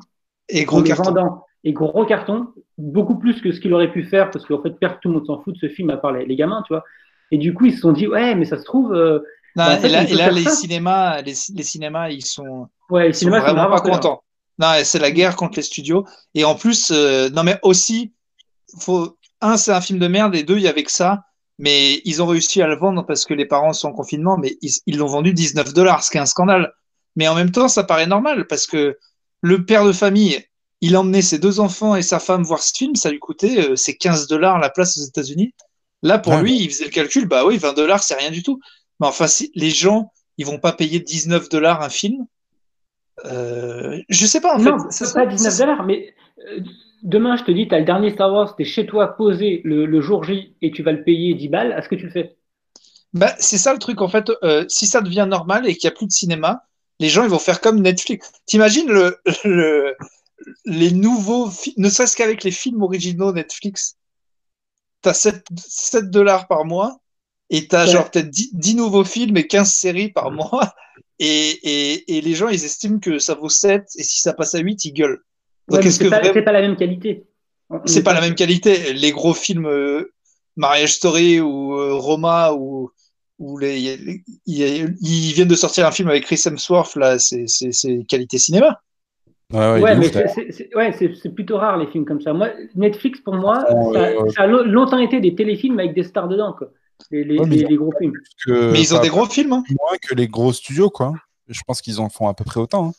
Et 0.48 0.62
en 0.62 0.66
gros 0.66 0.83
carton. 0.85 1.02
vendant. 1.12 1.44
Et 1.64 1.72
gros 1.72 2.05
carton, 2.07 2.48
beaucoup 2.79 3.18
plus 3.18 3.40
que 3.40 3.53
ce 3.53 3.61
qu'il 3.61 3.72
aurait 3.74 3.90
pu 3.92 4.05
faire, 4.05 4.31
parce 4.31 4.44
qu'en 4.46 4.62
fait, 4.62 4.70
perdre 4.79 4.98
tout 5.00 5.09
le 5.09 5.14
monde 5.14 5.27
s'en 5.27 5.40
fout 5.42 5.55
de 5.55 5.59
ce 5.59 5.68
film, 5.68 5.90
à 5.90 5.96
part 5.96 6.12
les, 6.12 6.27
les 6.27 6.37
gamins, 6.37 6.62
tu 6.66 6.74
vois. 6.74 6.85
Et 7.31 7.38
du 7.38 7.55
coup, 7.55 7.66
ils 7.66 7.74
se 7.74 7.81
sont 7.81 7.92
dit, 7.92 8.07
ouais, 8.07 8.35
mais 8.35 8.44
ça 8.44 8.59
se 8.59 8.64
trouve, 8.64 8.92
euh, 8.94 9.20
Non, 9.57 9.64
Bah, 9.64 9.79
et 9.83 9.88
là, 9.88 10.05
et 10.09 10.14
les 10.31 10.44
ça. 10.44 10.50
cinémas, 10.50 11.22
les, 11.22 11.35
les 11.55 11.62
cinémas, 11.62 12.11
ils 12.11 12.24
sont... 12.24 12.68
ouais, 12.90 13.09
les 13.09 13.14
Ils 13.20 13.27
sont 13.27 13.31
cinémas 13.31 13.40
sont 13.42 13.55
vraiment 13.55 13.70
pas 13.70 13.81
colère. 13.81 14.00
contents. 14.00 14.22
Non, 14.59 14.72
c'est 14.85 14.98
la 14.98 15.11
guerre 15.11 15.37
contre 15.37 15.57
les 15.57 15.62
studios. 15.62 16.05
Et 16.35 16.44
en 16.44 16.55
plus, 16.55 16.90
euh, 16.92 17.29
non, 17.31 17.42
mais 17.44 17.59
aussi, 17.62 18.14
faut, 18.81 19.18
un, 19.40 19.57
c'est 19.57 19.72
un 19.72 19.81
film 19.81 19.98
de 19.98 20.09
merde, 20.09 20.35
et 20.35 20.42
deux, 20.42 20.57
il 20.57 20.62
y 20.62 20.68
avait 20.68 20.83
que 20.85 20.92
ça. 20.92 21.24
Mais 21.59 22.00
ils 22.05 22.22
ont 22.22 22.27
réussi 22.27 22.62
à 22.62 22.66
le 22.66 22.77
vendre 22.77 23.07
parce 23.07 23.24
que 23.24 23.35
les 23.35 23.46
parents 23.46 23.72
sont 23.72 23.88
en 23.88 23.92
confinement, 23.92 24.37
mais 24.38 24.57
ils 24.87 24.98
l'ont 24.98 25.07
vendu 25.07 25.33
19 25.33 25.72
dollars, 25.72 26.03
ce 26.03 26.11
qui 26.11 26.16
est 26.16 26.20
un 26.20 26.27
scandale. 26.27 26.72
Mais 27.16 27.29
en 27.29 27.37
même 27.37 27.53
temps, 27.53 27.68
ça 27.68 27.85
paraît 27.85 28.09
normal 28.09 28.46
parce 28.48 28.66
que 28.66 28.98
le 29.40 29.64
père 29.64 29.85
de 29.85 29.92
famille, 29.92 30.44
il 30.86 30.96
emmenait 30.96 31.22
ses 31.22 31.38
deux 31.38 31.60
enfants 31.60 31.94
et 31.96 32.02
sa 32.02 32.18
femme 32.20 32.42
voir 32.44 32.62
ce 32.62 32.72
film, 32.76 32.94
ça 32.96 33.10
lui 33.10 33.18
coûtait 33.18 33.70
euh, 33.70 33.76
c'est 33.76 33.94
15 33.96 34.26
dollars 34.28 34.58
la 34.58 34.70
place 34.70 34.96
aux 34.98 35.04
États-Unis. 35.04 35.52
Là, 36.02 36.18
pour 36.18 36.34
Ouais. 36.34 36.42
lui, 36.42 36.56
il 36.62 36.70
faisait 36.70 36.84
le 36.84 36.90
calcul, 36.90 37.26
bah 37.26 37.44
oui, 37.46 37.56
20 37.58 37.72
dollars, 37.74 38.02
c'est 38.02 38.14
rien 38.16 38.30
du 38.30 38.42
tout. 38.42 38.58
Mais 39.00 39.06
enfin, 39.06 39.26
si 39.26 39.50
les 39.54 39.70
gens, 39.70 40.12
ils 40.38 40.46
vont 40.46 40.58
pas 40.58 40.72
payer 40.72 41.00
19 41.00 41.48
dollars 41.48 41.82
un 41.82 41.88
film. 41.88 42.26
Euh, 43.26 44.00
je 44.08 44.26
sais 44.26 44.40
pas, 44.40 44.54
en 44.56 44.58
non, 44.58 44.78
fait. 44.78 44.84
c'est 44.90 45.04
c'est 45.06 45.12
pas 45.14 45.20
ça, 45.24 45.26
19 45.26 45.52
c'est- 45.52 45.62
dollars, 45.64 45.84
mais 45.84 46.14
euh, 46.50 46.60
demain, 47.02 47.36
je 47.36 47.44
te 47.44 47.50
dis, 47.52 47.68
tu 47.68 47.74
as 47.74 47.78
le 47.78 47.84
dernier 47.84 48.10
Star 48.10 48.32
Wars, 48.32 48.54
tu 48.56 48.62
es 48.62 48.64
chez 48.66 48.86
toi 48.86 49.16
posé 49.16 49.60
le, 49.64 49.86
le 49.86 50.00
jour 50.00 50.24
J 50.24 50.54
et 50.62 50.70
tu 50.72 50.82
vas 50.82 50.92
le 50.92 51.04
payer 51.04 51.34
10 51.34 51.48
balles, 51.48 51.74
est-ce 51.78 51.88
que 51.88 51.94
tu 51.94 52.04
le 52.06 52.10
fais 52.10 52.36
Bah, 53.12 53.34
c'est 53.38 53.58
ça 53.58 53.72
le 53.72 53.78
truc, 53.78 54.00
en 54.02 54.08
fait. 54.08 54.30
euh, 54.42 54.64
si 54.68 54.86
ça 54.86 55.00
devient 55.00 55.26
normal 55.28 55.66
et 55.68 55.74
qu'il 55.76 55.88
n'y 55.88 55.94
a 55.94 55.96
plus 55.96 56.06
de 56.06 56.12
cinéma, 56.12 56.64
les 57.00 57.08
gens, 57.08 57.22
ils 57.24 57.30
vont 57.30 57.38
faire 57.38 57.60
comme 57.60 57.80
Netflix. 57.80 58.30
T'imagines 58.46 58.88
le, 58.90 59.16
le, 59.44 59.94
les 60.64 60.90
nouveaux 60.92 61.50
films, 61.50 61.74
ne 61.78 61.88
serait-ce 61.88 62.16
qu'avec 62.16 62.44
les 62.44 62.50
films 62.50 62.83
originaux 62.83 63.33
Netflix, 63.33 63.96
t'as 65.02 65.14
7, 65.14 65.44
7 65.57 66.11
dollars 66.11 66.46
par 66.48 66.64
mois 66.64 66.98
et 67.50 67.68
t'as 67.68 67.87
Ouais. 67.87 67.92
genre 67.92 68.11
peut-être 68.11 68.30
10, 68.30 68.50
10 68.54 68.74
nouveaux 68.74 69.04
films 69.04 69.37
et 69.37 69.46
15 69.46 69.70
séries 69.72 70.11
par 70.12 70.30
mois. 70.30 70.74
Et, 71.20 71.50
et, 71.62 72.16
et 72.16 72.21
les 72.23 72.35
gens, 72.35 72.48
ils 72.48 72.64
estiment 72.64 72.98
que 72.98 73.21
ça 73.21 73.35
vaut 73.35 73.48
7 73.48 73.85
et 73.96 74.02
si 74.02 74.18
ça 74.21 74.33
passe 74.33 74.56
à 74.56 74.58
8, 74.58 74.85
ils 74.85 74.92
gueulent. 74.92 75.23
Donc, 75.68 75.77
Ouais, 75.79 75.85
mais 75.85 75.87
est-ce 75.87 75.98
c'est 75.98 76.04
que 76.06 76.10
pas, 76.10 76.18
vraiment- 76.18 76.35
c'est 76.35 76.42
pas 76.42 76.50
la 76.52 76.60
même 76.60 76.77
qualité. 76.77 77.25
C'est 77.87 78.00
est 78.00 78.02
pas 78.02 78.14
la 78.14 78.21
même 78.21 78.35
qualité. 78.35 78.92
Les 78.94 79.12
gros 79.12 79.33
films 79.33 79.66
euh, 79.66 80.12
Marriage 80.56 80.94
Story 80.94 81.40
ou 81.40 81.79
euh, 81.79 81.94
Roma 81.94 82.52
ou, 82.54 82.90
les, 83.58 84.25
ils 84.46 85.33
viennent 85.35 85.46
de 85.46 85.54
sortir 85.54 85.87
un 85.87 85.92
film 85.92 86.08
avec 86.08 86.25
Chris 86.25 86.42
Hemsworth 86.44 86.96
là, 86.96 87.21
c'est 87.21 87.46
qualité 88.08 88.38
cinéma. 88.38 88.81
Ouais, 89.55 89.73
ouais, 89.75 89.83
Ouais, 89.83 89.96
mais 89.96 90.09
c'est- 90.52 90.75
ouais, 90.77 90.92
plutôt 91.35 91.57
rare 91.59 91.77
les 91.79 91.87
films 91.87 92.05
comme 92.05 92.21
ça. 92.21 92.33
Moi, 92.33 92.48
Netflix, 92.75 93.21
pour 93.21 93.35
moi, 93.35 93.65
Oh, 93.71 93.92
ça, 93.94 94.00
ouais, 94.00 94.17
ouais. 94.19 94.31
ça 94.31 94.42
a 94.42 94.46
lo- 94.46 94.65
longtemps 94.65 94.98
été 94.98 95.21
des 95.21 95.35
téléfilms 95.35 95.79
avec 95.79 95.94
des 95.94 96.02
stars 96.02 96.29
dedans, 96.29 96.55
quoi. 96.59 96.69
Les, 97.11 97.25
les, 97.25 97.38
Ouais, 97.38 97.46
mais 97.46 97.57
les- 97.57 97.61
ils 97.63 97.67
ont 97.67 97.69
les 97.71 97.77
gros 97.77 97.92
films. 97.98 98.13
Que- 98.46 98.73
Mais 98.73 98.81
ils 98.81 98.94
ont 98.94 99.00
des 99.00 99.09
gros 99.09 99.27
films. 99.27 99.52
hein. 99.52 99.63
moins 99.71 99.96
que 100.02 100.15
les 100.15 100.29
gros 100.29 100.52
studios, 100.52 100.90
quoi. 100.90 101.13
Je 101.48 101.61
pense 101.67 101.81
qu'ils 101.83 102.00
en 102.00 102.09
font 102.09 102.29
à 102.29 102.35
peu 102.35 102.44
près 102.44 102.61
autant. 102.61 102.88
hein. 102.88 102.92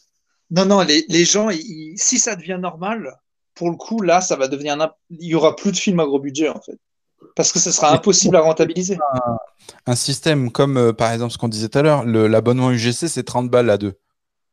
Non 0.51 0.65
non, 0.65 0.81
les, 0.81 1.05
les 1.09 1.25
gens, 1.25 1.49
ils- 1.49 1.93
si 1.97 2.19
ça 2.19 2.35
devient 2.35 2.59
normal, 2.61 3.15
pour 3.55 3.69
le 3.71 3.75
coup 3.77 4.01
là, 4.01 4.21
ça 4.21 4.35
va 4.35 4.47
devenir 4.47 4.77
il 5.09 5.27
y 5.27 5.33
aura 5.35 5.55
plus 5.55 5.71
de 5.71 5.77
films 5.77 5.99
à 5.99 6.05
gros 6.05 6.19
budget 6.19 6.49
en 6.49 6.61
fait, 6.61 6.77
parce 7.35 7.51
que 7.51 7.57
ce 7.57 7.71
sera 7.71 7.91
impossible 7.93 8.35
à 8.35 8.41
rentabiliser. 8.41 8.97
Un 9.87 9.95
système 9.95 10.51
comme, 10.51 10.77
euh, 10.77 10.93
par 10.93 11.11
exemple, 11.11 11.33
ce 11.33 11.37
qu'on 11.39 11.47
disait 11.47 11.69
tout 11.69 11.79
à 11.79 11.81
l'heure, 11.81 12.05
l'abonnement 12.05 12.69
UGC, 12.71 13.07
c'est 13.07 13.23
30 13.23 13.49
balles 13.49 13.69
à 13.71 13.77
deux. 13.77 13.93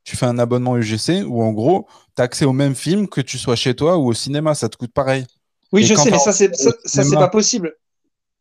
Tu 0.05 0.17
fais 0.17 0.27
un 0.27 0.39
abonnement 0.39 0.77
UGC 0.77 1.25
où 1.27 1.43
en 1.43 1.53
gros, 1.53 1.87
tu 2.17 2.23
as 2.23 2.25
accès 2.25 2.45
au 2.45 2.53
même 2.53 2.75
film 2.75 3.09
que 3.09 3.21
tu 3.21 3.39
sois 3.39 3.57
chez 3.57 3.75
toi 3.75 3.97
ou 3.99 4.09
au 4.09 4.15
cinéma, 4.15 4.55
ça 4.55 4.69
te 4.69 4.77
coûte 4.77 4.93
pareil. 4.93 5.25
Oui, 5.73 5.83
Et 5.83 5.87
je 5.87 5.95
sais, 5.95 6.11
mais 6.11 6.19
ça, 6.19 6.33
c'est 6.33 6.55
ça, 6.55 6.69
au 6.69 6.73
ça, 6.73 6.77
c'est 6.85 7.03
cinéma- 7.03 7.19
pas 7.21 7.29
possible. 7.29 7.75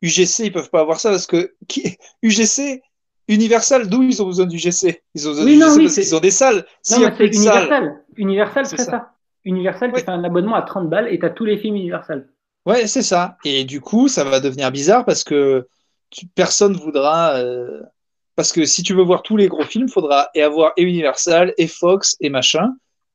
UGC, 0.02 0.46
ils 0.46 0.52
peuvent 0.52 0.70
pas 0.70 0.82
avoir 0.82 1.00
ça 1.00 1.12
parce 1.12 1.28
que 1.28 1.54
qui... 1.68 1.98
UGC, 2.24 2.82
Universal, 3.28 3.88
d'où 3.88 4.02
ils 4.04 4.22
ont 4.22 4.26
besoin 4.26 4.46
d'UGC 4.46 5.02
Ils 5.16 5.28
ont 5.28 5.32
besoin 5.32 5.46
Oui, 5.46 5.58
non, 5.58 5.68
d'UGC 5.68 5.78
oui, 5.78 5.84
parce 5.84 5.96
c'est- 5.96 6.02
qu'ils 6.02 6.16
ont 6.16 6.20
des 6.20 6.32
salles. 6.32 6.66
Non, 6.92 7.00
y 7.00 7.06
a 7.06 7.10
mais 7.12 7.16
c'est. 7.18 7.36
Universal. 7.38 8.04
Universal 8.18 8.66
C'est 8.66 8.78
ça. 8.78 8.84
ça. 8.86 9.12
Universal, 9.46 9.92
tu 9.94 10.02
fais 10.02 10.10
un 10.10 10.24
abonnement 10.24 10.56
à 10.56 10.62
30 10.64 10.90
balles 10.90 11.08
et 11.14 11.18
tu 11.20 11.26
as 11.26 11.30
tous 11.30 11.46
les 11.46 11.58
films 11.58 11.76
Universal. 11.76 12.28
Ouais, 12.66 12.86
c'est 12.88 13.02
ça. 13.04 13.38
Et 13.46 13.64
du 13.64 13.80
coup, 13.82 14.08
ça 14.08 14.24
va 14.24 14.40
devenir 14.40 14.72
bizarre 14.72 15.06
parce 15.06 15.24
que 15.24 15.68
tu- 16.10 16.26
personne 16.28 16.76
voudra. 16.76 17.36
euh, 17.36 17.82
Parce 18.36 18.52
que 18.52 18.66
si 18.66 18.84
tu 18.84 18.94
veux 18.94 19.04
voir 19.04 19.24
tous 19.24 19.38
les 19.38 19.48
gros 19.48 19.64
films, 19.64 19.90
faudra 19.90 20.30
et 20.34 20.42
avoir 20.42 20.72
et 20.78 20.84
Universal, 20.84 21.54
et 21.58 21.68
Fox, 21.68 22.16
et 22.22 22.30
machin. 22.30 22.72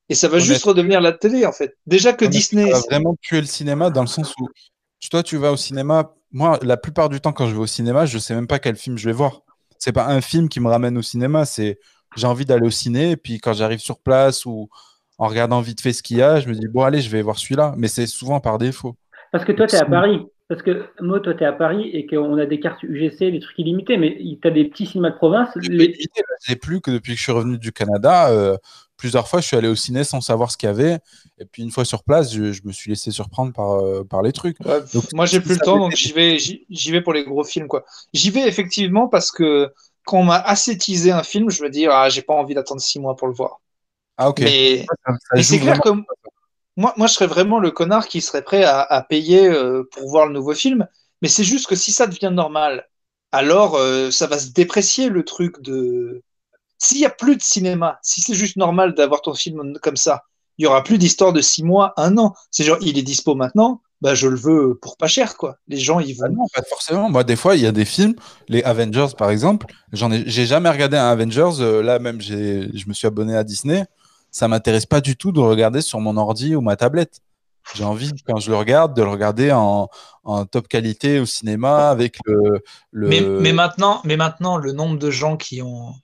Et 0.09 0.14
ça 0.14 0.29
va 0.29 0.39
juste 0.39 0.64
redevenir 0.64 1.01
la 1.01 1.12
télé, 1.12 1.47
en 1.47 1.53
fait. 1.53 1.77
Déjà 1.87 2.12
que 2.12 2.25
Disney. 2.25 2.71
Ça 2.71 2.79
va 2.79 2.85
vraiment 2.91 3.17
tuer 3.21 3.41
le 3.41 3.47
cinéma 3.47 3.91
dans 3.91 4.03
le 4.03 4.07
sens 4.07 4.35
où 4.39 4.49
toi, 5.11 5.23
tu 5.23 5.37
vas 5.37 5.53
au 5.53 5.57
cinéma. 5.57 6.12
Moi, 6.33 6.59
la 6.62 6.77
plupart 6.77 7.09
du 7.09 7.21
temps, 7.21 7.33
quand 7.33 7.47
je 7.47 7.55
vais 7.55 7.61
au 7.61 7.67
cinéma, 7.67 8.07
je 8.07 8.19
sais 8.19 8.35
même 8.35 8.47
pas 8.47 8.59
quel 8.59 8.77
film 8.77 8.99
je 8.99 9.09
vais 9.09 9.14
voir. 9.14 9.43
C'est 9.79 9.93
pas 9.93 10.07
un 10.07 10.21
film 10.21 10.49
qui 10.49 10.61
me 10.61 10.69
ramène 10.69 10.97
au 10.99 11.03
cinéma, 11.03 11.45
c'est 11.45 11.79
j'ai 12.17 12.27
envie 12.27 12.47
d'aller 12.47 12.67
au 12.67 12.71
ciné, 12.71 13.11
et 13.11 13.17
puis 13.17 13.39
quand 13.39 13.53
j'arrive 13.53 13.79
sur 13.79 13.99
place 13.99 14.47
ou 14.47 14.69
en 15.19 15.29
regardant 15.29 15.61
vite 15.61 15.81
fait 15.81 15.93
ce 15.93 16.03
qu'il 16.03 16.19
y 16.19 16.23
a, 16.23 16.41
je 16.41 16.49
me 16.49 16.55
dis 16.55 16.67
bon, 16.69 16.83
allez, 16.83 17.01
je 17.01 17.11
vais 17.11 17.23
voir 17.23 17.39
celui-là. 17.39 17.75
Mais 17.77 17.89
c'est 17.89 18.07
souvent 18.07 18.41
par 18.41 18.59
défaut. 18.59 18.97
Parce 19.33 19.45
que 19.45 19.53
toi, 19.53 19.67
tu 19.67 19.77
es 19.77 19.79
à 19.79 19.85
Paris. 19.85 20.21
Parce 20.49 20.63
que 20.63 20.87
moi, 21.01 21.19
toi, 21.21 21.35
tu 21.35 21.43
es 21.43 21.47
à 21.47 21.53
Paris 21.53 21.91
et 21.93 22.07
qu'on 22.07 22.39
a 22.39 22.47
des 22.47 22.61
cartes 22.61 22.83
UGC, 22.85 23.33
des 23.33 23.41
trucs 23.41 23.59
illimités, 23.59 23.97
mais 23.97 24.17
tu 24.41 24.47
as 24.47 24.51
des 24.53 24.65
petits 24.67 24.87
cinémas 24.87 25.11
de 25.11 25.17
province. 25.17 25.49
Je 25.61 25.69
Les- 25.71 25.99
l'ai 26.49 26.57
plus 26.57 26.81
que 26.81 26.91
depuis 26.93 27.13
que 27.13 27.19
je 27.19 27.23
suis 27.23 27.33
revenu 27.33 27.59
du 27.59 27.73
Canada. 27.73 28.29
euh, 28.31 28.57
plusieurs 28.97 29.27
fois, 29.29 29.41
je 29.41 29.47
suis 29.49 29.57
allé 29.57 29.69
au 29.69 29.75
ciné 29.75 30.05
sans 30.05 30.21
savoir 30.21 30.51
ce 30.53 30.57
qu'il 30.57 30.69
y 30.69 30.71
avait. 30.71 30.99
Et 31.39 31.45
puis 31.47 31.63
une 31.63 31.71
fois 31.71 31.85
sur 31.85 32.05
place, 32.05 32.33
je, 32.33 32.53
je 32.53 32.63
me 32.65 32.73
suis 32.73 32.91
laissé 32.91 33.11
surprendre 33.11 33.53
par, 33.53 33.73
euh, 33.73 34.05
par 34.05 34.23
les 34.23 34.33
trucs. 34.33 34.57
Ouais, 34.65 34.81
Donc, 34.95 35.05
moi, 35.13 35.27
j'ai 35.27 35.41
plus 35.41 35.55
le 35.57 35.61
temps, 35.61 35.79
donc 35.79 35.95
j'y 35.95 36.13
vais, 36.13 36.39
j'y 36.39 36.91
vais 36.91 37.01
pour 37.03 37.13
les 37.13 37.25
gros 37.25 37.45
films, 37.45 37.69
quoi. 37.69 37.85
J'y 38.13 38.31
vais 38.31 38.49
effectivement 38.49 39.09
parce 39.09 39.31
que 39.31 39.73
quand 40.05 40.19
on 40.21 40.25
m'a 40.25 40.37
assez 40.39 40.79
teasé 40.79 41.11
un 41.13 41.23
film, 41.23 41.51
je 41.51 41.63
me 41.63 41.69
dis, 41.71 41.87
ah, 41.87 42.09
j'ai 42.09 42.23
pas 42.23 42.35
envie 42.35 42.55
d'attendre 42.55 42.81
six 42.81 42.99
mois 43.01 43.17
pour 43.17 43.29
le 43.29 43.35
voir. 43.35 43.61
Ah, 44.17 44.29
ok. 44.29 44.41
Mais, 44.41 44.87
mais 45.35 45.43
c'est 45.43 45.61
clair 45.61 45.75
vraiment. 45.75 45.83
que 45.83 45.91
moi, 46.77 46.95
moi, 46.97 47.07
je 47.07 47.14
serais 47.14 47.27
vraiment 47.27 47.59
le 47.59 47.70
connard 47.70 48.07
qui 48.09 48.20
serait 48.20 48.43
prêt 48.43 48.64
à, 48.64 48.81
à 48.83 49.03
payer 49.03 49.49
euh, 49.49 49.83
pour 49.93 50.09
voir 50.09 50.27
le 50.27 50.33
nouveau 50.35 50.55
film. 50.55 50.87
Mais 51.22 51.29
c'est 51.29 51.45
juste 51.45 51.66
que 51.66 51.74
si 51.77 51.93
ça 51.93 52.07
devient 52.07 52.31
normal, 52.33 52.87
alors 53.33 53.77
euh, 53.77 54.11
ça 54.11 54.27
va 54.27 54.39
se 54.39 54.51
déprécier 54.51 55.09
le 55.09 55.24
truc 55.24 55.61
de. 55.62 56.22
S'il 56.79 56.99
y 56.99 57.07
a 57.07 57.11
plus 57.11 57.37
de 57.37 57.43
cinéma, 57.43 57.99
si 58.03 58.20
c'est 58.22 58.35
juste 58.35 58.57
normal 58.57 58.95
d'avoir 58.95 59.22
ton 59.22 59.35
film 59.35 59.79
comme 59.83 59.97
ça, 59.97 60.24
il 60.59 60.64
y 60.64 60.66
aura 60.66 60.85
plus 60.85 60.99
d'histoire 60.99 61.33
de 61.33 61.41
six 61.43 61.62
mois, 61.64 61.95
un 61.99 62.18
an. 62.18 62.35
C'est 62.51 62.64
genre, 62.64 62.79
il 62.83 62.99
est 62.99 63.03
dispo 63.03 63.35
maintenant, 63.35 63.83
bah 64.03 64.14
je 64.14 64.29
le 64.29 64.37
veux 64.37 64.79
pour 64.81 64.97
pas 64.99 65.09
cher, 65.09 65.37
quoi. 65.37 65.59
Les 65.68 65.79
gens, 65.79 66.01
ils 66.01 66.16
Ah 66.22 66.29
vont. 66.29 66.39
non, 66.39 66.47
pas 66.55 66.62
forcément. 66.62 67.11
Moi, 67.11 67.24
des 67.24 67.37
fois, 67.37 67.57
il 67.57 67.62
y 67.62 67.66
a 67.66 67.72
des 67.72 67.85
films, 67.85 68.14
les 68.49 68.62
Avengers 68.62 69.09
par 69.18 69.31
exemple. 69.31 69.66
J'en 69.93 70.11
ai, 70.11 70.22
j'ai 70.27 70.47
jamais 70.47 70.70
regardé 70.70 70.97
un 70.97 71.09
Avengers. 71.11 71.61
euh, 71.61 71.83
là, 71.83 71.99
même, 71.99 72.20
j'ai, 72.20 72.68
je 72.77 72.89
me 72.89 72.95
suis 72.95 73.07
abonné 73.07 73.37
à 73.37 73.45
Disney. 73.45 73.85
Ça 74.37 74.49
m'intéresse 74.49 74.84
pas 74.84 75.01
du 75.01 75.16
tout 75.16 75.32
de 75.32 75.41
le 75.41 75.47
regarder 75.47 75.80
sur 75.80 75.99
mon 75.99 76.18
ordi 76.18 76.55
ou 76.55 76.61
ma 76.61 76.76
tablette. 76.76 77.22
J'ai 77.74 77.84
envie, 77.84 78.12
quand 78.26 78.39
je 78.39 78.51
le 78.51 78.59
regarde, 78.59 78.95
de 78.95 79.03
le 79.03 79.09
regarder 79.09 79.51
en, 79.51 79.89
en 80.24 80.45
top 80.45 80.68
qualité 80.68 81.18
au 81.20 81.24
cinéma 81.24 81.89
avec 81.89 82.18
le. 82.26 82.62
le... 82.91 83.09
Mais, 83.09 83.22
mais 83.22 83.55
maintenant, 83.55 84.03
mais 84.05 84.18
maintenant, 84.18 84.59
le 84.59 84.72
nombre 84.72 84.99
de 84.99 85.11
gens 85.11 85.39
qui 85.39 85.62
ont. 85.62 85.95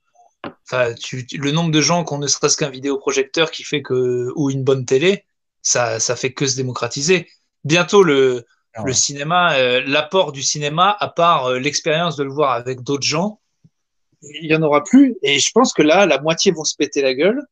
Enfin, 0.64 0.94
tu, 0.94 1.26
le 1.34 1.50
nombre 1.50 1.72
de 1.72 1.82
gens 1.82 2.04
qui 2.04 2.14
ont 2.14 2.18
ne 2.18 2.26
serait-ce 2.26 2.56
qu'un 2.56 2.70
vidéoprojecteur 2.70 3.50
qui 3.50 3.64
fait 3.64 3.82
que. 3.82 4.32
ou 4.34 4.48
une 4.48 4.64
bonne 4.64 4.86
télé, 4.86 5.26
ça, 5.60 6.00
ça 6.00 6.16
fait 6.16 6.32
que 6.32 6.46
se 6.46 6.56
démocratiser. 6.56 7.28
Bientôt, 7.64 8.02
le, 8.02 8.46
Ah 8.72 8.82
le 8.86 8.94
cinéma, 8.94 9.56
euh, 9.56 9.82
l'apport 9.84 10.32
du 10.32 10.40
cinéma, 10.40 10.96
à 11.00 11.08
part 11.08 11.48
euh, 11.50 11.58
l'expérience 11.58 12.16
de 12.16 12.24
le 12.24 12.32
voir 12.32 12.52
avec 12.52 12.80
d'autres 12.80 13.06
gens, 13.06 13.40
il 14.22 14.50
y 14.50 14.56
en 14.56 14.62
aura 14.62 14.82
plus. 14.82 15.16
Et 15.20 15.38
je 15.38 15.50
pense 15.52 15.74
que 15.74 15.82
là, 15.82 16.06
la 16.06 16.18
moitié 16.18 16.50
vont 16.50 16.64
se 16.64 16.76
péter 16.76 17.02
la 17.02 17.12
gueule. 17.12 17.42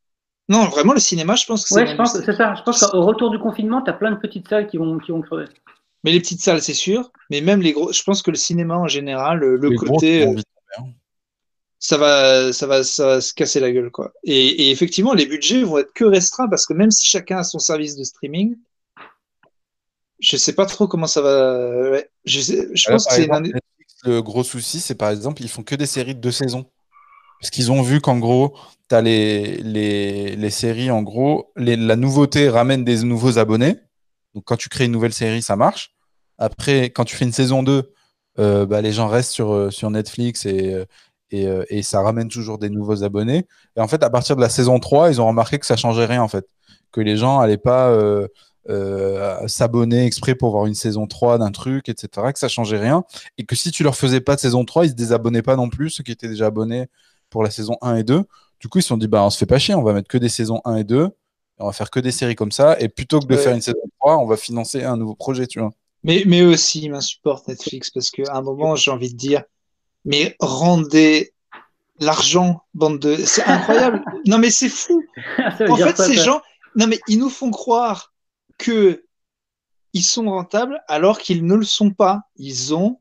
Non, 0.51 0.65
vraiment, 0.69 0.93
le 0.93 1.01
cinéma, 1.01 1.37
je 1.37 1.47
pense 1.47 1.63
que 1.63 1.69
c'est. 1.69 1.75
Ouais, 1.77 1.87
je 1.87 1.95
pense, 1.95 2.13
c'est 2.13 2.33
ça. 2.35 2.55
Je 2.57 2.63
pense 2.63 2.81
qu'au 2.81 3.03
retour 3.03 3.31
du 3.31 3.39
confinement, 3.39 3.83
tu 3.83 3.91
as 3.91 3.95
plein 3.95 4.11
de 4.11 4.17
petites 4.17 4.49
salles 4.49 4.67
qui 4.67 4.79
vont, 4.79 4.99
qui 4.99 5.13
vont 5.13 5.23
crever. 5.23 5.45
Mais 6.03 6.11
les 6.11 6.19
petites 6.19 6.43
salles, 6.43 6.61
c'est 6.61 6.75
sûr. 6.75 7.13
Mais 7.31 7.41
même 7.41 7.63
les 7.63 7.73
gros. 7.73 7.93
Je 7.93 8.03
pense 8.03 8.21
que 8.21 8.33
le 8.33 8.37
cinéma 8.37 8.77
en 8.77 8.89
général, 8.89 9.39
le, 9.39 9.57
les 9.57 9.77
côté. 9.77 10.27
euh, 10.27 10.35
hein. 10.79 10.87
ça 11.79 11.97
va, 11.99 12.53
ça 12.53 12.67
va, 12.67 12.83
ça 12.83 13.07
va 13.07 13.21
se 13.21 13.33
casser 13.33 13.61
la 13.61 13.71
gueule, 13.71 13.93
quoi. 13.93 14.13
Et, 14.25 14.67
et 14.67 14.71
effectivement, 14.73 15.15
les 15.15 15.27
budgets 15.27 15.63
vont 15.63 15.79
être 15.79 15.93
que 15.95 16.05
restreints 16.05 16.49
parce 16.49 16.67
que 16.67 16.75
même 16.75 16.91
si 16.91 17.07
chacun 17.07 17.39
a 17.39 17.45
son 17.45 17.61
service 17.61 17.95
de 17.97 18.03
streaming, 18.03 18.57
je 20.19 20.37
sais 20.37 20.55
pas 20.55 20.67
trop 20.67 20.89
comment 20.89 21.07
ça 21.07 21.21
va. 21.23 21.91
ouais. 21.93 22.11
Je, 22.25 22.41
sais- 22.41 22.69
je 22.75 22.91
pense 22.91 23.07
que 23.07 23.15
c'est 23.15 23.27
une 23.27 23.53
le 24.03 24.23
gros 24.23 24.43
souci, 24.43 24.81
c'est 24.81 24.95
par 24.95 25.11
exemple, 25.11 25.43
ils 25.43 25.49
font 25.49 25.63
que 25.63 25.75
des 25.75 25.87
séries 25.87 26.15
de 26.15 26.21
deux 26.21 26.33
saisons. 26.33 26.65
Parce 27.41 27.51
qu'ils 27.51 27.73
ont 27.73 27.83
vu 27.83 28.01
qu'en 28.01 28.19
gros, 28.19 28.55
tu 28.89 28.95
as 28.95 29.01
les, 29.01 29.57
les, 29.59 30.37
les 30.37 30.51
séries, 30.51 30.91
en 30.91 31.03
gros, 31.03 31.53
la 31.57 31.97
nouveauté 31.97 32.49
ramène 32.49 32.85
des 32.85 33.03
nouveaux 33.03 33.39
abonnés. 33.39 33.77
Donc 34.35 34.45
quand 34.45 34.57
tu 34.57 34.69
crées 34.69 34.85
une 34.85 34.93
nouvelle 34.93 35.13
série, 35.13 35.43
ça 35.43 35.57
marche. 35.57 35.93
Après, 36.39 36.85
quand 36.91 37.05
tu 37.05 37.17
fais 37.17 37.25
une 37.25 37.33
saison 37.33 37.63
2, 37.63 37.93
euh, 38.39 38.67
bah, 38.67 38.81
les 38.81 38.93
gens 38.93 39.09
restent 39.09 39.33
sur, 39.33 39.53
euh, 39.53 39.71
sur 39.71 39.91
Netflix 39.91 40.47
et, 40.47 40.73
euh, 40.73 40.85
et, 41.31 41.47
et 41.69 41.83
ça 41.83 42.01
ramène 42.01 42.29
toujours 42.29 42.59
des 42.59 42.71
nouveaux 42.71 43.05
abonnés. 43.05 43.47
Et 43.77 43.81
en 43.81 43.89
fait, 43.89 44.03
à 44.03 44.11
partir 44.11 44.37
de 44.37 44.41
la 44.41 44.49
saison 44.49 44.81
3, 44.81 45.11
ils 45.11 45.21
ont 45.21 45.29
remarqué 45.29 45.59
que 45.59 45.67
ça 45.67 45.77
changeait 45.77 46.07
rien, 46.07 46.23
en 46.23 46.29
fait. 46.29 46.47
Que 46.91 47.01
les 47.01 47.17
gens 47.17 47.41
n'allaient 47.41 47.57
pas 47.57 47.97
s'abonner 49.47 50.05
exprès 50.07 50.35
pour 50.35 50.51
voir 50.51 50.67
une 50.67 50.75
saison 50.75 51.07
3 51.07 51.39
d'un 51.39 51.53
truc, 51.53 51.89
etc. 51.89 52.33
Que 52.33 52.39
ça 52.39 52.49
changeait 52.49 52.79
rien. 52.79 53.05
Et 53.39 53.45
que 53.45 53.55
si 53.55 53.71
tu 53.71 53.85
leur 53.85 53.95
faisais 53.95 54.21
pas 54.21 54.35
de 54.35 54.41
saison 54.41 54.65
3, 54.65 54.87
ils 54.87 54.91
se 54.91 54.95
désabonnaient 54.95 55.43
pas 55.43 55.55
non 55.55 55.69
plus, 55.69 55.91
ceux 55.91 56.03
qui 56.03 56.11
étaient 56.11 56.29
déjà 56.29 56.47
abonnés 56.47 56.89
pour 57.31 57.43
la 57.43 57.51
saison 57.51 57.77
1 57.83 57.97
et 57.97 58.05
2. 58.05 58.25
Du 58.61 58.69
coup, 58.69 58.79
ils 58.79 58.83
se 58.83 58.89
sont 58.89 58.97
dit, 58.99 59.09
bah, 59.09 59.25
on 59.25 59.31
se 59.31 59.39
fait 59.39 59.47
pas 59.47 59.59
chier, 59.59 59.75
on 59.75 59.83
va 59.83 59.93
mettre 59.95 60.09
que 60.09 60.19
des 60.19 60.29
saisons 60.29 60.61
1 60.65 60.77
et 60.77 60.85
2. 60.85 61.05
et 61.07 61.09
on 61.63 61.67
va 61.67 61.73
faire 61.73 61.91
que 61.91 62.01
des 62.01 62.13
séries 62.13 62.35
comme 62.37 62.53
ça. 62.53 62.79
Et 62.81 62.89
plutôt 62.89 63.21
que 63.21 63.27
de 63.27 63.35
Ouais. 63.35 63.43
faire 63.43 63.55
une 63.55 63.61
saison 63.63 63.79
3, 64.01 64.19
on 64.19 64.27
va 64.27 64.37
financer 64.37 64.85
un 64.85 64.97
nouveau 64.97 65.15
projet, 65.15 65.47
tu 65.47 65.61
vois. 65.61 65.71
Mais, 66.03 66.25
mais 66.27 66.41
eux 66.41 66.49
aussi, 66.51 66.83
ils 66.83 66.91
m'insupportent 66.91 67.49
Netflix 67.49 67.91
parce 67.91 68.11
qu'à 68.11 68.35
un 68.35 68.43
moment, 68.43 68.77
j'ai 68.77 68.91
envie 68.91 69.11
de 69.13 69.17
dire, 69.17 69.43
mais 70.05 70.35
rendez 70.41 71.33
l'argent, 71.99 72.63
bande 72.75 72.99
de. 72.99 73.17
C'est 73.25 73.45
incroyable. 73.45 74.03
non, 74.27 74.39
mais 74.39 74.51
c'est 74.51 74.71
fou. 74.71 75.03
En 75.69 75.77
fait, 75.77 75.97
ces 75.99 76.17
ça? 76.17 76.25
gens, 76.25 76.41
non 76.77 76.87
mais 76.87 76.99
ils 77.09 77.19
nous 77.19 77.29
font 77.29 77.51
croire 77.51 78.15
que 78.57 79.05
ils 79.93 80.03
sont 80.05 80.25
rentables 80.31 80.81
alors 80.89 81.19
qu'ils 81.19 81.45
ne 81.45 81.55
le 81.55 81.65
sont 81.65 81.91
pas. 81.91 82.23
Ils 82.37 82.75
ont 82.75 83.01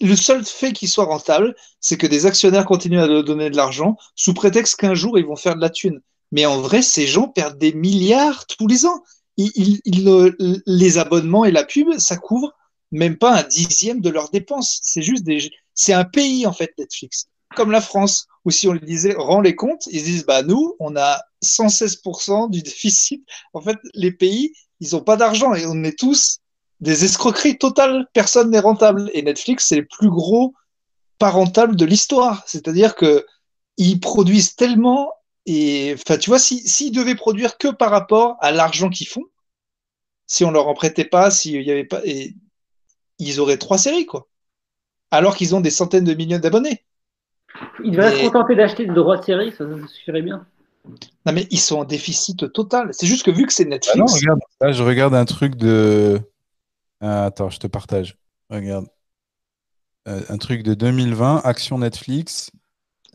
le 0.00 0.14
seul 0.16 0.44
fait 0.44 0.72
qu'ils 0.72 0.88
soient 0.88 1.04
rentables, 1.06 1.54
c'est 1.80 1.96
que 1.96 2.06
des 2.06 2.26
actionnaires 2.26 2.64
continuent 2.66 3.00
à 3.00 3.22
donner 3.22 3.50
de 3.50 3.56
l'argent 3.56 3.96
sous 4.14 4.34
prétexte 4.34 4.76
qu'un 4.76 4.94
jour 4.94 5.18
ils 5.18 5.26
vont 5.26 5.36
faire 5.36 5.56
de 5.56 5.60
la 5.60 5.70
thune. 5.70 6.00
Mais 6.32 6.44
en 6.46 6.60
vrai, 6.60 6.82
ces 6.82 7.06
gens 7.06 7.28
perdent 7.28 7.58
des 7.58 7.72
milliards 7.72 8.46
tous 8.46 8.66
les 8.66 8.84
ans. 8.86 9.02
Ils, 9.36 9.50
ils- 9.54 9.80
ils, 9.84 10.08
euh, 10.08 10.36
les 10.66 10.98
abonnements 10.98 11.44
et 11.44 11.50
la 11.52 11.64
pub, 11.64 11.88
ça 11.98 12.16
couvre 12.16 12.52
même 12.92 13.16
pas 13.16 13.36
un 13.38 13.42
dixième 13.42 14.00
de 14.00 14.10
leurs 14.10 14.30
dépenses. 14.30 14.78
C'est 14.82 15.02
juste 15.02 15.24
des, 15.24 15.50
c'est 15.74 15.92
un 15.92 16.04
pays 16.04 16.46
en 16.46 16.52
fait 16.52 16.72
Netflix, 16.78 17.26
comme 17.54 17.70
la 17.70 17.80
France, 17.80 18.26
où 18.44 18.50
si 18.50 18.68
on 18.68 18.72
lui 18.72 18.80
disait 18.86 19.14
rends 19.16 19.40
les 19.40 19.56
comptes, 19.56 19.86
ils 19.90 20.00
se 20.00 20.04
disent 20.04 20.26
bah 20.26 20.42
nous 20.42 20.74
on 20.78 20.96
a 20.96 21.20
116% 21.42 22.48
du 22.48 22.62
déficit. 22.62 23.24
En 23.52 23.60
fait, 23.60 23.76
les 23.94 24.12
pays 24.12 24.52
ils 24.80 24.94
ont 24.94 25.02
pas 25.02 25.16
d'argent 25.16 25.54
et 25.54 25.64
on 25.66 25.84
est 25.84 25.98
tous 25.98 26.38
des 26.80 27.04
escroqueries 27.04 27.58
totales. 27.58 28.06
Personne 28.12 28.50
n'est 28.50 28.60
rentable 28.60 29.10
et 29.14 29.22
Netflix 29.22 29.66
c'est 29.68 29.76
le 29.76 29.86
plus 29.86 30.10
gros 30.10 30.54
pas 31.18 31.30
rentable 31.30 31.76
de 31.76 31.84
l'histoire. 31.84 32.42
C'est-à-dire 32.46 32.94
que 32.94 33.24
ils 33.78 34.00
produisent 34.00 34.54
tellement 34.56 35.12
et 35.46 35.94
enfin 35.94 36.18
tu 36.18 36.30
vois 36.30 36.38
si 36.38 36.66
s'ils 36.68 36.92
devaient 36.92 37.14
produire 37.14 37.56
que 37.58 37.68
par 37.68 37.90
rapport 37.90 38.36
à 38.40 38.52
l'argent 38.52 38.90
qu'ils 38.90 39.06
font, 39.08 39.24
si 40.26 40.44
on 40.44 40.50
leur 40.50 40.68
en 40.68 40.74
prêtait 40.74 41.04
pas, 41.04 41.30
s'il 41.30 41.62
y 41.62 41.70
avait 41.70 41.84
pas 41.84 42.00
et 42.04 42.34
ils 43.18 43.40
auraient 43.40 43.58
trois 43.58 43.78
séries 43.78 44.06
quoi. 44.06 44.28
Alors 45.10 45.36
qu'ils 45.36 45.54
ont 45.54 45.60
des 45.60 45.70
centaines 45.70 46.04
de 46.04 46.14
millions 46.14 46.38
d'abonnés. 46.38 46.84
Ils 47.82 47.92
devraient 47.92 48.10
Mais- 48.10 48.24
se 48.24 48.26
contenter 48.26 48.54
d'acheter 48.56 48.86
des 48.86 48.92
droits 48.92 49.16
de 49.16 49.24
série, 49.24 49.52
ça, 49.56 49.64
ça 49.64 49.88
suffirait 49.88 50.20
bien. 50.22 50.46
Non 51.24 51.32
mais 51.32 51.46
ils 51.50 51.60
sont 51.60 51.78
en 51.78 51.84
déficit 51.84 52.52
total. 52.52 52.90
C'est 52.92 53.06
juste 53.06 53.24
que 53.24 53.30
vu 53.30 53.46
que 53.46 53.52
c'est 53.52 53.64
Ah 53.64 53.68
Netflix, 53.70 53.96
non, 53.98 54.04
regarde, 54.06 54.40
là, 54.60 54.72
je 54.72 54.82
regarde 54.82 55.14
un 55.14 55.24
truc 55.24 55.54
de. 55.56 56.20
Ah, 57.00 57.26
attends, 57.26 57.50
je 57.50 57.58
te 57.58 57.66
partage. 57.66 58.16
Regarde. 58.50 58.86
Euh, 60.08 60.22
un 60.28 60.38
truc 60.38 60.62
de 60.62 60.74
2020, 60.74 61.38
Action 61.44 61.78
Netflix. 61.78 62.50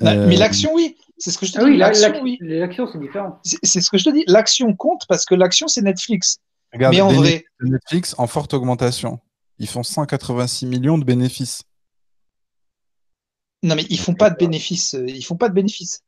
Euh, 0.02 0.28
mais 0.28 0.36
l'action 0.36 0.74
oui, 0.74 0.98
c'est 1.18 1.32
ce 1.32 1.38
que 1.38 1.46
je 1.46 1.54
te 1.54 1.58
Ah 1.60 1.64
dis. 1.64 1.72
oui, 1.72 1.78
la- 1.78 1.92
l'action 1.92 2.22
oui, 2.24 2.38
c'est 2.40 3.00
différent. 3.00 3.40
c'est 3.44 3.82
ce 3.82 3.90
que 3.90 3.98
je 3.98 4.04
te 4.06 4.10
dis. 4.10 4.24
L'action 4.28 4.74
compte 4.76 5.06
parce 5.08 5.26
que 5.26 5.36
l'action 5.36 5.68
c'est 5.68 5.82
Netflix. 5.82 6.38
regarde, 6.74 6.94
mais 6.96 7.02
en 7.02 7.12
vrai, 7.14 7.46
Netflix 7.62 8.16
en 8.18 8.28
forte 8.28 8.54
augmentation. 8.54 9.20
Ils 9.60 9.68
font 9.68 9.84
186 9.84 10.66
millions 10.66 10.98
de 10.98 11.04
bénéfices. 11.06 11.64
non 13.64 13.76
mais 13.76 13.86
ils 13.90 14.00
font 14.00 14.16
pas 14.16 14.30
de 14.32 14.36
bénéfices. 14.38 14.96
euh, 14.96 15.06
Ils 15.08 15.24
font 15.24 15.38
pas 15.38 15.50
de 15.50 15.54
bénéfices. 15.54 16.02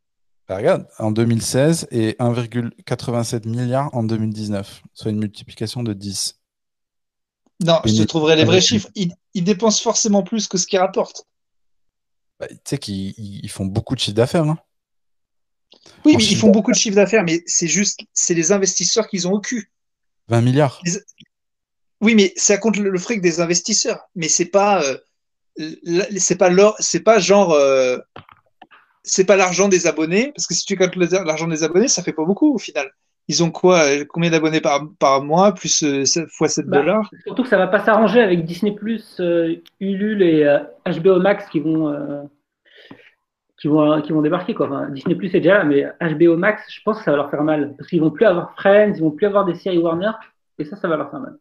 Bah, 0.49 0.57
regarde, 0.57 0.87
en 0.99 1.11
2016 1.11 1.87
et 1.91 2.15
1,87 2.19 3.47
milliard 3.47 3.93
en 3.95 4.03
2019, 4.03 4.81
soit 4.93 5.11
une 5.11 5.19
multiplication 5.19 5.83
de 5.83 5.93
10. 5.93 6.39
Non, 7.63 7.79
je 7.85 7.93
te 7.93 8.03
trouverai 8.03 8.35
les 8.35 8.45
vrais 8.45 8.61
chiffres. 8.61 8.89
Ils, 8.95 9.13
ils 9.33 9.43
dépensent 9.43 9.81
forcément 9.81 10.23
plus 10.23 10.47
que 10.47 10.57
ce 10.57 10.67
qu'ils 10.67 10.79
rapportent. 10.79 11.25
Bah, 12.39 12.47
tu 12.47 12.55
sais 12.65 12.77
qu'ils 12.77 13.13
ils- 13.17 13.41
ils 13.43 13.49
font 13.49 13.65
beaucoup 13.65 13.95
de 13.95 13.99
chiffre 13.99 14.15
d'affaires. 14.15 14.43
hein. 14.43 14.57
Oui, 16.05 16.15
En 16.15 16.17
mais 16.17 16.25
ils 16.25 16.35
font 16.37 16.49
beaucoup 16.49 16.71
de 16.71 16.77
chiffre 16.77 16.95
d'affaires, 16.95 17.23
mais 17.23 17.43
c'est 17.45 17.67
juste, 17.67 18.01
c'est 18.13 18.33
les 18.33 18.51
investisseurs 18.51 19.07
qu'ils 19.07 19.27
ont 19.27 19.33
au 19.33 19.39
cul. 19.39 19.71
20 20.27 20.41
milliards. 20.41 20.81
Oui, 22.01 22.15
mais 22.15 22.33
ça 22.35 22.57
compte 22.57 22.77
le, 22.77 22.89
le 22.89 22.99
fric 22.99 23.21
des 23.21 23.39
investisseurs. 23.39 23.99
Mais 24.15 24.27
c'est 24.27 24.45
pas, 24.45 24.83
euh, 24.83 24.97
c'est 26.17 26.35
pas 26.37 26.49
leur, 26.49 26.75
c'est 26.79 26.99
pas 27.01 27.19
genre, 27.19 27.51
euh, 27.53 27.97
c'est 29.03 29.25
pas 29.25 29.35
l'argent 29.35 29.69
des 29.69 29.87
abonnés, 29.87 30.31
parce 30.35 30.47
que 30.47 30.53
si 30.53 30.65
tu 30.65 30.75
comptes 30.75 30.95
l'argent 30.95 31.47
des 31.47 31.63
abonnés, 31.63 31.87
ça 31.87 32.03
fait 32.03 32.13
pas 32.13 32.25
beaucoup 32.25 32.53
au 32.53 32.57
final. 32.57 32.91
Ils 33.29 33.41
ont 33.43 33.51
quoi, 33.51 33.83
euh, 33.85 34.03
combien 34.07 34.29
d'abonnés 34.29 34.59
par, 34.59 34.81
par 34.99 35.23
mois, 35.23 35.53
plus 35.53 35.83
euh, 35.83 36.03
sept- 36.05 36.27
fois 36.29 36.49
7 36.49 36.65
Bah, 36.67 36.79
dollars? 36.79 37.09
Surtout 37.25 37.43
que 37.43 37.49
ça 37.49 37.57
va 37.57 37.67
pas 37.67 37.79
s'arranger 37.83 38.21
avec 38.21 38.43
Disney+, 38.45 38.75
euh, 39.19 39.55
Ulule 39.79 40.21
et 40.21 40.43
euh, 40.43 40.59
HBO 40.85 41.19
Max 41.21 41.45
qui 41.49 41.59
vont, 41.61 41.87
euh, 41.87 42.21
qui 43.61 43.67
vont, 43.69 44.01
qui 44.01 44.11
vont 44.11 44.21
débarquer. 44.21 44.53
Quoi. 44.53 44.67
Enfin, 44.67 44.89
Disney+, 44.89 45.15
est 45.15 45.29
déjà 45.39 45.59
là, 45.59 45.63
mais 45.63 45.85
HBO 46.15 46.35
Max, 46.35 46.63
je 46.69 46.81
pense 46.83 46.97
que 46.97 47.03
ça 47.05 47.11
va 47.11 47.17
leur 47.17 47.29
faire 47.31 47.43
mal. 47.43 47.75
Parce 47.77 47.89
qu'ils 47.89 48.01
vont 48.01 48.11
plus 48.11 48.25
avoir 48.25 48.53
Friends, 48.57 48.93
ils 48.95 49.01
vont 49.01 49.11
plus 49.11 49.25
avoir 49.27 49.45
des 49.45 49.55
séries 49.55 49.77
Warner, 49.77 50.11
et 50.59 50.65
ça, 50.65 50.75
ça 50.75 50.87
va 50.87 50.97
leur 50.97 51.09
faire 51.09 51.19
mal. 51.21 51.37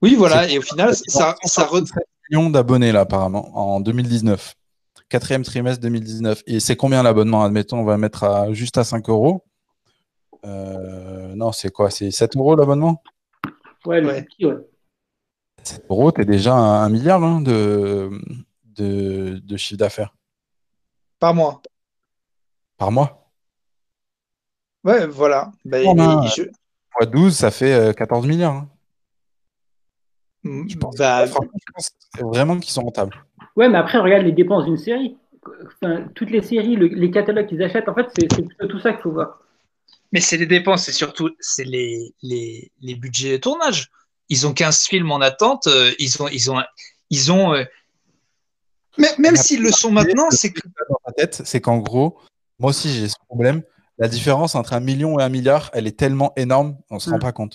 Oui, 0.00 0.14
voilà. 0.16 0.48
Et 0.50 0.58
au 0.58 0.62
final, 0.62 0.94
ça, 0.94 1.36
ça 1.44 1.62
re- 1.64 1.86
167 1.86 2.04
millions 2.30 2.50
d'abonnés 2.50 2.90
là 2.90 3.00
apparemment 3.00 3.50
en 3.54 3.80
2019. 3.80 4.54
Quatrième 5.08 5.42
trimestre 5.42 5.82
2019. 5.82 6.42
Et 6.46 6.58
c'est 6.58 6.74
combien 6.74 7.02
l'abonnement? 7.02 7.44
Admettons, 7.44 7.78
on 7.80 7.84
va 7.84 7.98
mettre 7.98 8.24
à, 8.24 8.52
juste 8.52 8.78
à 8.78 8.84
5 8.84 9.08
euros. 9.10 9.44
Euh, 10.44 11.34
non, 11.34 11.52
c'est 11.52 11.70
quoi? 11.72 11.90
C'est 11.90 12.10
7 12.10 12.36
euros 12.36 12.56
l'abonnement? 12.56 13.02
Ouais, 13.86 14.00
le 14.00 14.08
Ouais. 14.08 14.22
petit, 14.24 14.46
ouais. 14.46 14.56
7 15.62 15.84
euros, 15.90 16.10
t'es 16.12 16.24
déjà 16.24 16.54
à 16.54 16.84
un 16.84 16.88
milliard 16.88 17.22
hein, 17.22 17.40
de, 17.40 18.10
de, 18.64 19.38
de 19.38 19.56
chiffre 19.56 19.78
d'affaires 19.78 20.14
par 21.20 21.34
mois. 21.34 21.62
par 22.76 22.90
mois? 22.90 23.30
Ouais, 24.84 25.06
voilà. 25.06 25.52
Ben, 25.64 25.84
Oh, 25.86 25.94
ben, 25.94 26.22
je- 26.36 26.42
Fois 26.90 27.06
12, 27.06 27.36
ça 27.36 27.50
fait 27.50 27.72
euh, 27.72 27.92
14 27.92 28.26
milliards. 28.26 28.54
hein. 28.54 28.68
Je 30.44 30.76
pense. 30.76 30.96
bah, 30.96 31.24
Franchement, 31.26 31.52
je 31.66 31.72
pense 31.72 31.90
vraiment 32.20 32.58
qu'ils 32.58 32.72
sont 32.72 32.82
rentables. 32.82 33.14
Ouais, 33.56 33.68
mais 33.68 33.78
après, 33.78 33.98
regarde 33.98 34.24
les 34.24 34.32
dépenses 34.32 34.64
d'une 34.64 34.76
série. 34.76 35.16
Enfin, 35.66 36.08
toutes 36.14 36.30
les 36.30 36.42
séries, 36.42 36.74
le- 36.76 36.86
les 36.88 37.10
catalogues 37.12 37.46
qu'ils 37.46 37.62
achètent, 37.62 37.88
en 37.88 37.94
fait, 37.94 38.06
c'est 38.18 38.28
c'est 38.34 38.42
plutôt 38.42 38.66
tout 38.66 38.80
ça 38.80 38.92
qu'il 38.92 39.02
faut 39.02 39.12
voir. 39.12 39.38
Mais 40.12 40.20
c'est 40.20 40.36
les 40.36 40.46
dépenses, 40.46 40.84
c'est 40.84 40.92
surtout 40.92 41.30
c'est 41.40 41.64
les, 41.64 42.14
les, 42.22 42.70
les 42.80 42.94
budgets 42.94 43.32
de 43.32 43.36
tournage. 43.38 43.90
Ils 44.28 44.46
ont 44.46 44.52
15 44.54 44.84
films 44.86 45.10
en 45.10 45.20
attente, 45.20 45.66
euh, 45.66 45.90
ils 45.98 46.22
ont 46.22 46.28
ils 46.28 46.50
ont 46.50 46.62
ils 47.10 47.32
ont 47.32 47.54
euh, 47.54 47.64
même, 48.98 49.14
même 49.18 49.36
s'ils 49.36 49.62
le 49.62 49.70
sont 49.72 49.90
maintenant, 49.90 50.30
c'est 50.30 50.52
que 50.52 50.60
dans 50.88 50.98
ma 51.06 51.12
tête, 51.12 51.40
c'est 51.44 51.60
qu'en 51.60 51.78
gros, 51.78 52.18
moi 52.58 52.70
aussi 52.70 52.92
j'ai 52.92 53.08
ce 53.08 53.16
problème. 53.26 53.62
La 53.98 54.08
différence 54.08 54.54
entre 54.54 54.72
un 54.74 54.80
million 54.80 55.18
et 55.18 55.22
un 55.22 55.28
milliard, 55.28 55.70
elle 55.74 55.86
est 55.86 55.98
tellement 55.98 56.32
énorme, 56.36 56.76
on 56.90 56.98
se 56.98 57.08
rend 57.10 57.16
Mm. 57.16 57.20
pas 57.20 57.32
compte. 57.32 57.54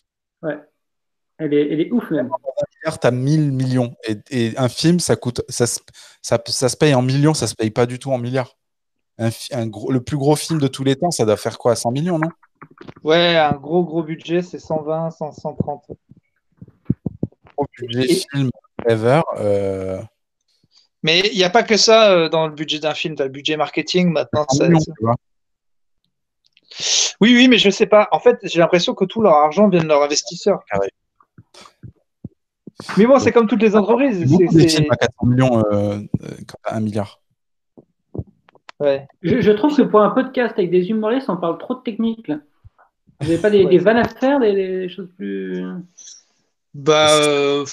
Elle 1.40 1.54
est, 1.54 1.72
elle 1.72 1.82
est 1.82 1.92
ouf, 1.92 2.10
même. 2.10 2.32
Un 2.32 2.66
milliard, 2.80 3.00
t'as 3.00 3.12
1000 3.12 3.52
millions. 3.52 3.96
Et, 4.08 4.16
et 4.32 4.58
un 4.58 4.70
film, 4.70 5.00
ça 5.00 5.16
coûte, 5.16 5.42
ça, 5.50 5.68
se- 5.68 5.80
ça, 6.24 6.42
ça 6.48 6.68
se 6.70 6.76
paye 6.76 6.96
en 6.96 7.04
millions, 7.04 7.36
ça 7.36 7.46
se 7.46 7.54
paye 7.54 7.70
pas 7.70 7.86
du 7.86 8.00
tout 8.00 8.12
en 8.12 8.18
milliards. 8.18 8.58
Un, 9.20 9.32
fi- 9.32 9.54
un 9.54 9.66
gros, 9.68 9.92
le 9.92 10.02
plus 10.02 10.18
gros 10.18 10.36
film 10.36 10.60
de 10.60 10.68
tous 10.68 10.84
les 10.84 10.96
temps, 10.96 11.10
ça 11.12 11.26
doit 11.26 11.38
faire 11.38 11.58
quoi 11.58 11.76
100 11.76 11.92
millions, 11.92 12.20
non? 12.20 12.30
Ouais, 13.04 13.36
un 13.38 13.54
gros 13.54 13.84
gros 13.84 14.04
budget, 14.04 14.42
c'est 14.44 14.60
120, 14.60 15.10
100, 15.12 15.32
130. 15.32 15.86
Gros 17.56 17.66
budget 17.80 18.12
Et- 18.12 18.24
film 18.32 18.50
ever. 18.88 19.22
euh, 19.40 20.00
mais 21.04 21.22
il 21.32 21.38
n'y 21.38 21.44
a 21.44 21.50
pas 21.50 21.64
que 21.64 21.78
ça 21.78 22.12
euh, 22.12 22.30
dans 22.30 22.48
le 22.48 22.54
budget 22.54 22.80
d'un 22.80 22.94
film, 22.94 23.16
tu 23.16 23.22
as 23.22 23.26
le 23.26 23.32
budget 23.32 23.58
marketing 23.58 24.12
maintenant. 24.12 24.46
100 24.50 24.58
ça- 24.58 24.68
millions. 24.68 25.16
Oui, 27.20 27.34
oui, 27.34 27.48
mais 27.48 27.58
je 27.58 27.70
sais 27.72 27.88
pas. 27.88 28.08
En 28.12 28.20
fait, 28.20 28.38
j'ai 28.44 28.60
l'impression 28.60 28.94
que 28.94 29.06
tout 29.06 29.22
leur 29.22 29.34
argent 29.34 29.68
vient 29.70 29.82
de 29.82 29.88
leurs 29.88 30.04
investisseurs. 30.04 30.60
Carré. 30.70 30.90
Mais 32.98 33.08
bon, 33.08 33.18
c'est 33.20 33.32
comme 33.32 33.48
toutes 33.48 33.62
les 33.64 33.76
entreprises. 33.76 34.20
C'est- 34.20 34.46
de 34.54 34.60
c'est- 34.62 34.70
films 34.78 34.92
à 34.92 34.96
400 34.98 35.26
millions 35.26 35.64
euh, 35.72 36.00
un 36.66 36.80
milliard. 36.80 37.20
Ouais. 38.80 39.08
Je, 39.22 39.42
je 39.42 39.52
trouve 39.52 39.76
que 39.76 39.82
pour 39.84 40.02
un 40.02 40.10
podcast 40.12 40.54
avec 40.58 40.72
des 40.72 40.90
humoristes, 40.90 41.30
on 41.30 41.38
parle 41.38 41.58
trop 41.58 41.76
de 41.76 41.82
technique. 41.82 42.28
Là. 42.28 42.40
Vous 43.22 43.28
n'avez 43.28 43.42
pas 43.42 43.50
des, 43.50 43.64
Ouais. 43.66 43.70
des 43.72 43.78
vannes 43.80 43.98
à 43.98 44.08
faire, 44.08 44.40
des, 44.40 44.54
des 44.54 44.90
choses 44.90 45.10
plus. 45.18 45.64
Bah, 46.74 47.10
euh, 47.22 47.66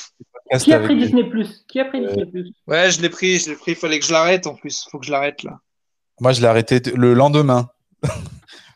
Qui 0.61 0.73
a 0.73 0.81
pris 0.81 0.97
Disney 0.97 1.25
Plus? 1.25 1.65
Qui 1.69 1.81
a 1.81 1.85
pris 1.85 2.01
Disney 2.07 2.25
Plus? 2.27 2.53
Ouais, 2.67 2.91
je 2.91 3.03
l'ai 3.03 3.11
pris, 3.11 3.39
je 3.39 3.51
l'ai 3.51 3.57
pris. 3.57 3.73
Il 3.73 3.77
fallait 3.77 3.99
que 3.99 4.07
je 4.07 4.13
l'arrête 4.13 4.47
en 4.47 4.55
plus. 4.55 4.87
faut 4.91 4.99
que 4.99 5.05
je 5.07 5.13
l'arrête 5.13 5.43
là. 5.43 5.59
Moi, 6.21 6.33
je 6.33 6.41
l'ai 6.41 6.47
arrêté 6.47 6.81
le 6.95 7.13
lendemain. 7.15 7.69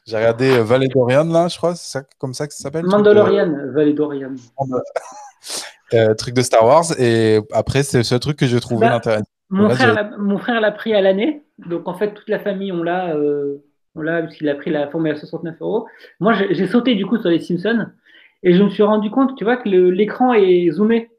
J'ai 0.06 0.16
regardé 0.16 0.50
euh, 0.50 0.62
Valley 0.64 0.88
d'Orion, 0.88 1.24
là, 1.24 1.48
je 1.48 1.58
crois, 1.58 1.74
c'est 1.74 1.90
ça, 1.98 2.02
comme 2.18 2.32
ça 2.32 2.46
que 2.46 2.54
ça 2.54 2.62
s'appelle 2.62 2.84
le 2.84 2.88
truc 2.88 3.04
de- 3.04 3.08
Mandalorian, 3.10 3.54
Valedorian. 3.74 4.32
euh, 5.94 6.14
truc 6.14 6.34
de 6.34 6.40
Star 6.42 6.64
Wars. 6.64 6.98
Et 6.98 7.40
après, 7.52 7.82
c'est 7.82 8.02
ce 8.02 8.14
truc 8.14 8.38
que 8.38 8.46
j'ai 8.46 8.58
trouvé 8.58 8.86
Bah, 8.88 8.94
intéressant. 8.94 9.24
Mon 9.50 9.68
Là, 9.68 9.74
frère, 9.74 10.10
mon 10.18 10.38
frère 10.38 10.60
l'a 10.62 10.72
pris 10.72 10.94
à 10.94 11.02
l'année, 11.02 11.42
donc 11.66 11.88
en 11.88 11.94
fait 11.94 12.14
toute 12.14 12.28
la 12.28 12.38
famille 12.38 12.72
on 12.72 12.82
l'a, 12.82 13.14
euh, 13.16 13.56
on 13.94 14.00
l'a 14.02 14.22
puisqu'il 14.22 14.48
a 14.48 14.54
pris 14.54 14.70
la 14.70 14.88
formule 14.88 15.12
à 15.12 15.16
69 15.16 15.56
euros. 15.60 15.86
Moi 16.20 16.32
j'ai 16.50 16.66
sauté 16.66 16.94
du 16.94 17.06
coup 17.06 17.18
sur 17.18 17.30
les 17.30 17.40
Simpsons 17.40 17.86
et 18.42 18.54
je 18.54 18.62
me 18.62 18.68
suis 18.70 18.82
rendu 18.84 19.10
compte, 19.10 19.36
tu 19.36 19.44
vois, 19.44 19.56
que 19.56 19.68
l'écran 19.68 20.32
est 20.34 20.70
zoomé. 20.70 21.10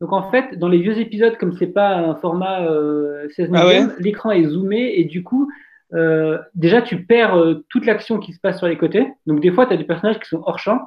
Donc 0.00 0.12
en 0.12 0.30
fait, 0.30 0.58
dans 0.58 0.68
les 0.68 0.78
vieux 0.78 0.98
épisodes, 0.98 1.36
comme 1.38 1.52
c'est 1.52 1.68
pas 1.72 1.96
un 1.96 2.14
format 2.16 2.64
euh, 2.68 3.28
16 3.30 3.50
Ah 3.52 3.66
ouais? 3.66 3.80
neuvième, 3.80 3.94
l'écran 4.00 4.30
est 4.32 4.44
zoomé 4.44 4.94
et 4.96 5.04
du 5.04 5.22
coup, 5.22 5.50
euh, 5.94 6.38
déjà 6.54 6.82
tu 6.82 7.04
perds 7.04 7.36
euh, 7.36 7.64
toute 7.68 7.86
l'action 7.86 8.18
qui 8.18 8.32
se 8.32 8.40
passe 8.40 8.58
sur 8.58 8.66
les 8.66 8.76
côtés. 8.78 9.06
Donc 9.26 9.40
des 9.40 9.50
fois, 9.52 9.66
tu 9.66 9.72
as 9.74 9.76
des 9.76 9.84
personnages 9.84 10.18
qui 10.18 10.28
sont 10.28 10.42
hors 10.44 10.58
champ. 10.58 10.80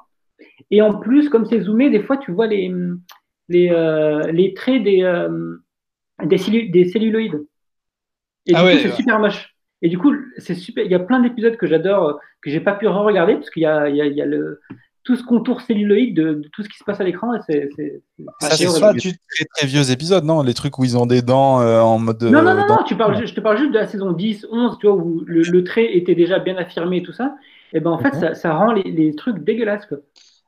Et 0.71 0.81
en 0.81 0.99
plus, 0.99 1.29
comme 1.29 1.45
c'est 1.45 1.61
zoomé, 1.61 1.89
des 1.89 2.01
fois 2.01 2.17
tu 2.17 2.31
vois 2.31 2.47
les, 2.47 2.71
les, 3.47 3.69
euh, 3.71 4.31
les 4.31 4.53
traits 4.53 4.83
des, 4.83 5.03
euh, 5.03 5.57
des, 6.23 6.37
cellu- 6.37 6.69
des 6.71 6.85
celluloïdes. 6.89 7.45
Et 8.47 8.53
Ah 8.55 8.61
du 8.61 8.65
ouais, 8.65 8.73
coup, 8.75 8.79
c'est 8.83 8.89
ouais. 8.89 8.95
super 8.95 9.19
moche. 9.19 9.55
Et 9.81 9.89
du 9.89 9.97
coup, 9.97 10.13
c'est 10.37 10.55
super. 10.55 10.85
Il 10.85 10.91
y 10.91 10.95
a 10.95 10.99
plein 10.99 11.19
d'épisodes 11.19 11.57
que 11.57 11.67
j'adore, 11.67 12.09
euh, 12.09 12.13
que 12.41 12.49
j'ai 12.49 12.59
pas 12.59 12.73
pu 12.73 12.87
re-regarder, 12.87 13.35
parce 13.35 13.49
qu'il 13.49 13.63
y 13.63 13.65
a, 13.65 13.89
il 13.89 13.95
y 13.95 14.01
a, 14.01 14.05
il 14.05 14.15
y 14.15 14.21
a 14.21 14.25
le, 14.25 14.61
tout 15.03 15.15
ce 15.15 15.23
contour 15.23 15.61
celluloïde 15.61 16.15
de, 16.15 16.33
de 16.35 16.47
tout 16.51 16.63
ce 16.63 16.69
qui 16.69 16.77
se 16.77 16.83
passe 16.83 16.99
à 16.99 17.03
l'écran. 17.03 17.31
C'est, 17.45 17.69
c'est, 17.75 18.01
c'est- 18.17 18.25
Ah, 18.41 18.49
c'est 18.51 18.65
horrible. 18.67 18.81
pas, 18.81 18.93
des 18.93 18.99
tu- 18.99 19.17
très 19.35 19.45
très 19.55 19.67
vieux 19.67 19.91
épisodes, 19.91 20.23
non? 20.23 20.41
Les 20.41 20.53
trucs 20.53 20.79
où 20.79 20.83
ils 20.83 20.97
ont 20.97 21.05
des 21.05 21.21
dents 21.21 21.61
euh, 21.61 21.79
en 21.81 21.99
mode. 21.99 22.23
Non, 22.23 22.41
non, 22.41 22.51
euh, 22.51 22.53
non, 22.55 22.67
dents- 22.67 22.75
non, 22.77 22.83
tu 22.83 22.95
parles, 22.95 23.17
ju- 23.17 23.27
je 23.27 23.33
te 23.35 23.41
parle 23.41 23.57
juste 23.57 23.71
de 23.71 23.77
la 23.77 23.85
saison 23.87 24.11
10, 24.13 24.47
11, 24.51 24.77
tu 24.79 24.87
vois, 24.87 24.95
où 24.95 25.23
le, 25.25 25.41
le 25.41 25.63
trait 25.63 25.95
était 25.97 26.15
déjà 26.15 26.39
bien 26.39 26.55
affirmé 26.57 26.97
et 26.97 27.03
tout 27.03 27.11
ça. 27.13 27.35
Et 27.73 27.79
ben 27.79 27.91
en 27.91 27.99
fait, 27.99 28.13
Mhm. 28.13 28.19
ça, 28.19 28.33
ça 28.35 28.53
rend 28.55 28.71
les, 28.71 28.83
les 28.83 29.13
trucs 29.15 29.43
dégueulasses. 29.43 29.85
Quoi. 29.85 29.97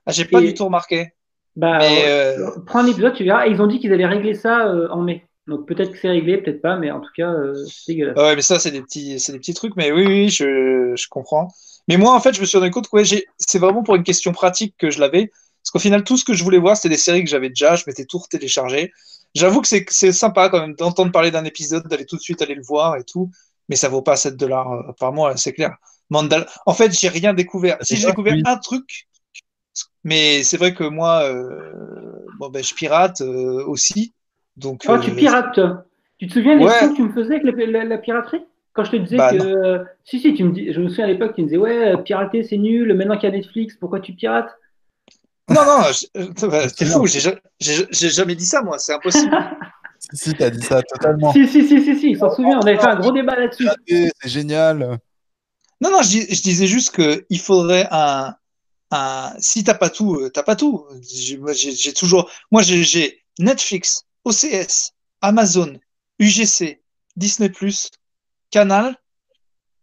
Ah, 0.05 0.11
j'ai 0.11 0.25
pas 0.25 0.41
Et- 0.41 0.47
du 0.47 0.53
tout 0.53 0.65
remarqué. 0.65 1.09
Bah, 1.55 1.79
Mais, 1.79 2.03
euh, 2.07 2.49
prends 2.65 2.79
un 2.79 2.87
épisode, 2.87 3.13
tu 3.13 3.23
verras. 3.23 3.47
Et 3.47 3.51
ils 3.51 3.61
ont 3.61 3.67
dit 3.67 3.79
qu'ils 3.79 3.91
allaient 3.91 4.05
régler 4.05 4.33
ça 4.35 4.67
euh, 4.67 4.87
en 4.89 5.01
mai. 5.01 5.25
Donc 5.47 5.67
peut-être 5.67 5.91
que 5.91 5.97
c'est 5.97 6.09
réglé, 6.09 6.37
peut-être 6.41 6.61
pas, 6.61 6.75
mais 6.75 6.91
en 6.91 6.99
tout 6.99 7.09
cas, 7.15 7.31
euh, 7.31 7.65
c'est 7.65 7.93
dégueulasse. 7.93 8.17
Ah 8.17 8.23
ouais, 8.23 8.35
mais 8.35 8.41
ça, 8.41 8.59
c'est 8.59 8.71
des 8.71 8.81
petits, 8.81 9.19
c'est 9.19 9.31
des 9.31 9.39
petits 9.39 9.53
trucs. 9.53 9.75
Mais 9.75 9.91
oui, 9.91 10.05
oui, 10.05 10.29
je, 10.29 10.93
je 10.95 11.07
comprends. 11.07 11.47
Mais 11.87 11.97
moi, 11.97 12.13
en 12.15 12.19
fait, 12.19 12.33
je 12.33 12.41
me 12.41 12.45
suis 12.45 12.57
rendu 12.57 12.71
compte 12.71 12.89
que 12.89 12.95
ouais, 12.97 13.05
j'ai- 13.05 13.25
c'est 13.37 13.59
vraiment 13.59 13.83
pour 13.83 13.95
une 13.95 14.03
question 14.03 14.31
pratique 14.33 14.75
que 14.77 14.89
je 14.89 14.99
l'avais. 14.99 15.27
Parce 15.61 15.71
qu'au 15.71 15.79
final, 15.79 16.03
tout 16.03 16.17
ce 16.17 16.25
que 16.25 16.33
je 16.33 16.43
voulais 16.43 16.57
voir, 16.57 16.75
c'était 16.75 16.89
des 16.89 16.97
séries 16.97 17.23
que 17.23 17.29
j'avais 17.29 17.49
déjà. 17.49 17.75
Je 17.75 17.83
m'étais 17.87 18.05
tout 18.05 18.21
téléchargé. 18.29 18.91
J'avoue 19.35 19.61
que 19.61 19.67
c'est 19.67 19.85
c'est 19.89 20.11
sympa 20.11 20.49
quand 20.49 20.59
même 20.61 20.73
d'entendre 20.75 21.11
parler 21.11 21.31
d'un 21.31 21.45
épisode, 21.45 21.87
d'aller 21.87 22.05
tout 22.05 22.15
de 22.17 22.21
suite 22.21 22.41
aller 22.41 22.55
le 22.55 22.63
voir 22.63 22.95
et 22.97 23.03
tout. 23.03 23.29
Mais 23.69 23.75
ça 23.75 23.89
vaut 23.89 24.01
pas 24.01 24.15
7 24.15 24.37
dollars 24.37 24.71
euh, 24.71 24.93
par 24.99 25.13
mois, 25.13 25.35
c'est 25.37 25.53
clair. 25.53 25.75
Mandal... 26.09 26.47
En 26.65 26.73
fait, 26.73 26.97
j'ai 26.97 27.09
rien 27.09 27.33
découvert. 27.33 27.77
Si 27.81 27.97
j'ai 27.97 28.07
découvert 28.07 28.33
oui. 28.35 28.41
un 28.45 28.57
truc, 28.57 29.07
mais 30.03 30.43
c'est 30.43 30.57
vrai 30.57 30.73
que 30.73 30.83
moi, 30.83 31.23
euh, 31.23 32.25
bon, 32.39 32.49
ben, 32.49 32.63
je 32.63 32.73
pirate 32.73 33.21
euh, 33.21 33.65
aussi. 33.65 34.13
Donc, 34.57 34.85
Oh, 34.87 34.93
euh, 34.93 34.99
tu 34.99 35.11
pirates. 35.15 35.59
Tu 36.17 36.27
te 36.27 36.33
souviens 36.33 36.57
des 36.57 36.65
Ouais. 36.65 36.79
coups 36.79 36.91
que 36.91 36.95
tu 36.97 37.03
me 37.03 37.13
faisais 37.13 37.35
avec 37.35 37.57
la, 37.57 37.65
la- 37.65 37.85
la 37.85 37.97
piraterie? 37.97 38.43
Quand 38.73 38.83
je 38.83 38.91
te 38.91 38.95
disais 38.97 39.17
Bah, 39.17 39.31
que. 39.31 39.37
non. 39.37 39.45
euh, 39.45 39.83
si, 40.03 40.19
si, 40.19 40.33
tu 40.33 40.43
me 40.43 40.51
dis, 40.51 40.71
je 40.73 40.79
me 40.79 40.89
souviens 40.89 41.05
à 41.05 41.07
l'époque, 41.07 41.33
tu 41.35 41.41
me 41.41 41.47
disais, 41.47 41.57
ouais, 41.57 41.95
pirater 42.03 42.43
c'est 42.43 42.57
nul, 42.57 42.93
maintenant 42.93 43.15
qu'il 43.17 43.29
y 43.29 43.33
a 43.33 43.35
Netflix, 43.35 43.75
pourquoi 43.79 43.99
tu 43.99 44.13
pirates? 44.13 44.49
Non, 45.49 45.63
non, 45.63 45.83
C'est 46.75 46.85
fou, 46.85 47.07
j'ai 47.07 47.19
ja- 47.21 47.35
j'ai 47.59 47.85
j'ai 47.89 48.09
jamais 48.09 48.35
dit 48.35 48.45
ça, 48.45 48.61
moi, 48.61 48.77
c'est 48.79 48.93
impossible. 48.93 49.31
Si, 49.99 50.09
si, 50.17 50.35
t'as 50.35 50.49
dit 50.49 50.61
ça 50.61 50.81
totalement. 50.83 51.31
Si, 51.31 51.47
si, 51.47 51.65
si, 51.65 51.81
si, 51.81 51.95
si, 51.95 52.09
il 52.11 52.17
s'en 52.17 52.29
souvient, 52.29 52.59
on 52.59 52.65
avait 52.65 52.77
fait 52.77 52.85
un 52.87 52.99
gros 52.99 53.11
débat 53.11 53.35
là-dessus. 53.35 53.67
C'est 53.87 54.11
génial. 54.25 54.99
Non, 55.79 55.91
non, 55.91 56.01
je, 56.01 56.09
dis- 56.09 56.35
je 56.35 56.41
disais 56.41 56.67
juste 56.67 56.95
qu'il 56.95 57.39
faudrait 57.39 57.87
un, 57.91 58.35
un. 58.91 59.33
Si 59.39 59.63
t'as 59.63 59.75
pas 59.75 59.89
tout, 59.89 60.15
euh, 60.15 60.29
t'as 60.29 60.43
pas 60.43 60.55
tout. 60.55 60.85
J'ai 61.01 61.93
toujours. 61.93 62.29
Moi, 62.51 62.61
j'ai 62.63 63.23
Netflix, 63.39 64.06
OCS, 64.27 64.93
Amazon, 65.21 65.79
UGC, 66.19 66.81
Disney, 67.15 67.51
Canal, 68.51 68.95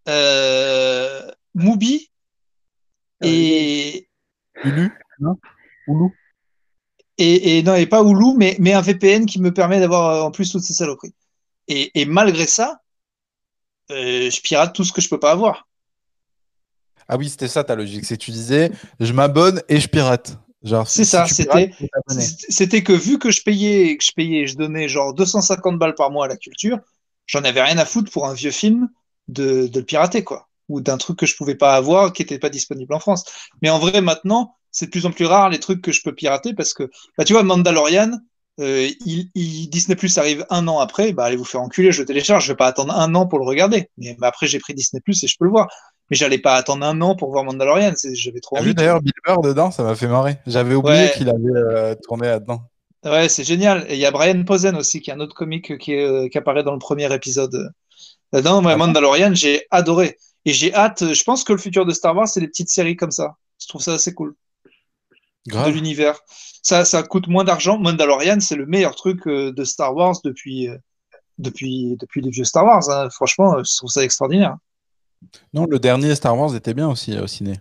euh, 0.09 1.31
Mubi 1.55 2.11
et, 3.23 4.09
Hulu 4.63 4.93
Non? 5.21 5.37
Hulu 5.87 6.11
et, 7.17 7.59
et 7.59 7.63
non, 7.63 7.75
et 7.75 7.87
pas 7.87 8.03
Hulu, 8.03 8.37
mais, 8.37 8.57
mais 8.59 8.73
un 8.73 8.81
VPN 8.81 9.25
qui 9.25 9.41
me 9.41 9.53
permet 9.53 9.81
d'avoir 9.81 10.11
euh, 10.11 10.23
en 10.23 10.31
plus 10.31 10.51
toutes 10.51 10.63
ces 10.63 10.75
saloperies. 10.75 11.15
Et, 11.69 12.01
et 12.01 12.05
malgré 12.05 12.47
ça, 12.47 12.81
euh, 13.91 14.31
je 14.31 14.41
pirate 14.43 14.75
tout 14.75 14.85
ce 14.85 14.93
que 14.93 15.01
je 15.01 15.09
peux 15.09 15.21
pas 15.21 15.33
avoir. 15.33 15.69
Ah 17.09 17.17
oui, 17.17 17.29
c'était 17.29 17.49
ça 17.49 17.65
ta 17.65 17.75
logique. 17.75 18.05
C'est 18.05 18.17
que 18.17 18.25
tu 18.25 18.31
disais, 18.31 18.71
je 18.99 19.13
m'abonne 19.13 19.63
et 19.69 19.79
je 19.79 19.89
pirate. 19.89 20.39
Genre, 20.65 20.89
C'est 20.89 21.05
si 21.05 21.11
ça, 21.11 21.27
c'était- 21.27 22.83
que 22.83 22.93
vu 22.93 23.19
que 23.19 23.31
je 23.31 23.43
payais, 23.43 23.97
que 23.97 24.05
je 24.05 24.12
payais, 24.12 24.47
je 24.47 24.57
donnais 24.57 24.89
genre 24.89 25.15
250 25.15 25.79
balles 25.79 25.95
par 25.95 26.11
mois 26.11 26.25
à 26.25 26.29
la 26.29 26.37
culture, 26.37 26.79
j'en 27.27 27.45
avais 27.45 27.62
rien 27.62 27.79
à 27.79 27.85
foutre 27.85 28.11
pour 28.11 28.27
un 28.27 28.35
vieux 28.35 28.51
film 28.51 28.89
de, 29.29 29.67
de 29.67 29.79
le 29.81 29.85
pirater, 29.85 30.25
quoi. 30.25 30.49
Ou 30.69 30.81
d'un 30.81 30.97
truc 30.97 31.19
que 31.19 31.27
je 31.27 31.37
pouvais 31.37 31.55
pas 31.55 31.75
avoir, 31.75 32.12
qui 32.12 32.23
était 32.23 32.39
pas 32.39 32.49
disponible 32.49 32.95
en 32.95 33.01
France. 33.01 33.25
Mais 33.62 33.71
en 33.71 33.79
vrai, 33.79 34.01
maintenant, 34.01 34.57
c'est 34.71 34.87
de 34.87 34.91
plus 34.91 35.07
en 35.07 35.12
plus 35.12 35.27
rare 35.27 35.51
les 35.51 35.61
trucs 35.61 35.83
que 35.83 35.93
je 35.93 36.03
peux 36.03 36.15
pirater 36.15 36.55
parce 36.55 36.73
que, 36.73 36.91
bah, 37.19 37.25
tu 37.25 37.33
vois, 37.35 37.43
Mandalorian, 37.43 38.12
euh, 38.61 38.89
il, 39.05 39.31
il- 39.35 39.69
Disney 39.69 39.97
Plus 39.97 40.17
arrive 40.19 40.47
un 40.51 40.67
an 40.69 40.79
après, 40.79 41.12
bah, 41.12 41.25
allez 41.25 41.37
vous 41.37 41.45
faire 41.45 41.61
enculer, 41.61 41.93
je 41.93 42.01
le 42.01 42.07
télécharge, 42.07 42.45
je 42.47 42.53
vais 42.53 42.57
pas 42.57 42.67
attendre 42.69 42.95
un 42.95 43.15
an 43.15 43.27
pour 43.27 43.39
le 43.39 43.45
regarder. 43.45 43.91
Mais 43.99 44.17
bah, 44.19 44.29
après, 44.29 44.47
j'ai 44.47 44.59
pris 44.59 44.75
Disney 44.75 45.01
Plus 45.01 45.23
et 45.25 45.27
je 45.27 45.37
peux 45.39 45.45
le 45.45 45.51
voir. 45.51 45.69
Mais 46.11 46.17
j'allais 46.17 46.39
pas 46.39 46.55
attendre 46.55 46.85
un 46.87 47.01
an 47.01 47.17
pour 47.17 47.31
voir 47.31 47.45
Mandalorian, 47.45 47.93
j'avais 48.13 48.41
trop 48.41 48.57
envie. 48.59 48.67
vu 48.69 48.75
d'ailleurs 48.75 49.01
Bill 49.01 49.13
Burr 49.27 49.41
dedans 49.43 49.71
Ça 49.71 49.83
m'a 49.83 49.95
fait 49.95 50.07
marrer. 50.07 50.37
J'avais 50.47 50.75
oublié 50.75 51.05
Ouais. 51.05 51.13
qu'il 51.17 51.29
avait 51.31 51.39
euh, 51.57 51.95
tourné 52.03 52.27
là-dedans. 52.29 52.63
Ouais, 53.05 53.29
c'est 53.29 53.45
génial. 53.45 53.87
Et 53.89 53.95
il 53.95 54.01
y 54.01 54.07
a 54.07 54.11
Brian 54.11 54.43
Posen 54.45 54.77
aussi, 54.77 55.01
qui 55.01 55.11
est 55.11 55.15
un 55.15 55.21
autre 55.21 55.35
comique 55.35 55.77
qui, 55.79 55.93
est, 55.93 56.05
euh, 56.07 56.29
qui 56.29 56.39
apparaît 56.39 56.63
dans 56.63 56.73
le 56.73 56.79
premier 56.79 57.13
épisode. 57.15 57.55
euh, 57.55 57.69
Là-dedans, 58.33 58.65
ouais, 58.65 58.73
Ah 58.73 58.77
Mandalorian, 58.77 59.35
j'ai 59.35 59.67
adoré. 59.71 60.17
Et 60.47 60.53
j'ai 60.53 60.75
hâte, 60.75 61.03
euh, 61.03 61.15
je 61.15 61.25
pense 61.25 61.45
que 61.45 61.53
le 61.53 61.59
futur 61.59 61.87
de 61.87 61.93
Star 61.93 62.15
Wars, 62.17 62.29
c'est 62.29 62.41
des 62.41 62.49
petites 62.49 62.69
séries 62.71 62.97
comme 62.97 63.11
ça. 63.11 63.37
Je 63.61 63.67
trouve 63.69 63.81
ça 63.83 63.95
assez 63.95 64.13
cool, 64.15 64.35
de 65.47 65.71
l'univers. 65.71 66.19
Ça, 66.63 66.85
ça 66.85 67.03
coûte 67.03 67.29
moins 67.29 67.45
d'argent. 67.45 67.79
Mandalorian, 67.79 68.41
c'est 68.41 68.57
le 68.57 68.67
meilleur 68.67 68.95
truc 68.95 69.27
de 69.29 69.65
Star 69.65 69.95
Wars 69.95 70.17
depuis, 70.25 70.69
depuis, 71.39 71.97
depuis 72.01 72.21
les 72.23 72.31
vieux 72.31 72.45
Star 72.45 72.65
Wars. 72.65 72.89
hein. 72.91 73.09
Franchement, 73.11 73.63
je 73.63 73.77
trouve 73.77 73.91
ça 73.91 74.03
extraordinaire. 74.03 74.57
Non, 75.53 75.66
le 75.66 75.79
dernier 75.79 76.14
Star 76.14 76.37
Wars 76.39 76.55
était 76.55 76.75
bien 76.75 76.89
aussi 76.89 77.16
euh, 77.16 77.25
au 77.25 77.27
ciné. 77.27 77.55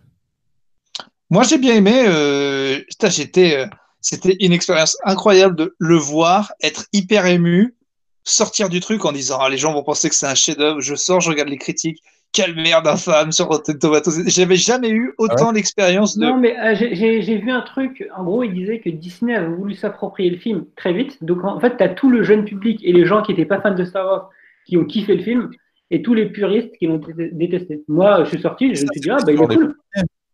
Moi, 1.33 1.41
j'ai 1.41 1.57
bien 1.57 1.73
aimé. 1.75 2.05
Euh, 2.07 2.79
j'étais, 3.05 3.57
euh, 3.57 3.65
c'était 4.01 4.35
une 4.39 4.53
expérience 4.53 4.97
incroyable 5.03 5.55
de 5.55 5.75
le 5.79 5.95
voir, 5.95 6.53
être 6.61 6.85
hyper 6.93 7.25
ému, 7.25 7.75
sortir 8.23 8.69
du 8.69 8.79
truc 8.79 9.03
en 9.03 9.11
disant 9.11 9.39
ah, 9.41 9.49
les 9.49 9.57
gens 9.57 9.73
vont 9.73 9.83
penser 9.83 10.09
que 10.09 10.15
c'est 10.15 10.27
un 10.27 10.35
chef-d'œuvre. 10.35 10.79
Je 10.79 10.93
sors, 10.93 11.21
je 11.21 11.29
regarde 11.29 11.49
les 11.49 11.57
critiques. 11.57 12.03
Quelle 12.33 12.55
merde 12.55 12.87
infâme 12.87 13.31
sur 13.31 13.47
Rotten 13.47 13.79
Tomatoes. 13.79 14.27
J'avais 14.27 14.55
jamais 14.55 14.89
eu 14.89 15.13
autant 15.17 15.51
l'expérience 15.51 16.17
de. 16.17 16.25
Non, 16.25 16.37
mais 16.37 16.55
euh, 16.59 16.75
j'ai 16.75 17.37
vu 17.37 17.49
un 17.49 17.61
truc. 17.61 18.07
En 18.15 18.23
gros, 18.23 18.43
il 18.43 18.53
disait 18.53 18.79
que 18.79 18.89
Disney 18.89 19.35
avait 19.35 19.55
voulu 19.55 19.73
s'approprier 19.75 20.29
le 20.29 20.37
film 20.37 20.65
très 20.75 20.93
vite. 20.93 21.23
Donc, 21.23 21.43
en 21.43 21.59
fait, 21.59 21.77
tu 21.77 21.83
as 21.83 21.89
tout 21.89 22.09
le 22.09 22.23
jeune 22.23 22.45
public 22.45 22.79
et 22.83 22.91
les 22.91 23.05
gens 23.05 23.21
qui 23.21 23.31
n'étaient 23.31 23.45
pas 23.45 23.61
fans 23.61 23.75
de 23.75 23.85
Star 23.85 24.05
Wars 24.05 24.29
qui 24.65 24.77
ont 24.77 24.85
kiffé 24.85 25.15
le 25.15 25.23
film 25.23 25.51
et 25.93 26.01
tous 26.01 26.15
les 26.15 26.27
puristes 26.29 26.75
qui 26.79 26.87
l'ont 26.87 26.97
dé- 26.97 27.29
détesté. 27.31 27.83
Moi, 27.87 28.23
je 28.23 28.29
suis 28.29 28.41
sorti, 28.41 28.75
je 28.75 28.81
me 28.81 28.87
suis 28.91 29.01
dit, 29.01 29.09
ah, 29.11 29.17
bah, 29.23 29.31
il 29.31 29.39
est 29.41 29.45
cool. 29.55 29.77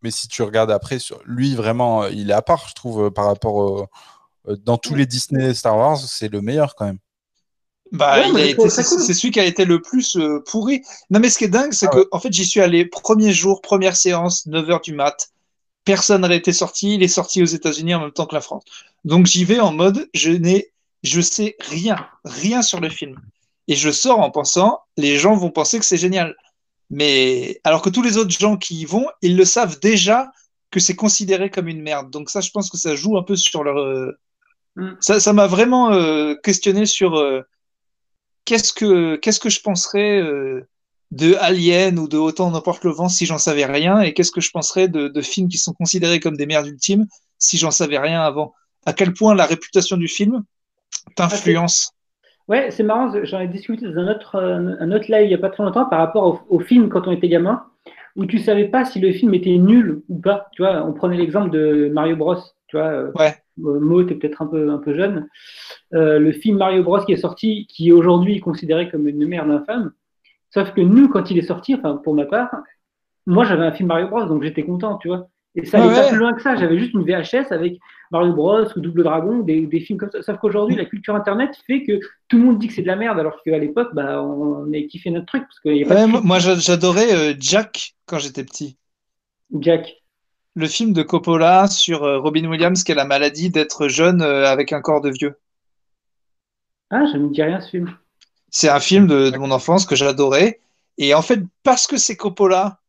Mais 0.01 0.11
si 0.11 0.29
tu 0.29 0.41
regardes 0.41 0.71
après, 0.71 0.97
sur... 0.99 1.19
lui 1.25 1.53
vraiment, 1.55 2.03
euh, 2.03 2.09
il 2.11 2.29
est 2.31 2.33
à 2.33 2.41
part, 2.41 2.67
je 2.69 2.73
trouve, 2.73 3.07
euh, 3.07 3.09
par 3.11 3.25
rapport 3.25 3.55
au- 3.55 3.87
euh, 4.47 4.55
dans 4.63 4.77
tous 4.77 4.95
les 4.95 5.05
Disney 5.05 5.53
Star 5.53 5.75
Wars, 5.77 5.97
c'est 5.97 6.31
le 6.31 6.41
meilleur 6.41 6.75
quand 6.75 6.85
même. 6.85 6.99
Bah, 7.91 8.19
Ouais, 8.31 8.47
c'est 8.47 8.55
cool. 8.55 8.69
celui 8.71 9.31
qui 9.31 9.39
a 9.41 9.45
été 9.45 9.65
le 9.65 9.81
plus 9.81 10.15
euh, 10.15 10.41
pourri. 10.49 10.81
Non, 11.09 11.19
mais 11.19 11.29
ce 11.29 11.37
qui 11.37 11.43
est 11.43 11.49
dingue, 11.49 11.73
c'est 11.73 11.87
Ah 11.87 11.95
que, 11.95 12.07
en 12.11 12.19
fait, 12.19 12.31
j'y 12.31 12.45
suis 12.45 12.61
allé 12.61 12.85
premier 12.85 13.33
jour, 13.33 13.61
première 13.61 13.97
séance, 13.97 14.47
9h 14.47 14.81
du 14.83 14.93
mat. 14.93 15.29
Personne 15.83 16.21
n'a 16.21 16.33
été 16.33 16.53
sorti. 16.53 16.93
Il 16.93 17.03
est 17.03 17.07
sorti 17.09 17.41
aux 17.41 17.47
États-Unis 17.47 17.95
en 17.95 17.99
même 18.01 18.11
temps 18.11 18.27
que 18.27 18.35
la 18.35 18.41
France. 18.41 18.63
Donc, 19.03 19.25
j'y 19.25 19.43
vais 19.43 19.59
en 19.59 19.73
mode, 19.73 20.07
je 20.13 20.31
n'ai, 20.31 20.71
je 21.03 21.19
sais 21.19 21.55
rien, 21.59 21.97
rien 22.23 22.61
sur 22.61 22.79
le 22.79 22.89
film. 22.89 23.15
Et 23.69 23.75
je 23.75 23.89
sors 23.89 24.19
en 24.19 24.31
pensant, 24.31 24.81
les 24.97 25.17
gens 25.17 25.35
vont 25.35 25.51
penser 25.51 25.79
que 25.79 25.85
c'est 25.85 25.97
génial. 25.97 26.35
Mais, 26.89 27.61
alors 27.63 27.81
que 27.81 27.89
tous 27.89 28.01
les 28.01 28.17
autres 28.17 28.31
gens 28.31 28.57
qui 28.57 28.81
y 28.81 28.85
vont, 28.85 29.07
ils 29.21 29.37
le 29.37 29.45
savent 29.45 29.79
déjà 29.79 30.31
que 30.71 30.81
c'est 30.81 30.95
considéré 30.95 31.49
comme 31.49 31.69
une 31.69 31.81
merde. 31.81 32.09
Donc, 32.11 32.29
ça, 32.29 32.41
je 32.41 32.51
pense 32.51 32.69
que 32.69 32.77
ça 32.77 32.95
joue 32.95 33.17
un 33.17 33.23
peu 33.23 33.37
sur 33.37 33.63
leur, 33.63 33.79
euh, 33.79 34.19
Mm. 34.79 34.95
ça, 34.99 35.19
ça 35.19 35.33
m'a 35.33 35.47
vraiment 35.47 35.91
euh, 35.91 36.35
questionné 36.35 36.85
sur, 36.85 37.15
euh, 37.17 37.41
qu'est-ce 38.45 38.73
que 38.73 39.15
qu'est-ce 39.17 39.39
que 39.39 39.49
je 39.49 39.61
penserais 39.61 40.21
euh, 40.21 40.67
de 41.11 41.35
Alien 41.35 41.99
ou 41.99 42.07
de 42.07 42.17
Autant 42.17 42.51
n'importe 42.51 42.83
le 42.85 42.91
vent 42.91 43.09
si 43.09 43.25
j'en 43.25 43.37
savais 43.37 43.65
rien 43.65 44.01
et 44.01 44.13
qu'est-ce 44.13 44.31
que 44.31 44.41
je 44.41 44.51
penserais 44.51 44.87
de, 44.87 45.07
de 45.07 45.21
films 45.21 45.49
qui 45.49 45.57
sont 45.57 45.73
considérés 45.73 46.19
comme 46.19 46.37
des 46.37 46.45
merdes 46.45 46.67
ultimes 46.67 47.07
si 47.37 47.57
j'en 47.57 47.71
savais 47.71 47.97
rien 47.97 48.21
avant 48.21 48.53
à 48.85 48.93
quel 48.93 49.13
point 49.13 49.35
la 49.35 49.45
réputation 49.45 49.97
du 49.97 50.07
film 50.07 50.43
t'influence 51.15 51.91
Ouais, 52.49 52.71
c'est 52.71 52.83
marrant, 52.83 53.13
j'en 53.23 53.39
ai 53.39 53.47
discuté 53.47 53.85
dans 53.85 53.97
un 53.99 54.11
autre, 54.11 54.35
euh, 54.35 54.75
un 54.79 54.91
autre 54.91 55.05
live 55.09 55.25
il 55.25 55.29
n'y 55.29 55.35
a 55.35 55.37
pas 55.37 55.51
très 55.51 55.63
longtemps 55.63 55.85
par 55.85 55.99
rapport 55.99 56.25
au, 56.49 56.57
au 56.57 56.59
film 56.59 56.89
quand 56.89 57.07
on 57.07 57.11
était 57.11 57.29
gamin, 57.29 57.63
où 58.15 58.25
tu 58.25 58.39
savais 58.39 58.67
pas 58.67 58.85
si 58.85 58.99
le 58.99 59.11
film 59.13 59.33
était 59.33 59.57
nul 59.57 60.01
ou 60.09 60.19
pas. 60.19 60.49
Tu 60.53 60.61
vois, 60.61 60.83
on 60.83 60.93
prenait 60.93 61.17
l'exemple 61.17 61.51
de 61.51 61.89
Mario 61.93 62.15
Bros. 62.15 62.35
Tu 62.67 62.77
vois, 62.77 62.87
euh, 62.87 63.11
ouais 63.15 63.35
euh, 63.65 63.79
Mo, 63.79 64.03
t'es 64.03 64.15
peut-être 64.15 64.41
un 64.41 64.47
peu, 64.47 64.69
un 64.71 64.77
peu 64.77 64.95
jeune. 64.95 65.27
Euh, 65.93 66.19
le 66.19 66.31
film 66.31 66.57
Mario 66.57 66.83
Bros 66.83 66.99
qui 67.05 67.13
est 67.13 67.17
sorti, 67.17 67.67
qui 67.67 67.89
est 67.89 67.91
aujourd'hui 67.91 68.39
considéré 68.39 68.89
comme 68.89 69.07
une 69.07 69.25
merde 69.27 69.51
infâme. 69.51 69.91
Sauf 70.51 70.73
que 70.73 70.81
nous, 70.81 71.07
quand 71.07 71.31
il 71.31 71.37
est 71.37 71.43
sorti, 71.43 71.75
enfin 71.75 71.97
pour 72.03 72.13
ma 72.15 72.25
part, 72.25 72.49
moi 73.25 73.45
j'avais 73.45 73.65
un 73.65 73.71
film 73.71 73.87
Mario 73.87 74.07
Bros, 74.07 74.25
donc 74.25 74.43
j'étais 74.43 74.63
content, 74.63 74.97
tu 74.97 75.07
vois. 75.07 75.29
Et 75.55 75.65
ça 75.65 75.77
allait 75.79 75.89
Ouais, 75.89 75.93
pas 75.93 76.03
plus 76.03 76.17
loin 76.17 76.33
que 76.33 76.41
ça. 76.41 76.55
J'avais 76.55 76.79
juste 76.79 76.93
une 76.93 77.03
VHS 77.03 77.51
avec 77.51 77.79
Mario 78.11 78.33
Bros 78.33 78.65
ou 78.75 78.79
Double 78.79 79.03
Dragon, 79.03 79.39
des, 79.39 79.65
des 79.67 79.79
films 79.79 79.99
comme 79.99 80.11
ça. 80.11 80.21
Sauf 80.21 80.37
qu'aujourd'hui, 80.39 80.75
la 80.75 80.85
culture 80.85 81.15
internet 81.15 81.51
fait 81.67 81.83
que 81.83 81.99
tout 82.27 82.37
le 82.37 82.43
monde 82.45 82.59
dit 82.59 82.67
que 82.67 82.73
c'est 82.73 82.81
de 82.83 82.87
la 82.87 82.95
merde, 82.95 83.19
alors 83.19 83.41
qu'à 83.43 83.57
l'époque, 83.57 83.89
bah, 83.93 84.21
on 84.23 84.71
a 84.73 84.81
kiffé 84.83 85.09
notre 85.11 85.27
truc. 85.27 85.43
Parce 85.43 85.59
qu'il 85.61 85.77
y 85.77 85.83
a 85.83 85.87
pas 85.87 85.95
Ouais, 85.95 86.05
de 86.07 86.07
moi 86.07 86.39
j'adorais 86.39 87.13
euh, 87.13 87.35
Jack 87.37 87.95
quand 88.05 88.17
j'étais 88.19 88.45
petit 88.45 88.77
Jack. 89.59 90.01
le 90.53 90.67
film 90.67 90.93
de 90.93 91.01
Coppola 91.01 91.65
sur 91.65 92.03
euh, 92.03 92.19
Robin 92.19 92.45
Williams 92.47 92.83
qui 92.83 92.91
a 92.91 92.95
la 92.95 93.03
maladie 93.03 93.49
d'être 93.49 93.87
jeune 93.87 94.21
euh, 94.21 94.45
avec 94.47 94.71
un 94.73 94.79
corps 94.79 95.01
de 95.01 95.09
vieux 95.09 95.39
Ah, 96.91 97.05
je 97.11 97.17
me 97.17 97.29
dis 97.33 97.41
rien 97.41 97.59
ce 97.61 97.69
film. 97.71 97.97
C'est 98.51 98.69
un 98.69 98.79
film 98.79 99.07
de, 99.07 99.29
de 99.29 99.37
mon 99.37 99.51
enfance 99.51 99.85
que 99.85 99.95
j'adorais. 99.95 100.59
Et 100.97 101.13
en 101.13 101.21
fait, 101.21 101.39
parce 101.63 101.87
que 101.87 101.97
c'est 101.97 102.15
Coppola, 102.15 102.79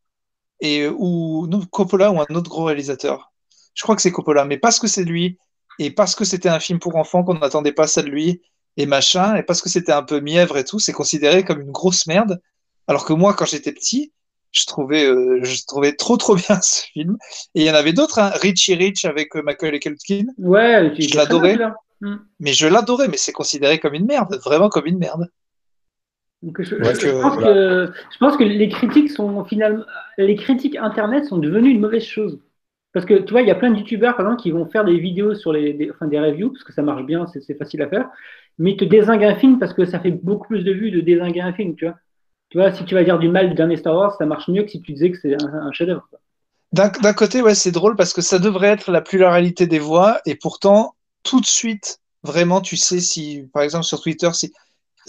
et, 0.60 0.86
ou 0.88 1.46
non, 1.46 1.60
Coppola 1.70 2.10
ou 2.10 2.20
un 2.20 2.34
autre 2.34 2.50
gros 2.50 2.64
réalisateur, 2.64 3.32
je 3.74 3.82
crois 3.82 3.96
que 3.96 4.02
c'est 4.02 4.12
Coppola, 4.12 4.44
mais 4.44 4.58
parce 4.58 4.78
que 4.78 4.86
c'est 4.86 5.04
lui, 5.04 5.38
et 5.78 5.90
parce 5.90 6.14
que 6.14 6.24
c'était 6.24 6.48
un 6.48 6.60
film 6.60 6.78
pour 6.78 6.96
enfants 6.96 7.24
qu'on 7.24 7.34
n'attendait 7.34 7.72
pas 7.72 7.86
ça 7.86 8.02
de 8.02 8.08
lui, 8.08 8.42
et 8.76 8.86
machin, 8.86 9.36
et 9.36 9.42
parce 9.42 9.62
que 9.62 9.68
c'était 9.68 9.92
un 9.92 10.02
peu 10.02 10.20
mièvre 10.20 10.56
et 10.56 10.64
tout, 10.64 10.78
c'est 10.78 10.92
considéré 10.92 11.44
comme 11.44 11.60
une 11.60 11.72
grosse 11.72 12.06
merde. 12.06 12.40
Alors 12.86 13.04
que 13.04 13.12
moi, 13.12 13.34
quand 13.34 13.46
j'étais 13.46 13.72
petit, 13.72 14.12
je 14.52 14.66
trouvais, 14.66 15.04
euh, 15.04 15.40
je 15.42 15.64
trouvais 15.66 15.94
trop 15.94 16.16
trop 16.16 16.34
bien 16.34 16.60
ce 16.62 16.82
film. 16.92 17.16
Et 17.54 17.62
il 17.62 17.66
y 17.66 17.70
en 17.70 17.74
avait 17.74 17.92
d'autres, 17.92 18.18
hein, 18.18 18.30
Richie 18.34 18.74
Rich 18.74 19.04
avec 19.04 19.36
euh, 19.36 19.42
Macaulay 19.42 19.80
Culkin, 19.80 20.26
Ouais, 20.38 20.92
Je 20.98 21.16
l'adorais. 21.16 21.58
Hmm. 22.02 22.16
mais 22.38 22.54
je 22.54 22.66
l'adorais, 22.66 23.08
mais 23.08 23.18
c'est 23.18 23.32
considéré 23.32 23.78
comme 23.78 23.92
une 23.92 24.06
merde, 24.06 24.40
vraiment 24.42 24.70
comme 24.70 24.86
une 24.86 24.96
merde. 24.96 25.28
Donc, 26.42 26.60
je, 26.62 26.76
Ouais, 26.78 26.94
je- 26.94 26.98
que- 26.98 27.06
je 27.06 27.18
pense 27.20 27.36
que, 27.36 27.90
je 28.12 28.18
pense 28.18 28.36
que 28.36 28.44
les 28.44 28.68
critiques 28.68 29.10
sont 29.10 29.44
finalement, 29.44 29.84
les 30.18 30.36
critiques 30.36 30.76
internet 30.76 31.26
sont 31.26 31.38
devenues 31.38 31.70
une 31.70 31.80
mauvaise 31.80 32.04
chose. 32.04 32.40
Parce 32.92 33.06
que 33.06 33.14
tu 33.14 33.32
vois, 33.32 33.42
il 33.42 33.48
y 33.48 33.50
a 33.50 33.54
plein 33.54 33.70
de 33.70 33.78
youtubeurs 33.78 34.16
par 34.16 34.26
exemple 34.26 34.42
qui 34.42 34.50
vont 34.50 34.66
faire 34.66 34.84
des 34.84 34.98
vidéos 34.98 35.34
sur 35.34 35.52
les, 35.52 35.74
des, 35.74 35.90
enfin, 35.90 36.06
des 36.08 36.18
reviews 36.20 36.50
parce 36.52 36.64
que 36.64 36.72
ça 36.72 36.82
marche 36.82 37.04
bien, 37.04 37.26
c'est 37.28 37.54
facile 37.58 37.82
à 37.82 37.88
faire, 37.88 38.08
mais 38.58 38.72
ils 38.72 38.76
te 38.76 38.84
dézinguent 38.84 39.24
un 39.24 39.36
film 39.36 39.58
parce 39.58 39.74
que 39.74 39.84
ça 39.84 40.00
fait 40.00 40.10
beaucoup 40.12 40.48
plus 40.48 40.64
de 40.64 40.72
vues 40.72 40.90
de 40.90 41.00
dézinguer 41.00 41.40
un 41.40 41.52
film, 41.52 41.76
tu 41.76 41.86
vois. 41.86 41.96
Tu 42.50 42.58
vois, 42.58 42.72
si 42.72 42.84
tu 42.84 42.94
vas 42.94 43.04
dire 43.04 43.18
du 43.18 43.28
mal 43.28 43.48
du 43.50 43.54
dernier 43.54 43.76
Star 43.76 43.94
Wars, 43.96 44.14
ça 44.16 44.26
marche 44.26 44.48
mieux 44.48 44.64
que 44.64 44.70
si 44.70 44.82
tu 44.82 44.92
disais 44.92 45.10
que 45.12 45.18
c'est 45.18 45.34
un, 45.42 45.46
un 45.54 45.72
chef-d'œuvre. 45.72 46.08
d'un 46.72 47.12
côté, 47.14 47.42
ouais, 47.42 47.54
c'est 47.54 47.72
drôle 47.72 47.96
parce 47.96 48.12
que 48.12 48.22
ça 48.22 48.38
devrait 48.38 48.68
être 48.68 48.90
la 48.90 49.00
pluralité 49.00 49.66
des 49.66 49.78
voix 49.78 50.20
et 50.26 50.34
pourtant, 50.36 50.94
tout 51.22 51.40
de 51.40 51.46
suite, 51.46 51.98
vraiment, 52.22 52.60
tu 52.60 52.76
sais 52.76 53.00
si, 53.00 53.48
par 53.52 53.62
exemple, 53.62 53.84
sur 53.84 54.00
Twitter, 54.00 54.30
si 54.32 54.52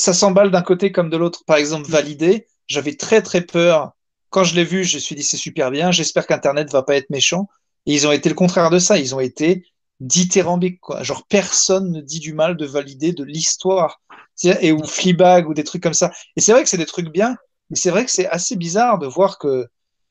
ça 0.02 0.14
s'emballe 0.14 0.52
d'un 0.52 0.62
côté 0.62 0.92
comme 0.92 1.10
de 1.10 1.18
l'autre. 1.18 1.44
Par 1.46 1.58
exemple, 1.58 1.90
validé, 1.90 2.48
j'avais 2.68 2.96
très 2.96 3.22
très 3.22 3.42
peur. 3.42 3.92
Quand 4.30 4.44
je 4.44 4.56
l'ai 4.56 4.64
vu, 4.64 4.84
je 4.84 4.96
me 4.96 5.00
suis 5.00 5.16
dit 5.16 5.24
c'est 5.24 5.38
super 5.38 5.72
bien. 5.72 5.92
J'espère 5.92 6.28
qu'Internet 6.28 6.72
va 6.72 6.84
pas 6.84 6.96
être 6.96 7.10
méchant. 7.10 7.48
Et 7.86 7.94
ils 7.94 8.08
ont 8.08 8.12
été 8.12 8.30
le 8.30 8.36
contraire 8.36 8.70
de 8.70 8.80
ça. 8.80 8.98
Ils 8.98 9.16
ont 9.16 9.20
été 9.20 9.66
dithyrambiques, 10.00 10.80
quoi. 10.80 11.04
Genre, 11.04 11.26
personne 11.28 11.92
ne 11.92 12.02
dit 12.02 12.20
du 12.20 12.34
mal 12.34 12.58
de 12.58 12.66
valider 12.66 13.14
de 13.14 13.24
l'histoire. 13.24 14.02
Et 14.44 14.72
ou 14.72 14.84
Fleabag 14.84 15.48
ou 15.48 15.54
des 15.54 15.64
trucs 15.64 15.84
comme 15.84 15.94
ça. 15.94 16.12
Et 16.36 16.42
c'est 16.42 16.52
vrai 16.52 16.64
que 16.64 16.70
c'est 16.70 16.78
des 16.78 16.86
trucs 16.86 17.10
bien, 17.10 17.38
mais 17.70 17.76
c'est 17.76 17.92
vrai 17.92 18.04
que 18.06 18.12
c'est 18.12 18.28
assez 18.28 18.56
bizarre 18.56 18.98
de 18.98 19.06
voir 19.06 19.38
que 19.38 19.68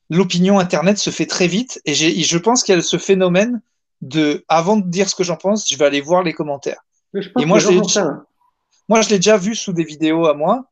l'opinion 0.09 0.59
Internet 0.59 0.99
se 0.99 1.11
fait 1.11 1.27
très 1.27 1.49
vite. 1.49 1.81
Et 1.85 1.95
je 1.95 2.39
pense 2.39 2.63
qu'il 2.63 2.75
y 2.75 2.79
a 2.79 2.83
ce 2.83 2.99
phénomène 2.99 3.61
de, 4.03 4.45
avant 4.49 4.77
de 4.77 4.89
dire 4.89 5.09
ce 5.09 5.15
que 5.17 5.25
j'en 5.25 5.37
pense, 5.37 5.69
je 5.69 5.77
vais 5.77 5.85
aller 5.85 6.01
voir 6.01 6.23
les 6.23 6.33
commentaires. 6.33 6.81
Mais 7.13 7.23
je 7.23 7.31
pense 7.31 7.43
Et 7.43 7.47
moi, 7.47 7.59
que 7.59 7.69
les 7.69 7.75
je 7.75 8.01
Moi, 8.91 9.01
je 9.01 9.09
l'ai 9.09 9.17
déjà 9.17 9.39
vu 9.39 9.55
sous 9.55 9.73
des 9.73 9.85
vidéos 9.85 10.27
à 10.27 10.35
moi. 10.35 10.67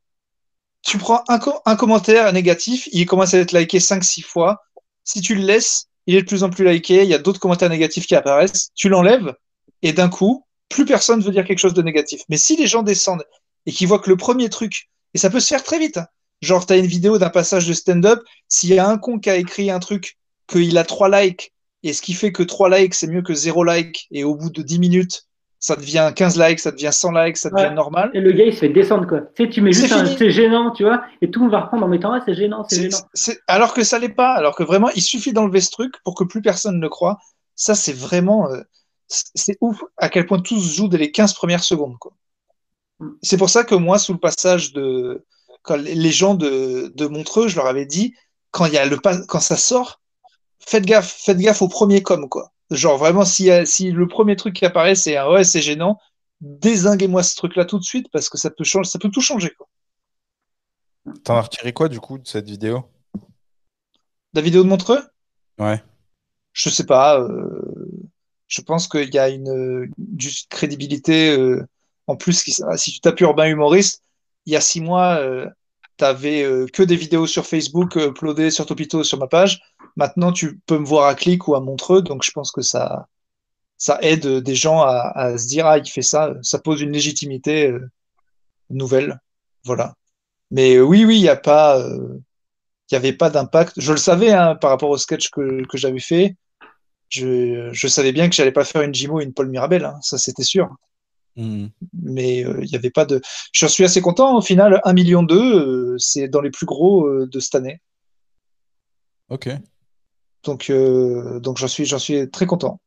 tu 0.82 0.98
prends 0.98 1.24
un, 1.28 1.38
co- 1.38 1.60
un 1.66 1.76
commentaire 1.76 2.32
négatif, 2.32 2.88
il 2.92 3.06
commence 3.06 3.34
à 3.34 3.38
être 3.38 3.52
liké 3.52 3.80
5-6 3.80 4.22
fois. 4.22 4.62
Si 5.04 5.20
tu 5.20 5.34
le 5.34 5.42
laisses, 5.42 5.86
il 6.06 6.16
est 6.16 6.22
de 6.22 6.26
plus 6.26 6.44
en 6.44 6.50
plus 6.50 6.66
liké, 6.66 7.02
il 7.02 7.08
y 7.08 7.14
a 7.14 7.18
d'autres 7.18 7.40
commentaires 7.40 7.70
négatifs 7.70 8.06
qui 8.06 8.14
apparaissent, 8.14 8.70
tu 8.74 8.88
l'enlèves, 8.88 9.34
et 9.82 9.92
d'un 9.92 10.08
coup, 10.08 10.44
plus 10.68 10.84
personne 10.84 11.20
veut 11.22 11.32
dire 11.32 11.44
quelque 11.46 11.58
chose 11.60 11.74
de 11.74 11.82
négatif. 11.82 12.22
Mais 12.28 12.38
si 12.38 12.56
les 12.56 12.66
gens 12.66 12.82
descendent 12.82 13.24
et 13.66 13.72
qu'ils 13.72 13.88
voient 13.88 14.00
que 14.00 14.10
le 14.10 14.16
premier 14.16 14.48
truc, 14.48 14.88
et 15.14 15.18
ça 15.18 15.30
peut 15.30 15.40
se 15.40 15.48
faire 15.48 15.62
très 15.64 15.78
vite, 15.78 15.98
hein. 15.98 16.06
genre 16.42 16.66
tu 16.66 16.72
as 16.72 16.78
une 16.78 16.86
vidéo 16.86 17.18
d'un 17.18 17.30
passage 17.30 17.68
de 17.68 17.74
stand-up, 17.74 18.20
s'il 18.48 18.70
y 18.74 18.78
a 18.78 18.88
un 18.88 18.98
con 18.98 19.18
qui 19.20 19.30
a 19.30 19.36
écrit 19.36 19.70
un 19.70 19.80
truc, 19.80 20.18
qu'il 20.48 20.76
a 20.78 20.84
3 20.84 21.08
likes, 21.22 21.52
et 21.82 21.92
ce 21.92 22.02
qui 22.02 22.14
fait 22.14 22.32
que 22.32 22.42
3 22.42 22.70
likes, 22.70 22.94
c'est 22.94 23.06
mieux 23.08 23.22
que 23.22 23.34
0 23.34 23.64
likes, 23.64 24.08
et 24.10 24.24
au 24.24 24.34
bout 24.34 24.50
de 24.50 24.62
10 24.62 24.78
minutes, 24.78 25.27
ça 25.60 25.74
devient 25.76 26.12
15 26.14 26.38
likes, 26.38 26.60
ça 26.60 26.70
devient 26.70 26.90
100 26.92 27.12
likes, 27.12 27.36
ça 27.36 27.50
devient 27.50 27.68
Ouais. 27.68 27.74
normal. 27.74 28.10
Et 28.14 28.20
le 28.20 28.32
gars, 28.32 28.44
il 28.44 28.52
se 28.54 28.60
fait 28.60 28.68
descendre, 28.68 29.06
quoi. 29.08 29.20
Tu 29.34 29.44
sais, 29.44 29.50
tu 29.50 29.60
mets 29.60 29.72
juste 29.72 29.92
un 29.92 30.06
c'est 30.06 30.30
gênant, 30.30 30.70
tu 30.70 30.84
vois, 30.84 31.02
et 31.20 31.30
tout 31.30 31.40
le 31.40 31.44
monde 31.46 31.52
va 31.52 31.60
reprendre 31.62 31.84
en 31.84 31.88
mettant 31.88 32.12
ah, 32.12 32.22
c'est 32.24 32.34
gênant, 32.34 32.64
c'est 32.68 32.90
gênant. 32.90 33.38
alors 33.48 33.74
que 33.74 33.82
ça 33.82 33.98
l'est 33.98 34.08
pas, 34.08 34.32
alors 34.34 34.54
que 34.54 34.62
vraiment, 34.62 34.90
il 34.90 35.02
suffit 35.02 35.32
d'enlever 35.32 35.60
ce 35.60 35.70
truc 35.70 35.94
pour 36.04 36.14
que 36.14 36.24
plus 36.24 36.42
personne 36.42 36.76
ne 36.76 36.80
le 36.82 36.88
croit. 36.88 37.18
Ça, 37.56 37.74
c'est 37.74 37.92
vraiment. 37.92 38.48
euh, 38.50 38.60
c'est 39.08 39.56
ouf 39.60 39.82
à 39.96 40.08
quel 40.10 40.26
point 40.26 40.38
tout 40.38 40.60
se 40.60 40.74
joue 40.76 40.86
dès 40.88 40.98
les 40.98 41.10
15 41.10 41.32
premières 41.34 41.64
secondes. 41.64 41.96
quoi. 41.98 42.12
C'est 43.22 43.36
pour 43.38 43.48
ça 43.50 43.64
que 43.64 43.74
moi, 43.74 43.98
sous 43.98 44.12
le 44.12 44.18
passage 44.18 44.72
de. 44.72 45.24
Quand 45.62 45.76
les 45.76 46.10
gens 46.12 46.34
de, 46.34 46.92
de 46.94 47.06
Montreux, 47.06 47.48
je 47.48 47.56
leur 47.56 47.66
avais 47.66 47.84
dit, 47.86 48.14
quand, 48.52 48.66
il 48.66 48.74
y 48.74 48.78
a 48.78 48.86
le 48.86 48.96
pas, 48.96 49.18
quand 49.26 49.40
ça 49.40 49.56
sort, 49.56 50.00
faites 50.60 50.86
gaffe, 50.86 51.20
faites 51.24 51.38
gaffe 51.38 51.62
au 51.62 51.68
premier 51.68 52.02
com, 52.02 52.28
quoi. 52.28 52.52
Genre 52.70 52.98
vraiment, 52.98 53.24
si, 53.24 53.50
si 53.66 53.90
le 53.92 54.06
premier 54.06 54.36
truc 54.36 54.54
qui 54.54 54.64
apparaît, 54.66 54.94
c'est 54.94 55.16
un 55.16 55.30
ouais, 55.30 55.44
c'est 55.44 55.62
gênant, 55.62 55.98
désinguez-moi 56.40 57.22
ce 57.22 57.34
truc-là 57.36 57.64
tout 57.64 57.78
de 57.78 57.84
suite 57.84 58.08
parce 58.12 58.28
que 58.28 58.36
ça 58.38 58.50
peut, 58.50 58.64
changer, 58.64 58.90
ça 58.90 58.98
peut 58.98 59.10
tout 59.10 59.20
changer. 59.22 59.54
T'en 61.24 61.36
as 61.36 61.42
retiré 61.42 61.72
quoi 61.72 61.88
du 61.88 62.00
coup 62.00 62.18
de 62.18 62.26
cette 62.26 62.48
vidéo? 62.48 62.84
La 64.34 64.42
vidéo 64.42 64.62
de 64.62 64.68
Montreux? 64.68 65.02
Ouais. 65.58 65.82
Je 66.52 66.68
sais 66.70 66.86
pas. 66.86 67.20
euh, 67.20 67.88
je 68.46 68.60
pense 68.62 68.88
qu'il 68.88 69.12
y 69.14 69.18
a 69.18 69.28
une, 69.28 69.90
une 69.98 70.20
juste 70.20 70.50
crédibilité. 70.50 71.36
euh, 71.36 71.66
en 72.06 72.16
plus, 72.16 72.42
qui- 72.42 72.54
si 72.76 72.92
tu 72.92 73.00
tapes 73.00 73.20
urbain 73.20 73.46
humoriste, 73.46 74.02
il 74.46 74.52
y 74.52 74.56
a 74.56 74.60
six 74.60 74.80
mois, 74.80 75.18
euh, 75.20 75.46
t'avais 75.98 76.42
euh, 76.42 76.66
que 76.72 76.82
des 76.82 76.96
vidéos 76.96 77.26
sur 77.26 77.46
Facebook 77.46 77.96
euh, 77.96 78.08
uploadées 78.10 78.50
sur 78.50 78.66
Topito 78.66 79.04
sur 79.04 79.18
ma 79.18 79.26
page. 79.26 79.60
Maintenant, 79.96 80.32
tu 80.32 80.60
peux 80.66 80.78
me 80.78 80.86
voir 80.86 81.08
à 81.08 81.14
Click 81.14 81.48
ou 81.48 81.54
à 81.56 81.60
Montreux, 81.60 82.02
donc 82.02 82.22
je 82.24 82.30
pense 82.30 82.52
que 82.52 82.62
ça, 82.62 83.08
ça 83.76 83.98
aide 84.02 84.26
euh, 84.26 84.40
des 84.40 84.54
gens 84.54 84.82
à, 84.82 85.36
se 85.38 85.46
dire 85.48 85.66
ah 85.66 85.78
il 85.78 85.88
fait 85.88 86.02
ça, 86.02 86.34
ça 86.42 86.58
pose 86.58 86.80
une 86.80 86.92
légitimité 86.92 87.68
euh, 87.68 87.90
nouvelle, 88.70 89.20
voilà. 89.64 89.94
Mais 90.50 90.80
oui 90.80 91.04
oui, 91.04 91.18
il 91.18 91.22
y 91.22 91.28
a 91.28 91.36
pas, 91.36 91.84
avait 92.92 93.12
pas 93.12 93.30
d'impact. 93.30 93.74
Je 93.76 93.92
le 93.92 93.98
savais 93.98 94.32
hein, 94.32 94.56
par 94.56 94.70
rapport 94.70 94.90
au 94.90 94.98
sketch 94.98 95.30
que, 95.30 95.66
que 95.66 95.76
j'avais 95.78 96.00
fait. 96.00 96.36
Je, 97.10 97.70
je 97.72 97.88
savais 97.88 98.12
bien 98.12 98.28
que 98.28 98.34
j'allais 98.34 98.52
pas 98.52 98.64
faire 98.64 98.82
une 98.82 98.94
Jimo 98.94 99.20
et 99.20 99.24
une 99.24 99.34
Paul 99.34 99.48
Mirabel, 99.48 99.84
hein, 99.84 99.98
ça 100.02 100.18
c'était 100.18 100.42
sûr. 100.44 100.68
Mhm. 101.38 101.70
Mais 102.02 102.44
euh, 102.44 102.60
il 102.62 102.68
y 102.70 102.76
avait 102.76 102.90
pas 102.90 103.04
de. 103.06 103.20
Je 103.52 103.66
suis 103.66 103.84
assez 103.84 104.00
content. 104.00 104.36
Au 104.36 104.42
final, 104.42 104.80
1 104.84 104.92
million 104.92 105.22
d'eux, 105.22 105.96
c'est 105.98 106.28
dans 106.28 106.40
les 106.40 106.50
plus 106.50 106.66
gros 106.66 107.06
euh, 107.06 107.26
de 107.26 107.38
cette 107.40 107.54
année. 107.54 107.80
Ok. 109.30 109.48
Donc, 110.44 110.68
euh, 110.70 111.38
donc 111.40 111.56
j'en 111.58 111.68
suis, 111.68 111.84
j'en 111.84 111.98
suis 111.98 112.28
très 112.30 112.46
content. 112.46 112.80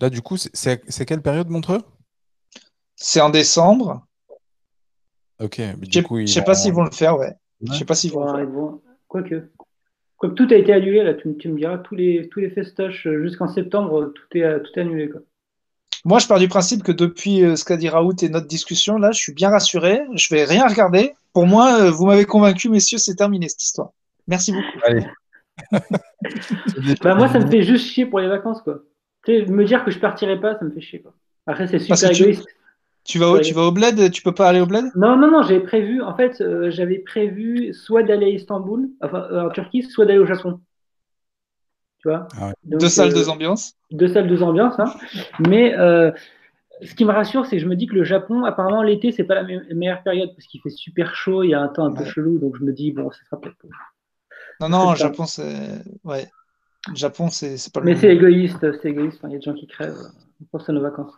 Là, 0.00 0.10
du 0.10 0.20
coup, 0.22 0.36
c'est- 0.36 1.04
quelle 1.06 1.22
période, 1.22 1.48
Montreux? 1.48 1.82
C'est 2.96 3.20
en 3.20 3.30
décembre. 3.30 4.06
Ok. 5.40 5.58
mais 5.58 5.74
Je 5.82 6.00
du 6.00 6.26
sais- 6.26 6.42
pas 6.42 6.52
vont- 6.52 6.58
s'ils 6.58 6.72
vont 6.72 6.84
le 6.84 6.90
faire, 6.90 7.16
ouais. 7.18 7.32
Je 7.62 7.72
sais 7.74 7.84
pas 7.84 7.94
s'ils 7.94 8.12
vont 8.12 8.24
le 8.24 8.30
faire. 8.32 8.40
ils 8.40 8.46
vont- 8.46 8.82
Quoique. 9.08 9.50
Quoique 10.16 10.34
tout 10.34 10.48
a 10.50 10.54
été 10.56 10.72
annulé, 10.72 11.02
là, 11.02 11.14
tu, 11.14 11.28
me- 11.28 11.36
tu 11.36 11.48
me 11.48 11.58
diras, 11.58 11.78
tous 11.78 11.94
les, 11.94 12.28
tous 12.30 12.40
les 12.40 12.50
festoches 12.50 13.06
euh, 13.06 13.22
jusqu'en 13.22 13.48
septembre, 13.48 14.00
euh, 14.00 14.06
tout 14.14 14.38
est, 14.38 14.62
tout 14.62 14.70
est 14.76 14.80
annulé. 14.80 15.10
Quoi. 15.10 15.20
Moi, 16.04 16.18
je 16.18 16.26
pars 16.26 16.38
du 16.38 16.48
principe 16.48 16.82
que 16.82 16.92
depuis 16.92 17.44
euh, 17.44 17.54
ce 17.54 17.64
qu'a 17.64 17.76
dit 17.76 17.88
Raoult 17.88 18.16
et 18.22 18.28
notre 18.28 18.48
discussion, 18.48 18.96
là, 18.96 19.12
je 19.12 19.18
suis 19.18 19.32
bien 19.32 19.50
rassuré. 19.50 20.00
Je 20.14 20.34
vais 20.34 20.44
rien 20.44 20.66
regarder. 20.66 21.14
Pour 21.32 21.46
moi, 21.46 21.80
euh, 21.80 21.90
vous 21.90 22.06
m'avez 22.06 22.24
convaincu, 22.24 22.68
messieurs, 22.68 22.98
c'est 22.98 23.14
terminé 23.14 23.48
cette 23.48 23.62
histoire. 23.62 23.90
Merci 24.26 24.52
beaucoup. 24.52 24.78
Allez. 24.84 25.06
Bah, 27.02 27.14
moi, 27.14 27.28
ça 27.28 27.38
me 27.38 27.48
fait 27.48 27.62
juste 27.62 27.86
chier 27.86 28.06
pour 28.06 28.18
les 28.18 28.28
vacances. 28.28 28.60
Quoi. 28.62 28.80
Tu 29.24 29.44
sais, 29.44 29.46
me 29.46 29.64
dire 29.64 29.84
que 29.84 29.90
je 29.90 29.98
partirai 29.98 30.40
pas, 30.40 30.58
ça 30.58 30.64
me 30.64 30.70
fait 30.70 30.80
chier. 30.80 31.02
Quoi. 31.02 31.14
Après, 31.46 31.68
c'est 31.68 31.78
super 31.78 32.10
tu- 32.10 32.22
égoïste. 32.22 32.46
Tu 33.04 33.18
vas, 33.18 33.30
au, 33.30 33.40
tu 33.40 33.52
vas 33.52 33.62
au 33.62 33.72
bled? 33.72 34.12
Tu 34.12 34.22
peux 34.22 34.32
pas 34.32 34.48
aller 34.48 34.60
au 34.60 34.66
bled? 34.66 34.84
Non, 34.94 35.16
non, 35.16 35.28
non, 35.30 35.42
j'avais 35.42 35.60
prévu, 35.60 36.02
en 36.02 36.16
fait, 36.16 36.40
euh, 36.40 36.70
j'avais 36.70 36.98
prévu 36.98 37.74
soit 37.74 38.04
d'aller 38.04 38.26
à 38.26 38.28
Istanbul, 38.28 38.88
enfin 39.02 39.26
euh, 39.32 39.48
en 39.48 39.50
Turquie, 39.50 39.82
soit 39.82 40.06
d'aller 40.06 40.20
au 40.20 40.26
Japon. 40.26 40.60
Tu 42.02 42.08
vois 42.08 42.26
Ah 42.38 42.48
ouais. 42.48 42.54
Donc, 42.64 42.80
Deux 42.80 42.88
salles, 42.88 43.10
euh, 43.10 43.14
deux 43.14 43.28
ambiances. 43.28 43.74
deux 43.92 44.08
salles, 44.08 44.28
deux 44.28 44.42
ambiances. 44.42 44.78
Hein. 44.80 44.92
Mais 45.38 45.74
euh, 45.78 46.10
ce 46.82 46.94
qui 46.94 47.04
me 47.04 47.12
rassure, 47.12 47.46
c'est 47.46 47.56
que 47.56 47.62
je 47.62 47.68
me 47.68 47.76
dis 47.76 47.86
que 47.86 47.94
le 47.94 48.04
Japon, 48.04 48.44
apparemment, 48.44 48.82
l'été, 48.82 49.12
c'est 49.12 49.24
pas 49.24 49.34
la 49.36 49.44
me- 49.44 49.74
meilleure 49.74 50.02
période 50.02 50.30
parce 50.36 50.46
qu'il 50.46 50.60
fait 50.60 50.70
super 50.70 51.14
chaud, 51.14 51.42
il 51.44 51.50
y 51.50 51.54
a 51.54 51.60
un 51.60 51.68
temps 51.68 51.86
un 51.86 51.92
peu 51.92 52.04
Ouais. 52.04 52.10
chelou, 52.10 52.38
donc 52.38 52.56
je 52.58 52.64
me 52.64 52.72
dis, 52.72 52.92
bon, 52.92 53.10
ça 53.10 53.18
sera 53.30 53.40
peut-être. 53.40 53.56
Non, 54.60 54.68
non. 54.68 54.94
Japon, 54.94 55.26
c'est. 55.26 55.82
Ouais. 56.04 56.28
Japon, 56.94 57.30
c'est 57.30 57.56
c'est 57.58 57.72
pas 57.72 57.80
le 57.80 57.86
Mais 57.86 57.96
c'est 57.96 58.14
égoïste, 58.14 58.66
c'est 58.82 58.90
égoïste. 58.90 59.18
Enfin, 59.18 59.28
Il 59.28 59.32
y 59.32 59.36
a 59.36 59.38
des 59.38 59.44
gens 59.44 59.54
qui 59.54 59.66
crèvent. 59.68 59.94
On 60.40 60.44
pense 60.58 60.68
à 60.68 60.72
nos 60.72 60.80
vacances. 60.82 61.12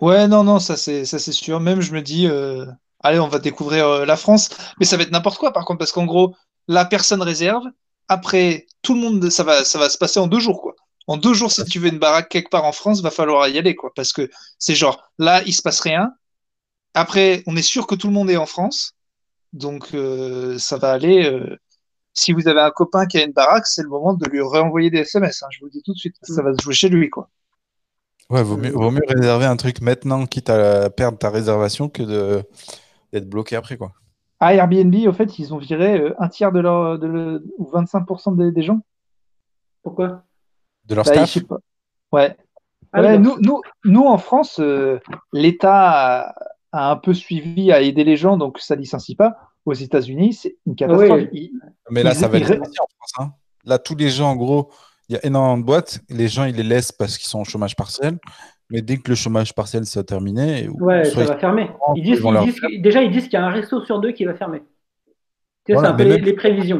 Ouais, 0.00 0.28
non, 0.28 0.44
non, 0.44 0.58
ça 0.58 0.76
c'est 0.76 1.04
ça 1.06 1.18
c'est 1.18 1.32
sûr. 1.32 1.58
Même 1.60 1.80
je 1.80 1.92
me 1.94 2.02
dis, 2.02 2.26
euh, 2.26 2.66
allez, 3.02 3.18
on 3.18 3.28
va 3.28 3.38
découvrir 3.38 3.86
euh, 3.86 4.04
la 4.04 4.16
France, 4.16 4.50
mais 4.78 4.84
ça 4.86 4.96
va 4.98 5.02
être 5.04 5.10
n'importe 5.10 5.38
quoi 5.38 5.52
par 5.52 5.64
contre, 5.64 5.78
parce 5.78 5.92
qu'en 5.92 6.04
gros, 6.04 6.34
la 6.68 6.84
personne 6.84 7.22
réserve. 7.22 7.64
Après, 8.10 8.66
tout 8.82 8.94
le 8.94 9.00
monde, 9.02 9.30
ça 9.30 9.44
va, 9.44 9.64
ça 9.64 9.78
va 9.80 9.90
se 9.90 9.98
passer 9.98 10.20
en 10.20 10.28
deux 10.28 10.40
jours, 10.40 10.62
quoi. 10.62 10.76
En 11.08 11.16
deux 11.18 11.34
jours, 11.34 11.52
si 11.52 11.64
tu 11.66 11.80
veux 11.80 11.88
une 11.90 12.00
baraque 12.00 12.28
quelque 12.30 12.50
part 12.50 12.64
en 12.66 12.72
France, 12.72 13.02
va 13.02 13.12
falloir 13.12 13.48
y 13.48 13.58
aller, 13.58 13.76
quoi, 13.76 13.92
parce 13.96 14.12
que 14.14 14.30
c'est 14.58 14.76
genre 14.76 15.02
là, 15.18 15.42
il 15.46 15.54
se 15.54 15.62
passe 15.62 15.80
rien. 15.80 16.12
Après, 16.94 17.42
on 17.46 17.56
est 17.56 17.62
sûr 17.62 17.86
que 17.88 17.96
tout 17.96 18.08
le 18.08 18.14
monde 18.14 18.30
est 18.30 18.36
en 18.38 18.46
France, 18.46 18.94
donc 19.54 19.94
euh, 19.94 20.58
ça 20.58 20.78
va 20.78 20.92
aller. 20.92 21.24
euh, 21.26 21.56
Si 22.14 22.32
vous 22.32 22.48
avez 22.48 22.60
un 22.62 22.72
copain 22.72 23.06
qui 23.06 23.18
a 23.18 23.24
une 23.24 23.32
baraque, 23.32 23.66
c'est 23.68 23.82
le 23.84 23.90
moment 23.90 24.14
de 24.14 24.26
lui 24.28 24.40
renvoyer 24.42 24.90
des 24.90 25.00
SMS. 25.00 25.42
hein, 25.44 25.48
je 25.52 25.60
vous 25.60 25.66
le 25.66 25.72
dis 25.72 25.82
tout 25.84 25.94
de 25.94 25.98
suite, 25.98 26.16
ça 26.24 26.42
va 26.42 26.52
se 26.54 26.62
jouer 26.62 26.74
chez 26.74 26.90
lui, 26.90 27.10
quoi. 27.10 27.30
Ouais, 28.30 28.42
vaut 28.42 28.56
mieux, 28.56 28.70
vaut 28.72 28.90
mieux 28.90 29.00
réserver 29.08 29.44
un 29.46 29.56
truc 29.56 29.80
maintenant, 29.82 30.26
quitte 30.26 30.50
à 30.50 30.88
perdre 30.90 31.18
ta 31.18 31.30
réservation, 31.30 31.88
que 31.88 32.02
de 32.02 32.44
d'être 33.12 33.28
bloqué 33.28 33.56
après, 33.56 33.76
quoi. 33.78 33.92
À 34.40 34.54
Airbnb, 34.54 34.94
au 35.06 35.12
fait, 35.12 35.38
ils 35.38 35.52
ont 35.52 35.58
viré 35.58 36.00
euh, 36.00 36.14
un 36.18 36.28
tiers 36.28 36.50
de 36.52 36.60
leur, 36.60 36.98
de 36.98 37.06
le- 37.06 37.44
ou 37.58 37.70
25% 37.70 38.36
des, 38.36 38.50
des 38.52 38.62
gens. 38.62 38.80
Pourquoi? 39.82 40.24
De 40.86 40.94
leur 40.94 41.04
Bah, 41.04 41.12
staff. 41.12 41.28
je 41.28 41.32
sais 41.40 41.44
pas. 41.44 41.58
Ouais. 42.12 42.36
Ah 42.92 43.02
Ouais, 43.02 43.18
nous, 43.18 43.36
nous, 43.40 43.60
nous, 43.84 44.04
en 44.06 44.18
France, 44.18 44.58
euh, 44.58 44.98
l'État 45.32 46.30
a, 46.30 46.34
a 46.72 46.90
un 46.90 46.96
peu 46.96 47.14
suivi 47.14 47.70
à 47.70 47.80
aider 47.82 48.02
les 48.02 48.16
gens, 48.16 48.36
donc 48.36 48.58
ça 48.58 48.74
licencie 48.74 49.14
pas. 49.14 49.36
Aux 49.66 49.74
États-Unis, 49.74 50.32
c'est 50.32 50.56
une 50.66 50.74
catastrophe. 50.74 51.20
Oui. 51.20 51.28
Ils- 51.32 51.60
Mais 51.90 52.02
là, 52.02 52.12
ils- 52.12 52.16
ça 52.16 52.26
va 52.28 52.38
être 52.38 52.50
en 52.50 52.64
France. 52.64 53.12
hein. 53.18 53.32
Là, 53.64 53.78
tous 53.78 53.94
les 53.94 54.08
gens, 54.08 54.30
en 54.30 54.36
gros, 54.36 54.70
il 55.08 55.14
y 55.14 55.18
a 55.18 55.24
énormément 55.26 55.58
de 55.58 55.64
boîtes. 55.64 56.00
Les 56.08 56.28
gens, 56.28 56.44
ils 56.44 56.56
les 56.56 56.62
laissent 56.62 56.92
parce 56.92 57.18
qu'ils 57.18 57.28
sont 57.28 57.40
au 57.40 57.44
chômage 57.44 57.76
partiel. 57.76 58.18
Mais 58.70 58.82
dès 58.82 58.98
que 58.98 59.08
le 59.10 59.14
chômage 59.16 59.54
partiel 59.54 59.84
s'est 59.86 60.04
terminé, 60.04 60.68
ou 60.68 60.84
Ouais, 60.84 61.04
ça 61.04 61.24
va 61.24 61.36
fermer. 61.38 61.70
Ils 61.96 62.02
disent, 62.04 62.20
ils 62.24 62.30
leur 62.32 62.44
déjà, 62.80 63.02
ils 63.02 63.10
disent 63.10 63.24
qu'il 63.24 63.32
y 63.34 63.36
a 63.36 63.44
un 63.44 63.50
resto 63.50 63.84
sur 63.84 64.00
deux 64.00 64.12
qui 64.12 64.24
va 64.24 64.34
fermer. 64.34 64.62
Sais, 65.66 65.72
Voilà, 65.74 65.88
c'est 65.88 65.94
un 65.94 65.96
peu 65.96 66.16
les, 66.16 66.32
prévisions. 66.32 66.78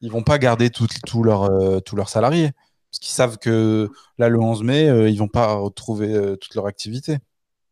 ils 0.00 0.10
vont 0.10 0.22
pas 0.22 0.38
garder 0.38 0.70
tout- 0.70 0.86
tous 1.06 1.22
leurs 1.22 1.44
euh, 1.44 1.80
tous 1.80 1.96
leurs 1.96 2.08
salariés. 2.08 2.50
Parce 2.90 2.98
qu'ils 2.98 3.12
savent 3.12 3.38
que 3.38 3.90
là, 4.18 4.28
le 4.28 4.38
11 4.40 4.62
mai, 4.62 4.88
euh, 4.88 5.08
ils 5.08 5.16
vont 5.18 5.28
pas 5.28 5.54
retrouver 5.54 6.12
euh, 6.14 6.36
toute 6.36 6.54
leur 6.54 6.66
activité. 6.66 7.18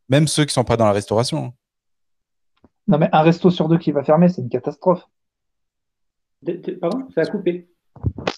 Même 0.09 0.27
ceux 0.29 0.45
qui 0.45 0.53
sont 0.55 0.65
pas 0.65 0.77
dans 0.77 0.87
la 0.87 0.93
restauration. 0.93 1.45
hein. 1.47 1.53
Non, 2.89 2.99
mais 2.99 3.09
un 3.13 3.23
resto 3.23 3.51
sur 3.51 3.69
deux 3.69 3.79
qui 3.79 3.93
va 3.93 4.03
fermer, 4.03 4.29
c'est 4.29 4.41
une 4.43 4.49
catastrophe. 4.49 5.03
De- 6.43 6.53
de- 6.55 6.73
Pardon 6.73 7.07
Ça 7.15 7.21
a 7.23 7.27
coupé. 7.27 7.69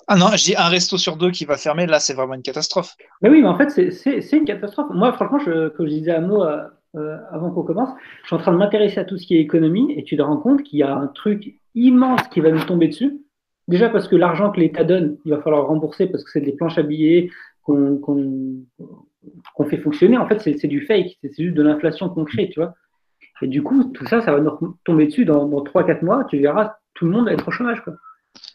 Ah 0.09 0.17
non, 0.17 0.27
j'ai 0.35 0.57
un 0.57 0.69
resto 0.69 0.99
sur 0.99 1.17
deux 1.17 1.31
qui 1.31 1.45
va 1.45 1.57
fermer, 1.57 1.87
là, 1.87 2.01
c'est 2.01 2.15
vraiment 2.15 2.35
une 2.35 2.43
catastrophe. 2.43 2.95
Mais 3.21 3.29
oui, 3.29 3.41
mais 3.43 3.49
en 3.49 3.57
fait, 3.57 3.71
c'est- 3.71 4.33
une 4.37 4.45
catastrophe. 4.45 4.89
Moi, 4.91 5.13
franchement, 5.13 5.39
je, 5.39 5.69
comme 5.69 5.87
je 5.87 5.93
disais 5.93 6.11
à 6.13 6.21
Mo 6.21 6.43
euh, 6.43 6.63
euh, 6.97 7.17
avant 7.31 7.51
qu'on 7.51 7.63
commence, 7.63 7.91
je 8.23 8.27
suis 8.27 8.37
en 8.37 8.39
train 8.39 8.53
de 8.53 8.59
m'intéresser 8.59 8.99
à 9.01 9.05
tout 9.05 9.17
ce 9.17 9.27
qui 9.27 9.37
est 9.37 9.41
économie 9.41 9.93
et 9.97 10.05
tu 10.05 10.17
te 10.17 10.23
rends 10.23 10.37
compte 10.37 10.63
qu'il 10.63 10.79
y 10.79 10.83
a 10.83 10.95
un 10.95 11.07
truc 11.07 11.55
immense 11.75 12.23
qui 12.29 12.41
va 12.41 12.51
nous 12.51 12.65
tomber 12.65 12.89
dessus. 12.89 13.21
Déjà 13.69 13.89
parce 13.89 14.09
que 14.09 14.17
l'argent 14.17 14.51
que 14.51 14.61
l'État 14.61 14.85
donne, 14.85 15.17
il 15.25 15.31
va 15.31 15.41
falloir 15.41 15.67
rembourser 15.67 16.07
parce 16.07 16.25
que 16.25 16.31
c'est 16.31 16.41
des 16.41 16.53
planches 16.53 16.79
à 16.79 16.83
billets 16.83 17.31
qu'on 17.63 18.67
fait 19.69 19.79
fonctionner. 19.79 20.19
En 20.19 20.27
fait, 20.27 20.41
c'est 20.41 20.67
du 20.67 20.85
fake, 20.85 21.19
c'est 21.23 21.33
juste 21.45 21.55
de 21.55 21.63
l'inflation 21.63 22.09
qu'on 22.09 22.25
crée, 22.25 22.51
tu 22.51 22.61
vois. 22.61 22.75
Et 23.41 23.47
du 23.47 23.63
coup, 23.63 23.85
tout 23.85 24.07
ça, 24.07 24.21
ça 24.21 24.33
va 24.33 24.41
nous 24.41 24.77
tomber 24.85 25.07
dessus 25.07 25.25
dans, 25.25 25.47
dans 25.47 25.63
3-4 25.63 26.03
mois. 26.05 26.25
Tu 26.25 26.39
verras 26.39 26.75
tout 26.95 27.07
le 27.07 27.13
monde 27.13 27.29
être 27.29 27.49
au 27.49 27.51
chômage. 27.51 27.83
Quoi. 27.83 27.95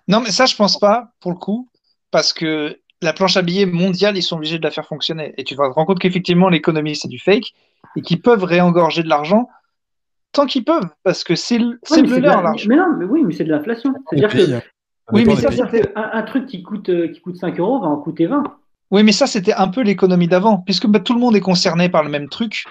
Non, 0.08 0.22
mais 0.22 0.32
ça, 0.32 0.46
je 0.46 0.56
pense 0.56 0.80
pas, 0.80 1.12
pour 1.20 1.32
le 1.32 1.38
coup, 1.38 1.70
parce 2.12 2.34
que 2.34 2.80
la 3.02 3.14
planche 3.14 3.38
à 3.38 3.42
billets 3.42 3.66
mondiale, 3.66 4.18
ils 4.18 4.24
sont 4.24 4.38
obligés 4.38 4.58
de 4.58 4.64
la 4.64 4.72
faire 4.72 4.86
fonctionner. 4.86 5.34
Et 5.38 5.44
tu 5.44 5.56
vas 5.56 5.70
te 5.70 5.74
rendre 5.74 5.88
compte 5.88 6.00
qu'effectivement, 6.00 6.50
l'économie, 6.50 6.96
c'est 6.96 7.08
du 7.08 7.20
fake, 7.20 7.54
et 7.96 8.02
qu'ils 8.02 8.22
peuvent 8.22 8.44
réengorger 8.44 9.04
de 9.04 9.10
l'argent 9.10 9.50
tant 10.32 10.46
qu'ils 10.46 10.66
peuvent, 10.66 10.90
parce 11.04 11.24
que 11.24 11.36
c'est 11.36 11.58
le, 11.58 11.80
mais 11.92 12.02
le 12.04 12.20
leur, 12.20 12.38
la- 12.38 12.44
l'argent. 12.44 12.68
mais 12.70 12.76
non, 12.76 12.96
mais 12.98 13.06
oui, 13.06 13.24
mais 13.26 13.34
c'est 13.34 13.44
de 13.44 13.50
l'inflation. 13.52 13.94
C'est-à-dire 14.10 14.30
que, 14.30 14.54
hein. 14.54 14.62
Ça 15.08 15.14
Oui, 15.14 15.26
mais 15.26 15.36
ça, 15.36 15.52
c'est-à-dire 15.52 15.94
qu'un 15.94 16.10
un 16.14 16.22
truc 16.24 16.46
qui 16.48 16.64
coûte, 16.64 16.90
euh, 16.90 17.08
qui 17.08 17.22
coûte 17.22 17.38
5 17.38 17.60
euros 17.60 17.80
va 17.80 17.88
en 17.88 17.98
coûter 17.98 18.26
20. 18.26 18.44
Oui, 18.92 19.04
mais 19.04 19.12
ça, 19.12 19.26
c'était 19.28 19.54
un 19.54 19.68
peu 19.68 19.82
l'économie 19.82 20.28
d'avant, 20.28 20.58
puisque 20.60 20.88
bah, 20.88 21.00
tout 21.00 21.14
le 21.14 21.20
monde 21.20 21.36
est 21.36 21.42
concerné 21.42 21.90
par 21.90 22.04
le 22.04 22.10
même 22.10 22.30
truc. 22.30 22.66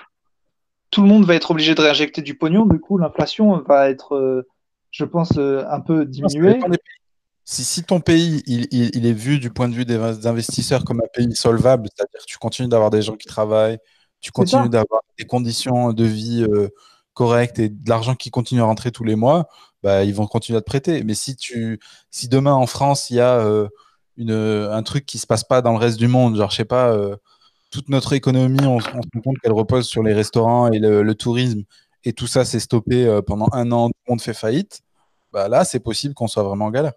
Tout 0.90 1.02
le 1.02 1.08
monde 1.08 1.24
va 1.24 1.34
être 1.34 1.50
obligé 1.50 1.74
de 1.74 1.80
réinjecter 1.80 2.22
du 2.22 2.36
pognon, 2.36 2.66
du 2.66 2.78
coup, 2.78 2.98
l'inflation 2.98 3.58
va 3.66 3.90
être, 3.90 4.14
euh, 4.14 4.46
je 4.96 5.04
pense, 5.04 5.36
euh, 5.38 5.64
un 5.68 5.80
peu 5.80 6.06
pays. 6.38 6.78
Si, 7.44 7.64
si 7.64 7.84
ton 7.84 8.00
pays 8.00 8.42
il, 8.46 8.66
il- 8.72 8.96
il 8.96 9.06
est 9.06 9.12
vu 9.12 9.38
du 9.38 9.50
point 9.50 9.68
de 9.68 9.74
vue 9.74 9.84
des 9.84 10.26
investisseurs 10.26 10.84
comme 10.84 11.00
un 11.00 11.08
pays 11.14 11.34
solvable, 11.36 11.88
c'est-à-dire 11.96 12.20
que 12.20 12.26
tu 12.26 12.38
continues 12.38 12.68
d'avoir 12.68 12.90
des 12.90 13.02
gens 13.02 13.16
qui 13.16 13.28
travaillent, 13.28 13.78
tu 14.20 14.32
continues 14.32 14.68
d'avoir 14.70 15.02
des 15.18 15.26
conditions 15.26 15.92
de 15.92 16.04
vie 16.04 16.44
euh, 16.44 16.68
correctes 17.14 17.58
et 17.60 17.68
de 17.70 17.88
l'argent 17.88 18.14
qui 18.16 18.30
continue 18.30 18.62
à 18.62 18.64
rentrer 18.64 18.92
tous 18.92 19.04
les 19.04 19.16
mois, 19.16 19.48
bah, 19.82 20.04
ils 20.04 20.14
vont 20.14 20.26
continuer 20.26 20.58
à 20.58 20.62
te 20.62 20.66
prêter. 20.66 21.04
Mais 21.04 21.14
si, 21.14 21.36
tu, 21.36 21.80
si 22.10 22.28
demain 22.28 22.54
en 22.54 22.66
France, 22.66 23.10
il 23.10 23.16
y 23.16 23.20
a 23.20 23.38
euh, 23.40 23.68
une, 24.16 24.32
un 24.32 24.82
truc 24.82 25.06
qui 25.06 25.18
se 25.18 25.26
passe 25.26 25.44
pas 25.44 25.62
dans 25.62 25.72
le 25.72 25.78
reste 25.78 25.98
du 25.98 26.08
monde, 26.08 26.36
genre, 26.36 26.50
je 26.50 26.56
sais 26.56 26.64
pas, 26.64 26.92
euh, 26.92 27.16
toute 27.70 27.88
notre 27.90 28.12
économie, 28.14 28.64
on, 28.66 28.80
se 28.80 28.88
on 28.90 29.02
se 29.02 29.08
rend 29.14 29.20
compte 29.22 29.38
qu'elle 29.42 29.52
repose 29.52 29.86
sur 29.88 30.02
les 30.02 30.14
restaurants 30.14 30.70
et 30.72 30.78
le, 30.78 31.02
le 31.02 31.14
tourisme, 31.14 31.62
et 32.04 32.12
tout 32.12 32.26
ça 32.26 32.44
s'est 32.44 32.60
stoppé 32.60 33.20
pendant 33.26 33.48
un 33.52 33.72
an, 33.72 33.88
tout 33.90 33.94
le 34.06 34.12
monde 34.12 34.20
fait 34.22 34.34
faillite, 34.34 34.82
bah 35.32 35.48
là, 35.48 35.64
c'est 35.64 35.80
possible 35.80 36.14
qu'on 36.14 36.26
soit 36.26 36.42
vraiment 36.42 36.66
en 36.66 36.70
galère. 36.70 36.92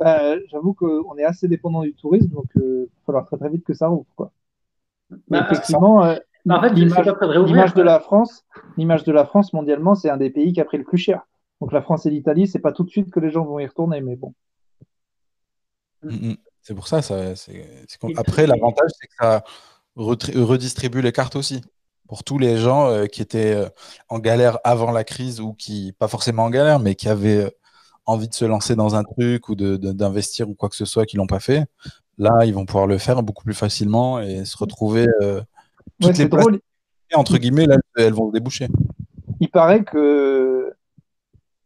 Bah, 0.00 0.36
J'avoue 0.48 0.74
qu'on 0.74 1.16
est 1.16 1.24
assez 1.24 1.48
dépendant 1.48 1.82
du 1.82 1.94
tourisme, 1.94 2.30
donc 2.30 2.46
il 2.56 2.60
va 2.60 2.86
falloir 3.06 3.26
très 3.26 3.36
très 3.36 3.48
vite 3.48 3.64
que 3.64 3.74
ça 3.74 3.88
rouvre. 3.88 4.06
Quoi. 4.16 4.32
Mais 5.10 5.40
Bah, 5.40 5.46
effectivement, 5.50 6.04
euh, 6.04 6.16
en 6.48 6.60
fait, 6.60 6.68
c'est 6.68 6.74
l'image 6.74 7.74
de 7.74 7.82
la 7.82 8.00
France, 8.00 8.44
l'image 8.76 9.04
de 9.04 9.12
la 9.12 9.24
France 9.24 9.52
mondialement, 9.52 9.94
c'est 9.94 10.10
un 10.10 10.16
des 10.16 10.30
pays 10.30 10.52
qui 10.52 10.60
a 10.60 10.64
pris 10.64 10.78
le 10.78 10.84
plus 10.84 10.98
cher. 10.98 11.22
Donc 11.60 11.72
la 11.72 11.82
France 11.82 12.06
et 12.06 12.10
l'Italie, 12.10 12.48
c'est 12.48 12.58
pas 12.58 12.72
tout 12.72 12.82
de 12.82 12.90
suite 12.90 13.10
que 13.10 13.20
les 13.20 13.30
gens 13.30 13.44
vont 13.44 13.58
y 13.60 13.66
retourner, 13.66 14.00
mais 14.00 14.16
bon. 14.16 14.34
Mm, 16.02 16.30
mm. 16.30 16.36
C'est 16.62 16.74
pour 16.74 16.86
ça, 16.86 17.02
ça 17.02 17.16
Après, 18.16 18.46
l'avantage, 18.46 18.90
c'est 19.00 19.06
que 19.08 19.14
ça 19.20 19.44
redistribue 19.96 21.02
les 21.02 21.12
cartes 21.12 21.36
aussi. 21.36 21.60
Pour 22.12 22.24
tous 22.24 22.36
les 22.36 22.58
gens 22.58 22.90
euh, 22.90 23.06
qui 23.06 23.22
étaient 23.22 23.54
euh, 23.54 23.70
en 24.10 24.18
galère 24.18 24.58
avant 24.64 24.90
la 24.90 25.02
crise 25.02 25.40
ou 25.40 25.54
qui, 25.54 25.94
pas 25.98 26.08
forcément 26.08 26.44
en 26.44 26.50
galère, 26.50 26.78
mais 26.78 26.94
qui 26.94 27.08
avaient 27.08 27.46
euh, 27.46 27.50
envie 28.04 28.28
de 28.28 28.34
se 28.34 28.44
lancer 28.44 28.76
dans 28.76 28.94
un 28.94 29.02
truc 29.02 29.48
ou 29.48 29.54
d'investir 29.54 30.46
ou 30.46 30.54
quoi 30.54 30.68
que 30.68 30.76
ce 30.76 30.84
soit, 30.84 31.06
qui 31.06 31.16
l'ont 31.16 31.26
pas 31.26 31.40
fait, 31.40 31.64
là, 32.18 32.44
ils 32.44 32.52
vont 32.52 32.66
pouvoir 32.66 32.86
le 32.86 32.98
faire 32.98 33.22
beaucoup 33.22 33.44
plus 33.44 33.54
facilement 33.54 34.20
et 34.20 34.44
se 34.44 34.58
retrouver. 34.58 35.06
toutes 36.02 36.10
Ouais, 36.10 36.12
les 36.12 36.28
places, 36.28 36.44
drôle. 36.44 36.60
entre 37.14 37.38
guillemets, 37.38 37.64
là, 37.64 37.78
elles 37.96 38.12
vont 38.12 38.28
se 38.28 38.34
déboucher. 38.34 38.68
Il 39.40 39.48
paraît 39.48 39.82
que, 39.82 40.70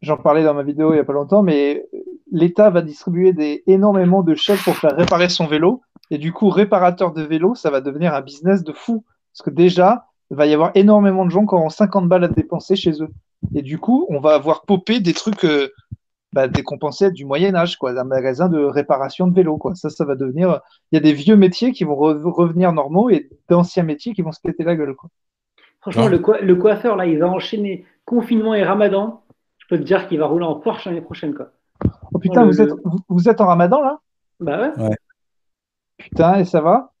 j'en 0.01 0.15
parlais 0.15 0.45
dans 0.45 0.53
ma 0.53 0.63
vidéo 0.63 0.93
il 0.93 0.95
y 0.95 1.01
a 1.01 1.03
pas 1.03 1.11
longtemps, 1.11 1.43
mais 1.43 1.85
l'État 2.31 2.69
va 2.69 2.81
distribuer 2.81 3.33
des, 3.33 3.63
énormément 3.67 4.23
de 4.23 4.33
chèques 4.33 4.63
pour 4.63 4.77
faire 4.77 4.95
réparer 4.95 5.27
son 5.27 5.45
vélo. 5.45 5.81
Et 6.09 6.17
du 6.17 6.31
coup, 6.31 6.47
réparateur 6.49 7.11
de 7.11 7.21
vélo, 7.21 7.53
ça 7.53 7.69
va 7.69 7.81
devenir 7.81 8.13
un 8.13 8.21
business 8.21 8.63
de 8.63 8.71
fou. 8.71 9.03
Parce 9.33 9.43
que 9.43 9.49
déjà, 9.49 10.05
va 10.29 10.45
y 10.45 10.53
avoir 10.53 10.71
énormément 10.75 11.25
de 11.25 11.31
gens 11.31 11.45
qui 11.45 11.55
auront 11.55 11.69
50 11.69 12.07
balles 12.09 12.23
à 12.25 12.27
dépenser 12.27 12.75
chez 12.75 13.01
eux. 13.01 13.09
Et 13.55 13.61
du 13.61 13.77
coup, 13.79 14.05
on 14.09 14.19
va 14.19 14.33
avoir 14.33 14.63
popé 14.63 14.99
des 14.99 15.13
trucs 15.13 15.45
euh, 15.45 15.69
bah, 16.33 16.45
être 16.45 17.13
du 17.13 17.25
Moyen-Âge, 17.25 17.77
quoi, 17.77 17.91
un 17.97 18.03
magasin 18.03 18.49
de 18.49 18.59
réparation 18.63 19.27
de 19.27 19.33
vélo. 19.35 19.57
Quoi. 19.57 19.75
Ça, 19.75 19.89
ça 19.89 20.03
va 20.05 20.15
devenir. 20.15 20.59
Il 20.91 20.95
y 20.95 20.97
a 20.97 21.01
des 21.01 21.13
vieux 21.13 21.35
métiers 21.37 21.71
qui 21.71 21.83
vont 21.83 21.95
re- 21.95 22.21
revenir 22.29 22.73
normaux 22.73 23.09
et 23.09 23.29
d'anciens 23.49 23.83
métiers 23.83 24.13
qui 24.13 24.21
vont 24.21 24.31
se 24.31 24.41
péter 24.41 24.63
la 24.63 24.75
gueule. 24.75 24.95
Quoi. 24.95 25.09
Franchement, 25.81 26.03
Ouais. 26.05 26.09
le, 26.09 26.19
coi- 26.19 26.41
le 26.41 26.55
coiffeur, 26.55 26.95
là, 26.97 27.05
il 27.05 27.17
va 27.19 27.27
enchaîner 27.29 27.85
confinement 28.05 28.53
et 28.53 28.63
ramadan. 28.63 29.21
Je 29.59 29.67
peux 29.69 29.77
te 29.77 29.83
dire 29.85 30.07
qu'il 30.07 30.19
va 30.19 30.25
rouler 30.25 30.45
en 30.45 30.55
Porsche 30.55 30.85
l'année 30.85 31.01
prochaine, 31.01 31.33
quoi. 31.33 31.49
Oh 32.13 32.19
putain, 32.19 32.41
le- 32.41 32.47
vous, 32.47 32.61
êtes, 32.61 32.71
vous, 32.83 32.99
vous 33.07 33.29
êtes 33.29 33.39
en 33.39 33.47
ramadan 33.47 33.81
là? 33.81 33.99
Bah 34.39 34.71
ouais. 34.77 34.95
Putain, 35.97 36.35
et 36.39 36.45
ça 36.45 36.61
va? 36.61 36.91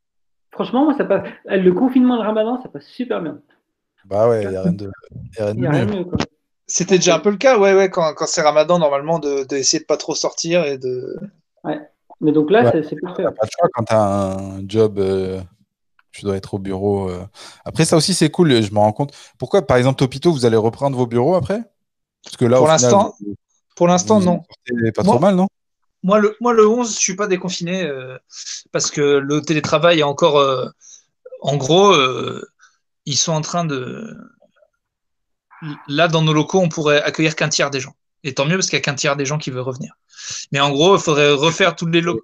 Franchement, 0.51 0.85
moi, 0.85 0.95
ça 0.97 1.05
passe. 1.05 1.27
Le 1.45 1.71
confinement 1.71 2.15
le 2.15 2.21
ramadan, 2.21 2.61
ça 2.61 2.69
passe 2.69 2.85
super 2.85 3.21
bien. 3.21 3.39
Bah 4.05 4.29
ouais, 4.29 4.43
il 4.43 4.49
n'y 4.49 4.55
a 4.55 4.61
rien 4.61 4.73
de, 4.73 4.89
y 5.37 5.41
a 5.41 5.45
rien 5.45 5.53
Il 5.53 5.55
de 5.55 5.59
n'y 5.61 5.67
a 5.67 5.71
rien 5.71 5.85
mieux. 5.85 6.03
de. 6.05 6.11
C'était 6.65 6.95
déjà 6.97 7.15
un 7.15 7.19
peu 7.19 7.29
le 7.29 7.37
cas, 7.37 7.57
ouais, 7.59 7.73
ouais, 7.73 7.89
quand, 7.89 8.13
quand 8.13 8.25
c'est 8.27 8.41
ramadan, 8.41 8.79
normalement, 8.79 9.19
de, 9.19 9.43
de 9.45 9.55
essayer 9.55 9.79
de 9.79 9.85
pas 9.85 9.97
trop 9.97 10.15
sortir 10.15 10.65
et 10.65 10.77
de. 10.77 11.15
Mais 12.19 12.31
donc 12.31 12.49
là, 12.49 12.63
Ouais. 12.63 12.83
c'est- 12.83 12.95
parfait. 12.99 13.23
T'as 13.23 13.31
pas 13.31 13.43
le 13.45 13.49
choix 13.57 13.69
quand 13.73 13.83
t'as 13.83 14.37
un 14.39 14.67
job, 14.67 14.97
euh, 14.97 15.39
tu 16.11 16.23
dois 16.23 16.35
être 16.35 16.55
au 16.55 16.57
bureau. 16.59 17.09
euh. 17.09 17.19
Après, 17.63 17.85
ça 17.85 17.95
aussi, 17.95 18.13
c'est 18.15 18.29
cool, 18.31 18.61
je 18.63 18.71
me 18.73 18.79
rends 18.79 18.91
compte. 18.93 19.13
Pourquoi, 19.37 19.61
par 19.61 19.77
exemple, 19.77 19.97
Topito, 19.99 20.31
vous 20.31 20.45
allez 20.45 20.57
reprendre 20.57 20.97
vos 20.97 21.05
bureaux 21.05 21.35
après? 21.35 21.61
Parce 22.23 22.37
que 22.37 22.45
là, 22.45 22.57
Pour 22.57 22.67
l'instant, 22.67 23.13
vous- 23.21 23.35
Pour 23.75 23.87
l'instant, 23.87 24.19
non. 24.19 24.39
pas 24.95 25.03
Moi- 25.03 25.13
trop 25.13 25.19
mal, 25.19 25.35
non? 25.35 25.47
Moi 26.07 26.19
le, 26.19 26.37
moi, 26.39 26.53
le 26.53 26.65
11, 26.65 26.93
je 26.93 26.99
suis 26.99 27.17
pas 27.17 27.27
déconfiné 27.27 27.83
euh, 27.83 28.17
parce 28.71 28.91
que 28.91 29.01
le 29.01 29.41
télétravail 29.41 29.99
est 29.99 30.03
encore. 30.03 30.37
euh, 30.37 30.65
en 31.41 31.57
gros, 31.57 31.91
euh, 31.91 32.41
ils 33.05 33.17
sont 33.17 33.33
en 33.33 33.41
train 33.41 33.65
de. 33.65 34.15
Là, 35.89 36.07
dans 36.07 36.21
nos 36.21 36.31
locaux, 36.31 36.59
on 36.59 36.69
pourrait 36.69 37.01
accueillir 37.01 37.35
qu'un 37.35 37.49
tiers 37.49 37.71
des 37.71 37.81
gens. 37.81 37.93
Et 38.23 38.33
tant 38.33 38.45
mieux 38.45 38.55
parce 38.55 38.69
qu'il 38.69 38.77
n'y 38.77 38.83
a 38.83 38.85
qu'un 38.85 38.95
tiers 38.95 39.17
des 39.17 39.25
gens 39.25 39.37
qui 39.37 39.51
veulent 39.51 39.59
revenir. 39.59 39.95
Mais 40.53 40.61
en 40.61 40.69
gros, 40.69 40.95
il 40.95 41.01
faudrait 41.01 41.33
refaire 41.33 41.75
tous 41.75 41.87
les 41.87 41.99
locaux. 41.99 42.23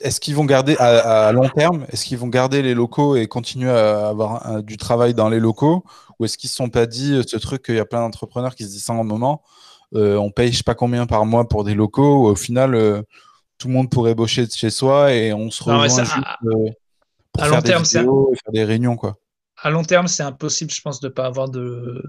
Est-ce 0.00 0.18
qu'ils 0.18 0.34
vont 0.34 0.46
garder 0.46 0.74
à, 0.78 1.30
long 1.32 1.50
terme 1.50 1.84
Est-ce 1.90 2.06
qu'ils 2.06 2.18
vont 2.18 2.28
garder 2.28 2.62
les 2.62 2.72
locaux 2.72 3.16
et 3.16 3.26
continuer 3.26 3.70
à 3.70 4.08
avoir 4.08 4.62
du 4.62 4.78
travail 4.78 5.12
dans 5.12 5.28
les 5.28 5.40
locaux? 5.40 5.84
Ou 6.18 6.24
est-ce 6.24 6.38
qu'ils 6.38 6.48
ne 6.48 6.52
se 6.52 6.56
sont 6.56 6.70
pas 6.70 6.86
dit 6.86 7.20
ce 7.26 7.36
truc 7.36 7.64
qu'il 7.64 7.74
y 7.74 7.80
a 7.80 7.84
plein 7.84 8.00
d'entrepreneurs 8.00 8.54
qui 8.54 8.64
se 8.64 8.70
disent 8.70 8.84
ça 8.84 8.94
en 8.94 9.04
moment 9.04 9.42
On 9.92 10.30
paye 10.30 10.52
je 10.52 10.58
sais 10.58 10.62
pas 10.62 10.74
combien 10.74 11.06
par 11.06 11.24
mois 11.26 11.48
pour 11.48 11.64
des 11.64 11.74
locaux 11.74 12.22
où 12.22 12.26
au 12.26 12.34
final 12.34 12.74
euh, 12.74 13.02
tout 13.58 13.68
le 13.68 13.74
monde 13.74 13.90
pourrait 13.90 14.14
bosser 14.14 14.46
de 14.46 14.52
chez 14.52 14.70
soi 14.70 15.12
et 15.12 15.32
on 15.32 15.50
se 15.50 15.68
Non, 15.68 15.80
rejoint 15.80 15.88
ça, 15.88 16.04
juste, 16.04 16.16
à- 16.26 16.38
euh, 16.44 16.70
pour 17.32 17.42
à 17.42 17.46
faire 17.46 17.54
long 17.56 17.62
des 17.62 17.68
terme, 17.70 17.84
c'est- 17.84 17.98
vidéos 18.00 18.30
et 18.32 18.36
faire 18.36 18.52
des 18.52 18.64
réunions 18.64 18.96
quoi. 18.96 19.16
À 19.60 19.70
long 19.70 19.82
terme, 19.82 20.06
c'est 20.06 20.22
impossible, 20.22 20.70
je 20.70 20.80
pense, 20.82 21.00
de 21.00 21.08
ne 21.08 21.12
pas 21.12 21.26
avoir 21.26 21.48
de, 21.48 22.00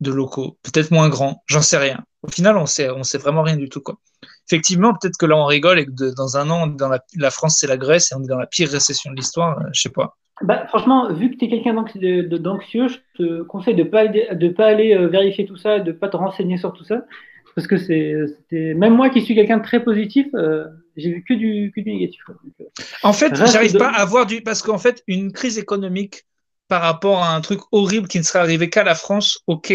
de 0.00 0.12
locaux. 0.12 0.56
Peut-être 0.62 0.92
moins 0.92 1.08
grands, 1.08 1.42
j'en 1.46 1.60
sais 1.62 1.78
rien. 1.78 2.04
Au 2.22 2.28
final, 2.28 2.56
on 2.56 2.66
sait, 2.66 2.90
on 2.90 3.02
sait 3.02 3.18
vraiment 3.18 3.42
rien 3.42 3.56
du 3.56 3.68
tout. 3.68 3.80
Quoi. 3.80 3.96
Effectivement, 4.48 4.92
peut-être 4.94 5.16
que 5.16 5.26
là, 5.26 5.36
on 5.36 5.46
rigole 5.46 5.80
et 5.80 5.86
que 5.86 5.90
de- 5.90 6.10
dans 6.10 6.36
un 6.36 6.48
an, 6.48 6.68
dans 6.68 6.88
la, 6.88 7.00
la 7.16 7.30
France, 7.32 7.56
c'est 7.58 7.66
la 7.66 7.76
Grèce 7.76 8.12
et 8.12 8.14
on 8.14 8.22
est 8.22 8.28
dans 8.28 8.38
la 8.38 8.46
pire 8.46 8.68
récession 8.70 9.10
de 9.10 9.16
l'histoire. 9.16 9.58
euh, 9.58 9.64
je 9.72 9.80
sais 9.82 9.88
pas. 9.88 10.16
Bah, 10.42 10.66
franchement, 10.68 11.12
vu 11.12 11.30
que 11.30 11.36
tu 11.36 11.46
es 11.46 11.48
quelqu'un 11.48 11.74
d'anxieux, 11.74 12.88
je 12.88 12.98
te 13.16 13.42
conseille 13.42 13.74
de 13.74 13.84
ne 13.84 13.88
pas, 13.88 14.06
de 14.06 14.48
pas 14.48 14.66
aller 14.66 14.94
euh, 14.94 15.08
vérifier 15.08 15.46
tout 15.46 15.56
ça, 15.56 15.78
de 15.78 15.92
ne 15.92 15.96
pas 15.96 16.08
te 16.08 16.16
renseigner 16.16 16.58
sur 16.58 16.72
tout 16.74 16.84
ça. 16.84 17.04
Parce 17.54 17.66
que 17.66 17.78
c'est, 17.78 18.14
c'était- 18.26 18.74
même 18.74 18.94
moi 18.94 19.08
qui 19.08 19.22
suis 19.22 19.34
quelqu'un 19.34 19.56
de 19.58 19.62
très 19.62 19.82
positif, 19.82 20.26
euh, 20.34 20.66
j'ai 20.94 21.10
vu 21.10 21.24
que 21.26 21.32
du, 21.32 21.72
que 21.74 21.80
du 21.80 21.90
négatif. 21.90 22.22
quoi. 22.24 22.34
Donc, 22.44 22.52
euh, 22.60 22.64
En 23.02 23.14
fait, 23.14 23.34
j'arrive 23.34 23.72
de- 23.72 23.78
pas 23.78 23.88
à 23.88 24.04
voir 24.04 24.26
du. 24.26 24.42
Parce 24.42 24.60
qu'en 24.60 24.76
fait, 24.78 25.02
une 25.06 25.32
crise 25.32 25.56
économique 25.56 26.24
par 26.68 26.82
rapport 26.82 27.22
à 27.22 27.34
un 27.34 27.40
truc 27.40 27.60
horrible 27.72 28.08
qui 28.08 28.18
ne 28.18 28.24
serait 28.24 28.40
arrivé 28.40 28.68
qu'à 28.68 28.84
la 28.84 28.94
France, 28.94 29.40
ok. 29.46 29.72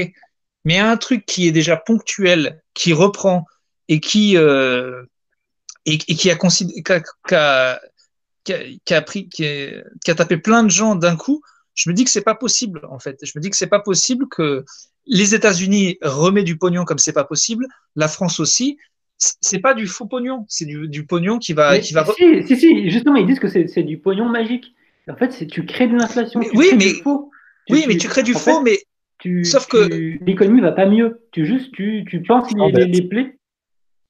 Mais 0.63 0.77
un 0.77 0.95
truc 0.97 1.25
qui 1.25 1.47
est 1.47 1.51
déjà 1.51 1.75
ponctuel, 1.75 2.61
qui 2.75 2.93
reprend 2.93 3.45
et 3.87 3.99
qui, 3.99 4.37
euh, 4.37 5.01
et, 5.87 5.93
et 6.07 6.15
qui 6.15 6.29
a, 6.29 6.35
considéré, 6.35 6.83
qui 8.43 8.53
a, 8.53 8.59
qui 8.59 8.63
a- 8.63 8.65
qui 8.65 8.73
a- 8.73 8.77
qui 8.85 8.93
a 8.93 9.01
pris, 9.01 9.29
qui, 9.29 9.43
est- 9.43 9.83
qui 10.03 10.11
a 10.11 10.15
tapé 10.15 10.37
plein 10.37 10.63
de 10.63 10.69
gens 10.69 10.95
d'un 10.95 11.15
coup, 11.15 11.41
je 11.75 11.89
me 11.89 11.93
dis 11.95 12.03
que 12.03 12.09
c'est 12.09 12.21
pas 12.23 12.35
possible, 12.35 12.81
en 12.89 12.99
fait. 12.99 13.17
Je 13.23 13.31
me 13.35 13.41
dis 13.41 13.49
que 13.49 13.55
c'est 13.55 13.67
pas 13.67 13.79
possible 13.79 14.27
que 14.29 14.65
les 15.07 15.33
États-Unis 15.35 15.97
remettent 16.01 16.45
du 16.45 16.57
pognon 16.57 16.83
comme 16.85 16.97
c'est 16.99 17.13
pas 17.13 17.23
possible, 17.23 17.65
la 17.95 18.07
France 18.07 18.39
aussi. 18.39 18.77
C'est 19.17 19.59
pas 19.59 19.73
du 19.75 19.85
faux 19.85 20.07
pognon, 20.07 20.45
c'est 20.49 20.65
du, 20.65 20.87
du 20.87 21.05
pognon 21.05 21.37
qui 21.37 21.53
va, 21.53 21.73
mais 21.73 21.81
qui 21.81 21.93
va. 21.93 22.05
si, 22.17 22.47
si, 22.47 22.57
si, 22.57 22.89
justement, 22.89 23.17
ils 23.17 23.27
disent 23.27 23.39
que 23.39 23.47
c'est, 23.47 23.83
du 23.83 23.97
pognon 23.99 24.27
magique. 24.27 24.73
En 25.09 25.15
fait, 25.15 25.31
c'est, 25.31 25.45
tu 25.47 25.65
crées 25.65 25.87
de 25.87 25.95
l'inflation. 25.95 26.39
Tu 26.39 26.49
oui, 26.55 26.67
crées 26.69 26.77
mais- 26.77 26.93
du 26.93 27.01
faux. 27.01 27.31
Oui, 27.69 27.85
mais 27.87 27.97
tu 27.97 28.07
crées 28.07 28.23
du 28.23 28.33
faux, 28.33 28.39
fait, 28.39 28.61
mais 28.63 28.79
tu- 29.19 29.45
sauf 29.45 29.67
tu- 29.67 29.77
que- 29.77 30.23
l'économie 30.25 30.61
va 30.61 30.71
pas 30.71 30.87
mieux. 30.87 31.21
Tu 31.31 31.45
juste, 31.45 31.71
tu, 31.71 32.03
tu 32.09 32.21
penses 32.23 32.51
les, 32.53 32.71
les, 32.71 32.85
les 32.85 33.01
plaies. 33.07 33.37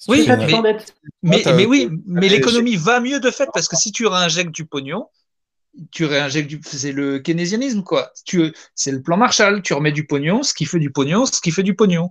Oui, 0.07 0.25
ça, 0.25 0.35
mais- 0.35 1.65
oui, 1.65 1.89
mais 2.07 2.27
l'économie 2.27 2.75
va 2.75 2.99
mieux 2.99 3.19
de 3.19 3.29
fait 3.31 3.47
parce 3.53 3.67
que 3.67 3.75
si 3.75 3.91
tu 3.91 4.07
réinjectes 4.07 4.51
du 4.51 4.65
pognon, 4.65 5.07
tu 5.91 6.05
réinjectes 6.05 6.49
du, 6.49 6.59
c'est 6.65 6.91
le 6.91 7.19
keynésianisme 7.19 7.83
quoi. 7.83 8.11
Tu, 8.25 8.53
c'est 8.75 8.91
le 8.91 9.01
plan 9.01 9.15
Marshall. 9.17 9.61
Tu 9.61 9.73
remets 9.73 9.91
du 9.91 10.05
pognon, 10.07 10.43
ce 10.43 10.53
qui 10.53 10.65
fait 10.65 10.79
du 10.79 10.91
pognon, 10.91 11.25
ce 11.25 11.39
qui 11.39 11.51
fait 11.51 11.63
du 11.63 11.75
pognon. 11.75 12.09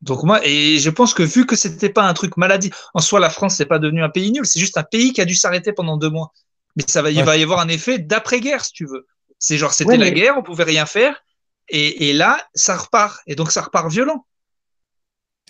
Donc 0.00 0.22
moi, 0.24 0.40
et 0.46 0.78
je 0.78 0.88
pense 0.88 1.12
que 1.12 1.22
vu 1.22 1.44
que 1.44 1.56
c'était 1.56 1.90
pas 1.90 2.04
un 2.04 2.14
truc 2.14 2.38
maladie, 2.38 2.70
en 2.94 3.00
soi 3.00 3.20
la 3.20 3.28
France 3.28 3.56
c'est 3.56 3.66
pas 3.66 3.78
devenu 3.78 4.02
un 4.02 4.08
pays 4.08 4.32
nul, 4.32 4.46
c'est 4.46 4.58
juste 4.58 4.78
un 4.78 4.82
pays 4.82 5.12
qui 5.12 5.20
a 5.20 5.26
dû 5.26 5.34
s'arrêter 5.34 5.72
pendant 5.74 5.98
deux 5.98 6.08
mois. 6.08 6.32
Mais 6.76 6.84
ça 6.88 7.02
va, 7.02 7.10
il 7.10 7.18
Ouais. 7.18 7.22
va 7.24 7.36
y 7.36 7.42
avoir 7.42 7.60
un 7.60 7.68
effet 7.68 7.98
d'après-guerre 7.98 8.64
si 8.64 8.72
tu 8.72 8.86
veux. 8.86 9.06
C'est 9.38 9.58
genre 9.58 9.74
c'était 9.74 9.90
Ouais, 9.90 9.96
la 9.98 10.06
mais- 10.06 10.12
guerre, 10.12 10.36
on 10.38 10.42
pouvait 10.42 10.64
rien 10.64 10.86
faire, 10.86 11.22
et, 11.68 12.08
et 12.08 12.12
là 12.14 12.48
ça 12.54 12.78
repart, 12.78 13.20
et 13.26 13.34
donc 13.34 13.50
ça 13.52 13.60
repart 13.60 13.90
violent. 13.90 14.24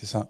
C'est 0.01 0.07
ça. 0.07 0.29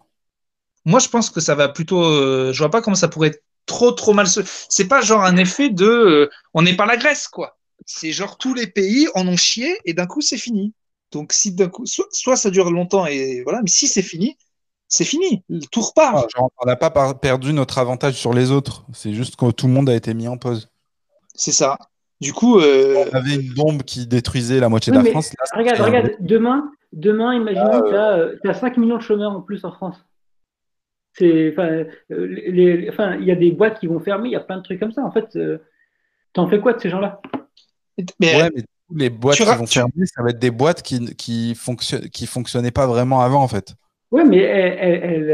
Moi, 0.84 0.98
je 1.00 1.08
pense 1.08 1.30
que 1.30 1.40
ça 1.40 1.54
va 1.54 1.68
plutôt. 1.68 2.02
euh, 2.02 2.52
je 2.52 2.58
vois 2.58 2.70
pas 2.70 2.80
comment 2.82 2.96
ça 2.96 3.08
pourrait 3.08 3.28
être 3.28 3.42
trop 3.66 3.92
trop 3.92 4.12
mal 4.14 4.26
se. 4.26 4.40
C'est 4.68 4.88
pas 4.88 5.00
genre 5.00 5.22
un 5.24 5.36
effet 5.36 5.70
de. 5.70 5.84
euh, 5.86 6.30
on 6.54 6.62
n'est 6.62 6.76
pas 6.76 6.86
la 6.86 6.96
Grèce, 6.96 7.28
quoi. 7.28 7.58
C'est 7.86 8.12
genre 8.12 8.38
tous 8.38 8.54
les 8.54 8.66
pays 8.66 9.08
en 9.14 9.26
ont 9.26 9.36
chié 9.36 9.78
et 9.84 9.94
d'un 9.94 10.06
coup 10.06 10.20
c'est 10.20 10.38
fini. 10.38 10.74
Donc, 11.12 11.32
si 11.32 11.52
d'un 11.52 11.68
coup, 11.68 11.86
soit, 11.86 12.06
soit 12.12 12.36
ça 12.36 12.50
dure 12.50 12.70
longtemps 12.70 13.04
et 13.06 13.42
voilà, 13.42 13.60
mais 13.62 13.68
si 13.70 13.88
c'est 13.88 14.02
fini, 14.02 14.36
c'est 14.88 15.04
fini. 15.04 15.42
Le 15.48 15.60
tour 15.66 15.88
repart. 15.88 16.16
Ah, 16.16 16.26
genre, 16.36 16.50
on 16.62 16.66
n'a 16.66 16.76
pas 16.76 16.90
par- 16.90 17.18
perdu 17.18 17.52
notre 17.52 17.78
avantage 17.78 18.14
sur 18.14 18.32
les 18.32 18.50
autres. 18.50 18.84
C'est 18.92 19.12
juste 19.12 19.36
que 19.36 19.50
tout 19.50 19.66
le 19.66 19.72
monde 19.72 19.88
a 19.88 19.94
été 19.94 20.14
mis 20.14 20.28
en 20.28 20.36
pause. 20.36 20.68
C'est 21.34 21.52
ça. 21.52 21.78
Du 22.20 22.32
coup, 22.32 22.58
euh, 22.60 23.04
On 23.10 23.16
avait 23.16 23.36
une 23.36 23.54
bombe 23.54 23.82
qui 23.82 24.06
détruisait 24.06 24.60
la 24.60 24.68
moitié 24.68 24.92
Oui, 24.92 24.98
de 24.98 25.04
la 25.04 25.10
France. 25.10 25.32
Là, 25.32 25.58
regarde, 25.58 25.80
regarde, 25.80 26.10
demain, 26.20 26.70
demain, 26.92 27.34
imaginons 27.34 27.70
Ah, 27.72 27.80
que 27.82 28.40
tu 28.42 28.48
as, 28.48 28.54
5 28.54 28.76
millions 28.76 28.98
de 28.98 29.02
chômeurs 29.02 29.32
en 29.32 29.40
plus 29.40 29.64
en 29.64 29.72
France. 29.72 29.96
C'est, 31.12 31.50
enfin, 31.52 31.84
euh, 32.12 32.86
enfin, 32.88 33.16
il 33.16 33.24
y 33.24 33.32
a 33.32 33.34
des 33.34 33.50
boîtes 33.50 33.80
qui 33.80 33.86
vont 33.86 34.00
fermer, 34.00 34.28
il 34.28 34.32
y 34.32 34.36
a 34.36 34.40
plein 34.40 34.58
de 34.58 34.62
trucs 34.62 34.78
comme 34.78 34.92
ça. 34.92 35.02
En 35.02 35.10
fait, 35.10 35.36
euh, 35.36 35.58
t'en 36.32 36.48
fais 36.48 36.60
quoi 36.60 36.72
de 36.72 36.80
ces 36.80 36.90
gens-là? 36.90 37.20
Mais 38.20 38.36
Ouais, 38.36 38.50
mais 38.54 38.62
tous 38.62 38.96
les 38.96 39.10
boîtes 39.10 39.36
qui 39.36 39.44
vont 39.44 39.66
fermer, 39.66 40.06
ça 40.06 40.22
va 40.22 40.30
être 40.30 40.38
des 40.38 40.50
boîtes 40.50 40.82
qui, 40.82 41.14
qui, 41.16 41.54
fonctionnent, 41.54 42.08
qui 42.08 42.26
fonctionnaient 42.26 42.70
pas 42.70 42.86
vraiment 42.86 43.20
avant, 43.20 43.42
en 43.42 43.48
fait. 43.48 43.74
Ouais, 44.10 44.24
mais 44.24 44.38
elle, 44.38 44.78
elle, 44.80 45.30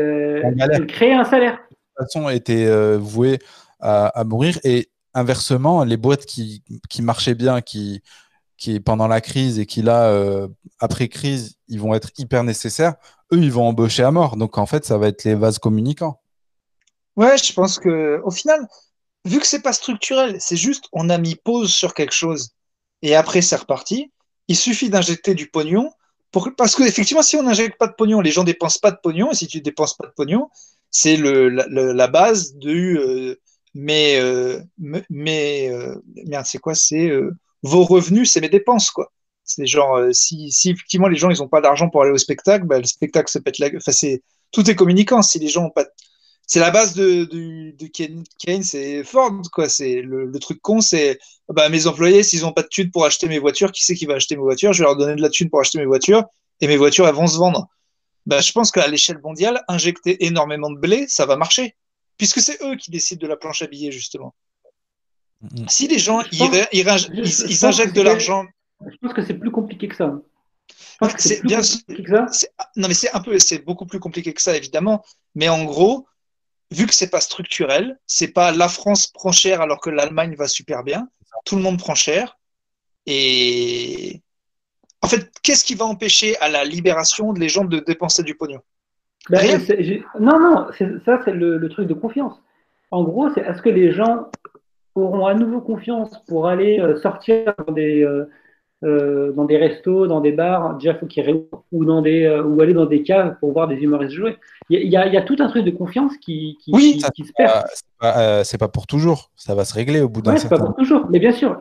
elle, 0.58 0.82
euh, 0.82 0.86
crée 0.86 1.12
un 1.12 1.24
salaire. 1.24 1.58
De 1.70 1.76
toute 2.04 2.12
façon, 2.12 2.28
étaient 2.28 2.66
euh, 2.66 2.98
vouées 2.98 3.38
à, 3.80 4.08
à 4.08 4.24
mourir. 4.24 4.58
Et 4.64 4.88
inversement, 5.14 5.84
les 5.84 5.96
boîtes 5.96 6.26
qui, 6.26 6.62
qui 6.88 7.02
marchaient 7.02 7.34
bien, 7.34 7.60
qui, 7.60 8.02
qui 8.56 8.80
pendant 8.80 9.08
la 9.08 9.20
crise 9.20 9.58
et 9.58 9.66
qui 9.66 9.82
là, 9.82 10.08
euh, 10.10 10.48
après 10.78 11.08
crise, 11.08 11.56
ils 11.68 11.80
vont 11.80 11.94
être 11.94 12.10
hyper 12.18 12.44
nécessaires, 12.44 12.94
eux, 13.32 13.38
ils 13.38 13.52
vont 13.52 13.66
embaucher 13.66 14.02
à 14.02 14.10
mort. 14.10 14.36
Donc, 14.36 14.58
en 14.58 14.66
fait, 14.66 14.84
ça 14.84 14.98
va 14.98 15.08
être 15.08 15.24
les 15.24 15.34
vases 15.34 15.58
communicants. 15.58 16.20
Ouais, 17.16 17.36
je 17.38 17.52
pense 17.52 17.78
que 17.78 18.20
au 18.24 18.30
final, 18.30 18.66
vu 19.24 19.40
que 19.40 19.46
c'est 19.46 19.62
pas 19.62 19.72
structurel, 19.72 20.36
c'est 20.38 20.56
juste 20.56 20.84
on 20.92 21.08
a 21.08 21.18
mis 21.18 21.34
pause 21.34 21.72
sur 21.72 21.94
quelque 21.94 22.14
chose 22.14 22.50
et 23.02 23.14
après 23.14 23.40
c'est 23.40 23.56
reparti. 23.56 24.12
Il 24.48 24.56
suffit 24.56 24.90
d'injecter 24.90 25.34
du 25.34 25.48
pognon 25.48 25.90
pour 26.30 26.50
parce 26.56 26.76
que 26.76 26.82
effectivement, 26.82 27.22
si 27.22 27.36
on 27.36 27.42
n'injecte 27.42 27.78
pas 27.78 27.86
de 27.86 27.94
pognon, 27.94 28.20
les 28.20 28.30
gens 28.30 28.44
dépensent 28.44 28.80
pas 28.80 28.90
de 28.90 28.98
pognon 29.02 29.30
et 29.32 29.34
si 29.34 29.46
tu 29.46 29.62
dépenses 29.62 29.96
pas 29.96 30.06
de 30.06 30.12
pognon, 30.12 30.50
c'est 30.90 31.16
le, 31.16 31.48
la, 31.48 32.06
base 32.06 32.54
du 32.54 32.98
euh, 32.98 33.36
mais 33.74 34.18
euh, 34.20 34.60
mais 34.78 35.70
euh, 35.70 35.96
merde, 36.26 36.46
c'est 36.46 36.58
quoi? 36.58 36.74
C'est 36.74 37.10
vos 37.62 37.84
revenus, 37.84 38.30
c'est 38.32 38.40
mes 38.40 38.48
dépenses 38.48 38.90
quoi. 38.90 39.12
C'est 39.44 39.66
genre 39.66 39.96
euh, 39.96 40.12
si, 40.12 40.50
si 40.50 40.70
effectivement 40.70 41.08
les 41.08 41.16
gens 41.16 41.30
ils 41.30 41.42
ont 41.42 41.48
pas 41.48 41.60
d'argent 41.60 41.88
pour 41.88 42.02
aller 42.02 42.12
au 42.12 42.18
spectacle, 42.18 42.66
bah, 42.66 42.78
le 42.78 42.84
spectacle 42.84 43.30
se 43.30 43.38
pète 43.38 43.58
la. 43.58 43.68
Enfin, 43.76 43.92
c'est 43.92 44.22
tout 44.52 44.68
est 44.70 44.74
communicant. 44.74 45.20
Les 45.40 45.48
gens 45.48 45.70
pas 45.70 45.86
c'est 46.46 46.60
la 46.60 46.70
base 46.70 46.94
de, 46.94 47.24
de, 47.24 47.72
de 47.76 47.86
Keynes, 47.88 48.62
c'est 48.62 49.02
Ford, 49.02 49.42
quoi. 49.52 49.68
C'est 49.68 50.00
le, 50.00 50.26
le 50.26 50.38
truc 50.38 50.60
con, 50.62 50.80
c'est 50.80 51.18
bah, 51.48 51.68
mes 51.68 51.86
employés, 51.88 52.22
s'ils 52.22 52.42
n'ont 52.42 52.52
pas 52.52 52.62
de 52.62 52.68
thunes 52.68 52.90
pour 52.90 53.04
acheter 53.04 53.26
mes 53.28 53.40
voitures, 53.40 53.72
qui 53.72 53.84
c'est 53.84 53.94
qui 53.96 54.06
va 54.06 54.14
acheter 54.14 54.36
mes 54.36 54.42
voitures? 54.42 54.72
Je 54.72 54.78
vais 54.78 54.84
leur 54.84 54.96
donner 54.96 55.16
de 55.16 55.22
la 55.22 55.28
thune 55.28 55.50
pour 55.50 55.60
acheter 55.60 55.78
mes 55.78 55.86
voitures 55.86 56.24
et 56.60 56.68
mes 56.68 56.76
voitures, 56.76 57.08
elles 57.08 57.14
vont 57.14 57.26
se 57.26 57.36
vendre. 57.36 57.68
Bah, 58.26 58.40
je 58.40 58.52
pense 58.52 58.70
qu'à 58.70 58.86
l'échelle 58.86 59.20
mondiale, 59.22 59.64
injecter 59.68 60.24
énormément 60.24 60.70
de 60.70 60.78
blé, 60.78 61.06
ça 61.08 61.26
va 61.26 61.36
marcher. 61.36 61.76
Puisque 62.16 62.40
c'est 62.40 62.62
eux 62.62 62.76
qui 62.76 62.90
décident 62.90 63.20
de 63.20 63.26
la 63.26 63.36
planche 63.36 63.62
à 63.62 63.66
billets, 63.66 63.92
justement. 63.92 64.34
Mhm. 65.42 65.68
Si 65.68 65.86
les 65.88 65.98
gens, 65.98 66.22
ils, 66.32 67.64
injectent 67.64 67.94
de 67.96 68.02
l'argent, 68.02 68.44
Je 68.86 68.96
pense 69.00 69.12
que 69.14 69.22
c'est 69.22 69.34
plus 69.34 69.50
compliqué 69.50 69.88
que 69.88 69.96
ça. 69.96 70.18
Je 70.68 70.96
pense 70.98 71.14
que 71.14 71.22
C'est 71.22 71.42
bien- 71.44 71.60
compliqué 71.60 72.02
que 72.02 72.10
ça. 72.10 72.26
c'est- 72.30 72.50
non 72.76 72.88
mais 72.88 72.94
c'est 72.94 73.10
un 73.12 73.20
peu, 73.20 73.38
c'est 73.38 73.58
beaucoup 73.64 73.86
plus 73.86 74.00
compliqué 74.00 74.32
que 74.32 74.42
ça 74.42 74.56
évidemment. 74.56 75.04
Mais 75.34 75.48
en 75.48 75.64
gros, 75.64 76.06
vu 76.70 76.86
que 76.86 76.94
c'est 76.94 77.10
pas 77.10 77.20
structurel, 77.20 77.98
c'est 78.06 78.28
pas 78.28 78.50
la 78.52 78.68
France 78.68 79.06
prend 79.08 79.32
cher 79.32 79.60
alors 79.60 79.80
que 79.80 79.90
l'Allemagne 79.90 80.34
va 80.36 80.48
super 80.48 80.82
bien. 80.84 81.08
Tout 81.44 81.56
le 81.56 81.62
monde 81.62 81.78
prend 81.78 81.94
cher. 81.94 82.38
Et 83.06 84.20
en 85.02 85.08
fait, 85.08 85.30
qu'est-ce 85.42 85.64
qui 85.64 85.74
va 85.74 85.84
empêcher 85.84 86.36
à 86.38 86.48
la 86.48 86.64
libération 86.64 87.32
de 87.32 87.38
les 87.40 87.48
gens 87.48 87.64
de 87.64 87.78
dépenser 87.78 88.22
du 88.22 88.34
pognon? 88.34 88.60
Ben, 89.30 89.38
Rien. 89.38 89.58
non, 90.20 90.38
non, 90.38 90.66
ça 91.04 91.20
c'est 91.24 91.32
le, 91.32 91.58
le 91.58 91.68
truc 91.68 91.86
de 91.88 91.94
confiance. 91.94 92.34
En 92.90 93.02
gros, 93.04 93.30
c'est 93.34 93.40
est-ce 93.40 93.60
que 93.62 93.68
les 93.68 93.92
gens 93.92 94.30
auront 95.02 95.26
à 95.26 95.34
nouveau 95.34 95.60
confiance 95.60 96.10
pour 96.28 96.46
aller 96.48 96.80
euh, 96.80 96.96
sortir 96.96 97.54
dans 97.66 97.72
des, 97.72 98.02
euh, 98.02 98.28
euh, 98.84 99.32
dans 99.32 99.44
des 99.44 99.56
restos, 99.56 100.06
dans 100.06 100.20
des 100.20 100.32
bars, 100.32 100.76
déjà 100.76 100.94
faut 100.94 101.06
qu'ils 101.06 101.22
réouvrent, 101.24 101.64
ou, 101.72 101.84
dans 101.84 102.02
des, 102.02 102.24
euh, 102.24 102.42
ou 102.42 102.60
aller 102.60 102.74
dans 102.74 102.86
des 102.86 103.02
caves 103.02 103.36
pour 103.40 103.52
voir 103.52 103.68
des 103.68 103.76
humoristes 103.76 104.12
jouer. 104.14 104.36
Il 104.68 104.88
y, 104.88 104.96
a- 104.96 105.06
y 105.06 105.16
y 105.16 105.24
tout 105.24 105.36
un 105.38 105.48
truc 105.48 105.64
de 105.64 105.70
confiance 105.70 106.16
qui, 106.18 106.58
qui, 106.62 106.72
Oui, 106.72 106.92
qui- 106.94 107.00
ça, 107.00 107.10
qui 107.10 107.24
se 107.24 107.32
perd. 107.36 107.50
Ah, 107.54 107.64
c'est 107.72 107.86
pas, 107.98 108.44
c'est 108.44 108.58
pas 108.58 108.68
pour 108.68 108.86
toujours. 108.86 109.30
Ça 109.36 109.54
va 109.54 109.64
se 109.64 109.74
régler 109.74 110.00
au 110.00 110.08
bout 110.08 110.22
d'un 110.22 110.32
Ouais, 110.32 110.38
c'est 110.38 110.48
pas 110.48 110.56
certain 110.56 110.72
pour 110.72 110.76
toujours, 110.76 111.06
mais 111.10 111.18
bien 111.18 111.32
sûr, 111.32 111.60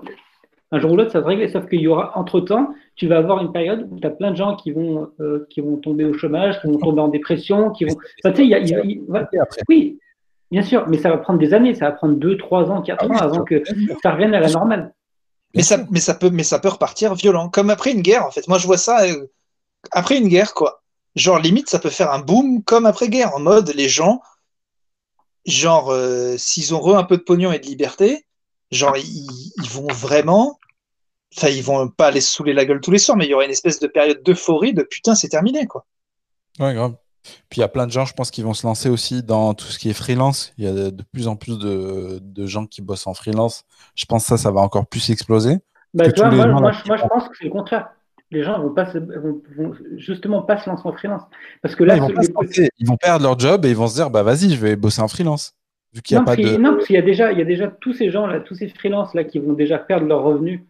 un 0.71 0.79
jour 0.79 0.91
ou 0.91 0.97
l'autre, 0.97 1.11
ça 1.11 1.19
va 1.19 1.25
se 1.25 1.29
régler. 1.29 1.47
Sauf 1.47 1.67
qu'il 1.69 1.79
y 1.79 1.87
aura, 1.87 2.17
entre-temps, 2.17 2.73
tu 2.95 3.07
vas 3.07 3.17
avoir 3.17 3.41
une 3.41 3.51
période 3.51 3.87
où 3.91 3.99
tu 3.99 4.05
as 4.05 4.09
plein 4.09 4.31
de 4.31 4.35
gens 4.35 4.55
qui 4.55 4.71
vont, 4.71 5.09
euh, 5.19 5.45
qui 5.49 5.61
vont 5.61 5.77
tomber 5.77 6.03
au 6.03 6.13
chômage, 6.13 6.59
qui 6.61 6.67
vont 6.67 6.77
tomber 6.77 7.01
en 7.01 7.07
dépression, 7.07 7.69
qui 7.71 7.85
vont. 7.85 7.95
Enfin, 8.23 8.31
tu 8.33 8.37
sais, 8.37 8.43
il 8.43 8.49
y 8.49 8.55
a- 8.55 8.59
y 8.59 8.75
a-. 8.75 8.81
Oui, 9.69 9.99
bien 10.55 10.63
sûr, 10.63 10.87
mais 10.87 10.97
ça 10.97 11.09
va 11.09 11.17
prendre 11.17 11.37
des 11.37 11.53
années, 11.53 11.75
ça 11.75 11.89
va 11.89 11.91
prendre 11.91 12.15
2, 12.15 12.37
3 12.37 12.71
ans, 12.71 12.81
4 12.81 12.97
Ah 12.97 13.07
oui, 13.09 13.17
ans 13.17 13.19
avant 13.19 13.43
que 13.43 13.61
ça 14.01 14.11
revienne 14.11 14.33
à 14.33 14.39
la 14.39 14.49
normale. 14.49 14.93
Mais 15.53 15.63
ça, 15.63 15.79
mais, 15.91 15.99
ça 15.99 16.13
peut, 16.13 16.29
mais 16.29 16.43
ça 16.43 16.59
peut 16.59 16.69
repartir 16.69 17.13
violent, 17.13 17.49
comme 17.49 17.69
après 17.69 17.91
une 17.91 18.01
guerre 18.01 18.25
en 18.25 18.31
fait. 18.31 18.47
Moi 18.47 18.57
je 18.57 18.65
vois 18.65 18.77
ça 18.77 19.03
euh, 19.03 19.27
après 19.91 20.17
une 20.17 20.29
guerre 20.29 20.53
quoi. 20.53 20.81
Genre 21.17 21.39
limite 21.39 21.69
ça 21.69 21.77
peut 21.77 21.89
faire 21.89 22.09
un 22.09 22.19
boom 22.19 22.63
comme 22.63 22.85
après 22.85 23.09
guerre 23.09 23.35
en 23.35 23.41
mode 23.41 23.73
les 23.75 23.89
gens, 23.89 24.21
genre 25.45 25.91
euh, 25.91 26.37
s'ils 26.37 26.73
ont 26.73 26.79
re 26.79 26.95
un 26.95 27.03
peu 27.03 27.17
de 27.17 27.23
pognon 27.23 27.51
et 27.51 27.59
de 27.59 27.65
liberté, 27.65 28.25
genre 28.71 28.95
ils, 28.95 29.51
ils 29.61 29.69
vont 29.69 29.87
vraiment, 29.91 30.57
enfin 31.35 31.49
ils 31.49 31.63
vont 31.63 31.89
pas 31.89 32.07
aller 32.07 32.21
se 32.21 32.33
saouler 32.33 32.53
la 32.53 32.63
gueule 32.63 32.79
tous 32.79 32.91
les 32.91 32.99
soirs, 32.99 33.17
mais 33.17 33.25
il 33.25 33.31
y 33.31 33.33
aura 33.33 33.43
une 33.43 33.51
espèce 33.51 33.81
de 33.81 33.87
période 33.87 34.23
d'euphorie 34.23 34.73
de 34.73 34.83
putain 34.83 35.15
c'est 35.15 35.27
terminé 35.27 35.67
quoi. 35.67 35.85
Ouais, 36.59 36.73
grave. 36.73 36.95
Puis 37.49 37.57
il 37.57 37.61
y 37.61 37.63
a 37.63 37.67
plein 37.67 37.85
de 37.87 37.91
gens, 37.91 38.05
je 38.05 38.13
pense, 38.13 38.31
qui 38.31 38.41
vont 38.41 38.53
se 38.53 38.65
lancer 38.65 38.89
aussi 38.89 39.23
dans 39.23 39.53
tout 39.53 39.65
ce 39.65 39.79
qui 39.79 39.89
est 39.89 39.93
freelance. 39.93 40.53
Il 40.57 40.65
y 40.65 40.67
a 40.67 40.91
de, 40.91 41.03
plus 41.13 41.27
en 41.27 41.35
plus 41.35 41.57
de, 41.59 42.19
de 42.21 42.45
gens 42.45 42.65
qui 42.65 42.81
bossent 42.81 43.07
en 43.07 43.13
freelance. 43.13 43.63
Je 43.95 44.05
pense 44.05 44.23
que 44.23 44.29
ça, 44.29 44.37
ça 44.37 44.51
va 44.51 44.61
encore 44.61 44.85
plus 44.87 45.09
exploser. 45.09 45.57
Bah, 45.93 46.05
moi, 46.17 46.47
moi, 46.47 46.71
je, 46.71 46.87
moi, 46.87 46.97
je 46.97 47.03
pense 47.07 47.29
que 47.29 47.37
c'est 47.37 47.45
le 47.45 47.51
contraire. 47.51 47.89
Les 48.31 48.43
gens 48.43 48.59
vont, 48.59 48.73
pas 48.73 48.91
se- 48.91 48.97
vont, 48.97 49.41
vont 49.55 49.73
justement 49.97 50.41
pas 50.41 50.57
se 50.57 50.69
lancer 50.69 50.81
en 50.85 50.91
freelance. 50.93 51.21
Parce 51.61 51.75
que 51.75 51.83
là, 51.83 51.95
ils, 51.95 52.01
vont 52.01 52.09
ce- 52.09 52.13
pas 52.13 52.23
se 52.23 52.31
lancer. 52.31 52.69
Ils 52.79 52.87
vont 52.87 52.97
perdre 52.97 53.23
leur 53.23 53.39
job 53.39 53.65
et 53.65 53.69
ils 53.69 53.75
vont 53.75 53.87
se 53.87 53.95
dire, 53.95 54.09
bah 54.09 54.23
vas-y, 54.23 54.49
je 54.49 54.59
vais 54.59 54.75
bosser 54.75 55.01
en 55.01 55.07
freelance. 55.07 55.53
Vu 55.93 56.01
qu'il 56.01 56.17
a 56.17 56.19
non, 56.19 56.25
pas 56.25 56.35
parce 56.35 56.47
qu'il- 56.47 56.57
de. 56.57 56.61
non, 56.61 56.73
parce 56.73 56.87
qu'il 56.87 56.95
y 56.95 56.99
a 56.99 57.03
déjà, 57.03 57.31
il 57.31 57.37
y 57.37 57.41
a 57.41 57.45
déjà 57.45 57.67
tous 57.67 57.93
ces 57.93 58.09
gens-là, 58.09 58.39
tous 58.41 58.55
ces 58.55 58.67
freelances-là 58.67 59.23
qui 59.23 59.39
vont 59.39 59.53
déjà 59.53 59.77
perdre 59.77 60.07
leurs 60.07 60.23
revenus. 60.23 60.61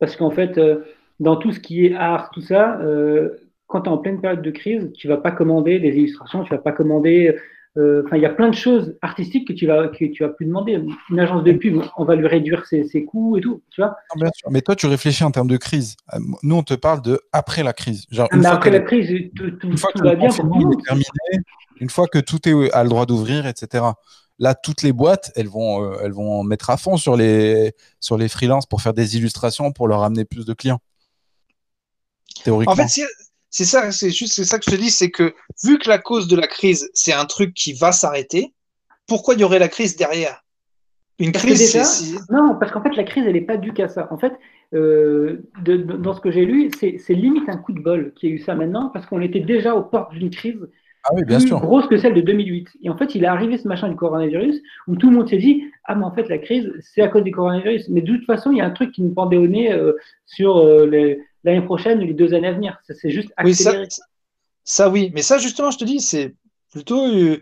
Parce 0.00 0.16
qu'en 0.16 0.30
fait, 0.30 0.58
euh, 0.58 0.84
dans 1.20 1.36
tout 1.36 1.52
ce 1.52 1.60
qui 1.60 1.86
est 1.86 1.94
art, 1.94 2.30
tout 2.32 2.40
ça, 2.40 2.78
euh, 2.80 3.36
quand 3.68 3.82
tu 3.82 3.90
es 3.90 3.92
en 3.92 3.98
pleine 3.98 4.20
période 4.20 4.42
de 4.42 4.50
crise, 4.50 4.90
tu 4.96 5.06
vas 5.08 5.18
pas 5.18 5.30
commander 5.30 5.78
des 5.78 5.90
illustrations, 5.90 6.42
tu 6.42 6.50
vas 6.50 6.58
pas 6.58 6.72
commander. 6.72 7.36
euh, 7.76 8.02
Enfin, 8.06 8.16
il 8.16 8.22
y 8.22 8.26
a 8.26 8.30
plein 8.30 8.48
de 8.48 8.54
choses 8.54 8.96
artistiques 9.02 9.46
que 9.46 9.52
tu 9.52 9.66
vas 9.66 9.88
que 9.88 10.06
tu 10.06 10.24
vas 10.24 10.30
plus 10.30 10.46
demander. 10.46 10.82
Une 11.10 11.20
agence 11.20 11.44
de 11.44 11.52
pub, 11.52 11.80
on 11.96 12.04
va 12.04 12.16
lui 12.16 12.26
réduire 12.26 12.66
ses, 12.66 12.84
ses 12.88 13.04
coûts 13.04 13.36
et 13.36 13.40
tout, 13.40 13.62
tu 13.70 13.80
vois. 13.82 13.94
Non, 14.14 14.22
bien 14.22 14.30
sûr. 14.34 14.50
Mais 14.50 14.62
toi, 14.62 14.74
tu 14.74 14.86
réfléchis 14.86 15.22
en 15.22 15.30
termes 15.30 15.48
de 15.48 15.58
crise. 15.58 15.94
Euh, 16.14 16.18
Nous, 16.42 16.56
on 16.56 16.62
te 16.64 16.74
parle 16.74 17.02
de 17.02 17.20
après 17.32 17.62
la 17.62 17.72
crise. 17.74 18.06
Genre, 18.10 18.26
Ah, 18.32 18.34
une 18.36 18.40
mais 18.42 18.48
fois 18.48 18.56
après 18.56 18.70
que 18.70 18.74
la 18.76 18.80
crise, 18.82 19.30
tout, 19.36 19.50
tout- 19.52 19.68
une 19.68 19.76
fois 19.78 19.90
tout 19.94 20.00
que 20.02 20.04
va 20.08 20.14
bien 20.16 20.28
pour 20.28 20.36
tout 20.36 20.72
est 20.80 20.84
terminé, 20.84 21.06
une 21.80 21.90
fois 21.90 22.08
que 22.08 22.18
tout 22.18 22.48
est 22.48 22.72
a 22.72 22.82
le 22.82 22.88
droit 22.88 23.06
d'ouvrir, 23.06 23.46
etc. 23.46 23.84
Là, 24.40 24.54
toutes 24.54 24.82
les 24.82 24.92
boîtes, 24.92 25.30
elles 25.36 25.48
vont, 25.48 25.82
euh, 25.84 25.96
elles 26.02 26.12
vont 26.12 26.42
mettre 26.44 26.70
à 26.70 26.76
fond 26.76 26.96
sur 26.96 27.16
les, 27.16 27.72
sur 28.00 28.16
les 28.16 28.28
freelances 28.28 28.66
pour 28.66 28.80
faire 28.82 28.94
des 28.94 29.16
illustrations, 29.16 29.72
pour 29.72 29.88
leur 29.88 30.02
amener 30.02 30.24
plus 30.24 30.46
de 30.46 30.54
clients. 30.54 30.78
Théoriquement. 32.44 32.72
En 32.72 32.76
fait, 32.76 33.02
c'est- 33.50 33.64
ça, 33.64 33.90
c'est 33.92 34.10
juste 34.10 34.34
c'est 34.34 34.44
ça 34.44 34.58
que 34.58 34.64
je 34.70 34.76
te 34.76 34.80
dis, 34.80 34.90
c'est 34.90 35.10
que 35.10 35.34
vu 35.64 35.78
que 35.78 35.88
la 35.88 35.98
cause 35.98 36.28
de 36.28 36.36
la 36.36 36.46
crise, 36.46 36.88
c'est 36.94 37.12
un 37.12 37.24
truc 37.24 37.54
qui 37.54 37.72
va 37.72 37.92
s'arrêter, 37.92 38.52
pourquoi 39.06 39.34
il 39.34 39.40
y 39.40 39.44
aurait 39.44 39.58
la 39.58 39.68
crise 39.68 39.96
derrière? 39.96 40.44
Une 41.18 41.32
Parce 41.32 41.44
crise, 41.44 41.58
déjà- 41.58 41.84
Non, 42.30 42.56
parce 42.60 42.70
qu'en 42.70 42.82
fait, 42.82 42.94
la 42.94 43.02
crise, 43.04 43.24
elle 43.26 43.32
n'est 43.32 43.40
pas 43.40 43.56
due 43.56 43.72
qu'à 43.72 43.88
ça. 43.88 44.06
En 44.12 44.18
fait, 44.18 44.32
euh, 44.74 45.42
de- 45.64 45.76
de- 45.78 45.96
dans 45.96 46.14
ce 46.14 46.20
que 46.20 46.30
j'ai 46.30 46.44
lu, 46.44 46.70
c'est 46.78 46.98
c'est 46.98 47.14
limite 47.14 47.48
un 47.48 47.56
coup 47.56 47.72
de 47.72 47.80
bol 47.80 48.12
qui 48.14 48.26
a 48.26 48.30
eu 48.30 48.38
ça 48.38 48.54
maintenant, 48.54 48.90
parce 48.92 49.06
qu'on 49.06 49.20
était 49.20 49.40
déjà 49.40 49.74
aux 49.74 49.82
portes 49.82 50.12
d'une 50.12 50.30
crise 50.30 50.58
ah 51.04 51.14
oui, 51.14 51.24
bien 51.24 51.38
plus 51.38 51.48
sûr. 51.48 51.58
grosse 51.60 51.86
que 51.86 51.96
celle 51.96 52.14
de 52.14 52.20
2008. 52.20 52.68
Et 52.82 52.90
en 52.90 52.96
fait, 52.96 53.14
il 53.14 53.24
est 53.24 53.28
arrivé 53.28 53.56
ce 53.56 53.66
machin 53.66 53.88
du 53.88 53.96
coronavirus, 53.96 54.60
où 54.86 54.94
tout 54.96 55.10
le 55.10 55.16
monde 55.16 55.28
s'est 55.28 55.38
dit, 55.38 55.64
ah, 55.84 55.94
mais 55.94 56.04
en 56.04 56.12
fait, 56.14 56.28
la 56.28 56.38
crise, 56.38 56.70
c'est 56.80 57.00
à 57.02 57.08
cause 57.08 57.22
du 57.24 57.32
coronavirus. 57.32 57.88
Mais 57.88 58.02
de 58.02 58.14
toute 58.14 58.26
façon, 58.26 58.52
il 58.52 58.58
y 58.58 58.60
a 58.60 58.66
un 58.66 58.70
truc 58.70 58.92
qui 58.92 59.02
nous 59.02 59.12
pendait 59.14 59.38
au 59.38 59.46
nez 59.48 59.72
euh, 59.72 59.94
sur 60.26 60.58
euh, 60.58 60.86
les- 60.86 61.18
l'année 61.44 61.62
prochaine 61.62 61.98
ou 62.02 62.06
les 62.06 62.14
deux 62.14 62.34
années 62.34 62.48
à 62.48 62.52
venir. 62.52 62.78
Ça, 62.86 62.94
C'est 62.94 63.10
juste 63.10 63.32
Oui, 63.40 63.54
ça, 63.54 63.72
accéléré. 63.76 63.88
ça 64.64 64.88
oui, 64.90 65.10
mais 65.14 65.22
ça 65.22 65.38
justement, 65.38 65.70
je 65.70 65.78
te 65.78 65.84
dis, 65.84 66.00
c'est 66.00 66.34
plutôt 66.72 67.06
euh, 67.06 67.40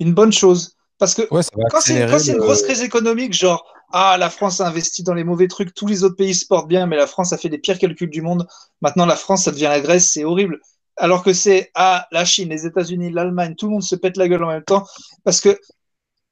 une 0.00 0.14
bonne 0.14 0.32
chose. 0.32 0.76
Parce 0.98 1.14
que 1.14 1.22
Ouais, 1.30 1.42
quand 1.68 1.80
c'est 1.80 1.94
c'est 2.20 2.32
une 2.32 2.38
le- 2.38 2.38
grosse 2.38 2.62
crise 2.62 2.82
économique, 2.82 3.34
genre, 3.34 3.66
ah, 3.92 4.16
la 4.18 4.30
France 4.30 4.60
a 4.60 4.68
investi 4.68 5.02
dans 5.04 5.14
les 5.14 5.24
mauvais 5.24 5.48
trucs, 5.48 5.74
tous 5.74 5.86
les 5.86 6.04
autres 6.04 6.16
pays 6.16 6.34
se 6.34 6.46
portent 6.46 6.68
bien, 6.68 6.86
mais 6.86 6.96
la 6.96 7.06
France 7.08 7.32
a 7.32 7.38
fait 7.38 7.48
les 7.50 7.58
pires 7.58 7.78
calculs 7.78 8.10
du 8.10 8.22
monde. 8.22 8.46
Maintenant, 8.82 9.06
la 9.06 9.16
France, 9.16 9.44
ça 9.44 9.52
devient 9.52 9.64
la 9.64 9.80
Grèce, 9.80 10.10
c'est 10.10 10.24
horrible. 10.24 10.60
Alors 10.96 11.24
que 11.24 11.32
c'est, 11.32 11.70
ah, 11.74 12.06
la 12.12 12.24
Chine, 12.26 12.50
les 12.50 12.66
États-Unis, 12.66 13.12
l'Allemagne, 13.12 13.56
tout 13.56 13.66
le 13.66 13.72
monde 13.72 13.84
se 13.84 13.96
pète 13.96 14.16
la 14.18 14.28
gueule 14.28 14.44
en 14.44 14.48
même 14.48 14.64
temps. 14.64 14.86
Parce 15.24 15.40
que, 15.40 15.58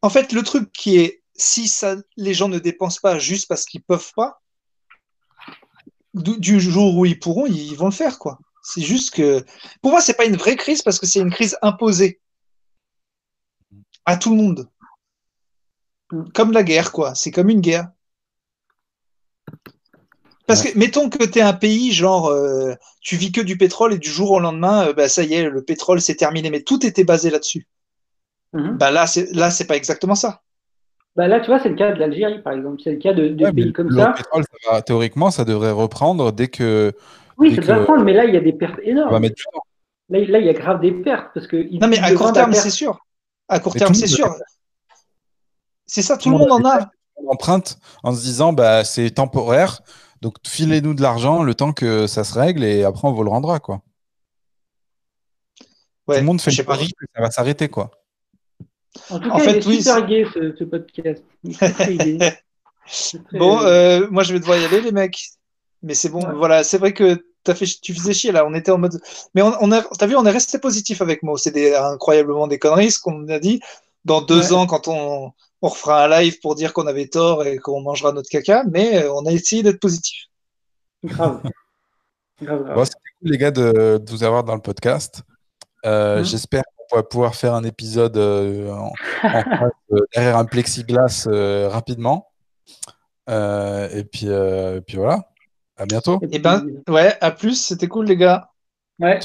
en 0.03 0.11
fait, 0.11 0.32
le 0.32 0.42
truc 0.44 0.72
qui 0.72 0.98
est, 0.98 1.22
si 1.36 1.68
ça, 1.68 1.96
les 2.18 2.34
gens 2.34 2.48
ne 2.48 2.59
dépensent 2.61 3.00
pas 3.03 3.18
juste 3.18 3.48
parce 3.48 3.66
qu'ils 3.66 3.82
peuvent 3.84 4.12
pas, 4.16 4.41
du, 6.14 6.60
jour 6.60 6.96
où 6.96 7.06
ils 7.06 7.18
pourront, 7.18 7.46
ils 7.46 7.74
vont 7.74 7.86
le 7.86 7.92
faire, 7.92 8.18
quoi. 8.18 8.38
C'est 8.62 8.82
juste 8.82 9.12
que, 9.14 9.44
pour 9.80 9.90
moi, 9.90 10.00
c'est 10.00 10.14
pas 10.14 10.24
une 10.24 10.36
vraie 10.36 10.56
crise 10.56 10.82
parce 10.82 10.98
que 10.98 11.06
c'est 11.06 11.20
une 11.20 11.32
crise 11.32 11.56
imposée 11.62 12.20
à 14.04 14.16
tout 14.16 14.30
le 14.30 14.36
monde. 14.36 14.68
Comme 16.34 16.52
la 16.52 16.62
guerre, 16.62 16.92
quoi. 16.92 17.14
C'est 17.14 17.30
comme 17.30 17.50
une 17.50 17.60
guerre. 17.60 17.90
Parce 20.46 20.62
que, 20.62 20.76
mettons 20.76 21.08
que 21.08 21.24
tu 21.24 21.38
es 21.38 21.42
un 21.42 21.54
pays, 21.54 21.92
genre, 21.92 22.28
euh, 22.28 22.74
tu 23.00 23.16
vis 23.16 23.32
que 23.32 23.40
du 23.40 23.56
pétrole 23.56 23.94
et 23.94 23.98
du 23.98 24.10
jour 24.10 24.32
au 24.32 24.40
lendemain, 24.40 24.88
euh, 24.88 24.92
bah, 24.92 25.08
ça 25.08 25.22
y 25.22 25.34
est, 25.34 25.48
le 25.48 25.64
pétrole, 25.64 26.00
c'est 26.00 26.16
terminé. 26.16 26.50
Mais 26.50 26.62
tout 26.62 26.84
était 26.84 27.04
basé 27.04 27.30
là-dessus. 27.30 27.66
Mhm. 28.52 28.76
Bah, 28.76 28.90
là, 28.90 29.06
c'est, 29.06 29.32
là, 29.32 29.50
c'est 29.50 29.66
pas 29.66 29.76
exactement 29.76 30.14
ça. 30.14 30.42
Bah 31.14 31.28
là, 31.28 31.40
tu 31.40 31.46
vois, 31.48 31.58
c'est 31.60 31.68
le 31.68 31.74
cas 31.74 31.92
de 31.92 31.98
l'Algérie, 31.98 32.40
par 32.40 32.54
exemple. 32.54 32.80
C'est 32.82 32.92
le 32.92 32.98
cas 32.98 33.12
de, 33.12 33.28
de 33.28 33.44
Ouais, 33.44 33.52
mais 33.52 33.62
pays 33.64 33.72
comme 33.72 33.88
le 33.90 33.98
ça. 34.00 34.12
pétrole, 34.16 34.44
ça 34.44 34.72
va- 34.72 34.82
théoriquement, 34.82 35.30
ça 35.30 35.44
devrait 35.44 35.70
reprendre 35.70 36.32
dès 36.32 36.48
que 36.48 36.92
Oui, 37.36 37.50
dès 37.50 37.56
ça 37.56 37.62
doit 37.62 37.78
que- 37.80 37.84
prendre, 37.84 38.02
mais 38.04 38.12
là, 38.14 38.24
il 38.24 38.32
y 38.34 38.36
a 38.36 38.40
des 38.40 38.52
pertes 38.54 38.78
on 38.78 38.84
va 38.84 38.90
énormes. 38.90 39.20
mettre 39.20 39.34
du 39.36 39.42
temps. 39.42 39.60
Là, 40.08 40.18
là, 40.20 40.38
il 40.38 40.46
y 40.46 40.48
a 40.48 40.52
grave 40.54 40.80
des 40.80 40.92
pertes 40.92 41.28
parce 41.34 41.46
que 41.46 41.56
Non, 41.78 41.88
mais 41.88 41.98
à 41.98 42.10
le 42.10 42.16
court 42.16 42.32
terme, 42.32 42.52
c'est 42.54 42.70
sûr. 42.70 42.98
À 43.48 43.60
court 43.60 43.72
Mais 43.74 43.80
terme, 43.80 43.92
le 43.92 43.98
c'est 43.98 44.06
sûr. 44.06 44.34
C'est 45.86 46.02
ça, 46.02 46.16
tout 46.16 46.30
le 46.30 46.38
monde 46.38 46.50
en 46.52 46.64
a. 46.64 46.90
On 47.16 47.30
emprunte 47.30 47.78
en 48.02 48.12
se 48.14 48.20
disant 48.22 48.52
bah 48.54 48.82
c'est 48.84 49.10
temporaire, 49.10 49.82
donc 50.22 50.36
filez-nous 50.46 50.94
de 50.94 51.02
l'argent 51.02 51.42
le 51.42 51.54
temps 51.54 51.72
que 51.74 52.06
ça 52.06 52.24
se 52.24 52.32
règle 52.38 52.64
et 52.64 52.84
après 52.84 53.06
on 53.06 53.12
vous 53.12 53.22
le 53.22 53.28
rendra 53.30 53.60
quoi. 53.60 53.82
Ouais, 56.08 56.16
Tout 56.16 56.20
le 56.22 56.26
monde 56.26 56.40
fait 56.40 56.50
le 56.56 56.64
pari 56.64 56.88
que 56.98 57.04
ça 57.14 57.20
va 57.20 57.30
s'arrêter 57.30 57.68
quoi. 57.68 57.90
En 59.11 59.18
tout 59.20 59.30
En 59.30 59.38
cas, 59.38 59.45
fait, 59.45 59.51
il 59.53 59.57
est 59.59 59.66
oui, 59.66 59.76
super 59.78 59.95
c'est- 59.97 60.07
gay 60.07 60.26
ce, 60.34 60.55
ce 60.59 60.64
podcast. 60.64 61.22
Il 61.45 61.51
est 61.53 61.55
très, 61.57 61.72
très 61.72 61.97
gay. 61.97 62.18
C'est 62.86 63.24
très- 63.24 63.38
Bon, 63.38 63.61
euh, 63.62 64.07
moi, 64.11 64.22
je 64.22 64.32
vais 64.32 64.40
devoir 64.40 64.59
y 64.59 64.64
aller, 64.64 64.80
les 64.80 64.93
mecs. 64.93 65.18
Mais 65.82 65.95
c'est 65.95 66.09
bon, 66.11 66.24
Ouais. 66.24 66.34
voilà. 66.34 66.62
C'est 66.64 66.78
vrai 66.78 66.93
que 66.93 67.16
fait, 67.47 67.66
tu 67.80 67.95
faisais 67.95 68.12
chier, 68.12 68.32
là. 68.32 68.47
On 68.47 68.55
était 68.55 68.70
en 68.70 68.78
mode. 68.78 69.01
Mais 69.34 69.43
on, 69.43 69.53
on 69.61 69.72
a, 69.72 69.82
t'as 69.82 70.07
vu, 70.07 70.14
on 70.16 70.24
est 70.26 70.30
resté 70.30 70.59
positif 70.59 71.01
avec 71.03 71.22
Mo. 71.22 71.36
C'est 71.36 71.74
incroyablement 71.76 72.47
des 72.47 72.59
conneries, 72.59 72.90
ce 72.93 73.01
qu'on 73.01 73.26
a 73.28 73.38
dit. 73.38 73.61
Dans 74.05 74.20
deux 74.20 74.49
Ouais. 74.51 74.53
ans, 74.53 74.66
quand 74.66 74.88
on, 74.88 75.32
on 75.62 75.68
refera 75.68 76.05
un 76.05 76.09
live 76.20 76.38
pour 76.40 76.55
dire 76.55 76.72
qu'on 76.72 76.86
avait 76.86 77.07
tort 77.09 77.45
et 77.47 77.57
qu'on 77.59 77.80
mangera 77.80 78.12
notre 78.12 78.28
caca, 78.28 78.64
mais 78.70 79.05
euh, 79.05 79.12
on 79.14 79.24
a 79.26 79.32
essayé 79.32 79.62
d'être 79.62 79.80
positif. 79.80 80.26
Grave. 81.05 81.40
Grave, 82.43 82.64
grave. 82.64 82.74
Bon, 82.74 82.84
c'était 82.84 82.99
cool 83.20 83.30
les 83.30 83.38
gars 83.38 83.51
de, 83.53 83.99
de 84.05 84.11
vous 84.11 84.22
avoir 84.24 84.43
dans 84.45 84.55
le 84.57 84.61
podcast. 84.61 85.22
Euh, 85.86 86.18
Mhm. 86.18 86.24
J'espère 86.24 86.62
qu'on 86.93 86.99
va 86.99 87.03
pouvoir 87.05 87.34
faire 87.34 87.55
un 87.55 87.64
épisode 87.64 88.18
euh, 88.18 88.70
en, 88.70 88.88
en 88.88 88.93
face, 89.22 89.72
euh, 89.93 90.01
derrière 90.14 90.36
un 90.36 90.45
plexiglas 90.45 91.26
euh, 91.26 91.68
rapidement. 91.70 92.28
Euh, 93.30 93.88
et 93.90 94.05
puis, 94.05 94.28
euh, 94.28 94.76
et 94.76 94.80
puis 94.82 94.99
voilà. 94.99 95.28
À 95.78 95.86
bientôt. 95.86 96.20
Et 96.30 96.38
ben, 96.38 96.66
ouais, 96.88 97.16
à 97.22 97.30
plus. 97.30 97.55
C'était 97.55 97.88
cool, 97.88 98.07
les 98.07 98.16
gars. 98.16 98.51
ouais. 99.01 99.20